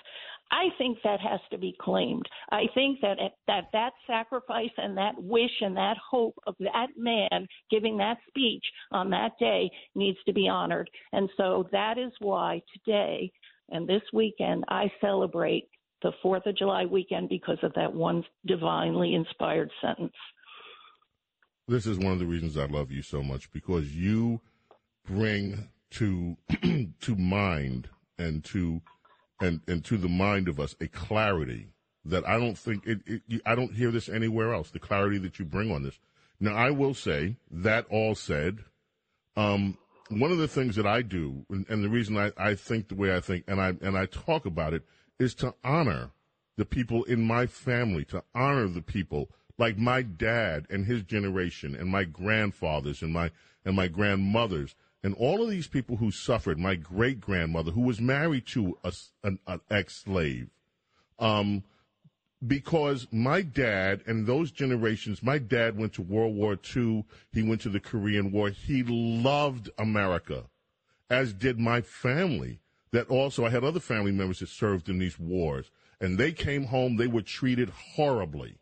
I 0.52 0.68
think 0.78 0.98
that 1.04 1.20
has 1.20 1.40
to 1.52 1.58
be 1.58 1.76
claimed. 1.80 2.26
I 2.50 2.64
think 2.74 3.00
that 3.02 3.18
that 3.46 3.64
that 3.72 3.92
sacrifice 4.06 4.70
and 4.76 4.96
that 4.96 5.14
wish 5.16 5.50
and 5.60 5.76
that 5.76 5.96
hope 6.10 6.34
of 6.46 6.56
that 6.58 6.88
man 6.96 7.46
giving 7.70 7.96
that 7.98 8.18
speech 8.28 8.64
on 8.90 9.10
that 9.10 9.32
day 9.38 9.70
needs 9.94 10.18
to 10.26 10.32
be 10.32 10.48
honored. 10.48 10.90
And 11.12 11.30
so 11.36 11.68
that 11.70 11.98
is 11.98 12.12
why 12.18 12.62
today 12.74 13.30
and 13.70 13.88
this 13.88 14.02
weekend 14.12 14.64
I 14.68 14.90
celebrate 15.00 15.68
the 16.02 16.12
4th 16.24 16.46
of 16.46 16.56
July 16.56 16.86
weekend 16.86 17.28
because 17.28 17.58
of 17.62 17.72
that 17.74 17.92
one 17.92 18.24
divinely 18.46 19.14
inspired 19.14 19.70
sentence. 19.80 20.14
This 21.68 21.86
is 21.86 21.98
one 21.98 22.12
of 22.12 22.18
the 22.18 22.26
reasons 22.26 22.56
I 22.56 22.64
love 22.64 22.90
you 22.90 23.02
so 23.02 23.22
much 23.22 23.52
because 23.52 23.94
you 23.94 24.40
bring 25.06 25.68
to 25.92 26.36
to 27.00 27.16
mind 27.16 27.88
and 28.18 28.44
to 28.44 28.80
and 29.40 29.60
and 29.66 29.84
to 29.84 29.96
the 29.96 30.08
mind 30.08 30.48
of 30.48 30.60
us 30.60 30.76
a 30.80 30.88
clarity 30.88 31.68
that 32.04 32.26
I 32.26 32.38
don't 32.38 32.56
think 32.56 32.86
it, 32.86 33.00
it, 33.06 33.42
I 33.44 33.54
don't 33.54 33.74
hear 33.74 33.90
this 33.90 34.08
anywhere 34.08 34.54
else. 34.54 34.70
The 34.70 34.78
clarity 34.78 35.18
that 35.18 35.38
you 35.38 35.44
bring 35.44 35.70
on 35.70 35.82
this. 35.82 35.98
Now, 36.38 36.54
I 36.54 36.70
will 36.70 36.94
say 36.94 37.36
that 37.50 37.86
all 37.90 38.14
said, 38.14 38.60
um, 39.36 39.76
one 40.08 40.32
of 40.32 40.38
the 40.38 40.48
things 40.48 40.76
that 40.76 40.86
I 40.86 41.02
do, 41.02 41.44
and, 41.50 41.68
and 41.68 41.84
the 41.84 41.90
reason 41.90 42.16
I, 42.16 42.32
I 42.36 42.54
think 42.54 42.88
the 42.88 42.94
way 42.94 43.14
I 43.14 43.20
think, 43.20 43.44
and 43.46 43.60
I 43.60 43.74
and 43.80 43.96
I 43.96 44.06
talk 44.06 44.46
about 44.46 44.74
it, 44.74 44.82
is 45.18 45.34
to 45.36 45.54
honor 45.62 46.10
the 46.56 46.64
people 46.64 47.04
in 47.04 47.22
my 47.22 47.46
family, 47.46 48.04
to 48.06 48.24
honor 48.34 48.68
the 48.68 48.82
people 48.82 49.30
like 49.58 49.76
my 49.76 50.02
dad 50.02 50.66
and 50.70 50.86
his 50.86 51.02
generation, 51.02 51.76
and 51.76 51.90
my 51.90 52.04
grandfathers 52.04 53.02
and 53.02 53.12
my 53.12 53.30
and 53.64 53.76
my 53.76 53.88
grandmothers 53.88 54.74
and 55.02 55.14
all 55.14 55.42
of 55.42 55.50
these 55.50 55.66
people 55.66 55.96
who 55.96 56.10
suffered, 56.10 56.58
my 56.58 56.74
great 56.74 57.20
grandmother, 57.20 57.70
who 57.70 57.80
was 57.82 58.00
married 58.00 58.46
to 58.48 58.76
a, 58.84 58.92
an, 59.22 59.38
an 59.46 59.60
ex 59.70 60.02
slave, 60.04 60.48
um, 61.18 61.62
because 62.46 63.06
my 63.12 63.42
dad 63.42 64.02
and 64.06 64.26
those 64.26 64.50
generations, 64.50 65.22
my 65.22 65.38
dad 65.38 65.76
went 65.76 65.92
to 65.94 66.02
World 66.02 66.34
War 66.34 66.58
II, 66.74 67.04
he 67.32 67.42
went 67.42 67.60
to 67.62 67.68
the 67.68 67.80
Korean 67.80 68.32
War, 68.32 68.48
he 68.50 68.82
loved 68.82 69.70
America, 69.78 70.44
as 71.10 71.32
did 71.32 71.58
my 71.58 71.80
family. 71.80 72.60
That 72.92 73.08
also, 73.08 73.44
I 73.44 73.50
had 73.50 73.62
other 73.62 73.78
family 73.78 74.10
members 74.10 74.40
that 74.40 74.48
served 74.48 74.88
in 74.88 74.98
these 74.98 75.16
wars, 75.16 75.70
and 76.00 76.18
they 76.18 76.32
came 76.32 76.64
home, 76.64 76.96
they 76.96 77.06
were 77.06 77.22
treated 77.22 77.70
horribly 77.70 78.56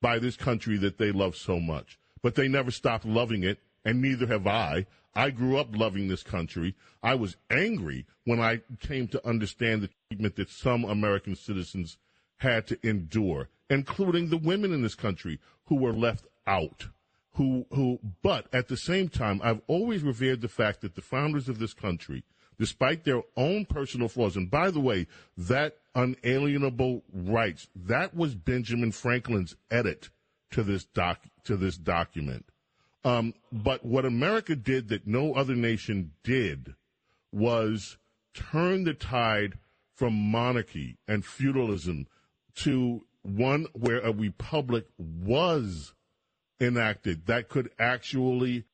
by 0.00 0.18
this 0.18 0.36
country 0.36 0.78
that 0.78 0.96
they 0.96 1.12
loved 1.12 1.36
so 1.36 1.60
much. 1.60 1.98
But 2.22 2.34
they 2.34 2.48
never 2.48 2.70
stopped 2.70 3.04
loving 3.04 3.42
it, 3.42 3.58
and 3.84 4.00
neither 4.00 4.26
have 4.26 4.46
I. 4.46 4.86
I 5.14 5.30
grew 5.30 5.58
up 5.58 5.76
loving 5.76 6.08
this 6.08 6.22
country. 6.22 6.74
I 7.02 7.14
was 7.14 7.36
angry 7.50 8.06
when 8.24 8.40
I 8.40 8.62
came 8.80 9.06
to 9.08 9.26
understand 9.26 9.82
the 9.82 9.90
treatment 10.08 10.36
that 10.36 10.50
some 10.50 10.84
American 10.84 11.36
citizens 11.36 11.98
had 12.38 12.66
to 12.66 12.78
endure, 12.82 13.48
including 13.70 14.28
the 14.28 14.36
women 14.36 14.72
in 14.72 14.82
this 14.82 14.94
country 14.96 15.38
who 15.66 15.76
were 15.76 15.92
left 15.92 16.26
out. 16.46 16.88
Who, 17.34 17.66
who, 17.70 17.98
but 18.22 18.46
at 18.52 18.68
the 18.68 18.76
same 18.76 19.08
time, 19.08 19.40
I've 19.42 19.62
always 19.66 20.02
revered 20.02 20.40
the 20.40 20.48
fact 20.48 20.82
that 20.82 20.94
the 20.94 21.02
founders 21.02 21.48
of 21.48 21.58
this 21.58 21.74
country, 21.74 22.22
despite 22.58 23.04
their 23.04 23.22
own 23.36 23.66
personal 23.66 24.08
flaws, 24.08 24.36
and 24.36 24.48
by 24.50 24.70
the 24.70 24.80
way, 24.80 25.08
that 25.36 25.78
unalienable 25.96 27.02
rights, 27.12 27.68
that 27.74 28.14
was 28.14 28.36
Benjamin 28.36 28.92
Franklin's 28.92 29.56
edit 29.70 30.10
to 30.52 30.62
this 30.62 30.84
doc, 30.84 31.24
to 31.44 31.56
this 31.56 31.76
document. 31.76 32.46
Um, 33.04 33.34
but 33.52 33.84
what 33.84 34.04
America 34.04 34.56
did 34.56 34.88
that 34.88 35.06
no 35.06 35.34
other 35.34 35.54
nation 35.54 36.12
did 36.22 36.74
was 37.32 37.98
turn 38.32 38.84
the 38.84 38.94
tide 38.94 39.58
from 39.94 40.14
monarchy 40.14 40.96
and 41.06 41.24
feudalism 41.24 42.06
to 42.56 43.04
one 43.22 43.66
where 43.72 44.00
a 44.00 44.12
republic 44.12 44.86
was 44.98 45.94
enacted 46.60 47.26
that 47.26 47.48
could 47.48 47.70
actually 47.78 48.64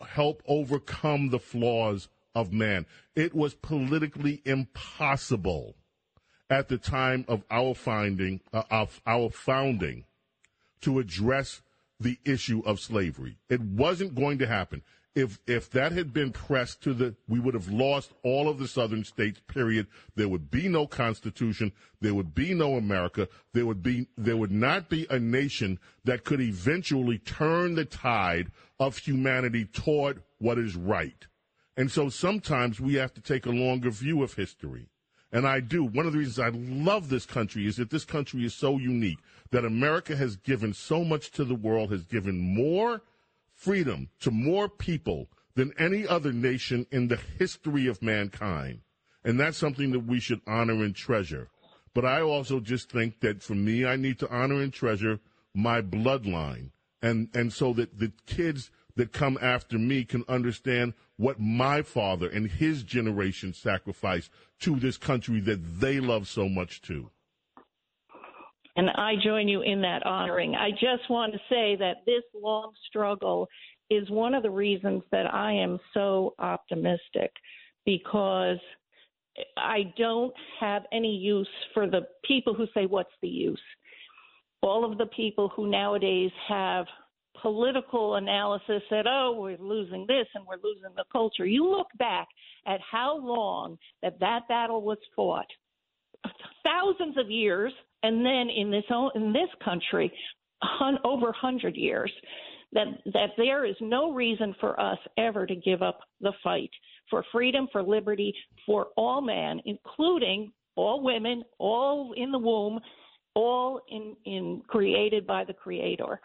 help 0.00 0.42
overcome 0.46 1.30
the 1.30 1.38
flaws 1.38 2.08
of 2.34 2.52
man. 2.52 2.86
It 3.14 3.34
was 3.34 3.54
politically 3.54 4.40
impossible 4.44 5.74
at 6.48 6.68
the 6.68 6.78
time 6.78 7.24
of 7.28 7.44
our 7.50 7.74
finding 7.74 8.40
uh, 8.52 8.62
of 8.70 9.00
our 9.06 9.30
founding 9.30 10.04
to 10.80 10.98
address 10.98 11.60
the 12.00 12.18
issue 12.24 12.62
of 12.64 12.80
slavery. 12.80 13.36
It 13.48 13.60
wasn't 13.60 14.14
going 14.14 14.38
to 14.38 14.46
happen. 14.46 14.82
If 15.14 15.40
if 15.46 15.68
that 15.70 15.90
had 15.90 16.12
been 16.12 16.30
pressed 16.30 16.82
to 16.82 16.94
the, 16.94 17.16
we 17.28 17.40
would 17.40 17.54
have 17.54 17.68
lost 17.68 18.12
all 18.22 18.48
of 18.48 18.58
the 18.58 18.68
southern 18.68 19.04
states. 19.04 19.40
Period. 19.48 19.88
There 20.14 20.28
would 20.28 20.50
be 20.50 20.68
no 20.68 20.86
constitution. 20.86 21.72
There 22.00 22.14
would 22.14 22.32
be 22.32 22.54
no 22.54 22.76
America. 22.76 23.28
There 23.52 23.66
would 23.66 23.82
be 23.82 24.06
there 24.16 24.36
would 24.36 24.52
not 24.52 24.88
be 24.88 25.08
a 25.10 25.18
nation 25.18 25.80
that 26.04 26.24
could 26.24 26.40
eventually 26.40 27.18
turn 27.18 27.74
the 27.74 27.84
tide 27.84 28.52
of 28.78 28.98
humanity 28.98 29.64
toward 29.64 30.22
what 30.38 30.58
is 30.58 30.76
right. 30.76 31.26
And 31.76 31.90
so 31.90 32.08
sometimes 32.08 32.78
we 32.78 32.94
have 32.94 33.12
to 33.14 33.20
take 33.20 33.46
a 33.46 33.50
longer 33.50 33.90
view 33.90 34.22
of 34.22 34.34
history. 34.34 34.89
And 35.32 35.46
I 35.46 35.60
do. 35.60 35.84
One 35.84 36.06
of 36.06 36.12
the 36.12 36.18
reasons 36.18 36.38
I 36.38 36.48
love 36.48 37.08
this 37.08 37.26
country 37.26 37.66
is 37.66 37.76
that 37.76 37.90
this 37.90 38.04
country 38.04 38.44
is 38.44 38.54
so 38.54 38.78
unique 38.78 39.18
that 39.50 39.64
America 39.64 40.16
has 40.16 40.36
given 40.36 40.74
so 40.74 41.04
much 41.04 41.30
to 41.32 41.44
the 41.44 41.54
world, 41.54 41.90
has 41.92 42.04
given 42.04 42.38
more 42.38 43.02
freedom 43.54 44.08
to 44.20 44.30
more 44.30 44.68
people 44.68 45.28
than 45.54 45.72
any 45.78 46.06
other 46.06 46.32
nation 46.32 46.86
in 46.90 47.08
the 47.08 47.20
history 47.38 47.86
of 47.86 48.02
mankind. 48.02 48.80
And 49.24 49.38
that's 49.38 49.58
something 49.58 49.90
that 49.92 50.06
we 50.06 50.18
should 50.18 50.40
honor 50.46 50.82
and 50.82 50.94
treasure. 50.94 51.48
But 51.94 52.04
I 52.04 52.22
also 52.22 52.60
just 52.60 52.90
think 52.90 53.20
that 53.20 53.42
for 53.42 53.54
me, 53.54 53.84
I 53.84 53.96
need 53.96 54.18
to 54.20 54.30
honor 54.30 54.60
and 54.60 54.72
treasure 54.72 55.20
my 55.54 55.82
bloodline. 55.82 56.70
And, 57.02 57.28
and 57.34 57.52
so 57.52 57.72
that 57.74 57.98
the 57.98 58.12
kids 58.26 58.70
that 58.96 59.12
come 59.12 59.38
after 59.40 59.78
me 59.78 60.04
can 60.04 60.24
understand 60.28 60.94
what 61.16 61.38
my 61.38 61.82
father 61.82 62.28
and 62.28 62.50
his 62.50 62.82
generation 62.82 63.52
sacrificed 63.52 64.30
to 64.60 64.76
this 64.76 64.96
country 64.96 65.40
that 65.40 65.80
they 65.80 66.00
love 66.00 66.26
so 66.28 66.48
much 66.48 66.82
too. 66.82 67.10
And 68.76 68.88
I 68.90 69.14
join 69.22 69.48
you 69.48 69.62
in 69.62 69.82
that 69.82 70.06
honoring. 70.06 70.54
I 70.54 70.70
just 70.70 71.08
want 71.10 71.32
to 71.32 71.38
say 71.48 71.76
that 71.76 71.96
this 72.06 72.22
long 72.34 72.72
struggle 72.88 73.48
is 73.90 74.08
one 74.08 74.34
of 74.34 74.42
the 74.42 74.50
reasons 74.50 75.02
that 75.10 75.32
I 75.32 75.52
am 75.52 75.78
so 75.92 76.34
optimistic 76.38 77.32
because 77.84 78.58
I 79.56 79.92
don't 79.98 80.32
have 80.60 80.82
any 80.92 81.14
use 81.14 81.48
for 81.74 81.88
the 81.88 82.02
people 82.24 82.54
who 82.54 82.66
say, 82.72 82.86
What's 82.86 83.12
the 83.22 83.28
use? 83.28 83.60
All 84.62 84.90
of 84.90 84.98
the 84.98 85.06
people 85.06 85.48
who 85.54 85.70
nowadays 85.70 86.30
have 86.48 86.86
political 87.42 88.16
analysis 88.16 88.82
that, 88.90 89.06
oh, 89.08 89.36
we're 89.38 89.58
losing 89.58 90.06
this 90.06 90.26
and 90.34 90.44
we're 90.46 90.56
losing 90.62 90.94
the 90.96 91.04
culture. 91.10 91.46
You 91.46 91.68
look 91.68 91.88
back 91.98 92.28
at 92.66 92.80
how 92.80 93.18
long 93.18 93.78
that 94.02 94.18
that 94.20 94.48
battle 94.48 94.82
was 94.82 94.98
fought, 95.16 95.46
thousands 96.64 97.16
of 97.18 97.30
years, 97.30 97.72
and 98.02 98.24
then 98.24 98.48
in 98.48 98.70
this 98.70 98.84
in 99.14 99.32
this 99.32 99.48
country, 99.64 100.12
hun, 100.62 100.98
over 101.04 101.32
hundred 101.32 101.76
years. 101.76 102.12
That 102.72 102.86
that 103.06 103.30
there 103.36 103.64
is 103.64 103.74
no 103.80 104.12
reason 104.12 104.54
for 104.60 104.78
us 104.78 104.98
ever 105.18 105.44
to 105.44 105.56
give 105.56 105.82
up 105.82 106.00
the 106.20 106.32
fight 106.44 106.70
for 107.08 107.24
freedom, 107.32 107.66
for 107.72 107.82
liberty, 107.82 108.32
for 108.64 108.88
all 108.96 109.20
man, 109.20 109.60
including 109.64 110.52
all 110.76 111.02
women, 111.02 111.42
all 111.58 112.12
in 112.16 112.30
the 112.30 112.38
womb, 112.38 112.78
all 113.34 113.80
in 113.88 114.16
in 114.24 114.62
created 114.68 115.26
by 115.26 115.44
the 115.44 115.52
Creator. 115.52 116.20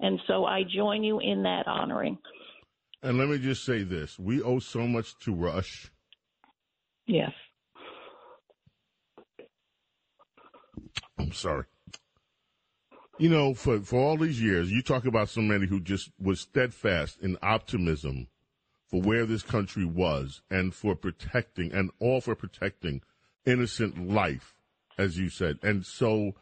And 0.00 0.18
so 0.26 0.46
I 0.46 0.62
join 0.64 1.04
you 1.04 1.20
in 1.20 1.42
that 1.42 1.66
honoring. 1.66 2.18
And 3.02 3.18
let 3.18 3.28
me 3.28 3.38
just 3.38 3.64
say 3.64 3.82
this 3.82 4.18
we 4.18 4.42
owe 4.42 4.58
so 4.58 4.86
much 4.86 5.18
to 5.20 5.34
Rush. 5.34 5.90
Yes. 7.06 7.32
I'm 11.18 11.32
sorry. 11.32 11.64
You 13.18 13.28
know, 13.28 13.52
for, 13.52 13.80
for 13.80 14.00
all 14.00 14.16
these 14.16 14.40
years, 14.40 14.70
you 14.72 14.80
talk 14.80 15.04
about 15.04 15.28
somebody 15.28 15.66
who 15.66 15.80
just 15.80 16.10
was 16.18 16.40
steadfast 16.40 17.18
in 17.20 17.36
optimism 17.42 18.28
for 18.88 19.02
where 19.02 19.26
this 19.26 19.42
country 19.42 19.84
was 19.84 20.40
and 20.50 20.74
for 20.74 20.94
protecting 20.94 21.72
and 21.72 21.90
all 22.00 22.22
for 22.22 22.34
protecting 22.34 23.02
innocent 23.44 24.10
life, 24.10 24.54
as 24.96 25.18
you 25.18 25.28
said. 25.28 25.58
And 25.62 25.84
so, 25.84 26.32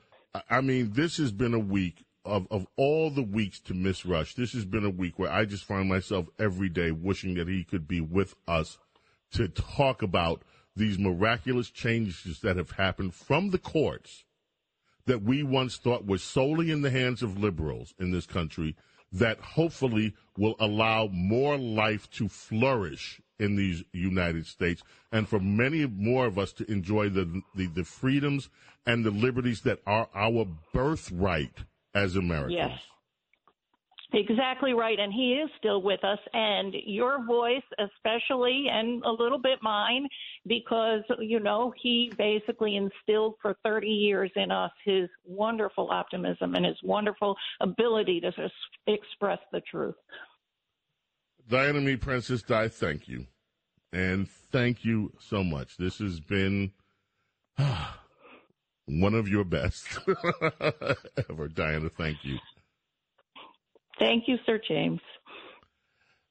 I 0.49 0.61
mean, 0.61 0.93
this 0.93 1.17
has 1.17 1.33
been 1.33 1.55
a 1.55 1.59
week 1.59 2.05
of, 2.29 2.47
of 2.51 2.67
all 2.77 3.11
the 3.11 3.23
weeks 3.23 3.59
to 3.61 3.75
miss 3.75 4.05
Rush, 4.05 4.35
this 4.35 4.53
has 4.53 4.65
been 4.65 4.85
a 4.85 4.91
week 4.91 5.19
where 5.19 5.33
I 5.33 5.45
just 5.45 5.65
find 5.65 5.89
myself 5.89 6.27
every 6.39 6.69
day 6.69 6.91
wishing 6.91 7.35
that 7.35 7.49
he 7.49 7.65
could 7.65 7.89
be 7.89 8.01
with 8.01 8.35
us 8.47 8.79
to 9.33 9.49
talk 9.49 10.03
about 10.03 10.43
these 10.77 10.99
miraculous 10.99 11.71
changes 11.71 12.41
that 12.41 12.57
have 12.57 12.73
happened 12.73 13.15
from 13.15 13.51
the 13.51 13.59
courts 13.59 14.25
that 15.07 15.23
we 15.23 15.43
once 15.43 15.77
thought 15.77 16.07
was 16.07 16.23
solely 16.23 16.71
in 16.71 16.83
the 16.83 16.91
hands 16.91 17.23
of 17.23 17.39
liberals 17.39 17.95
in 17.99 18.11
this 18.11 18.27
country 18.27 18.77
that 19.11 19.41
hopefully 19.41 20.15
will 20.37 20.55
allow 20.61 21.09
more 21.11 21.57
life 21.57 22.11
to 22.11 22.29
flourish 22.29 23.21
in 23.39 23.57
these 23.57 23.83
United 23.93 24.47
States 24.47 24.83
and 25.11 25.27
for 25.27 25.41
many 25.41 25.87
more 25.87 26.27
of 26.27 26.39
us 26.39 26.53
to 26.53 26.71
enjoy 26.71 27.09
the, 27.09 27.43
the, 27.55 27.67
the 27.69 27.85
freedoms 27.85 28.51
and 28.87 29.05
the 29.05 29.11
liberties 29.11 29.63
that 29.63 29.81
are 29.87 30.09
our 30.15 30.47
birthright 30.75 31.65
as 31.95 32.17
Americans. 32.17 32.55
Yes. 32.55 32.79
Exactly 34.15 34.73
right. 34.73 34.99
And 34.99 35.13
he 35.13 35.35
is 35.35 35.51
still 35.59 35.83
with 35.83 36.03
us. 36.03 36.19
And 36.33 36.75
your 36.87 37.25
voice, 37.27 37.63
especially, 37.79 38.67
and 38.71 39.03
a 39.05 39.11
little 39.11 39.39
bit 39.39 39.59
mine, 39.63 40.09
because, 40.47 41.03
you 41.19 41.41
know, 41.41 41.75
he 41.83 42.11
basically 42.17 42.77
instilled 42.77 43.35
for 43.43 43.57
30 43.65 43.87
years 43.87 44.31
in 44.35 44.51
us 44.51 44.71
his 44.85 45.11
wonderful 45.27 45.91
optimism 45.91 46.55
and 46.55 46.65
his 46.65 46.79
wonderful 46.83 47.37
ability 47.61 48.21
to 48.21 48.33
express 48.87 49.41
the 49.53 49.61
truth. 49.71 49.95
Diana 51.47 51.81
Me, 51.81 51.97
Princess 51.97 52.43
Di, 52.43 52.69
thank 52.69 53.09
you. 53.09 53.27
And 53.93 54.29
thank 54.29 54.85
you 54.85 55.13
so 55.19 55.45
much. 55.45 55.77
This 55.77 55.99
has 55.99 56.21
been. 56.21 56.73
Ah, 57.61 57.99
one 58.89 59.15
of 59.15 59.29
your 59.29 59.45
best 59.45 59.87
ever. 61.31 61.49
Diana, 61.49 61.91
thank 61.97 62.19
you. 62.23 62.39
Thank 63.99 64.25
you, 64.27 64.37
Sir 64.47 64.61
James. 64.67 65.01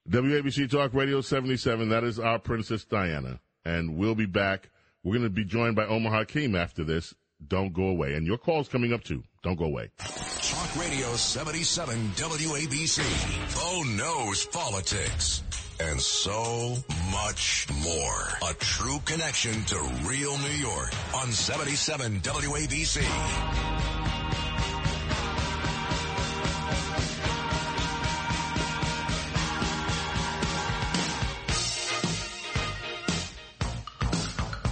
WABC 0.10 0.70
Talk 0.70 0.94
Radio 0.94 1.22
77, 1.22 1.90
that 1.90 2.04
is 2.04 2.18
our 2.18 2.40
Princess 2.40 2.86
Diana. 2.86 3.40
And 3.66 3.98
we'll 3.98 4.16
be 4.16 4.26
back. 4.26 4.70
We're 5.04 5.14
going 5.14 5.24
to 5.24 5.30
be 5.30 5.44
joined 5.44 5.76
by 5.76 5.86
Omar 5.86 6.14
Hakim 6.14 6.56
after 6.56 6.84
this. 6.84 7.14
Don't 7.46 7.74
go 7.74 7.90
away. 7.90 8.14
And 8.14 8.26
your 8.26 8.38
call's 8.38 8.70
coming 8.70 8.94
up 8.94 9.04
too. 9.04 9.24
Don't 9.44 9.58
go 9.58 9.66
away. 9.66 9.92
Talk 9.98 10.76
Radio 10.78 11.08
77 11.16 11.98
WABC. 12.16 13.56
Bo 13.56 13.62
oh, 13.62 13.84
knows 13.96 14.46
politics 14.46 15.44
and 15.80 16.02
so 16.02 16.76
much 17.12 17.68
more. 17.84 18.50
A 18.50 18.54
true 18.56 19.00
connection 19.06 19.64
to 19.66 19.76
real 20.04 20.38
New 20.40 20.58
York 20.60 20.92
on 21.16 21.32
77 21.32 22.20
WABC. 22.22 23.04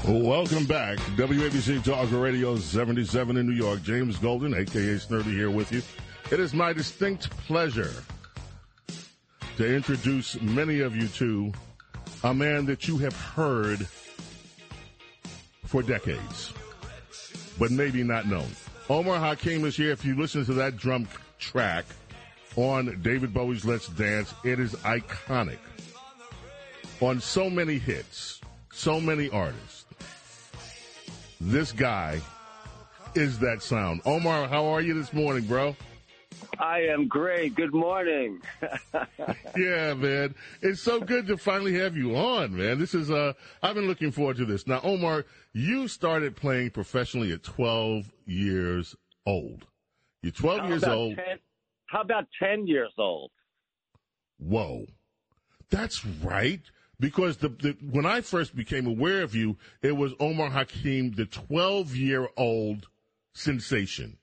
Welcome 0.07 0.65
back. 0.65 0.99
WABC 1.17 1.83
Talk 1.83 2.11
Radio 2.11 2.57
77 2.57 3.37
in 3.37 3.47
New 3.47 3.55
York. 3.55 3.81
James 3.81 4.17
Golden, 4.17 4.53
aka 4.53 4.95
Snerdley, 4.95 5.31
here 5.31 5.49
with 5.49 5.71
you. 5.71 5.81
It 6.31 6.39
is 6.39 6.53
my 6.53 6.73
distinct 6.73 7.31
pleasure 7.47 7.91
to 9.57 9.75
introduce 9.75 10.39
many 10.41 10.81
of 10.81 10.95
you 10.95 11.07
to 11.07 11.51
a 12.23 12.33
man 12.33 12.65
that 12.65 12.87
you 12.87 12.97
have 12.97 13.15
heard 13.15 13.87
for 15.65 15.81
decades, 15.81 16.53
but 17.57 17.71
maybe 17.71 18.03
not 18.03 18.27
known. 18.27 18.47
Omar 18.89 19.17
Hakim 19.17 19.65
is 19.65 19.75
here. 19.75 19.91
If 19.91 20.05
you 20.05 20.15
listen 20.15 20.45
to 20.45 20.53
that 20.53 20.77
drum 20.77 21.07
track 21.39 21.85
on 22.55 23.01
David 23.01 23.33
Bowie's 23.33 23.65
Let's 23.65 23.87
Dance, 23.87 24.33
it 24.43 24.59
is 24.59 24.73
iconic. 24.75 25.57
On 27.01 27.19
so 27.19 27.49
many 27.49 27.77
hits, 27.77 28.41
so 28.71 28.99
many 28.99 29.29
artists. 29.29 29.85
This 31.41 31.71
guy 31.71 32.21
is 33.15 33.39
that 33.39 33.61
sound. 33.61 34.01
Omar, 34.05 34.47
how 34.47 34.65
are 34.65 34.81
you 34.81 34.93
this 34.93 35.13
morning, 35.13 35.45
bro? 35.45 35.75
I 36.59 36.81
am 36.81 37.07
great. 37.07 37.55
Good 37.55 37.73
morning. 37.73 38.41
yeah, 39.57 39.93
man. 39.93 40.35
It's 40.61 40.81
so 40.81 40.99
good 40.99 41.27
to 41.27 41.37
finally 41.37 41.77
have 41.79 41.95
you 41.95 42.15
on, 42.15 42.55
man. 42.55 42.79
This 42.79 42.93
is 42.93 43.11
uh 43.11 43.33
I've 43.61 43.75
been 43.75 43.87
looking 43.87 44.11
forward 44.11 44.37
to 44.37 44.45
this. 44.45 44.67
Now, 44.67 44.81
Omar, 44.83 45.25
you 45.53 45.87
started 45.87 46.35
playing 46.35 46.71
professionally 46.71 47.31
at 47.31 47.43
12 47.43 48.11
years 48.25 48.95
old. 49.25 49.65
You're 50.21 50.31
12 50.31 50.59
How 50.59 50.67
years 50.67 50.83
old. 50.83 51.15
10 51.15 51.39
how 51.87 52.01
about 52.01 52.25
10 52.39 52.67
years 52.67 52.93
old? 52.97 53.31
Whoa. 54.37 54.85
That's 55.69 56.05
right. 56.05 56.61
Because 56.99 57.37
the, 57.37 57.49
the 57.49 57.77
when 57.91 58.05
I 58.05 58.21
first 58.21 58.55
became 58.55 58.87
aware 58.87 59.21
of 59.21 59.35
you, 59.35 59.57
it 59.81 59.95
was 59.97 60.13
Omar 60.19 60.49
Hakim, 60.49 61.11
the 61.11 61.25
12 61.25 61.95
year 61.95 62.29
old 62.37 62.87
sensation. 63.33 64.17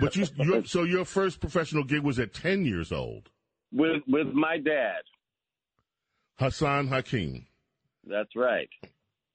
But 0.00 0.16
you, 0.16 0.26
you 0.36 0.64
so 0.64 0.82
your 0.82 1.04
first 1.04 1.40
professional 1.40 1.84
gig 1.84 2.00
was 2.00 2.18
at 2.18 2.34
10 2.34 2.64
years 2.64 2.92
old. 2.92 3.30
With 3.72 4.02
with 4.06 4.28
my 4.28 4.58
dad. 4.58 5.02
Hassan 6.38 6.88
Hakim. 6.88 7.46
That's 8.06 8.36
right. 8.36 8.68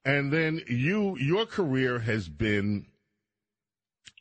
And 0.06 0.32
then 0.32 0.62
you, 0.68 1.18
your 1.18 1.46
career 1.46 2.00
has 2.00 2.30
been 2.30 2.86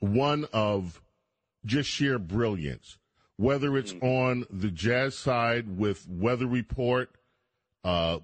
one 0.01 0.47
of 0.53 1.01
just 1.65 1.89
sheer 1.89 2.19
brilliance. 2.19 2.99
Whether 3.37 3.79
it's 3.79 3.95
on 4.03 4.45
the 4.51 4.71
jazz 4.71 5.17
side 5.17 5.79
with 5.79 6.07
Weather 6.09 6.47
Report, 6.47 7.11
uh, 7.85 8.19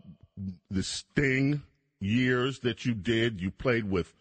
the 0.70 0.82
Sting 0.82 1.62
years 2.00 2.58
that 2.60 2.84
you 2.84 2.92
did, 2.92 3.40
you 3.40 3.50
played 3.50 3.90
with. 3.90 4.12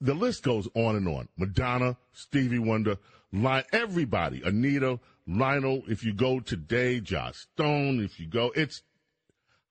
The 0.00 0.14
list 0.14 0.44
goes 0.44 0.68
on 0.74 0.94
and 0.94 1.08
on. 1.08 1.28
Madonna, 1.36 1.96
Stevie 2.12 2.60
Wonder, 2.60 2.98
Everybody, 3.32 4.42
Anita, 4.42 5.00
Lionel. 5.26 5.82
If 5.86 6.04
you 6.04 6.12
go 6.12 6.40
today, 6.40 7.00
Joss 7.00 7.46
Stone. 7.54 8.00
If 8.02 8.18
you 8.18 8.26
go, 8.26 8.52
it's 8.54 8.82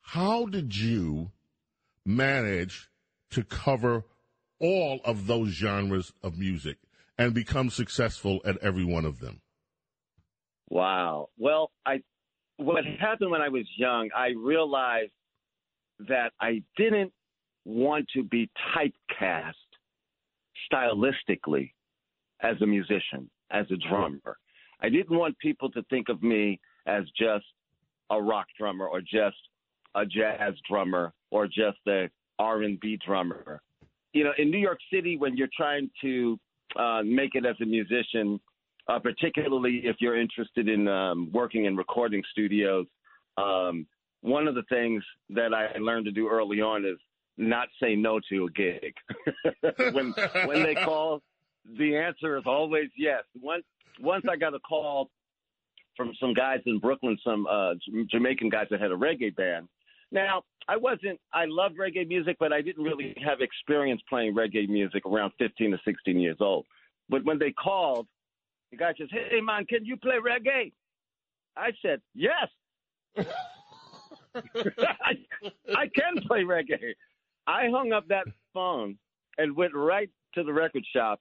how 0.02 0.46
did 0.46 0.76
you 0.76 1.32
manage 2.06 2.90
to 3.32 3.44
cover 3.44 4.06
all 4.60 5.02
of 5.04 5.28
those 5.28 5.50
genres 5.50 6.14
of 6.24 6.38
music 6.38 6.78
and 7.18 7.34
become 7.34 7.70
successful 7.70 8.40
at 8.46 8.58
every 8.58 8.86
one 8.86 9.06
of 9.06 9.20
them? 9.20 9.42
Wow. 10.70 11.30
Well, 11.38 11.72
I 11.86 12.02
what 12.58 12.84
happened 13.00 13.32
when 13.32 13.42
I 13.42 13.50
was 13.50 13.66
young, 13.78 14.10
I 14.16 14.30
realized 14.38 15.12
that 16.08 16.32
I 16.40 16.64
didn't 16.76 17.14
want 17.66 18.08
to 18.16 18.24
be 18.24 18.50
typecast 18.76 19.54
stylistically 20.72 21.72
as 22.42 22.56
a 22.62 22.66
musician, 22.66 23.30
as 23.52 23.66
a 23.72 23.78
drummer. 23.90 24.38
I 24.82 24.90
didn't 24.90 25.18
want 25.18 25.38
people 25.40 25.72
to 25.72 25.84
think 25.90 26.10
of 26.10 26.22
me 26.22 26.60
as 26.86 27.04
just 27.18 27.46
a 28.10 28.22
rock 28.22 28.48
drummer 28.58 28.88
or 28.88 29.02
just 29.02 29.38
a 29.96 30.06
jazz 30.06 30.54
drummer 30.70 31.14
or 31.32 31.48
just 31.48 31.80
a 31.88 32.10
R&B 32.40 33.00
drummer. 33.06 33.62
You 34.14 34.24
know, 34.24 34.32
in 34.38 34.52
New 34.52 34.60
York 34.60 34.80
City, 34.94 35.18
when 35.18 35.36
you're 35.36 35.50
trying 35.56 35.90
to 36.02 36.40
uh, 36.78 37.02
make 37.04 37.36
it 37.36 37.46
as 37.46 37.56
a 37.62 37.66
musician, 37.66 38.40
uh, 38.88 39.00
particularly 39.00 39.82
if 39.84 39.98
you're 40.00 40.20
interested 40.20 40.70
in 40.70 40.88
um, 40.88 41.30
working 41.34 41.66
in 41.66 41.76
recording 41.76 42.24
studios, 42.32 42.86
um, 43.38 43.86
one 44.22 44.48
of 44.48 44.56
the 44.56 44.64
things 44.70 45.04
that 45.30 45.54
I 45.54 45.78
learned 45.80 46.06
to 46.06 46.12
do 46.12 46.28
early 46.28 46.62
on 46.62 46.86
is 46.86 46.98
not 47.38 47.68
say 47.82 47.96
no 47.96 48.20
to 48.30 48.46
a 48.46 48.52
gig. 48.52 48.94
when 49.94 50.14
when 50.46 50.64
they 50.64 50.76
call, 50.86 51.22
the 51.78 51.96
answer 51.96 52.38
is 52.38 52.44
always 52.46 52.90
yes. 52.98 53.24
Once 53.42 53.64
once 54.00 54.26
I 54.30 54.36
got 54.36 54.54
a 54.54 54.60
call 54.60 55.10
from 55.96 56.14
some 56.20 56.34
guys 56.34 56.60
in 56.66 56.80
Brooklyn, 56.80 57.18
some 57.24 57.48
uh, 57.50 57.74
Jamaican 58.12 58.50
guys 58.50 58.68
that 58.70 58.80
had 58.80 58.92
a 58.92 58.96
reggae 58.96 59.36
band. 59.36 59.68
Now, 60.12 60.44
I 60.70 60.78
wasn't, 60.78 61.20
I 61.34 61.46
loved 61.48 61.78
reggae 61.78 62.08
music, 62.08 62.38
but 62.40 62.54
I 62.54 62.62
didn't 62.62 62.84
really 62.84 63.16
have 63.26 63.42
experience 63.42 64.02
playing 64.08 64.36
reggae 64.36 64.70
music 64.70 65.06
around 65.06 65.32
15 65.40 65.72
to 65.72 65.78
16 65.84 66.20
years 66.20 66.38
old. 66.40 66.66
But 67.10 67.26
when 67.26 67.40
they 67.40 67.52
called, 67.52 68.08
the 68.72 68.78
guy 68.78 68.94
says, 68.98 69.08
Hey, 69.12 69.42
man, 69.42 69.66
can 69.66 69.84
you 69.86 69.98
play 69.98 70.16
reggae? 70.16 70.72
I 71.58 71.72
said, 71.82 72.02
Yes. 72.14 72.48
I, 74.36 75.16
I 75.76 75.88
can 75.96 76.22
play 76.28 76.44
reggae. 76.44 76.94
I 77.48 77.70
hung 77.74 77.92
up 77.92 78.08
that 78.10 78.28
phone 78.54 78.98
and 79.38 79.56
went 79.56 79.74
right 79.74 80.10
to 80.36 80.44
the 80.44 80.54
record 80.54 80.86
shop 80.94 81.20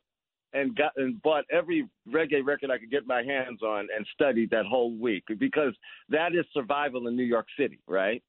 and 0.52 0.74
got 0.77 0.93
and 0.97 1.20
bought 1.23 1.44
every 1.51 1.89
reggae 2.09 2.44
record 2.44 2.70
I 2.70 2.78
could 2.78 2.90
get 2.90 3.06
my 3.06 3.23
hands 3.23 3.62
on 3.62 3.89
and 3.94 4.06
studied 4.14 4.51
that 4.51 4.66
whole 4.66 4.93
week 4.93 5.24
because 5.39 5.74
that 6.09 6.35
is 6.35 6.44
survival 6.52 7.09
in 7.09 7.16
New 7.16 7.24
York 7.24 7.47
City, 7.59 7.81
right? 7.86 8.23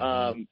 Mm-hmm. 0.00 0.38
Um, 0.38 0.48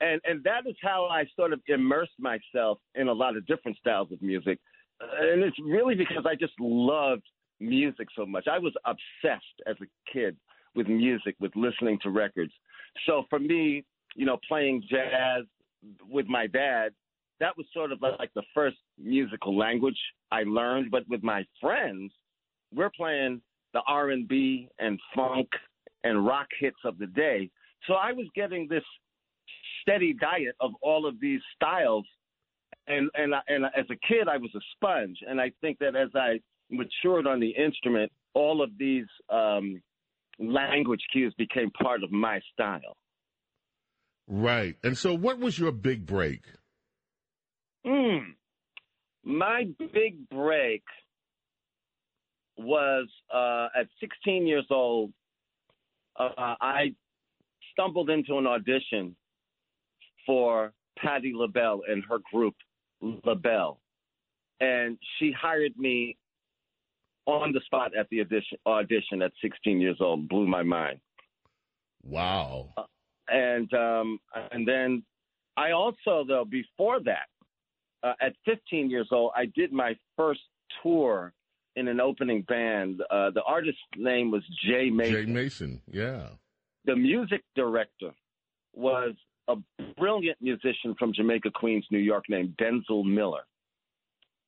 and 0.00 0.20
and 0.24 0.42
that 0.44 0.66
is 0.66 0.76
how 0.82 1.06
I 1.06 1.24
sort 1.36 1.52
of 1.52 1.60
immersed 1.68 2.18
myself 2.18 2.78
in 2.94 3.08
a 3.08 3.12
lot 3.12 3.36
of 3.36 3.46
different 3.46 3.76
styles 3.78 4.10
of 4.12 4.20
music, 4.20 4.58
and 5.00 5.42
it's 5.42 5.56
really 5.64 5.94
because 5.94 6.24
I 6.26 6.34
just 6.34 6.54
loved 6.58 7.22
music 7.60 8.08
so 8.16 8.26
much. 8.26 8.48
I 8.50 8.58
was 8.58 8.74
obsessed 8.84 9.62
as 9.66 9.76
a 9.80 10.12
kid 10.12 10.36
with 10.74 10.88
music, 10.88 11.36
with 11.38 11.52
listening 11.54 11.98
to 12.02 12.10
records. 12.10 12.52
So 13.06 13.24
for 13.30 13.38
me, 13.38 13.84
you 14.16 14.26
know, 14.26 14.38
playing 14.48 14.82
jazz 14.90 15.44
with 16.08 16.26
my 16.26 16.46
dad 16.46 16.92
that 17.42 17.56
was 17.56 17.66
sort 17.74 17.90
of 17.90 18.00
like 18.00 18.30
the 18.36 18.42
first 18.54 18.76
musical 18.96 19.58
language 19.58 19.98
I 20.30 20.44
learned. 20.44 20.92
But 20.92 21.02
with 21.08 21.24
my 21.24 21.44
friends, 21.60 22.12
we're 22.72 22.90
playing 22.96 23.42
the 23.74 23.80
R 23.88 24.10
and 24.10 24.28
B 24.28 24.68
and 24.78 24.98
funk 25.14 25.48
and 26.04 26.24
rock 26.24 26.46
hits 26.60 26.76
of 26.84 26.98
the 26.98 27.08
day. 27.08 27.50
So 27.88 27.94
I 27.94 28.12
was 28.12 28.26
getting 28.36 28.68
this 28.70 28.84
steady 29.82 30.14
diet 30.14 30.54
of 30.60 30.70
all 30.82 31.04
of 31.04 31.20
these 31.20 31.40
styles. 31.56 32.06
And 32.86 33.10
and 33.14 33.34
and 33.48 33.64
as 33.76 33.86
a 33.90 34.06
kid, 34.06 34.28
I 34.28 34.36
was 34.36 34.50
a 34.56 34.60
sponge, 34.74 35.18
and 35.28 35.40
I 35.40 35.52
think 35.60 35.78
that 35.78 35.94
as 35.94 36.08
I 36.14 36.40
matured 36.70 37.26
on 37.26 37.38
the 37.38 37.50
instrument, 37.50 38.10
all 38.34 38.62
of 38.62 38.70
these 38.78 39.06
um, 39.30 39.80
language 40.38 41.02
cues 41.12 41.34
became 41.38 41.70
part 41.70 42.02
of 42.02 42.10
my 42.10 42.40
style. 42.52 42.96
Right. 44.26 44.76
And 44.82 44.96
so, 44.98 45.14
what 45.14 45.38
was 45.38 45.58
your 45.58 45.70
big 45.70 46.06
break? 46.06 46.42
Mm. 47.86 48.34
My 49.24 49.66
big 49.92 50.28
break 50.28 50.82
was 52.56 53.08
uh, 53.32 53.68
at 53.78 53.86
16 54.00 54.46
years 54.46 54.66
old. 54.70 55.12
Uh, 56.18 56.30
I 56.38 56.94
stumbled 57.72 58.10
into 58.10 58.36
an 58.38 58.46
audition 58.46 59.16
for 60.26 60.72
Patti 60.98 61.32
LaBelle 61.34 61.82
and 61.88 62.04
her 62.08 62.18
group 62.32 62.54
LaBelle, 63.00 63.80
and 64.60 64.98
she 65.18 65.32
hired 65.32 65.76
me 65.76 66.16
on 67.26 67.52
the 67.52 67.60
spot 67.64 67.92
at 67.96 68.08
the 68.10 68.20
audition, 68.20 68.58
audition 68.66 69.22
at 69.22 69.32
16 69.40 69.80
years 69.80 69.96
old. 70.00 70.28
Blew 70.28 70.46
my 70.46 70.62
mind. 70.62 70.98
Wow. 72.04 72.70
Uh, 72.76 72.82
and 73.28 73.72
um, 73.72 74.18
and 74.50 74.66
then 74.66 75.02
I 75.56 75.70
also 75.70 76.24
though 76.26 76.44
before 76.44 77.00
that 77.04 77.26
uh, 78.02 78.14
at 78.20 78.34
15 78.44 78.90
years 78.90 79.08
old, 79.12 79.32
I 79.36 79.46
did 79.46 79.72
my 79.72 79.96
first 80.16 80.40
tour 80.82 81.32
in 81.76 81.88
an 81.88 82.00
opening 82.00 82.42
band. 82.42 83.00
Uh, 83.10 83.30
the 83.30 83.42
artist's 83.42 83.80
name 83.96 84.30
was 84.30 84.42
Jay 84.66 84.90
Mason. 84.90 85.14
Jay 85.14 85.26
Mason, 85.26 85.82
yeah. 85.90 86.28
The 86.84 86.96
music 86.96 87.42
director 87.54 88.12
was 88.74 89.14
a 89.48 89.56
brilliant 89.96 90.38
musician 90.40 90.94
from 90.98 91.12
Jamaica, 91.12 91.50
Queens, 91.54 91.84
New 91.90 91.98
York, 91.98 92.24
named 92.28 92.56
Denzil 92.56 93.04
Miller, 93.04 93.42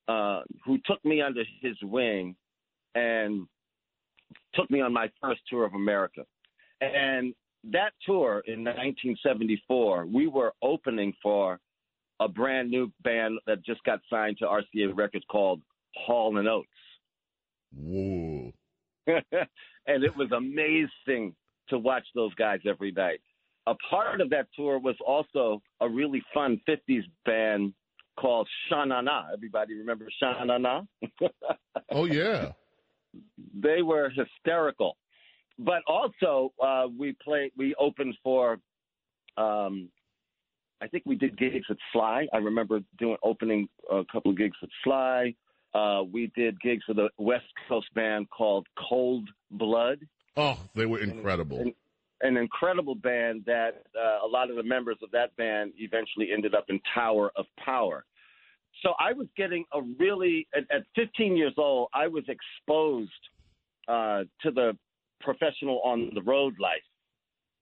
uh, 0.09 0.43
who 0.65 0.79
took 0.85 1.05
me 1.05 1.21
under 1.23 1.45
his 1.61 1.77
wing 1.83 2.37
and 2.95 3.47
took 4.55 4.71
me 4.71 4.81
on 4.81 4.93
my 4.93 5.11
first 5.21 5.41
tour 5.49 5.65
of 5.65 5.75
America. 5.75 6.25
And 6.81 7.35
that 7.73 7.93
tour 8.05 8.43
in 8.47 8.65
1974, 8.65 10.07
we 10.07 10.27
were 10.27 10.53
opening 10.63 11.15
for 11.23 11.61
a 12.21 12.29
brand 12.29 12.71
new 12.71 12.93
band 13.03 13.39
that 13.47 13.65
just 13.65 13.83
got 13.85 14.01
signed 14.09 14.39
to 14.39 14.47
RCA 14.47 14.95
Records 14.95 15.25
called 15.31 15.63
Hall 15.97 16.37
and 16.39 16.49
Oates. 16.49 16.69
Whoa. 17.77 18.53
and 19.07 20.05
it 20.05 20.17
was 20.17 20.31
amazing 20.33 21.35
to 21.69 21.79
watch 21.79 22.05
those 22.15 22.35
guys 22.35 22.61
every 22.67 22.93
night. 22.93 23.21
A 23.67 23.75
part 23.91 24.21
of 24.21 24.31
that 24.31 24.47
tour 24.55 24.79
was 24.79 24.97
also 25.05 25.63
a 25.81 25.89
really 25.89 26.23
fun 26.33 26.61
50s 26.69 27.05
band 27.25 27.73
called 28.19 28.49
Sha 28.69 28.85
Na 28.85 29.01
Na. 29.01 29.25
Everybody 29.33 29.75
remember 29.75 30.09
Sha 30.21 30.45
Na 30.45 30.59
Na? 30.59 30.83
oh, 31.91 32.05
yeah. 32.05 32.53
They 33.59 33.83
were 33.83 34.11
hysterical. 34.11 34.97
But 35.59 35.83
also, 35.87 36.53
uh, 36.63 36.87
we 36.97 37.17
played, 37.25 37.53
we 37.57 37.75
opened 37.77 38.17
for 38.23 38.59
um, 39.37 39.89
I 40.85 40.89
think 40.89 41.05
we 41.07 41.17
did 41.17 41.39
gigs 41.39 41.65
at 41.71 41.79
Sly. 41.93 42.27
I 42.35 42.37
remember 42.37 42.81
doing 42.99 43.17
opening 43.23 43.69
a 43.91 44.03
couple 44.13 44.31
of 44.31 44.37
gigs 44.37 44.57
at 44.63 44.69
Sly. 44.85 45.35
Uh, 45.73 46.03
we 46.13 46.31
did 46.37 46.61
gigs 46.61 46.83
with 46.87 46.99
a 46.99 47.09
West 47.17 47.47
Coast 47.67 47.87
band 47.95 48.29
called 48.29 48.67
Cold 48.79 49.27
Blood. 49.51 50.01
Oh, 50.37 50.59
they 50.75 50.85
were 50.85 51.01
incredible. 51.01 51.59
An, 51.59 51.75
an 52.21 52.37
incredible 52.37 52.95
band 52.97 53.45
that 53.47 53.83
uh, 53.99 54.27
a 54.27 54.29
lot 54.29 54.51
of 54.51 54.57
the 54.57 54.63
members 54.63 54.99
of 55.03 55.11
that 55.13 55.35
band 55.37 55.73
eventually 55.79 56.29
ended 56.31 56.55
up 56.55 56.67
in 56.69 56.79
Tower 56.95 57.33
of 57.35 57.47
Power. 57.65 58.05
So 58.83 58.93
I 59.01 59.15
was 59.15 59.27
getting 59.39 59.65
a 59.73 59.81
really, 59.99 60.47
at, 60.55 60.65
at 60.71 60.83
15 60.97 61.35
years 61.35 61.55
old, 61.57 61.89
I 61.95 62.09
was 62.09 62.25
exposed 62.29 63.11
uh, 63.89 64.25
to 64.43 64.51
the 64.51 64.77
professional 65.23 65.81
on 65.83 66.11
the 66.15 66.23
road 66.23 66.57
life 66.61 66.83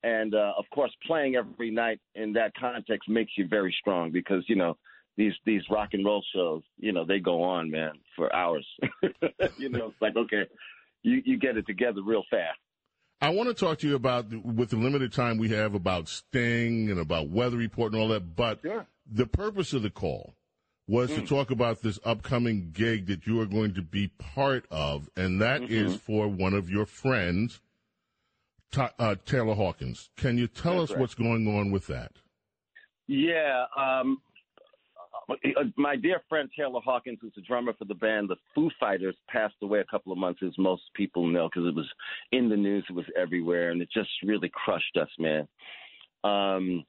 and 0.03 0.35
uh, 0.35 0.53
of 0.59 0.65
course, 0.75 0.93
playing 1.07 1.37
every 1.37 1.71
night 1.71 2.01
in 2.15 2.33
that 2.35 2.53
context 2.59 3.09
makes 3.09 3.33
you 3.37 3.47
very 3.49 3.75
strong 3.81 4.11
because 4.11 4.45
you 4.49 4.57
know 4.57 4.77
these 5.17 5.33
these 5.45 5.63
rock 5.71 5.91
and 5.93 6.05
roll 6.05 6.25
shows, 6.35 6.63
you 6.79 6.93
know, 6.93 7.05
they 7.05 7.19
go 7.19 7.43
on, 7.43 7.71
man, 7.71 7.93
for 8.17 8.35
hours. 8.35 8.67
you 9.59 9.69
know, 9.69 9.87
it's 9.87 10.01
like 10.01 10.17
okay, 10.17 10.45
you 11.03 11.23
you 11.25 11.39
get 11.39 11.57
it 11.57 11.67
together 11.67 12.01
real 12.05 12.25
fast. 12.31 12.59
I 13.21 13.31
want 13.31 13.49
to 13.49 13.55
talk 13.55 13.79
to 13.79 13.89
you 13.89 13.95
about, 13.95 14.33
with 14.45 14.71
the 14.71 14.77
limited 14.77 15.13
time 15.13 15.39
we 15.39 15.51
have, 15.51 15.77
about 15.77 16.09
Sting 16.09 16.91
and 16.91 16.99
about 16.99 17.29
Weather 17.29 17.57
Report 17.57 17.93
and 17.93 18.03
all 18.03 18.09
that. 18.09 18.35
But 18.35 18.63
sure. 18.63 18.85
the 19.09 19.27
purpose 19.27 19.73
of 19.73 19.83
the 19.83 19.91
call 19.91 20.35
was 20.89 21.09
mm. 21.09 21.15
to 21.15 21.27
talk 21.27 21.53
about 21.53 21.83
this 21.83 22.01
upcoming 22.05 22.71
gig 22.73 23.07
that 23.07 23.25
you 23.25 23.41
are 23.41 23.47
going 23.47 23.75
to 23.75 23.83
be 23.83 24.09
part 24.09 24.67
of, 24.73 25.09
and 25.17 25.41
that 25.41 25.61
mm-hmm. 25.61 25.73
is 25.73 25.95
for 25.95 26.27
one 26.27 26.53
of 26.53 26.69
your 26.69 26.85
friends 26.85 27.61
uh, 28.77 29.17
Taylor 29.27 29.55
Hawkins. 29.55 30.11
Can 30.17 30.39
you 30.39 30.47
tell 30.47 30.79
That's 30.79 30.85
us 30.85 30.91
right. 30.91 31.01
what's 31.01 31.15
going 31.15 31.47
on 31.47 31.71
with 31.71 31.87
that? 31.89 32.13
Yeah. 33.07 33.65
Um, 33.77 34.21
uh, 35.29 35.65
my 35.77 35.97
dear 35.97 36.21
friend 36.29 36.49
Taylor 36.57 36.81
Hawkins, 36.85 37.19
who's 37.21 37.33
the 37.35 37.43
drummer 37.43 37.73
for 37.79 37.85
the 37.85 37.95
band 37.95 38.29
The 38.29 38.37
Foo 38.55 38.71
Fighters, 38.79 39.17
passed 39.29 39.55
away 39.63 39.81
a 39.81 39.85
couple 39.85 40.13
of 40.13 40.19
months, 40.19 40.41
as 40.45 40.53
most 40.59 40.83
people 40.95 41.27
know, 41.27 41.49
because 41.49 41.69
it 41.69 41.75
was 41.75 41.89
in 42.33 42.49
the 42.49 42.57
news, 42.57 42.85
it 42.89 42.95
was 42.95 43.07
everywhere, 43.19 43.71
and 43.71 43.81
it 43.83 43.89
just 43.93 44.11
really 44.25 44.51
crushed 44.53 44.97
us, 45.01 45.09
man. 45.19 45.49
Um, 46.25 46.85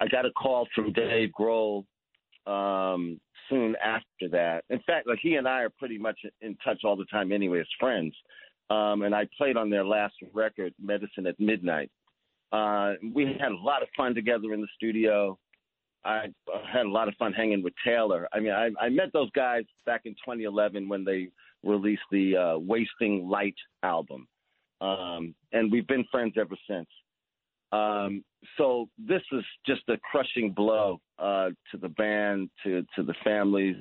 I 0.00 0.08
got 0.08 0.26
a 0.26 0.30
call 0.32 0.66
from 0.74 0.92
Dave 0.92 1.30
Grohl 1.38 1.84
um, 2.46 3.20
soon 3.48 3.76
after 3.82 4.28
that. 4.32 4.64
In 4.70 4.80
fact, 4.86 5.06
like 5.06 5.18
he 5.22 5.36
and 5.36 5.46
I 5.46 5.62
are 5.62 5.70
pretty 5.70 5.98
much 5.98 6.18
in 6.40 6.56
touch 6.64 6.80
all 6.84 6.96
the 6.96 7.06
time 7.06 7.32
anyway 7.32 7.60
as 7.60 7.66
friends. 7.78 8.14
Um, 8.70 9.02
and 9.02 9.14
I 9.14 9.28
played 9.36 9.56
on 9.56 9.70
their 9.70 9.84
last 9.84 10.14
record, 10.32 10.74
Medicine 10.80 11.26
at 11.26 11.38
Midnight. 11.38 11.90
Uh, 12.52 12.94
we 13.12 13.24
had 13.24 13.52
a 13.52 13.56
lot 13.56 13.82
of 13.82 13.88
fun 13.96 14.14
together 14.14 14.52
in 14.54 14.60
the 14.60 14.68
studio. 14.76 15.38
I 16.04 16.26
had 16.72 16.86
a 16.86 16.90
lot 16.90 17.08
of 17.08 17.14
fun 17.14 17.32
hanging 17.32 17.62
with 17.62 17.72
Taylor. 17.84 18.28
I 18.32 18.40
mean, 18.40 18.52
I, 18.52 18.70
I 18.80 18.88
met 18.88 19.12
those 19.12 19.30
guys 19.30 19.64
back 19.86 20.02
in 20.04 20.12
2011 20.12 20.88
when 20.88 21.04
they 21.04 21.28
released 21.62 22.02
the 22.10 22.36
uh, 22.36 22.58
Wasting 22.58 23.28
Light 23.28 23.56
album. 23.82 24.28
Um, 24.80 25.34
and 25.52 25.72
we've 25.72 25.86
been 25.86 26.04
friends 26.10 26.34
ever 26.38 26.56
since. 26.68 26.88
Um, 27.72 28.22
so 28.56 28.88
this 28.98 29.22
is 29.32 29.44
just 29.66 29.82
a 29.88 29.96
crushing 30.10 30.52
blow 30.52 31.00
uh, 31.18 31.48
to 31.70 31.78
the 31.80 31.88
band, 31.88 32.50
to 32.62 32.84
to 32.94 33.02
the 33.02 33.14
families, 33.24 33.76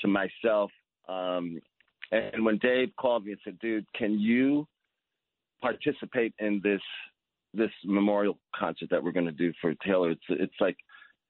to 0.00 0.08
myself. 0.08 0.70
Um, 1.08 1.60
and 2.14 2.44
when 2.44 2.58
Dave 2.58 2.90
called 2.98 3.24
me 3.24 3.32
and 3.32 3.40
said, 3.44 3.58
"Dude, 3.58 3.86
can 3.94 4.18
you 4.18 4.66
participate 5.60 6.34
in 6.38 6.60
this 6.62 6.82
this 7.52 7.70
memorial 7.84 8.38
concert 8.54 8.90
that 8.90 9.02
we're 9.02 9.12
going 9.12 9.26
to 9.26 9.32
do 9.32 9.52
for 9.60 9.74
Taylor?" 9.84 10.10
It's 10.10 10.24
it's 10.28 10.60
like, 10.60 10.76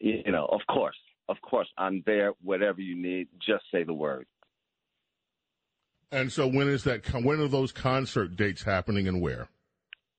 you 0.00 0.30
know, 0.30 0.46
of 0.46 0.60
course, 0.68 0.98
of 1.28 1.36
course, 1.42 1.68
I'm 1.78 2.02
there. 2.06 2.32
Whatever 2.42 2.80
you 2.80 2.96
need, 2.96 3.28
just 3.40 3.64
say 3.72 3.84
the 3.84 3.94
word. 3.94 4.26
And 6.12 6.30
so, 6.30 6.46
when 6.46 6.68
is 6.68 6.84
that? 6.84 7.06
When 7.12 7.40
are 7.40 7.48
those 7.48 7.72
concert 7.72 8.36
dates 8.36 8.62
happening, 8.62 9.08
and 9.08 9.20
where? 9.20 9.48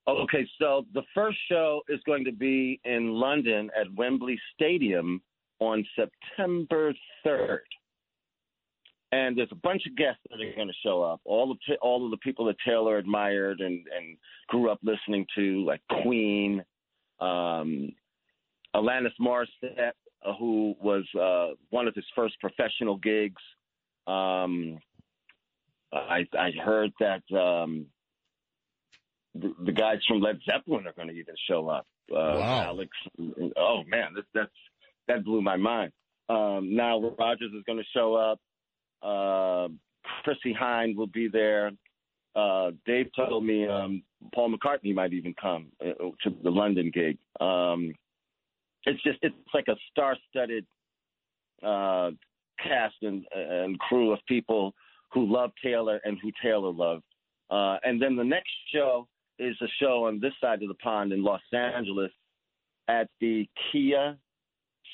Okay, 0.07 0.47
so 0.59 0.85
the 0.93 1.01
first 1.15 1.37
show 1.49 1.81
is 1.89 1.99
going 2.05 2.25
to 2.25 2.31
be 2.31 2.79
in 2.83 3.11
London 3.13 3.71
at 3.79 3.91
Wembley 3.95 4.39
Stadium 4.53 5.21
on 5.59 5.83
September 5.95 6.93
3rd. 7.25 7.59
And 9.15 9.37
there's 9.37 9.51
a 9.51 9.55
bunch 9.69 9.83
of 9.87 9.95
guests 9.95 10.19
that 10.29 10.41
are 10.41 10.55
going 10.55 10.67
to 10.67 10.73
show 10.83 11.01
up. 11.01 11.21
All 11.23 11.49
of 11.49 11.57
all 11.81 12.03
of 12.03 12.11
the 12.11 12.17
people 12.17 12.43
that 12.45 12.57
Taylor 12.67 12.97
admired 12.97 13.61
and 13.61 13.85
and 13.97 14.17
grew 14.47 14.69
up 14.69 14.79
listening 14.83 15.25
to, 15.35 15.63
like 15.65 15.81
Queen, 16.01 16.61
um, 17.21 17.93
Alanis 18.75 19.13
Morissette, 19.21 19.93
uh, 20.25 20.33
who 20.37 20.75
was 20.81 21.05
uh, 21.17 21.55
one 21.69 21.87
of 21.87 21.95
his 21.95 22.03
first 22.13 22.35
professional 22.41 22.97
gigs. 22.97 23.41
Um, 24.05 24.79
I 25.93 26.27
I 26.37 26.51
heard 26.61 26.91
that 26.99 27.23
um, 27.33 27.85
the, 29.33 29.53
the 29.65 29.71
guys 29.71 29.99
from 30.09 30.19
Led 30.19 30.39
Zeppelin 30.45 30.87
are 30.87 30.93
going 30.93 31.07
to 31.07 31.13
even 31.13 31.35
show 31.49 31.69
up. 31.69 31.87
Uh, 32.11 32.15
Wow. 32.37 32.63
Alex, 32.65 32.89
oh 33.55 33.83
man, 33.87 34.13
that, 34.15 34.25
that's 34.33 34.51
that 35.07 35.23
blew 35.23 35.41
my 35.41 35.55
mind. 35.55 35.93
Um, 36.27 36.75
Nile 36.75 37.15
Rodgers 37.17 37.51
is 37.55 37.63
going 37.65 37.77
to 37.79 37.85
show 37.93 38.15
up. 38.15 38.39
Uh, 39.05 39.67
Chrissie 40.23 40.55
Hynde 40.59 40.95
will 40.95 41.07
be 41.07 41.27
there. 41.27 41.71
Uh, 42.35 42.71
Dave 42.85 43.07
told 43.15 43.45
me 43.45 43.67
um, 43.67 44.03
Paul 44.33 44.53
McCartney 44.53 44.93
might 44.93 45.13
even 45.13 45.33
come 45.39 45.67
uh, 45.81 45.93
to 46.23 46.35
the 46.43 46.49
London 46.49 46.91
gig. 46.93 47.17
Um, 47.39 47.93
it's 48.85 49.01
just 49.03 49.19
it's 49.21 49.35
like 49.53 49.67
a 49.67 49.75
star-studded 49.91 50.65
uh, 51.63 52.11
cast 52.61 52.95
and, 53.01 53.25
and 53.33 53.79
crew 53.79 54.11
of 54.11 54.19
people 54.27 54.73
who 55.11 55.31
love 55.31 55.51
Taylor 55.63 56.01
and 56.03 56.17
who 56.21 56.31
Taylor 56.43 56.71
loved. 56.71 57.03
Uh, 57.49 57.77
and 57.83 58.01
then 58.01 58.15
the 58.15 58.23
next 58.23 58.51
show 58.73 59.07
is 59.39 59.55
a 59.61 59.67
show 59.79 60.05
on 60.05 60.19
this 60.19 60.33
side 60.41 60.61
of 60.61 60.67
the 60.67 60.75
pond 60.75 61.13
in 61.13 61.23
Los 61.23 61.41
Angeles 61.53 62.11
at 62.87 63.07
the 63.21 63.47
Kia 63.71 64.17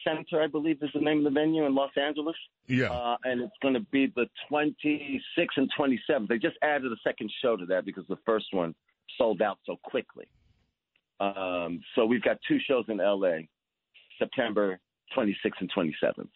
Center, 0.03 0.41
I 0.41 0.47
believe 0.47 0.77
is 0.81 0.89
the 0.93 1.01
name 1.01 1.19
of 1.19 1.23
the 1.25 1.39
venue 1.39 1.65
in 1.65 1.75
Los 1.75 1.91
Angeles. 1.97 2.35
Yeah. 2.67 2.91
Uh, 2.91 3.17
and 3.23 3.41
it's 3.41 3.53
going 3.61 3.73
to 3.73 3.85
be 3.91 4.11
the 4.15 4.27
26th 4.51 5.57
and 5.57 5.69
27th. 5.77 6.27
They 6.27 6.37
just 6.37 6.57
added 6.61 6.91
a 6.91 6.95
second 7.03 7.31
show 7.41 7.57
to 7.57 7.65
that 7.67 7.85
because 7.85 8.05
the 8.07 8.17
first 8.25 8.45
one 8.51 8.75
sold 9.17 9.41
out 9.41 9.59
so 9.65 9.77
quickly. 9.83 10.25
Um, 11.19 11.81
so 11.95 12.05
we've 12.05 12.23
got 12.23 12.37
two 12.47 12.57
shows 12.67 12.85
in 12.87 12.97
LA, 12.97 13.45
September 14.17 14.79
26th 15.15 15.59
and 15.59 15.71
27th. 15.71 16.29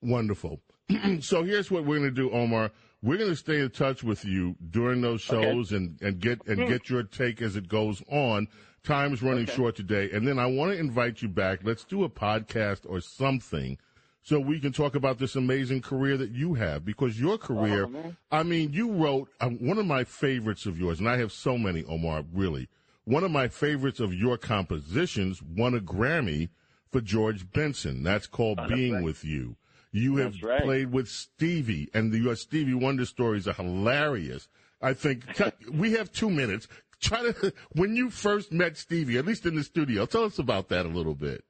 Wonderful. 0.00 0.60
so 1.20 1.42
here's 1.42 1.70
what 1.70 1.84
we're 1.84 1.98
going 1.98 2.14
to 2.14 2.14
do, 2.14 2.30
Omar. 2.30 2.70
We're 3.02 3.16
going 3.16 3.30
to 3.30 3.36
stay 3.36 3.60
in 3.60 3.70
touch 3.70 4.02
with 4.02 4.24
you 4.24 4.56
during 4.70 5.00
those 5.00 5.28
Okay. 5.30 5.40
shows 5.42 5.72
and, 5.72 6.00
and 6.02 6.18
get 6.20 6.44
and 6.46 6.60
Hmm. 6.62 6.68
get 6.68 6.88
your 6.90 7.02
take 7.04 7.40
as 7.40 7.54
it 7.56 7.68
goes 7.68 8.02
on. 8.10 8.48
Time's 8.82 9.22
running 9.22 9.44
Okay. 9.44 9.54
short 9.54 9.76
today, 9.76 10.10
and 10.12 10.26
then 10.26 10.38
I 10.38 10.46
want 10.46 10.72
to 10.72 10.78
invite 10.78 11.20
you 11.22 11.28
back. 11.28 11.60
Let's 11.62 11.84
do 11.84 12.04
a 12.04 12.08
podcast 12.08 12.80
or 12.88 13.00
something 13.00 13.76
so 14.22 14.40
we 14.40 14.58
can 14.60 14.72
talk 14.72 14.94
about 14.94 15.18
this 15.18 15.36
amazing 15.36 15.82
career 15.82 16.16
that 16.16 16.30
you 16.30 16.54
have 16.54 16.84
because 16.84 17.20
your 17.20 17.38
career. 17.38 17.86
Oh. 17.86 18.14
I 18.32 18.42
mean, 18.42 18.72
you 18.72 18.90
wrote 18.90 19.28
uh, 19.40 19.50
one 19.50 19.78
of 19.78 19.86
my 19.86 20.04
favorites 20.04 20.64
of 20.66 20.78
yours, 20.78 20.98
and 21.00 21.08
I 21.08 21.18
have 21.18 21.32
so 21.32 21.56
many, 21.58 21.84
Omar. 21.84 22.24
Really, 22.32 22.68
one 23.04 23.24
of 23.24 23.30
my 23.30 23.46
favorites 23.48 24.00
of 24.00 24.12
your 24.14 24.36
compositions 24.38 25.42
won 25.42 25.74
a 25.74 25.80
Grammy 25.80 26.48
for 26.90 27.00
George 27.00 27.50
Benson. 27.52 28.02
That's 28.02 28.26
called 28.26 28.58
Oh, 28.60 28.68
"Being 28.68 28.94
right. 28.94 29.04
with 29.04 29.24
You." 29.24 29.56
You 29.90 30.16
have 30.16 30.34
right. 30.42 30.62
played 30.62 30.92
with 30.92 31.08
Stevie, 31.08 31.88
and 31.94 32.12
the, 32.12 32.18
your 32.18 32.36
Stevie 32.36 32.74
Wonder 32.74 33.06
stories 33.06 33.48
are 33.48 33.54
hilarious. 33.54 34.48
I 34.80 34.92
think 34.92 35.24
we 35.70 35.92
have 35.92 36.12
two 36.12 36.30
minutes. 36.30 36.68
Try 37.00 37.32
to 37.32 37.52
when 37.72 37.96
you 37.96 38.10
first 38.10 38.52
met 38.52 38.76
Stevie, 38.76 39.18
at 39.18 39.26
least 39.26 39.46
in 39.46 39.56
the 39.56 39.64
studio. 39.64 40.06
Tell 40.06 40.24
us 40.24 40.38
about 40.38 40.68
that 40.68 40.86
a 40.86 40.88
little 40.88 41.14
bit. 41.14 41.44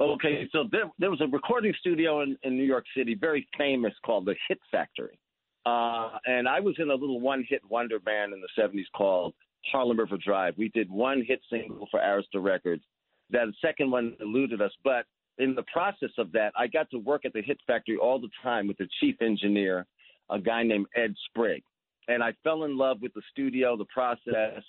Okay, 0.00 0.48
so 0.50 0.64
there, 0.72 0.90
there 0.98 1.10
was 1.10 1.20
a 1.20 1.26
recording 1.26 1.74
studio 1.78 2.22
in, 2.22 2.36
in 2.42 2.56
New 2.56 2.64
York 2.64 2.86
City, 2.96 3.14
very 3.14 3.46
famous, 3.58 3.92
called 4.04 4.24
the 4.24 4.34
Hit 4.48 4.58
Factory. 4.70 5.18
Uh, 5.66 6.16
and 6.24 6.48
I 6.48 6.60
was 6.60 6.74
in 6.78 6.88
a 6.90 6.94
little 6.94 7.20
one 7.20 7.44
hit 7.46 7.60
wonder 7.68 7.98
band 7.98 8.32
in 8.32 8.40
the 8.40 8.48
70s 8.58 8.86
called 8.96 9.34
Harlem 9.70 9.98
River 9.98 10.16
Drive. 10.16 10.54
We 10.56 10.70
did 10.70 10.90
one 10.90 11.22
hit 11.26 11.40
single 11.50 11.86
for 11.90 12.00
Arista 12.00 12.42
Records. 12.42 12.82
That 13.28 13.48
second 13.60 13.90
one 13.90 14.16
eluded 14.20 14.62
us, 14.62 14.72
but 14.82 15.04
in 15.40 15.54
the 15.54 15.64
process 15.72 16.10
of 16.18 16.30
that, 16.32 16.52
I 16.56 16.66
got 16.66 16.90
to 16.90 16.98
work 16.98 17.24
at 17.24 17.32
the 17.32 17.42
Hit 17.42 17.58
Factory 17.66 17.96
all 17.96 18.20
the 18.20 18.28
time 18.42 18.68
with 18.68 18.76
the 18.78 18.88
chief 19.00 19.16
engineer, 19.22 19.86
a 20.30 20.38
guy 20.38 20.62
named 20.62 20.86
Ed 20.94 21.14
Sprigg. 21.26 21.62
And 22.08 22.22
I 22.22 22.34
fell 22.44 22.64
in 22.64 22.76
love 22.76 22.98
with 23.00 23.14
the 23.14 23.22
studio, 23.32 23.76
the 23.76 23.86
process, 23.86 24.62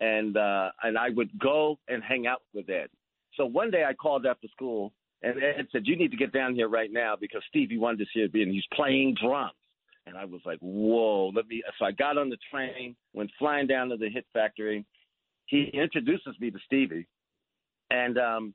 and 0.00 0.36
uh, 0.36 0.70
and 0.82 0.96
I 0.98 1.10
would 1.10 1.30
go 1.38 1.78
and 1.88 2.02
hang 2.02 2.26
out 2.26 2.42
with 2.54 2.68
Ed. 2.68 2.88
So 3.36 3.46
one 3.46 3.70
day 3.70 3.84
I 3.84 3.94
called 3.94 4.26
after 4.26 4.48
school, 4.48 4.92
and 5.22 5.42
Ed 5.42 5.66
said, 5.72 5.82
"You 5.86 5.96
need 5.96 6.10
to 6.10 6.16
get 6.16 6.32
down 6.32 6.54
here 6.54 6.68
right 6.68 6.92
now 6.92 7.14
because 7.18 7.42
Stevie 7.48 7.78
wanted 7.78 7.98
to 7.98 8.04
Wonder's 8.04 8.32
here, 8.32 8.42
and 8.42 8.52
he's 8.52 8.66
playing 8.74 9.16
drums." 9.22 9.52
And 10.06 10.16
I 10.16 10.24
was 10.24 10.40
like, 10.44 10.58
"Whoa, 10.60 11.30
let 11.34 11.46
me!" 11.46 11.62
So 11.78 11.84
I 11.84 11.92
got 11.92 12.18
on 12.18 12.30
the 12.30 12.38
train, 12.50 12.96
went 13.12 13.30
flying 13.38 13.66
down 13.66 13.88
to 13.90 13.96
the 13.96 14.08
Hit 14.08 14.26
Factory. 14.32 14.84
He 15.46 15.70
introduces 15.72 16.34
me 16.40 16.50
to 16.50 16.58
Stevie, 16.66 17.06
and 17.90 18.18
um, 18.18 18.54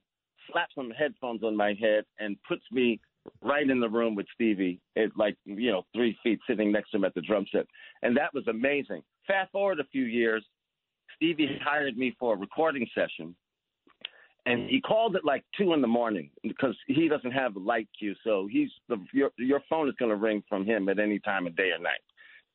slaps 0.52 0.76
some 0.76 0.92
headphones 0.92 1.44
on 1.44 1.56
my 1.56 1.74
head 1.80 2.06
and 2.20 2.38
puts 2.48 2.64
me 2.72 3.00
right 3.42 3.70
in 3.70 3.80
the 3.80 3.90
room 3.90 4.16
with 4.16 4.26
Stevie 4.34 4.80
at 4.98 5.16
like 5.18 5.38
you 5.46 5.72
know 5.72 5.86
three 5.94 6.18
feet, 6.24 6.40
sitting 6.48 6.72
next 6.72 6.92
to 6.92 6.98
him 6.98 7.06
at 7.06 7.14
the 7.14 7.22
drum 7.22 7.46
set, 7.52 7.66
and 8.02 8.16
that 8.18 8.34
was 8.34 8.48
amazing. 8.48 9.02
Fast 9.28 9.52
forward 9.52 9.80
a 9.80 9.86
few 9.86 10.04
years, 10.04 10.44
Stevie 11.16 11.60
hired 11.64 11.98
me 11.98 12.16
for 12.20 12.34
a 12.34 12.38
recording 12.38 12.88
session, 12.94 13.36
and 14.46 14.70
he 14.70 14.82
called 14.82 15.16
at 15.16 15.24
like 15.24 15.44
two 15.58 15.74
in 15.74 15.82
the 15.82 15.88
morning 15.88 16.30
because 16.44 16.76
he 16.88 17.08
doesn't 17.08 17.32
have 17.32 17.56
a 17.56 17.60
light 17.60 17.88
cue, 17.98 18.16
so 18.24 18.48
he's 18.52 18.70
the 18.90 18.98
your 19.14 19.32
your 19.38 19.62
phone 19.70 19.88
is 19.88 19.96
going 19.98 20.12
to 20.12 20.18
ring 20.18 20.44
from 20.50 20.66
him 20.66 20.90
at 20.90 21.00
any 21.00 21.20
time 21.20 21.48
of 21.48 21.56
day 21.56 21.72
or 21.72 21.80
night. 21.80 22.02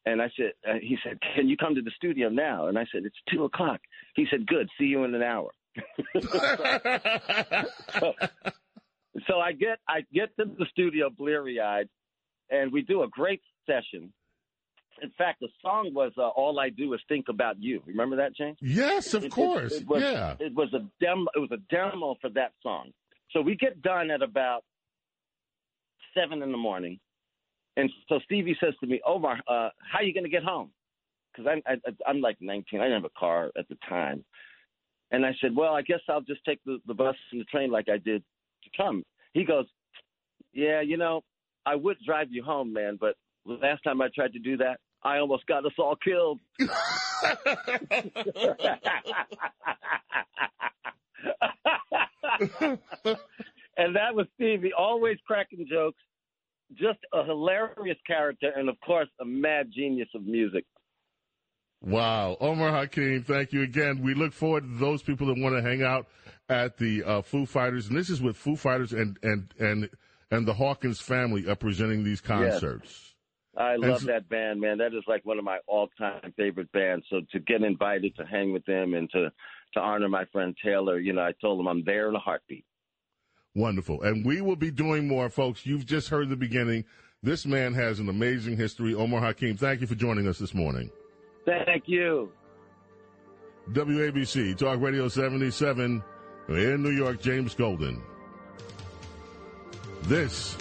And 0.07 0.23
I 0.23 0.31
said, 0.37 0.53
uh, 0.67 0.79
he 0.81 0.97
said, 1.05 1.19
can 1.35 1.49
you 1.49 1.57
come 1.57 1.75
to 1.75 1.83
the 1.83 1.91
studio 1.97 2.31
now? 2.31 2.69
And 2.69 2.79
I 2.79 2.87
said, 2.91 3.03
it's 3.05 3.17
two 3.31 3.45
o'clock. 3.45 3.81
He 4.15 4.27
said, 4.31 4.47
good. 4.47 4.67
See 4.79 4.87
you 4.87 5.05
in 5.05 5.15
an 5.15 5.23
hour. 5.23 5.51
so, 8.01 8.13
so 9.27 9.39
I 9.41 9.53
get 9.53 9.79
I 9.89 10.01
get 10.13 10.37
to 10.39 10.45
the 10.45 10.67
studio 10.71 11.11
bleary 11.11 11.61
eyed, 11.61 11.89
and 12.51 12.73
we 12.73 12.83
do 12.83 13.03
a 13.03 13.09
great 13.09 13.43
session. 13.67 14.13
In 15.01 15.11
fact, 15.17 15.39
the 15.41 15.49
song 15.63 15.93
was 15.95 16.13
uh, 16.19 16.23
"All 16.29 16.59
I 16.59 16.71
Do 16.71 16.93
Is 16.95 17.01
Think 17.09 17.27
About 17.29 17.57
You." 17.63 17.83
Remember 17.87 18.17
that, 18.17 18.35
James? 18.37 18.59
Yes, 18.61 19.15
of 19.15 19.23
It- 19.25 19.27
it- 19.27 19.33
course. 19.33 19.73
it 19.81 19.87
was, 19.87 20.03
yeah. 20.03 20.35
It 20.41 20.55
was 20.55 20.73
a 20.75 20.81
demo. 21.01 21.27
It 21.35 21.39
was 21.39 21.51
a 21.53 21.59
demo 21.75 22.17
for 22.21 22.31
that 22.31 22.53
song. 22.63 22.93
So 23.33 23.41
we 23.41 23.55
get 23.57 23.81
done 23.83 24.11
at 24.11 24.23
about 24.23 24.65
seven 26.15 26.43
in 26.43 26.51
the 26.51 26.59
morning, 26.59 26.99
and 27.77 27.91
so 28.09 28.19
Stevie 28.25 28.57
says 28.61 28.75
to 28.81 28.87
me, 28.87 29.01
"Omar, 29.07 29.35
uh, 29.47 29.71
how 29.91 29.99
are 29.99 30.03
you 30.03 30.13
going 30.15 30.25
to 30.25 30.31
get 30.31 30.43
home?" 30.43 30.71
Because 31.33 31.47
I'm 31.53 31.63
I, 31.67 31.77
I'm 32.09 32.21
like 32.21 32.39
19. 32.41 32.81
I 32.81 32.85
didn't 32.85 33.03
have 33.03 33.11
a 33.17 33.19
car 33.21 33.53
at 33.57 33.69
the 33.69 33.77
time, 33.89 34.25
and 35.11 35.25
I 35.25 35.35
said, 35.41 35.55
"Well, 35.55 35.75
I 35.75 35.83
guess 35.83 36.01
I'll 36.09 36.21
just 36.21 36.45
take 36.45 36.63
the, 36.65 36.79
the 36.87 36.95
bus 36.95 37.17
and 37.33 37.41
the 37.41 37.45
train 37.47 37.71
like 37.71 37.89
I 37.89 37.99
did 37.99 38.23
to 38.65 38.71
come." 38.77 39.05
He 39.33 39.45
goes, 39.45 39.67
"Yeah, 40.53 40.81
you 40.81 40.97
know, 40.97 41.23
I 41.67 41.75
would 41.75 41.97
drive 42.05 42.29
you 42.31 42.43
home, 42.43 42.73
man, 42.73 42.99
but 43.01 43.17
the 43.47 43.55
last 43.55 43.83
time 43.85 44.01
I 44.03 44.09
tried 44.15 44.33
to 44.35 44.39
do 44.39 44.57
that, 44.59 44.81
I 45.03 45.19
almost 45.19 45.47
got 45.47 45.65
us 45.67 45.73
all 45.79 45.97
killed." 45.97 46.41
and 46.61 46.69
and 53.77 53.97
that 53.97 54.15
was 54.15 54.27
Stevie, 54.35 54.73
always 54.73 55.19
cracking 55.27 55.67
jokes, 55.69 55.99
just 56.75 56.99
a 57.13 57.25
hilarious 57.25 57.99
character, 58.07 58.53
and 58.55 58.69
of 58.69 58.79
course, 58.81 59.09
a 59.21 59.25
mad 59.25 59.71
genius 59.75 60.09
of 60.15 60.25
music. 60.25 60.65
Wow. 61.81 62.37
Omar 62.41 62.71
Hakim, 62.73 63.23
thank 63.23 63.53
you 63.53 63.63
again. 63.63 64.03
We 64.03 64.15
look 64.15 64.33
forward 64.33 64.65
to 64.65 64.79
those 64.79 65.03
people 65.03 65.27
that 65.29 65.39
want 65.39 65.55
to 65.57 65.63
hang 65.63 65.83
out 65.83 66.07
at 66.49 66.77
the 66.77 67.05
uh, 67.05 67.23
Foo 67.23 67.47
Fighters. 67.47 67.87
And 67.89 67.97
this 67.97 68.11
is 68.11 68.21
with 68.21 68.37
Foo 68.37 68.57
Fighters 68.57 68.93
and, 68.93 69.19
and, 69.23 69.55
and, 69.59 69.89
and 70.31 70.47
the 70.47 70.55
Hawkins 70.55 71.01
family 71.01 71.49
are 71.49 71.55
presenting 71.57 72.03
these 72.05 72.21
concerts. 72.21 73.15
I 73.57 73.75
And 73.75 73.83
love 73.83 74.01
so- 74.01 74.07
that 74.07 74.29
band, 74.29 74.61
man. 74.61 74.79
That 74.79 74.95
is 74.95 75.05
like 75.07 75.25
one 75.25 75.39
of 75.39 75.45
my 75.45 75.59
all-time 75.67 76.33
favorite 76.37 76.71
bands. 76.73 77.07
So 77.11 77.21
to 77.33 77.39
get 77.41 77.63
invited 77.63 78.17
to 78.17 78.25
hang 78.25 78.53
with 78.53 78.65
them 78.65 78.95
and 78.95 79.11
to 79.11 79.31
to 79.75 79.81
honor 79.81 80.09
my 80.09 80.25
friend 80.33 80.57
Taylor, 80.65 80.99
you 80.99 81.13
know, 81.13 81.21
I 81.21 81.33
told 81.43 81.61
him 81.61 81.67
I'm 81.69 81.85
there 81.85 82.09
in 82.09 82.15
a 82.15 82.19
heartbeat. 82.19 82.65
Wonderful. 83.55 84.01
And 84.03 84.25
we 84.25 84.41
will 84.41 84.57
be 84.57 84.71
doing 84.71 85.07
more, 85.07 85.29
folks. 85.29 85.67
You've 85.67 85.85
just 85.85 86.09
heard 86.09 86.31
the 86.31 86.37
beginning. 86.37 86.85
This 87.23 87.45
man 87.45 87.75
has 87.75 87.99
an 87.99 88.09
amazing 88.09 88.57
history. 88.57 88.95
Omar 88.95 89.21
Hakim, 89.21 89.57
thank 89.59 89.83
you 89.83 89.87
for 89.87 89.95
joining 89.95 90.27
us 90.27 90.39
this 90.39 90.55
morning. 90.55 90.91
Thank 91.49 91.85
you. 91.87 92.31
WABC, 93.73 94.57
Talk 94.57 94.81
Radio 94.81 95.09
77, 95.09 96.03
in 96.49 96.83
New 96.83 96.91
York, 96.91 97.23
James 97.23 97.55
Golden. 97.55 98.03
This 100.03 100.57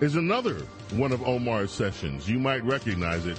is 0.00 0.16
another 0.16 0.66
one 0.92 1.12
of 1.12 1.22
Omar's 1.26 1.70
sessions. 1.70 2.28
You 2.28 2.38
might 2.38 2.64
recognize 2.64 3.26
it. 3.26 3.38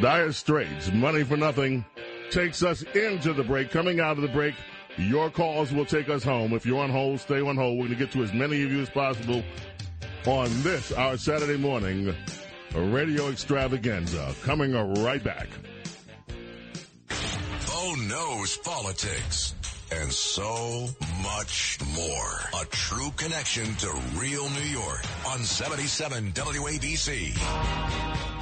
Dire 0.00 0.32
Straits, 0.32 0.92
Money 0.92 1.24
for 1.24 1.36
Nothing, 1.36 1.84
takes 2.30 2.62
us 2.62 2.82
into 2.94 3.32
the 3.32 3.42
break. 3.42 3.70
Coming 3.70 4.00
out 4.00 4.16
of 4.16 4.22
the 4.22 4.28
break, 4.28 4.54
your 4.96 5.30
calls 5.30 5.72
will 5.72 5.86
take 5.86 6.08
us 6.08 6.22
home. 6.22 6.52
If 6.52 6.66
you're 6.66 6.82
on 6.82 6.90
hold, 6.90 7.20
stay 7.20 7.40
on 7.40 7.56
hold. 7.56 7.78
We're 7.78 7.86
going 7.86 7.98
to 7.98 8.04
get 8.04 8.12
to 8.12 8.22
as 8.22 8.32
many 8.32 8.62
of 8.62 8.72
you 8.72 8.80
as 8.80 8.90
possible 8.90 9.42
on 10.26 10.48
this, 10.62 10.92
our 10.92 11.16
Saturday 11.16 11.56
morning 11.56 12.14
radio 12.74 13.28
extravaganza. 13.28 14.34
Coming 14.42 14.72
right 15.02 15.22
back. 15.22 15.48
Oh 17.10 17.88
Bo 17.88 17.94
knows 18.02 18.58
politics 18.58 19.54
and 19.90 20.12
so 20.12 20.88
much 21.22 21.78
more. 21.94 22.60
A 22.60 22.66
true 22.66 23.10
connection 23.16 23.74
to 23.76 23.90
real 24.16 24.46
New 24.50 24.68
York 24.68 25.02
on 25.26 25.38
77 25.38 26.32
WABC. 26.32 28.37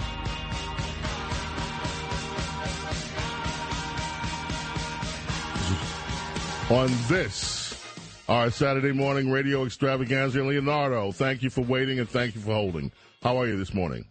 On 6.69 6.89
this, 7.07 7.81
our 8.29 8.51
Saturday 8.51 8.91
morning 8.91 9.31
radio 9.31 9.65
extravaganza, 9.65 10.43
Leonardo, 10.43 11.13
thank 11.13 11.45
you 11.45 11.49
for 11.49 11.61
waiting 11.61 12.01
and 12.01 12.09
thank 12.09 12.35
you 12.35 12.41
for 12.41 12.55
holding. 12.55 12.91
How 13.23 13.37
are 13.37 13.47
you 13.47 13.57
this 13.57 13.73
morning? 13.73 14.05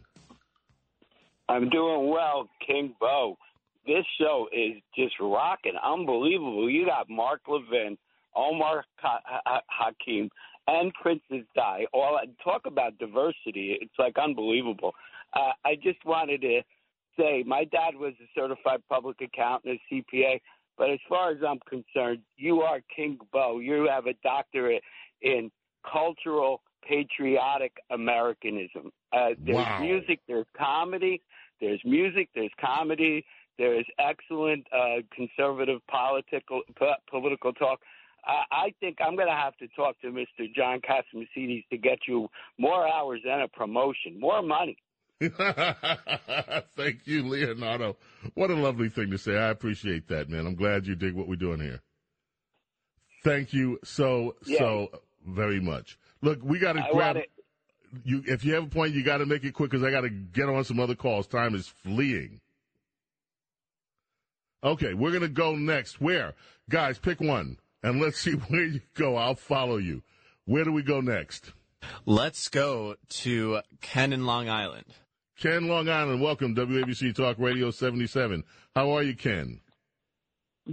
I'm 1.50 1.69
doing 1.69 2.09
well, 2.09 2.48
King 2.66 2.95
Bo. 2.98 3.38
This 3.85 4.06
show 4.17 4.48
is 4.53 4.82
just 4.98 5.16
rocking, 5.19 5.74
unbelievable. 5.84 6.69
You 6.69 6.85
got 6.85 7.09
Mark 7.09 7.42
Levin, 7.45 7.98
Omar 8.38 8.85
Ha- 9.00 9.19
Ha- 9.25 9.61
Hakim, 9.67 10.30
and 10.66 10.93
Princess 10.93 11.45
Di. 11.58 11.85
All 11.92 12.17
talk 12.42 12.61
about 12.66 12.98
diversity. 13.00 13.77
It's 13.82 14.00
like 14.00 14.17
unbelievable. 14.17 14.93
Uh, 15.34 15.51
I 15.66 15.75
just 15.75 16.03
wanted 16.06 16.40
to 16.43 16.61
say 17.17 17.43
my 17.45 17.66
dad 17.66 17.95
was 17.95 18.14
a 18.22 18.27
certified 18.34 18.82
public 18.88 19.17
accountant, 19.22 19.77
a 19.92 19.93
CPA. 19.93 20.40
But 20.77 20.89
as 20.89 20.99
far 21.07 21.31
as 21.31 21.37
I'm 21.47 21.59
concerned, 21.69 22.19
you 22.37 22.61
are 22.61 22.79
King 22.93 23.17
Bo. 23.31 23.59
You 23.59 23.87
have 23.89 24.07
a 24.07 24.13
doctorate 24.23 24.83
in 25.21 25.51
cultural 25.89 26.61
patriotic 26.87 27.73
Americanism. 27.89 28.91
Uh, 29.13 29.29
there's 29.45 29.57
Wow. 29.57 29.79
music, 29.81 30.19
there's 30.27 30.45
comedy, 30.57 31.21
there's 31.61 31.81
music, 31.85 32.29
there's 32.35 32.51
comedy, 32.59 33.25
there 33.57 33.79
is 33.79 33.85
excellent 33.99 34.67
uh, 34.73 34.97
conservative 35.13 35.79
political 35.89 36.61
po- 36.77 36.95
political 37.09 37.53
talk. 37.53 37.79
I, 38.25 38.43
I 38.51 38.73
think 38.79 38.97
I'm 38.99 39.15
going 39.15 39.27
to 39.27 39.33
have 39.33 39.55
to 39.57 39.67
talk 39.69 39.99
to 40.01 40.07
Mr. 40.07 40.53
John 40.53 40.81
Catsimatidis 40.81 41.65
to 41.69 41.77
get 41.77 41.99
you 42.07 42.27
more 42.57 42.87
hours 42.87 43.21
and 43.27 43.41
a 43.41 43.47
promotion, 43.47 44.19
more 44.19 44.41
money. 44.41 44.77
Thank 46.76 47.06
you, 47.08 47.27
Leonardo. 47.27 47.95
What 48.34 48.52
a 48.52 48.56
lovely 48.56 48.90
thing 48.90 49.11
to 49.11 49.18
say. 49.18 49.38
I 49.38 49.50
appreciate 49.50 50.08
that, 50.10 50.30
man. 50.30 50.45
I'm 50.45 50.56
glad 50.56 50.85
you 50.85 50.95
dig 50.95 51.14
what 51.14 51.27
we're 51.27 51.35
doing 51.35 51.60
here. 51.61 51.82
Thank 53.24 53.53
you 53.53 53.80
so 53.84 54.35
Yeah. 54.45 54.60
so 54.60 55.02
very 55.26 55.60
much. 55.60 55.98
Look, 56.22 56.40
we 56.44 56.60
got 56.60 56.74
to 56.74 56.82
grab 56.92 57.16
wanna- 57.16 57.26
you. 58.03 58.24
If 58.27 58.44
you 58.44 58.53
have 58.56 58.64
a 58.66 58.68
point, 58.68 58.94
you 58.94 59.03
got 59.03 59.18
to 59.18 59.26
make 59.26 59.44
it 59.44 59.53
quick 59.53 59.72
because 59.72 59.84
I 59.84 59.92
got 59.92 60.02
to 60.02 60.10
get 60.10 60.50
on 60.50 60.64
some 60.64 60.80
other 60.80 60.95
calls. 60.95 61.27
Time 61.27 61.56
is 61.56 61.68
fleeing. 61.68 62.42
Okay, 64.64 64.94
we're 64.95 65.11
gonna 65.11 65.27
go 65.27 65.56
next. 65.56 66.02
Where, 66.02 66.34
guys, 66.69 66.98
pick 66.98 67.19
one 67.22 67.58
and 67.84 68.02
let's 68.02 68.19
see 68.19 68.32
where 68.50 68.66
you 68.66 68.82
go. 68.95 69.16
I'll 69.16 69.35
follow 69.35 69.77
you. 69.77 70.02
Where 70.45 70.64
do 70.64 70.72
we 70.72 70.82
go 70.84 71.02
next? 71.02 71.52
Let's 72.06 72.50
go 72.50 72.95
to 73.10 73.61
Ken 73.82 74.11
in 74.11 74.26
Long 74.26 74.50
Island. 74.50 74.85
Ken, 75.39 75.67
Long 75.67 75.89
Island. 75.89 76.22
Welcome, 76.22 76.55
WABC 76.55 77.14
Talk 77.14 77.38
Radio 77.39 77.69
77. 77.72 78.43
How 78.73 78.91
are 78.91 79.03
you, 79.03 79.15
Ken? 79.15 79.59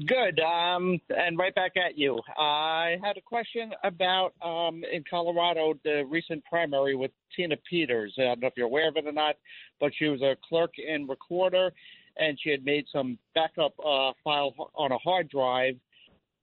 Good. 0.06 0.40
Um, 0.40 1.00
and 1.10 1.36
right 1.36 1.54
back 1.54 1.72
at 1.76 1.98
you. 1.98 2.18
I 2.38 2.96
had 3.02 3.16
a 3.16 3.20
question 3.20 3.72
about 3.84 4.32
um, 4.40 4.82
in 4.90 5.04
Colorado 5.08 5.74
the 5.84 6.04
recent 6.08 6.44
primary 6.44 6.94
with 6.94 7.10
Tina 7.36 7.56
Peters. 7.68 8.14
I 8.18 8.22
don't 8.22 8.40
know 8.40 8.46
if 8.46 8.54
you're 8.56 8.66
aware 8.66 8.88
of 8.88 8.96
it 8.96 9.06
or 9.06 9.12
not, 9.12 9.34
but 9.80 9.92
she 9.98 10.06
was 10.06 10.22
a 10.22 10.36
clerk 10.48 10.74
and 10.78 11.08
recorder, 11.08 11.72
and 12.16 12.38
she 12.42 12.50
had 12.50 12.64
made 12.64 12.86
some 12.90 13.18
backup 13.34 13.74
uh, 13.80 14.12
file 14.24 14.54
on 14.74 14.92
a 14.92 14.98
hard 14.98 15.28
drive. 15.28 15.74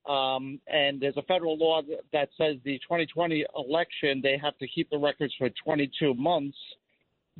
Um, 0.07 0.59
and 0.67 0.99
there's 0.99 1.17
a 1.17 1.23
federal 1.23 1.57
law 1.57 1.81
that- 1.83 2.03
that 2.11 2.29
says 2.37 2.57
the 2.63 2.77
2020 2.79 3.45
election 3.55 4.21
they 4.21 4.37
have 4.37 4.57
to 4.59 4.67
keep 4.67 4.89
the 4.89 4.97
records 4.97 5.33
for 5.35 5.49
22 5.49 6.13
months, 6.15 6.57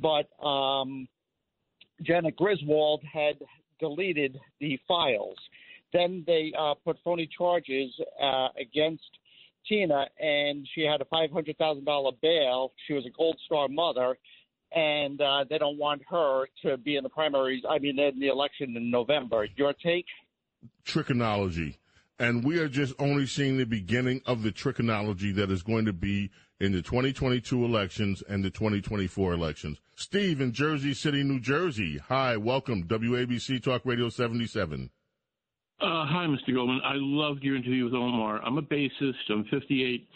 but 0.00 0.28
um, 0.44 1.08
Janet 2.02 2.36
Griswold 2.36 3.02
had 3.10 3.36
deleted 3.78 4.38
the 4.60 4.78
files. 4.86 5.36
Then 5.92 6.24
they 6.26 6.52
uh, 6.58 6.74
put 6.84 6.96
phony 7.04 7.28
charges 7.36 7.92
uh, 8.22 8.48
against 8.60 9.02
Tina, 9.68 10.06
and 10.18 10.66
she 10.74 10.82
had 10.82 11.00
a 11.00 11.04
$500,000 11.04 12.20
bail. 12.22 12.72
She 12.86 12.92
was 12.94 13.04
a 13.06 13.10
Gold 13.10 13.38
Star 13.44 13.68
mother, 13.68 14.16
and 14.72 15.20
uh, 15.20 15.44
they 15.50 15.58
don't 15.58 15.78
want 15.78 16.02
her 16.08 16.46
to 16.62 16.76
be 16.76 16.96
in 16.96 17.02
the 17.02 17.08
primaries. 17.08 17.62
I 17.68 17.78
mean, 17.78 17.98
in 17.98 18.20
the 18.20 18.28
election 18.28 18.76
in 18.76 18.90
November. 18.90 19.46
Your 19.56 19.72
take? 19.72 20.06
trichonology. 20.84 21.76
And 22.20 22.44
we 22.44 22.58
are 22.58 22.68
just 22.68 22.92
only 22.98 23.24
seeing 23.24 23.56
the 23.56 23.64
beginning 23.64 24.20
of 24.26 24.42
the 24.42 24.52
trichonology 24.52 25.34
that 25.36 25.50
is 25.50 25.62
going 25.62 25.86
to 25.86 25.94
be 25.94 26.30
in 26.60 26.70
the 26.70 26.82
2022 26.82 27.64
elections 27.64 28.22
and 28.28 28.44
the 28.44 28.50
2024 28.50 29.32
elections. 29.32 29.78
Steve 29.94 30.42
in 30.42 30.52
Jersey 30.52 30.92
City, 30.92 31.22
New 31.22 31.40
Jersey. 31.40 31.96
Hi, 32.08 32.36
welcome. 32.36 32.84
WABC 32.84 33.62
Talk 33.62 33.86
Radio 33.86 34.10
77. 34.10 34.90
Uh, 35.80 35.86
hi, 36.04 36.26
Mr. 36.26 36.52
Goldman. 36.52 36.82
I 36.84 36.96
loved 36.96 37.42
your 37.42 37.56
interview 37.56 37.86
with 37.86 37.94
Omar. 37.94 38.42
I'm 38.44 38.58
a 38.58 38.62
bassist. 38.62 39.30
I'm 39.30 39.44
58. 39.44 40.06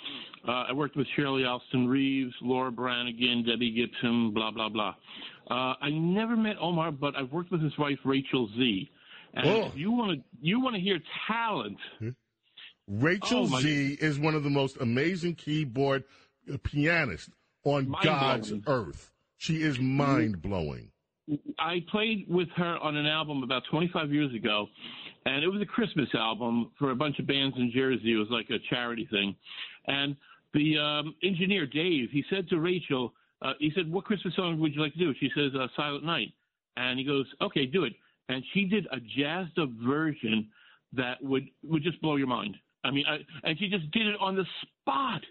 Uh, 0.46 0.50
I 0.50 0.72
worked 0.74 0.98
with 0.98 1.06
Shirley 1.16 1.46
Alston 1.46 1.88
Reeves, 1.88 2.34
Laura 2.42 2.70
Branigan, 2.70 3.46
Debbie 3.48 3.72
Gibson, 3.72 4.34
blah, 4.34 4.50
blah, 4.50 4.68
blah. 4.68 4.94
Uh, 5.50 5.72
I 5.80 5.88
never 5.88 6.36
met 6.36 6.56
Omar, 6.60 6.92
but 6.92 7.16
I've 7.16 7.32
worked 7.32 7.50
with 7.50 7.62
his 7.62 7.72
wife, 7.78 7.98
Rachel 8.04 8.50
Z. 8.58 8.90
And 9.34 9.46
Oh. 9.46 9.72
you 9.74 9.90
want 9.90 10.18
to 10.18 10.24
you 10.40 10.60
want 10.60 10.74
to 10.76 10.80
hear 10.80 11.00
talent. 11.26 11.78
Rachel 12.86 13.48
Oh, 13.52 13.60
Z 13.60 13.96
is 14.00 14.18
one 14.18 14.34
of 14.34 14.42
the 14.44 14.50
most 14.50 14.76
amazing 14.80 15.34
keyboard 15.36 16.04
pianists 16.62 17.30
on 17.64 17.86
God's 18.02 18.52
Mind-blowing. 18.52 18.88
earth. 18.88 19.10
She 19.38 19.62
is 19.62 19.78
mind 19.80 20.42
blowing. 20.42 20.90
I 21.58 21.82
played 21.90 22.26
with 22.28 22.48
her 22.56 22.76
on 22.78 22.96
an 22.96 23.06
album 23.06 23.42
about 23.42 23.62
25 23.70 24.12
years 24.12 24.34
ago, 24.34 24.68
and 25.24 25.42
it 25.42 25.48
was 25.48 25.62
a 25.62 25.66
Christmas 25.66 26.08
album 26.14 26.70
for 26.78 26.90
a 26.90 26.94
bunch 26.94 27.18
of 27.18 27.26
bands 27.26 27.56
in 27.56 27.70
Jersey. 27.74 28.12
It 28.12 28.16
was 28.16 28.28
like 28.30 28.50
a 28.50 28.58
charity 28.68 29.06
thing. 29.10 29.34
And 29.86 30.16
the 30.52 30.76
um, 30.78 31.14
engineer, 31.22 31.66
Dave, 31.66 32.10
he 32.10 32.22
said 32.28 32.46
to 32.50 32.60
Rachel, 32.60 33.14
uh, 33.40 33.54
he 33.58 33.70
said, 33.74 33.90
What 33.90 34.04
Christmas 34.04 34.36
song 34.36 34.60
would 34.60 34.74
you 34.74 34.82
like 34.82 34.92
to 34.92 34.98
do? 34.98 35.14
She 35.18 35.30
says, 35.34 35.52
uh, 35.58 35.66
Silent 35.74 36.04
Night. 36.04 36.32
And 36.76 36.98
he 36.98 37.04
goes, 37.06 37.26
Okay, 37.40 37.64
do 37.64 37.84
it. 37.84 37.94
And 38.28 38.42
she 38.52 38.64
did 38.64 38.86
a 38.90 38.98
jazzed 39.00 39.58
up 39.58 39.70
version 39.70 40.48
that 40.94 41.22
would, 41.22 41.48
would 41.62 41.82
just 41.82 42.00
blow 42.00 42.16
your 42.16 42.26
mind. 42.26 42.56
I 42.84 42.90
mean, 42.90 43.04
I, 43.06 43.18
and 43.46 43.58
she 43.58 43.68
just 43.68 43.90
did 43.90 44.06
it 44.06 44.16
on 44.20 44.36
the 44.36 44.44
spot. 44.62 45.22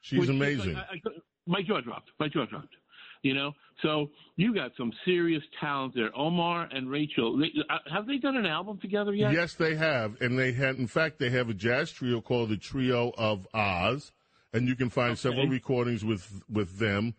She's 0.00 0.28
amazing. 0.28 0.74
like, 0.74 0.84
I, 0.90 1.08
I, 1.08 1.12
my 1.46 1.62
jaw 1.62 1.80
dropped. 1.80 2.10
My 2.18 2.28
jaw 2.28 2.46
dropped. 2.46 2.74
You 3.22 3.34
know, 3.34 3.52
so 3.82 4.10
you 4.36 4.54
got 4.54 4.70
some 4.76 4.92
serious 5.04 5.42
talent 5.60 5.94
there. 5.96 6.16
Omar 6.16 6.68
and 6.70 6.88
Rachel, 6.88 7.36
they, 7.36 7.50
uh, 7.68 7.78
have 7.92 8.06
they 8.06 8.18
done 8.18 8.36
an 8.36 8.46
album 8.46 8.78
together 8.80 9.12
yet? 9.12 9.32
Yes, 9.32 9.54
they 9.54 9.74
have, 9.74 10.16
and 10.20 10.38
they 10.38 10.52
had. 10.52 10.76
In 10.76 10.86
fact, 10.86 11.18
they 11.18 11.30
have 11.30 11.48
a 11.48 11.54
jazz 11.54 11.90
trio 11.90 12.20
called 12.20 12.50
the 12.50 12.56
Trio 12.56 13.12
of 13.18 13.48
Oz, 13.52 14.12
and 14.52 14.68
you 14.68 14.76
can 14.76 14.88
find 14.88 15.18
several 15.18 15.48
recordings 15.48 16.04
with 16.04 16.44
with 16.48 16.78
them. 16.78 17.14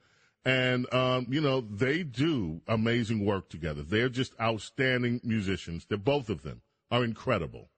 And 0.45 0.91
um, 0.93 1.27
you 1.29 1.41
know, 1.41 1.61
they 1.61 2.03
do 2.03 2.61
amazing 2.67 3.25
work 3.25 3.49
together. 3.49 3.81
They're 3.81 4.09
just 4.09 4.33
outstanding 4.39 5.21
musicians. 5.23 5.85
They're 5.85 5.97
both 5.97 6.29
of 6.29 6.43
them 6.43 6.61
are 6.91 7.03
incredible. 7.03 7.69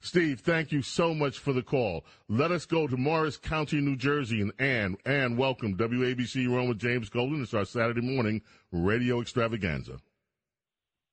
Steve, 0.00 0.40
thank 0.40 0.70
you 0.70 0.82
so 0.82 1.14
much 1.14 1.38
for 1.38 1.52
the 1.52 1.62
call. 1.62 2.04
Let 2.28 2.52
us 2.52 2.66
go 2.66 2.86
to 2.86 2.96
Morris 2.96 3.36
County, 3.36 3.80
New 3.80 3.96
Jersey, 3.96 4.40
and 4.40 4.52
Ann. 4.58 4.96
Ann, 5.04 5.36
welcome. 5.36 5.76
WABC, 5.76 6.46
on 6.56 6.68
with 6.68 6.78
James 6.78 7.08
Golden. 7.08 7.42
It's 7.42 7.54
our 7.54 7.64
Saturday 7.64 8.02
morning 8.02 8.42
radio 8.70 9.20
extravaganza. 9.20 9.98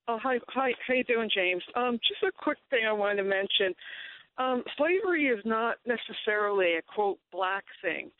Oh, 0.08 0.20
hi, 0.22 0.38
hi, 0.50 0.74
how 0.86 0.94
you 0.94 1.04
doing, 1.06 1.30
James? 1.34 1.64
Um, 1.76 1.98
just 2.08 2.22
a 2.24 2.32
quick 2.38 2.58
thing 2.70 2.82
I 2.88 2.92
wanted 2.92 3.24
to 3.24 3.24
mention. 3.24 3.74
Um, 4.38 4.64
slavery 4.78 5.28
is 5.28 5.40
not 5.46 5.78
necessarily 5.86 6.76
a 6.76 6.82
quote 6.82 7.20
black 7.32 7.64
thing. 7.82 8.12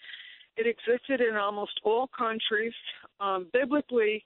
It 0.56 0.68
existed 0.68 1.22
in 1.22 1.36
almost 1.36 1.80
all 1.84 2.10
countries. 2.16 2.74
Um, 3.20 3.48
biblically, 3.54 4.24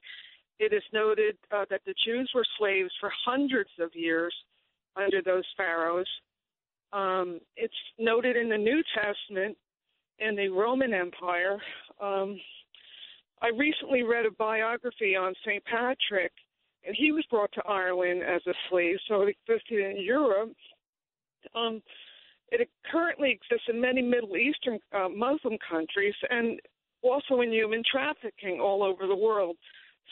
it 0.59 0.73
is 0.73 0.83
noted 0.91 1.37
uh, 1.51 1.65
that 1.69 1.81
the 1.85 1.93
Jews 2.05 2.29
were 2.33 2.45
slaves 2.57 2.91
for 2.99 3.11
hundreds 3.25 3.69
of 3.79 3.91
years 3.93 4.33
under 4.95 5.21
those 5.21 5.45
pharaohs. 5.55 6.07
Um, 6.93 7.39
it's 7.55 7.73
noted 7.99 8.35
in 8.35 8.49
the 8.49 8.57
New 8.57 8.81
Testament 8.95 9.57
in 10.19 10.35
the 10.35 10.49
Roman 10.49 10.93
Empire. 10.93 11.57
Um, 12.01 12.39
I 13.41 13.49
recently 13.55 14.03
read 14.03 14.25
a 14.25 14.31
biography 14.31 15.15
on 15.15 15.33
St. 15.45 15.63
Patrick, 15.65 16.31
and 16.85 16.95
he 16.97 17.11
was 17.11 17.25
brought 17.29 17.51
to 17.53 17.67
Ireland 17.67 18.23
as 18.23 18.41
a 18.47 18.53
slave, 18.69 18.97
so 19.07 19.21
it 19.21 19.35
existed 19.47 19.79
in 19.79 20.03
Europe. 20.03 20.53
Um, 21.53 21.81
it 22.51 22.69
currently 22.91 23.31
exists 23.31 23.67
in 23.69 23.81
many 23.81 24.01
Middle 24.01 24.37
Eastern 24.37 24.79
uh, 24.93 25.09
Muslim 25.09 25.57
countries 25.69 26.15
and 26.29 26.59
also 27.01 27.41
in 27.41 27.51
human 27.51 27.83
trafficking 27.89 28.59
all 28.59 28.83
over 28.83 29.07
the 29.07 29.15
world. 29.15 29.57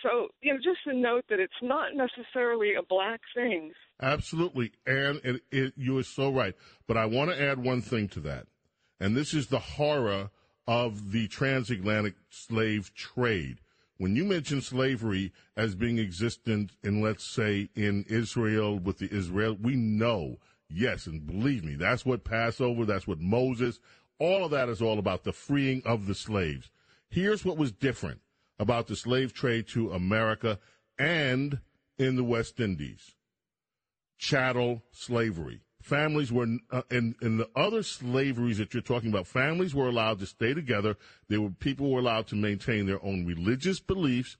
So, 0.03 0.27
you 0.41 0.53
know, 0.53 0.59
just 0.59 0.83
to 0.87 0.93
note 0.93 1.23
that 1.29 1.39
it's 1.39 1.53
not 1.61 1.91
necessarily 1.95 2.73
a 2.75 2.83
black 2.83 3.21
thing. 3.33 3.71
Absolutely, 4.01 4.73
and 4.85 5.21
it, 5.23 5.41
it, 5.51 5.73
you 5.77 5.97
are 5.97 6.03
so 6.03 6.31
right. 6.31 6.53
But 6.85 6.97
I 6.97 7.05
want 7.05 7.31
to 7.31 7.41
add 7.41 7.63
one 7.63 7.81
thing 7.81 8.09
to 8.09 8.19
that, 8.21 8.47
and 8.99 9.15
this 9.15 9.33
is 9.33 9.47
the 9.47 9.59
horror 9.59 10.31
of 10.67 11.11
the 11.11 11.27
transatlantic 11.27 12.15
slave 12.29 12.93
trade. 12.93 13.61
When 13.97 14.17
you 14.17 14.25
mention 14.25 14.59
slavery 14.61 15.31
as 15.55 15.75
being 15.75 15.99
existent 15.99 16.71
in, 16.83 17.01
let's 17.01 17.23
say, 17.23 17.69
in 17.75 18.03
Israel 18.09 18.77
with 18.77 18.97
the 18.97 19.09
Israel, 19.09 19.57
we 19.59 19.75
know, 19.75 20.39
yes, 20.69 21.07
and 21.07 21.25
believe 21.25 21.63
me, 21.63 21.75
that's 21.75 22.05
what 22.05 22.23
Passover, 22.23 22.85
that's 22.85 23.07
what 23.07 23.19
Moses, 23.19 23.79
all 24.19 24.45
of 24.45 24.51
that 24.51 24.69
is 24.69 24.81
all 24.81 24.99
about 24.99 25.23
the 25.23 25.33
freeing 25.33 25.81
of 25.85 26.05
the 26.07 26.15
slaves. 26.15 26.69
Here's 27.09 27.45
what 27.45 27.57
was 27.57 27.71
different 27.71 28.21
about 28.59 28.87
the 28.87 28.95
slave 28.95 29.33
trade 29.33 29.67
to 29.69 29.91
America 29.91 30.59
and 30.97 31.59
in 31.97 32.15
the 32.15 32.23
West 32.23 32.59
Indies 32.59 33.15
chattel 34.17 34.83
slavery. 34.91 35.61
Families 35.81 36.31
were, 36.31 36.47
uh, 36.71 36.81
in, 36.89 37.15
in 37.21 37.37
the 37.37 37.49
other 37.55 37.83
slaveries 37.83 38.57
that 38.57 38.73
you're 38.73 38.81
talking 38.81 39.09
about, 39.09 39.27
families 39.27 39.75
were 39.75 39.87
allowed 39.87 40.19
to 40.19 40.25
stay 40.25 40.53
together. 40.53 40.97
There 41.27 41.41
were 41.41 41.51
people 41.51 41.91
were 41.91 41.99
allowed 41.99 42.27
to 42.27 42.35
maintain 42.35 42.87
their 42.87 43.03
own 43.05 43.25
religious 43.25 43.79
beliefs 43.79 44.37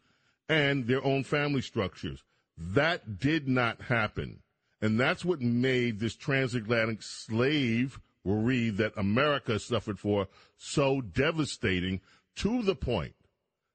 and 0.49 0.87
their 0.87 1.05
own 1.05 1.23
family 1.23 1.61
structures. 1.61 2.23
That 2.57 3.19
did 3.19 3.47
not 3.47 3.83
happen. 3.83 4.39
And 4.81 4.99
that's 4.99 5.25
what 5.25 5.41
made 5.41 5.99
this 5.99 6.15
transatlantic 6.15 7.01
slave 7.01 7.99
slavery 8.25 8.69
that 8.71 8.93
America 8.97 9.59
suffered 9.59 9.99
for 9.99 10.27
so 10.57 11.01
devastating 11.01 12.01
to 12.35 12.61
the 12.61 12.75
point 12.75 13.13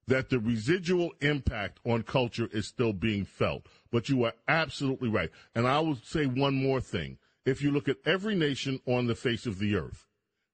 that 0.06 0.28
the 0.28 0.38
residual 0.38 1.12
impact 1.20 1.78
on 1.84 2.02
culture 2.02 2.48
is 2.52 2.66
still 2.66 2.92
being 2.92 3.24
felt. 3.24 3.66
But 3.92 4.08
you 4.08 4.24
are 4.24 4.34
absolutely 4.48 5.08
right. 5.08 5.30
And 5.54 5.66
I 5.68 5.78
will 5.80 5.96
say 6.02 6.26
one 6.26 6.54
more 6.54 6.80
thing. 6.80 7.18
If 7.46 7.62
you 7.62 7.70
look 7.70 7.88
at 7.88 7.96
every 8.04 8.34
nation 8.34 8.80
on 8.86 9.06
the 9.06 9.14
face 9.14 9.46
of 9.46 9.58
the 9.58 9.76
earth, 9.76 10.06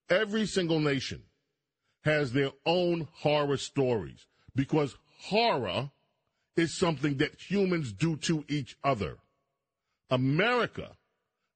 every 0.08 0.46
single 0.46 0.80
nation 0.80 1.22
has 2.04 2.32
their 2.32 2.50
own 2.64 3.08
horror 3.12 3.56
stories 3.56 4.26
because 4.54 4.96
horror 5.22 5.90
is 6.56 6.78
something 6.78 7.16
that 7.16 7.40
humans 7.40 7.92
do 7.92 8.16
to 8.16 8.44
each 8.48 8.76
other. 8.84 9.16
America, 10.10 10.96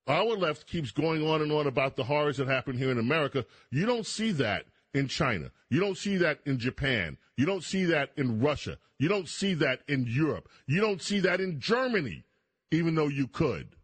our 0.06 0.36
left 0.36 0.66
keeps 0.66 0.90
going 0.90 1.26
on 1.26 1.42
and 1.42 1.52
on 1.52 1.66
about 1.66 1.96
the 1.96 2.04
horrors 2.04 2.38
that 2.38 2.48
happen 2.48 2.76
here 2.76 2.90
in 2.90 2.98
America. 2.98 3.44
You 3.70 3.86
don't 3.86 4.06
see 4.06 4.32
that 4.32 4.66
in 4.94 5.08
China. 5.08 5.50
You 5.68 5.80
don't 5.80 5.96
see 5.96 6.16
that 6.16 6.40
in 6.44 6.58
Japan. 6.58 7.16
You 7.36 7.46
don't 7.46 7.62
see 7.62 7.84
that 7.84 8.10
in 8.16 8.40
Russia. 8.40 8.78
You 8.98 9.08
don't 9.08 9.28
see 9.28 9.54
that 9.54 9.80
in 9.88 10.06
Europe. 10.06 10.48
You 10.66 10.80
don't 10.80 11.00
see 11.00 11.20
that 11.20 11.40
in 11.40 11.60
Germany, 11.60 12.24
even 12.70 12.94
though 12.94 13.08
you 13.08 13.28
could. 13.28 13.76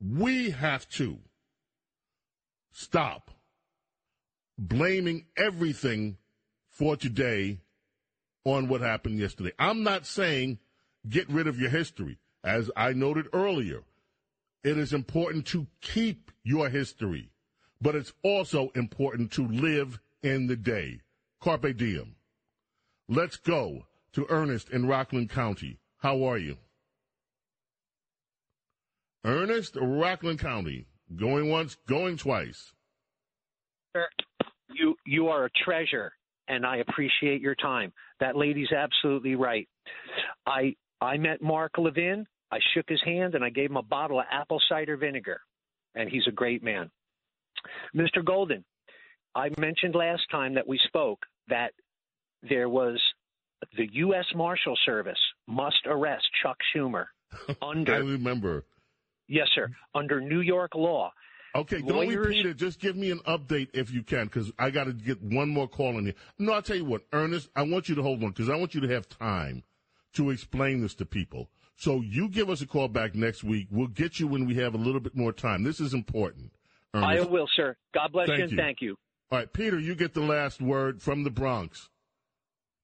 We 0.00 0.50
have 0.50 0.88
to 0.90 1.18
stop 2.72 3.30
blaming 4.58 5.26
everything 5.36 6.16
for 6.70 6.96
today 6.96 7.60
on 8.44 8.68
what 8.68 8.80
happened 8.80 9.18
yesterday. 9.18 9.52
I'm 9.58 9.82
not 9.82 10.06
saying 10.06 10.58
get 11.08 11.28
rid 11.28 11.46
of 11.46 11.58
your 11.58 11.70
history. 11.70 12.18
As 12.44 12.70
I 12.76 12.92
noted 12.92 13.26
earlier, 13.32 13.82
it 14.62 14.76
is 14.76 14.92
important 14.92 15.46
to 15.46 15.66
keep 15.80 16.30
your 16.42 16.68
history, 16.68 17.30
but 17.80 17.94
it's 17.94 18.12
also 18.22 18.70
important 18.74 19.32
to 19.32 19.48
live 19.48 19.98
in 20.22 20.46
the 20.46 20.56
day. 20.56 21.00
Carpe 21.40 21.74
diem. 21.76 22.16
Let's 23.08 23.36
go 23.36 23.86
to 24.12 24.26
Ernest 24.28 24.70
in 24.70 24.86
Rockland 24.86 25.30
County. 25.30 25.78
How 25.98 26.24
are 26.24 26.38
you? 26.38 26.58
Ernest, 29.24 29.76
Rockland 29.80 30.38
County. 30.38 30.86
Going 31.16 31.48
once, 31.48 31.76
going 31.86 32.16
twice. 32.16 32.72
Sir, 33.94 34.06
you 34.70 34.96
you 35.06 35.28
are 35.28 35.46
a 35.46 35.50
treasure, 35.64 36.12
and 36.48 36.66
I 36.66 36.78
appreciate 36.78 37.40
your 37.40 37.54
time. 37.54 37.92
That 38.20 38.36
lady's 38.36 38.72
absolutely 38.72 39.34
right. 39.34 39.68
I 40.46 40.74
I 41.00 41.18
met 41.18 41.42
Mark 41.42 41.72
Levin. 41.78 42.26
I 42.54 42.58
shook 42.72 42.88
his 42.88 43.02
hand 43.04 43.34
and 43.34 43.44
I 43.44 43.50
gave 43.50 43.68
him 43.70 43.76
a 43.76 43.82
bottle 43.82 44.20
of 44.20 44.26
apple 44.30 44.60
cider 44.68 44.96
vinegar, 44.96 45.40
and 45.96 46.08
he's 46.08 46.26
a 46.28 46.32
great 46.32 46.62
man. 46.62 46.88
Mr. 47.96 48.24
Golden, 48.24 48.64
I 49.34 49.48
mentioned 49.58 49.96
last 49.96 50.22
time 50.30 50.54
that 50.54 50.68
we 50.68 50.78
spoke 50.86 51.18
that 51.48 51.72
there 52.48 52.68
was 52.68 53.02
the 53.76 53.88
U.S. 53.92 54.26
Marshal 54.36 54.76
Service 54.86 55.18
must 55.48 55.80
arrest 55.86 56.26
Chuck 56.44 56.56
Schumer 56.72 57.06
under. 57.62 57.94
I 57.94 57.98
remember. 57.98 58.64
Yes, 59.26 59.48
sir. 59.52 59.68
Under 59.92 60.20
New 60.20 60.40
York 60.40 60.76
law. 60.76 61.10
Okay, 61.56 61.82
don't 61.82 62.08
repeat 62.08 62.46
it. 62.46 62.56
Just 62.56 62.78
give 62.78 62.94
me 62.94 63.10
an 63.10 63.20
update 63.26 63.68
if 63.72 63.90
you 63.92 64.04
can, 64.04 64.26
because 64.26 64.52
I 64.60 64.70
got 64.70 64.84
to 64.84 64.92
get 64.92 65.20
one 65.20 65.48
more 65.48 65.66
call 65.66 65.98
in 65.98 66.04
here. 66.04 66.14
No, 66.38 66.52
I'll 66.52 66.62
tell 66.62 66.76
you 66.76 66.84
what, 66.84 67.02
Ernest, 67.12 67.48
I 67.56 67.62
want 67.62 67.88
you 67.88 67.96
to 67.96 68.02
hold 68.02 68.22
on, 68.22 68.30
because 68.30 68.48
I 68.48 68.54
want 68.54 68.76
you 68.76 68.80
to 68.82 68.88
have 68.88 69.08
time 69.08 69.64
to 70.14 70.30
explain 70.30 70.82
this 70.82 70.94
to 70.96 71.06
people. 71.06 71.48
So 71.76 72.00
you 72.00 72.28
give 72.28 72.48
us 72.50 72.60
a 72.60 72.66
call 72.66 72.88
back 72.88 73.14
next 73.14 73.44
week. 73.44 73.68
We'll 73.70 73.88
get 73.88 74.20
you 74.20 74.26
when 74.26 74.46
we 74.46 74.54
have 74.56 74.74
a 74.74 74.78
little 74.78 75.00
bit 75.00 75.16
more 75.16 75.32
time. 75.32 75.64
This 75.64 75.80
is 75.80 75.92
important. 75.92 76.52
I 76.92 77.20
will, 77.22 77.48
sir. 77.56 77.76
God 77.92 78.12
bless 78.12 78.28
Thank 78.28 78.38
you 78.38 78.44
and 78.44 78.52
you. 78.52 78.58
thank 78.58 78.80
you. 78.80 78.96
All 79.32 79.38
right, 79.38 79.52
Peter, 79.52 79.80
you 79.80 79.96
get 79.96 80.14
the 80.14 80.20
last 80.20 80.62
word 80.62 81.02
from 81.02 81.24
the 81.24 81.30
Bronx. 81.30 81.88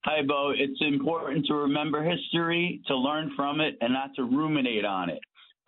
Hi, 0.04 0.22
Bo. 0.26 0.52
It's 0.56 0.80
important 0.80 1.46
to 1.46 1.54
remember 1.54 2.02
history, 2.02 2.80
to 2.88 2.96
learn 2.96 3.30
from 3.36 3.60
it, 3.60 3.76
and 3.80 3.92
not 3.92 4.10
to 4.16 4.24
ruminate 4.24 4.84
on 4.84 5.10
it. 5.10 5.20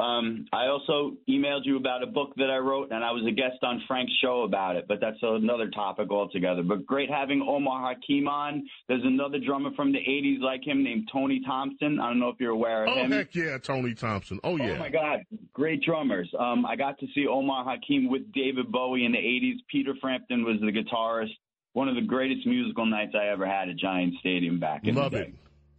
Um, 0.03 0.47
I 0.53 0.67
also 0.67 1.17
emailed 1.29 1.61
you 1.65 1.77
about 1.77 2.03
a 2.03 2.07
book 2.07 2.33
that 2.37 2.51
I 2.51 2.59
wrote, 2.59 2.91
and 2.91 3.05
I 3.05 3.13
was 3.13 3.25
a 3.29 3.31
guest 3.31 3.63
on 3.63 3.83
Frank's 3.87 4.13
show 4.21 4.43
about 4.43 4.75
it, 4.75 4.87
but 4.89 4.99
that's 5.01 5.19
another 5.23 5.71
topic 5.71 6.11
altogether. 6.11 6.63
But 6.63 6.85
great 6.87 7.09
having 7.09 7.41
Omar 7.41 7.95
Hakim 7.95 8.27
on. 8.27 8.65
There's 8.89 9.05
another 9.05 9.39
drummer 9.39 9.71
from 9.77 9.93
the 9.93 9.99
80s 9.99 10.41
like 10.41 10.67
him 10.67 10.83
named 10.83 11.09
Tony 11.13 11.41
Thompson. 11.47 12.01
I 12.01 12.09
don't 12.09 12.19
know 12.19 12.31
if 12.31 12.37
you're 12.41 12.51
aware 12.51 12.85
of 12.85 12.91
Oh, 12.97 13.01
him. 13.05 13.13
Oh, 13.13 13.17
heck 13.17 13.35
yeah, 13.35 13.59
Tony 13.59 13.95
Thompson. 13.95 14.41
Oh, 14.43 14.57
yeah. 14.57 14.73
Oh 14.73 14.79
my 14.79 14.89
God, 14.89 15.21
great 15.53 15.83
drummers. 15.83 16.29
Um, 16.39 16.67
I 16.67 16.75
got 16.75 16.99
to 16.99 17.07
see 17.15 17.27
Omar 17.29 17.65
Hakim 17.65 18.11
with 18.11 18.33
David 18.33 18.73
Bowie 18.73 19.05
in 19.05 19.13
the 19.13 19.19
'80s. 19.19 19.59
Peter 19.71 19.95
Frampton 20.01 20.45
was 20.45 20.57
the 20.61 20.73
guitarist. 20.73 21.31
One 21.75 21.89
of 21.89 21.95
the 21.95 22.03
greatest 22.03 22.47
musical 22.47 22.85
nights 22.87 23.13
I 23.15 23.29
ever 23.29 23.47
had 23.47 23.69
at 23.69 23.77
Giant 23.77 24.15
Stadium 24.21 24.59
back 24.61 24.83
in 24.85 24.95
Love 24.95 25.13
the 25.13 25.19
it. 25.23 25.35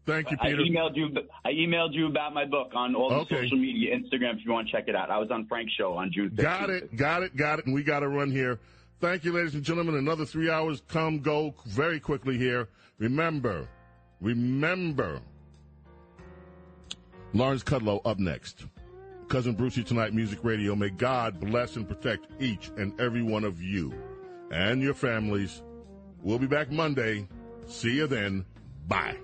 Thank 0.05 0.31
you, 0.31 0.37
I 0.41 0.47
Peter. 0.49 0.61
emailed 0.63 0.95
you. 0.97 1.09
I 1.45 1.51
emailed 1.51 1.93
you 1.93 2.07
about 2.07 2.33
my 2.33 2.43
book 2.45 2.71
on 2.75 2.93
all 2.93 3.09
the 3.09 3.15
Okay. 3.19 3.43
social 3.43 3.57
media, 3.57 3.95
Instagram, 3.97 4.37
if 4.37 4.45
you 4.45 4.51
want 4.51 4.67
to 4.67 4.71
check 4.73 4.89
it 4.89 4.95
out. 4.95 5.09
I 5.09 5.17
was 5.17 5.31
on 5.31 5.45
Frank's 5.47 5.71
show 5.73 5.93
on 5.93 6.11
June. 6.11 6.29
15th. 6.31 6.41
Got 6.43 6.69
it, 6.69 6.95
got 6.97 7.23
it, 7.23 7.35
got 7.37 7.59
it. 7.59 7.65
And 7.67 7.73
we 7.73 7.83
got 7.83 8.01
to 8.01 8.09
run 8.09 8.29
here. 8.29 8.59
Thank 8.99 9.23
you, 9.23 9.31
ladies 9.31 9.55
and 9.55 9.63
gentlemen. 9.63 9.95
Another 9.95 10.25
three 10.25 10.49
hours 10.49 10.81
come, 10.89 11.19
go 11.19 11.53
very 11.65 11.99
quickly 12.01 12.37
here. 12.37 12.67
Remember, 12.99 13.67
remember, 14.21 15.21
Lawrence 17.33 17.63
Kudlow 17.63 18.01
up 18.05 18.19
next. 18.19 18.65
Cousin 19.29 19.55
Brucey 19.55 19.83
Tonight 19.83 20.13
Music 20.13 20.39
Radio. 20.43 20.75
May 20.75 20.89
God 20.89 21.39
bless 21.39 21.75
and 21.75 21.87
protect 21.87 22.27
each 22.41 22.71
and 22.77 22.99
every 22.99 23.23
one 23.23 23.43
of 23.43 23.61
you 23.61 23.93
and 24.51 24.81
your 24.81 24.93
families. 24.93 25.63
We'll 26.21 26.39
be 26.39 26.45
back 26.47 26.71
Monday. 26.71 27.27
See 27.65 27.95
you 27.95 28.05
then. 28.07 28.45
Bye. 28.87 29.17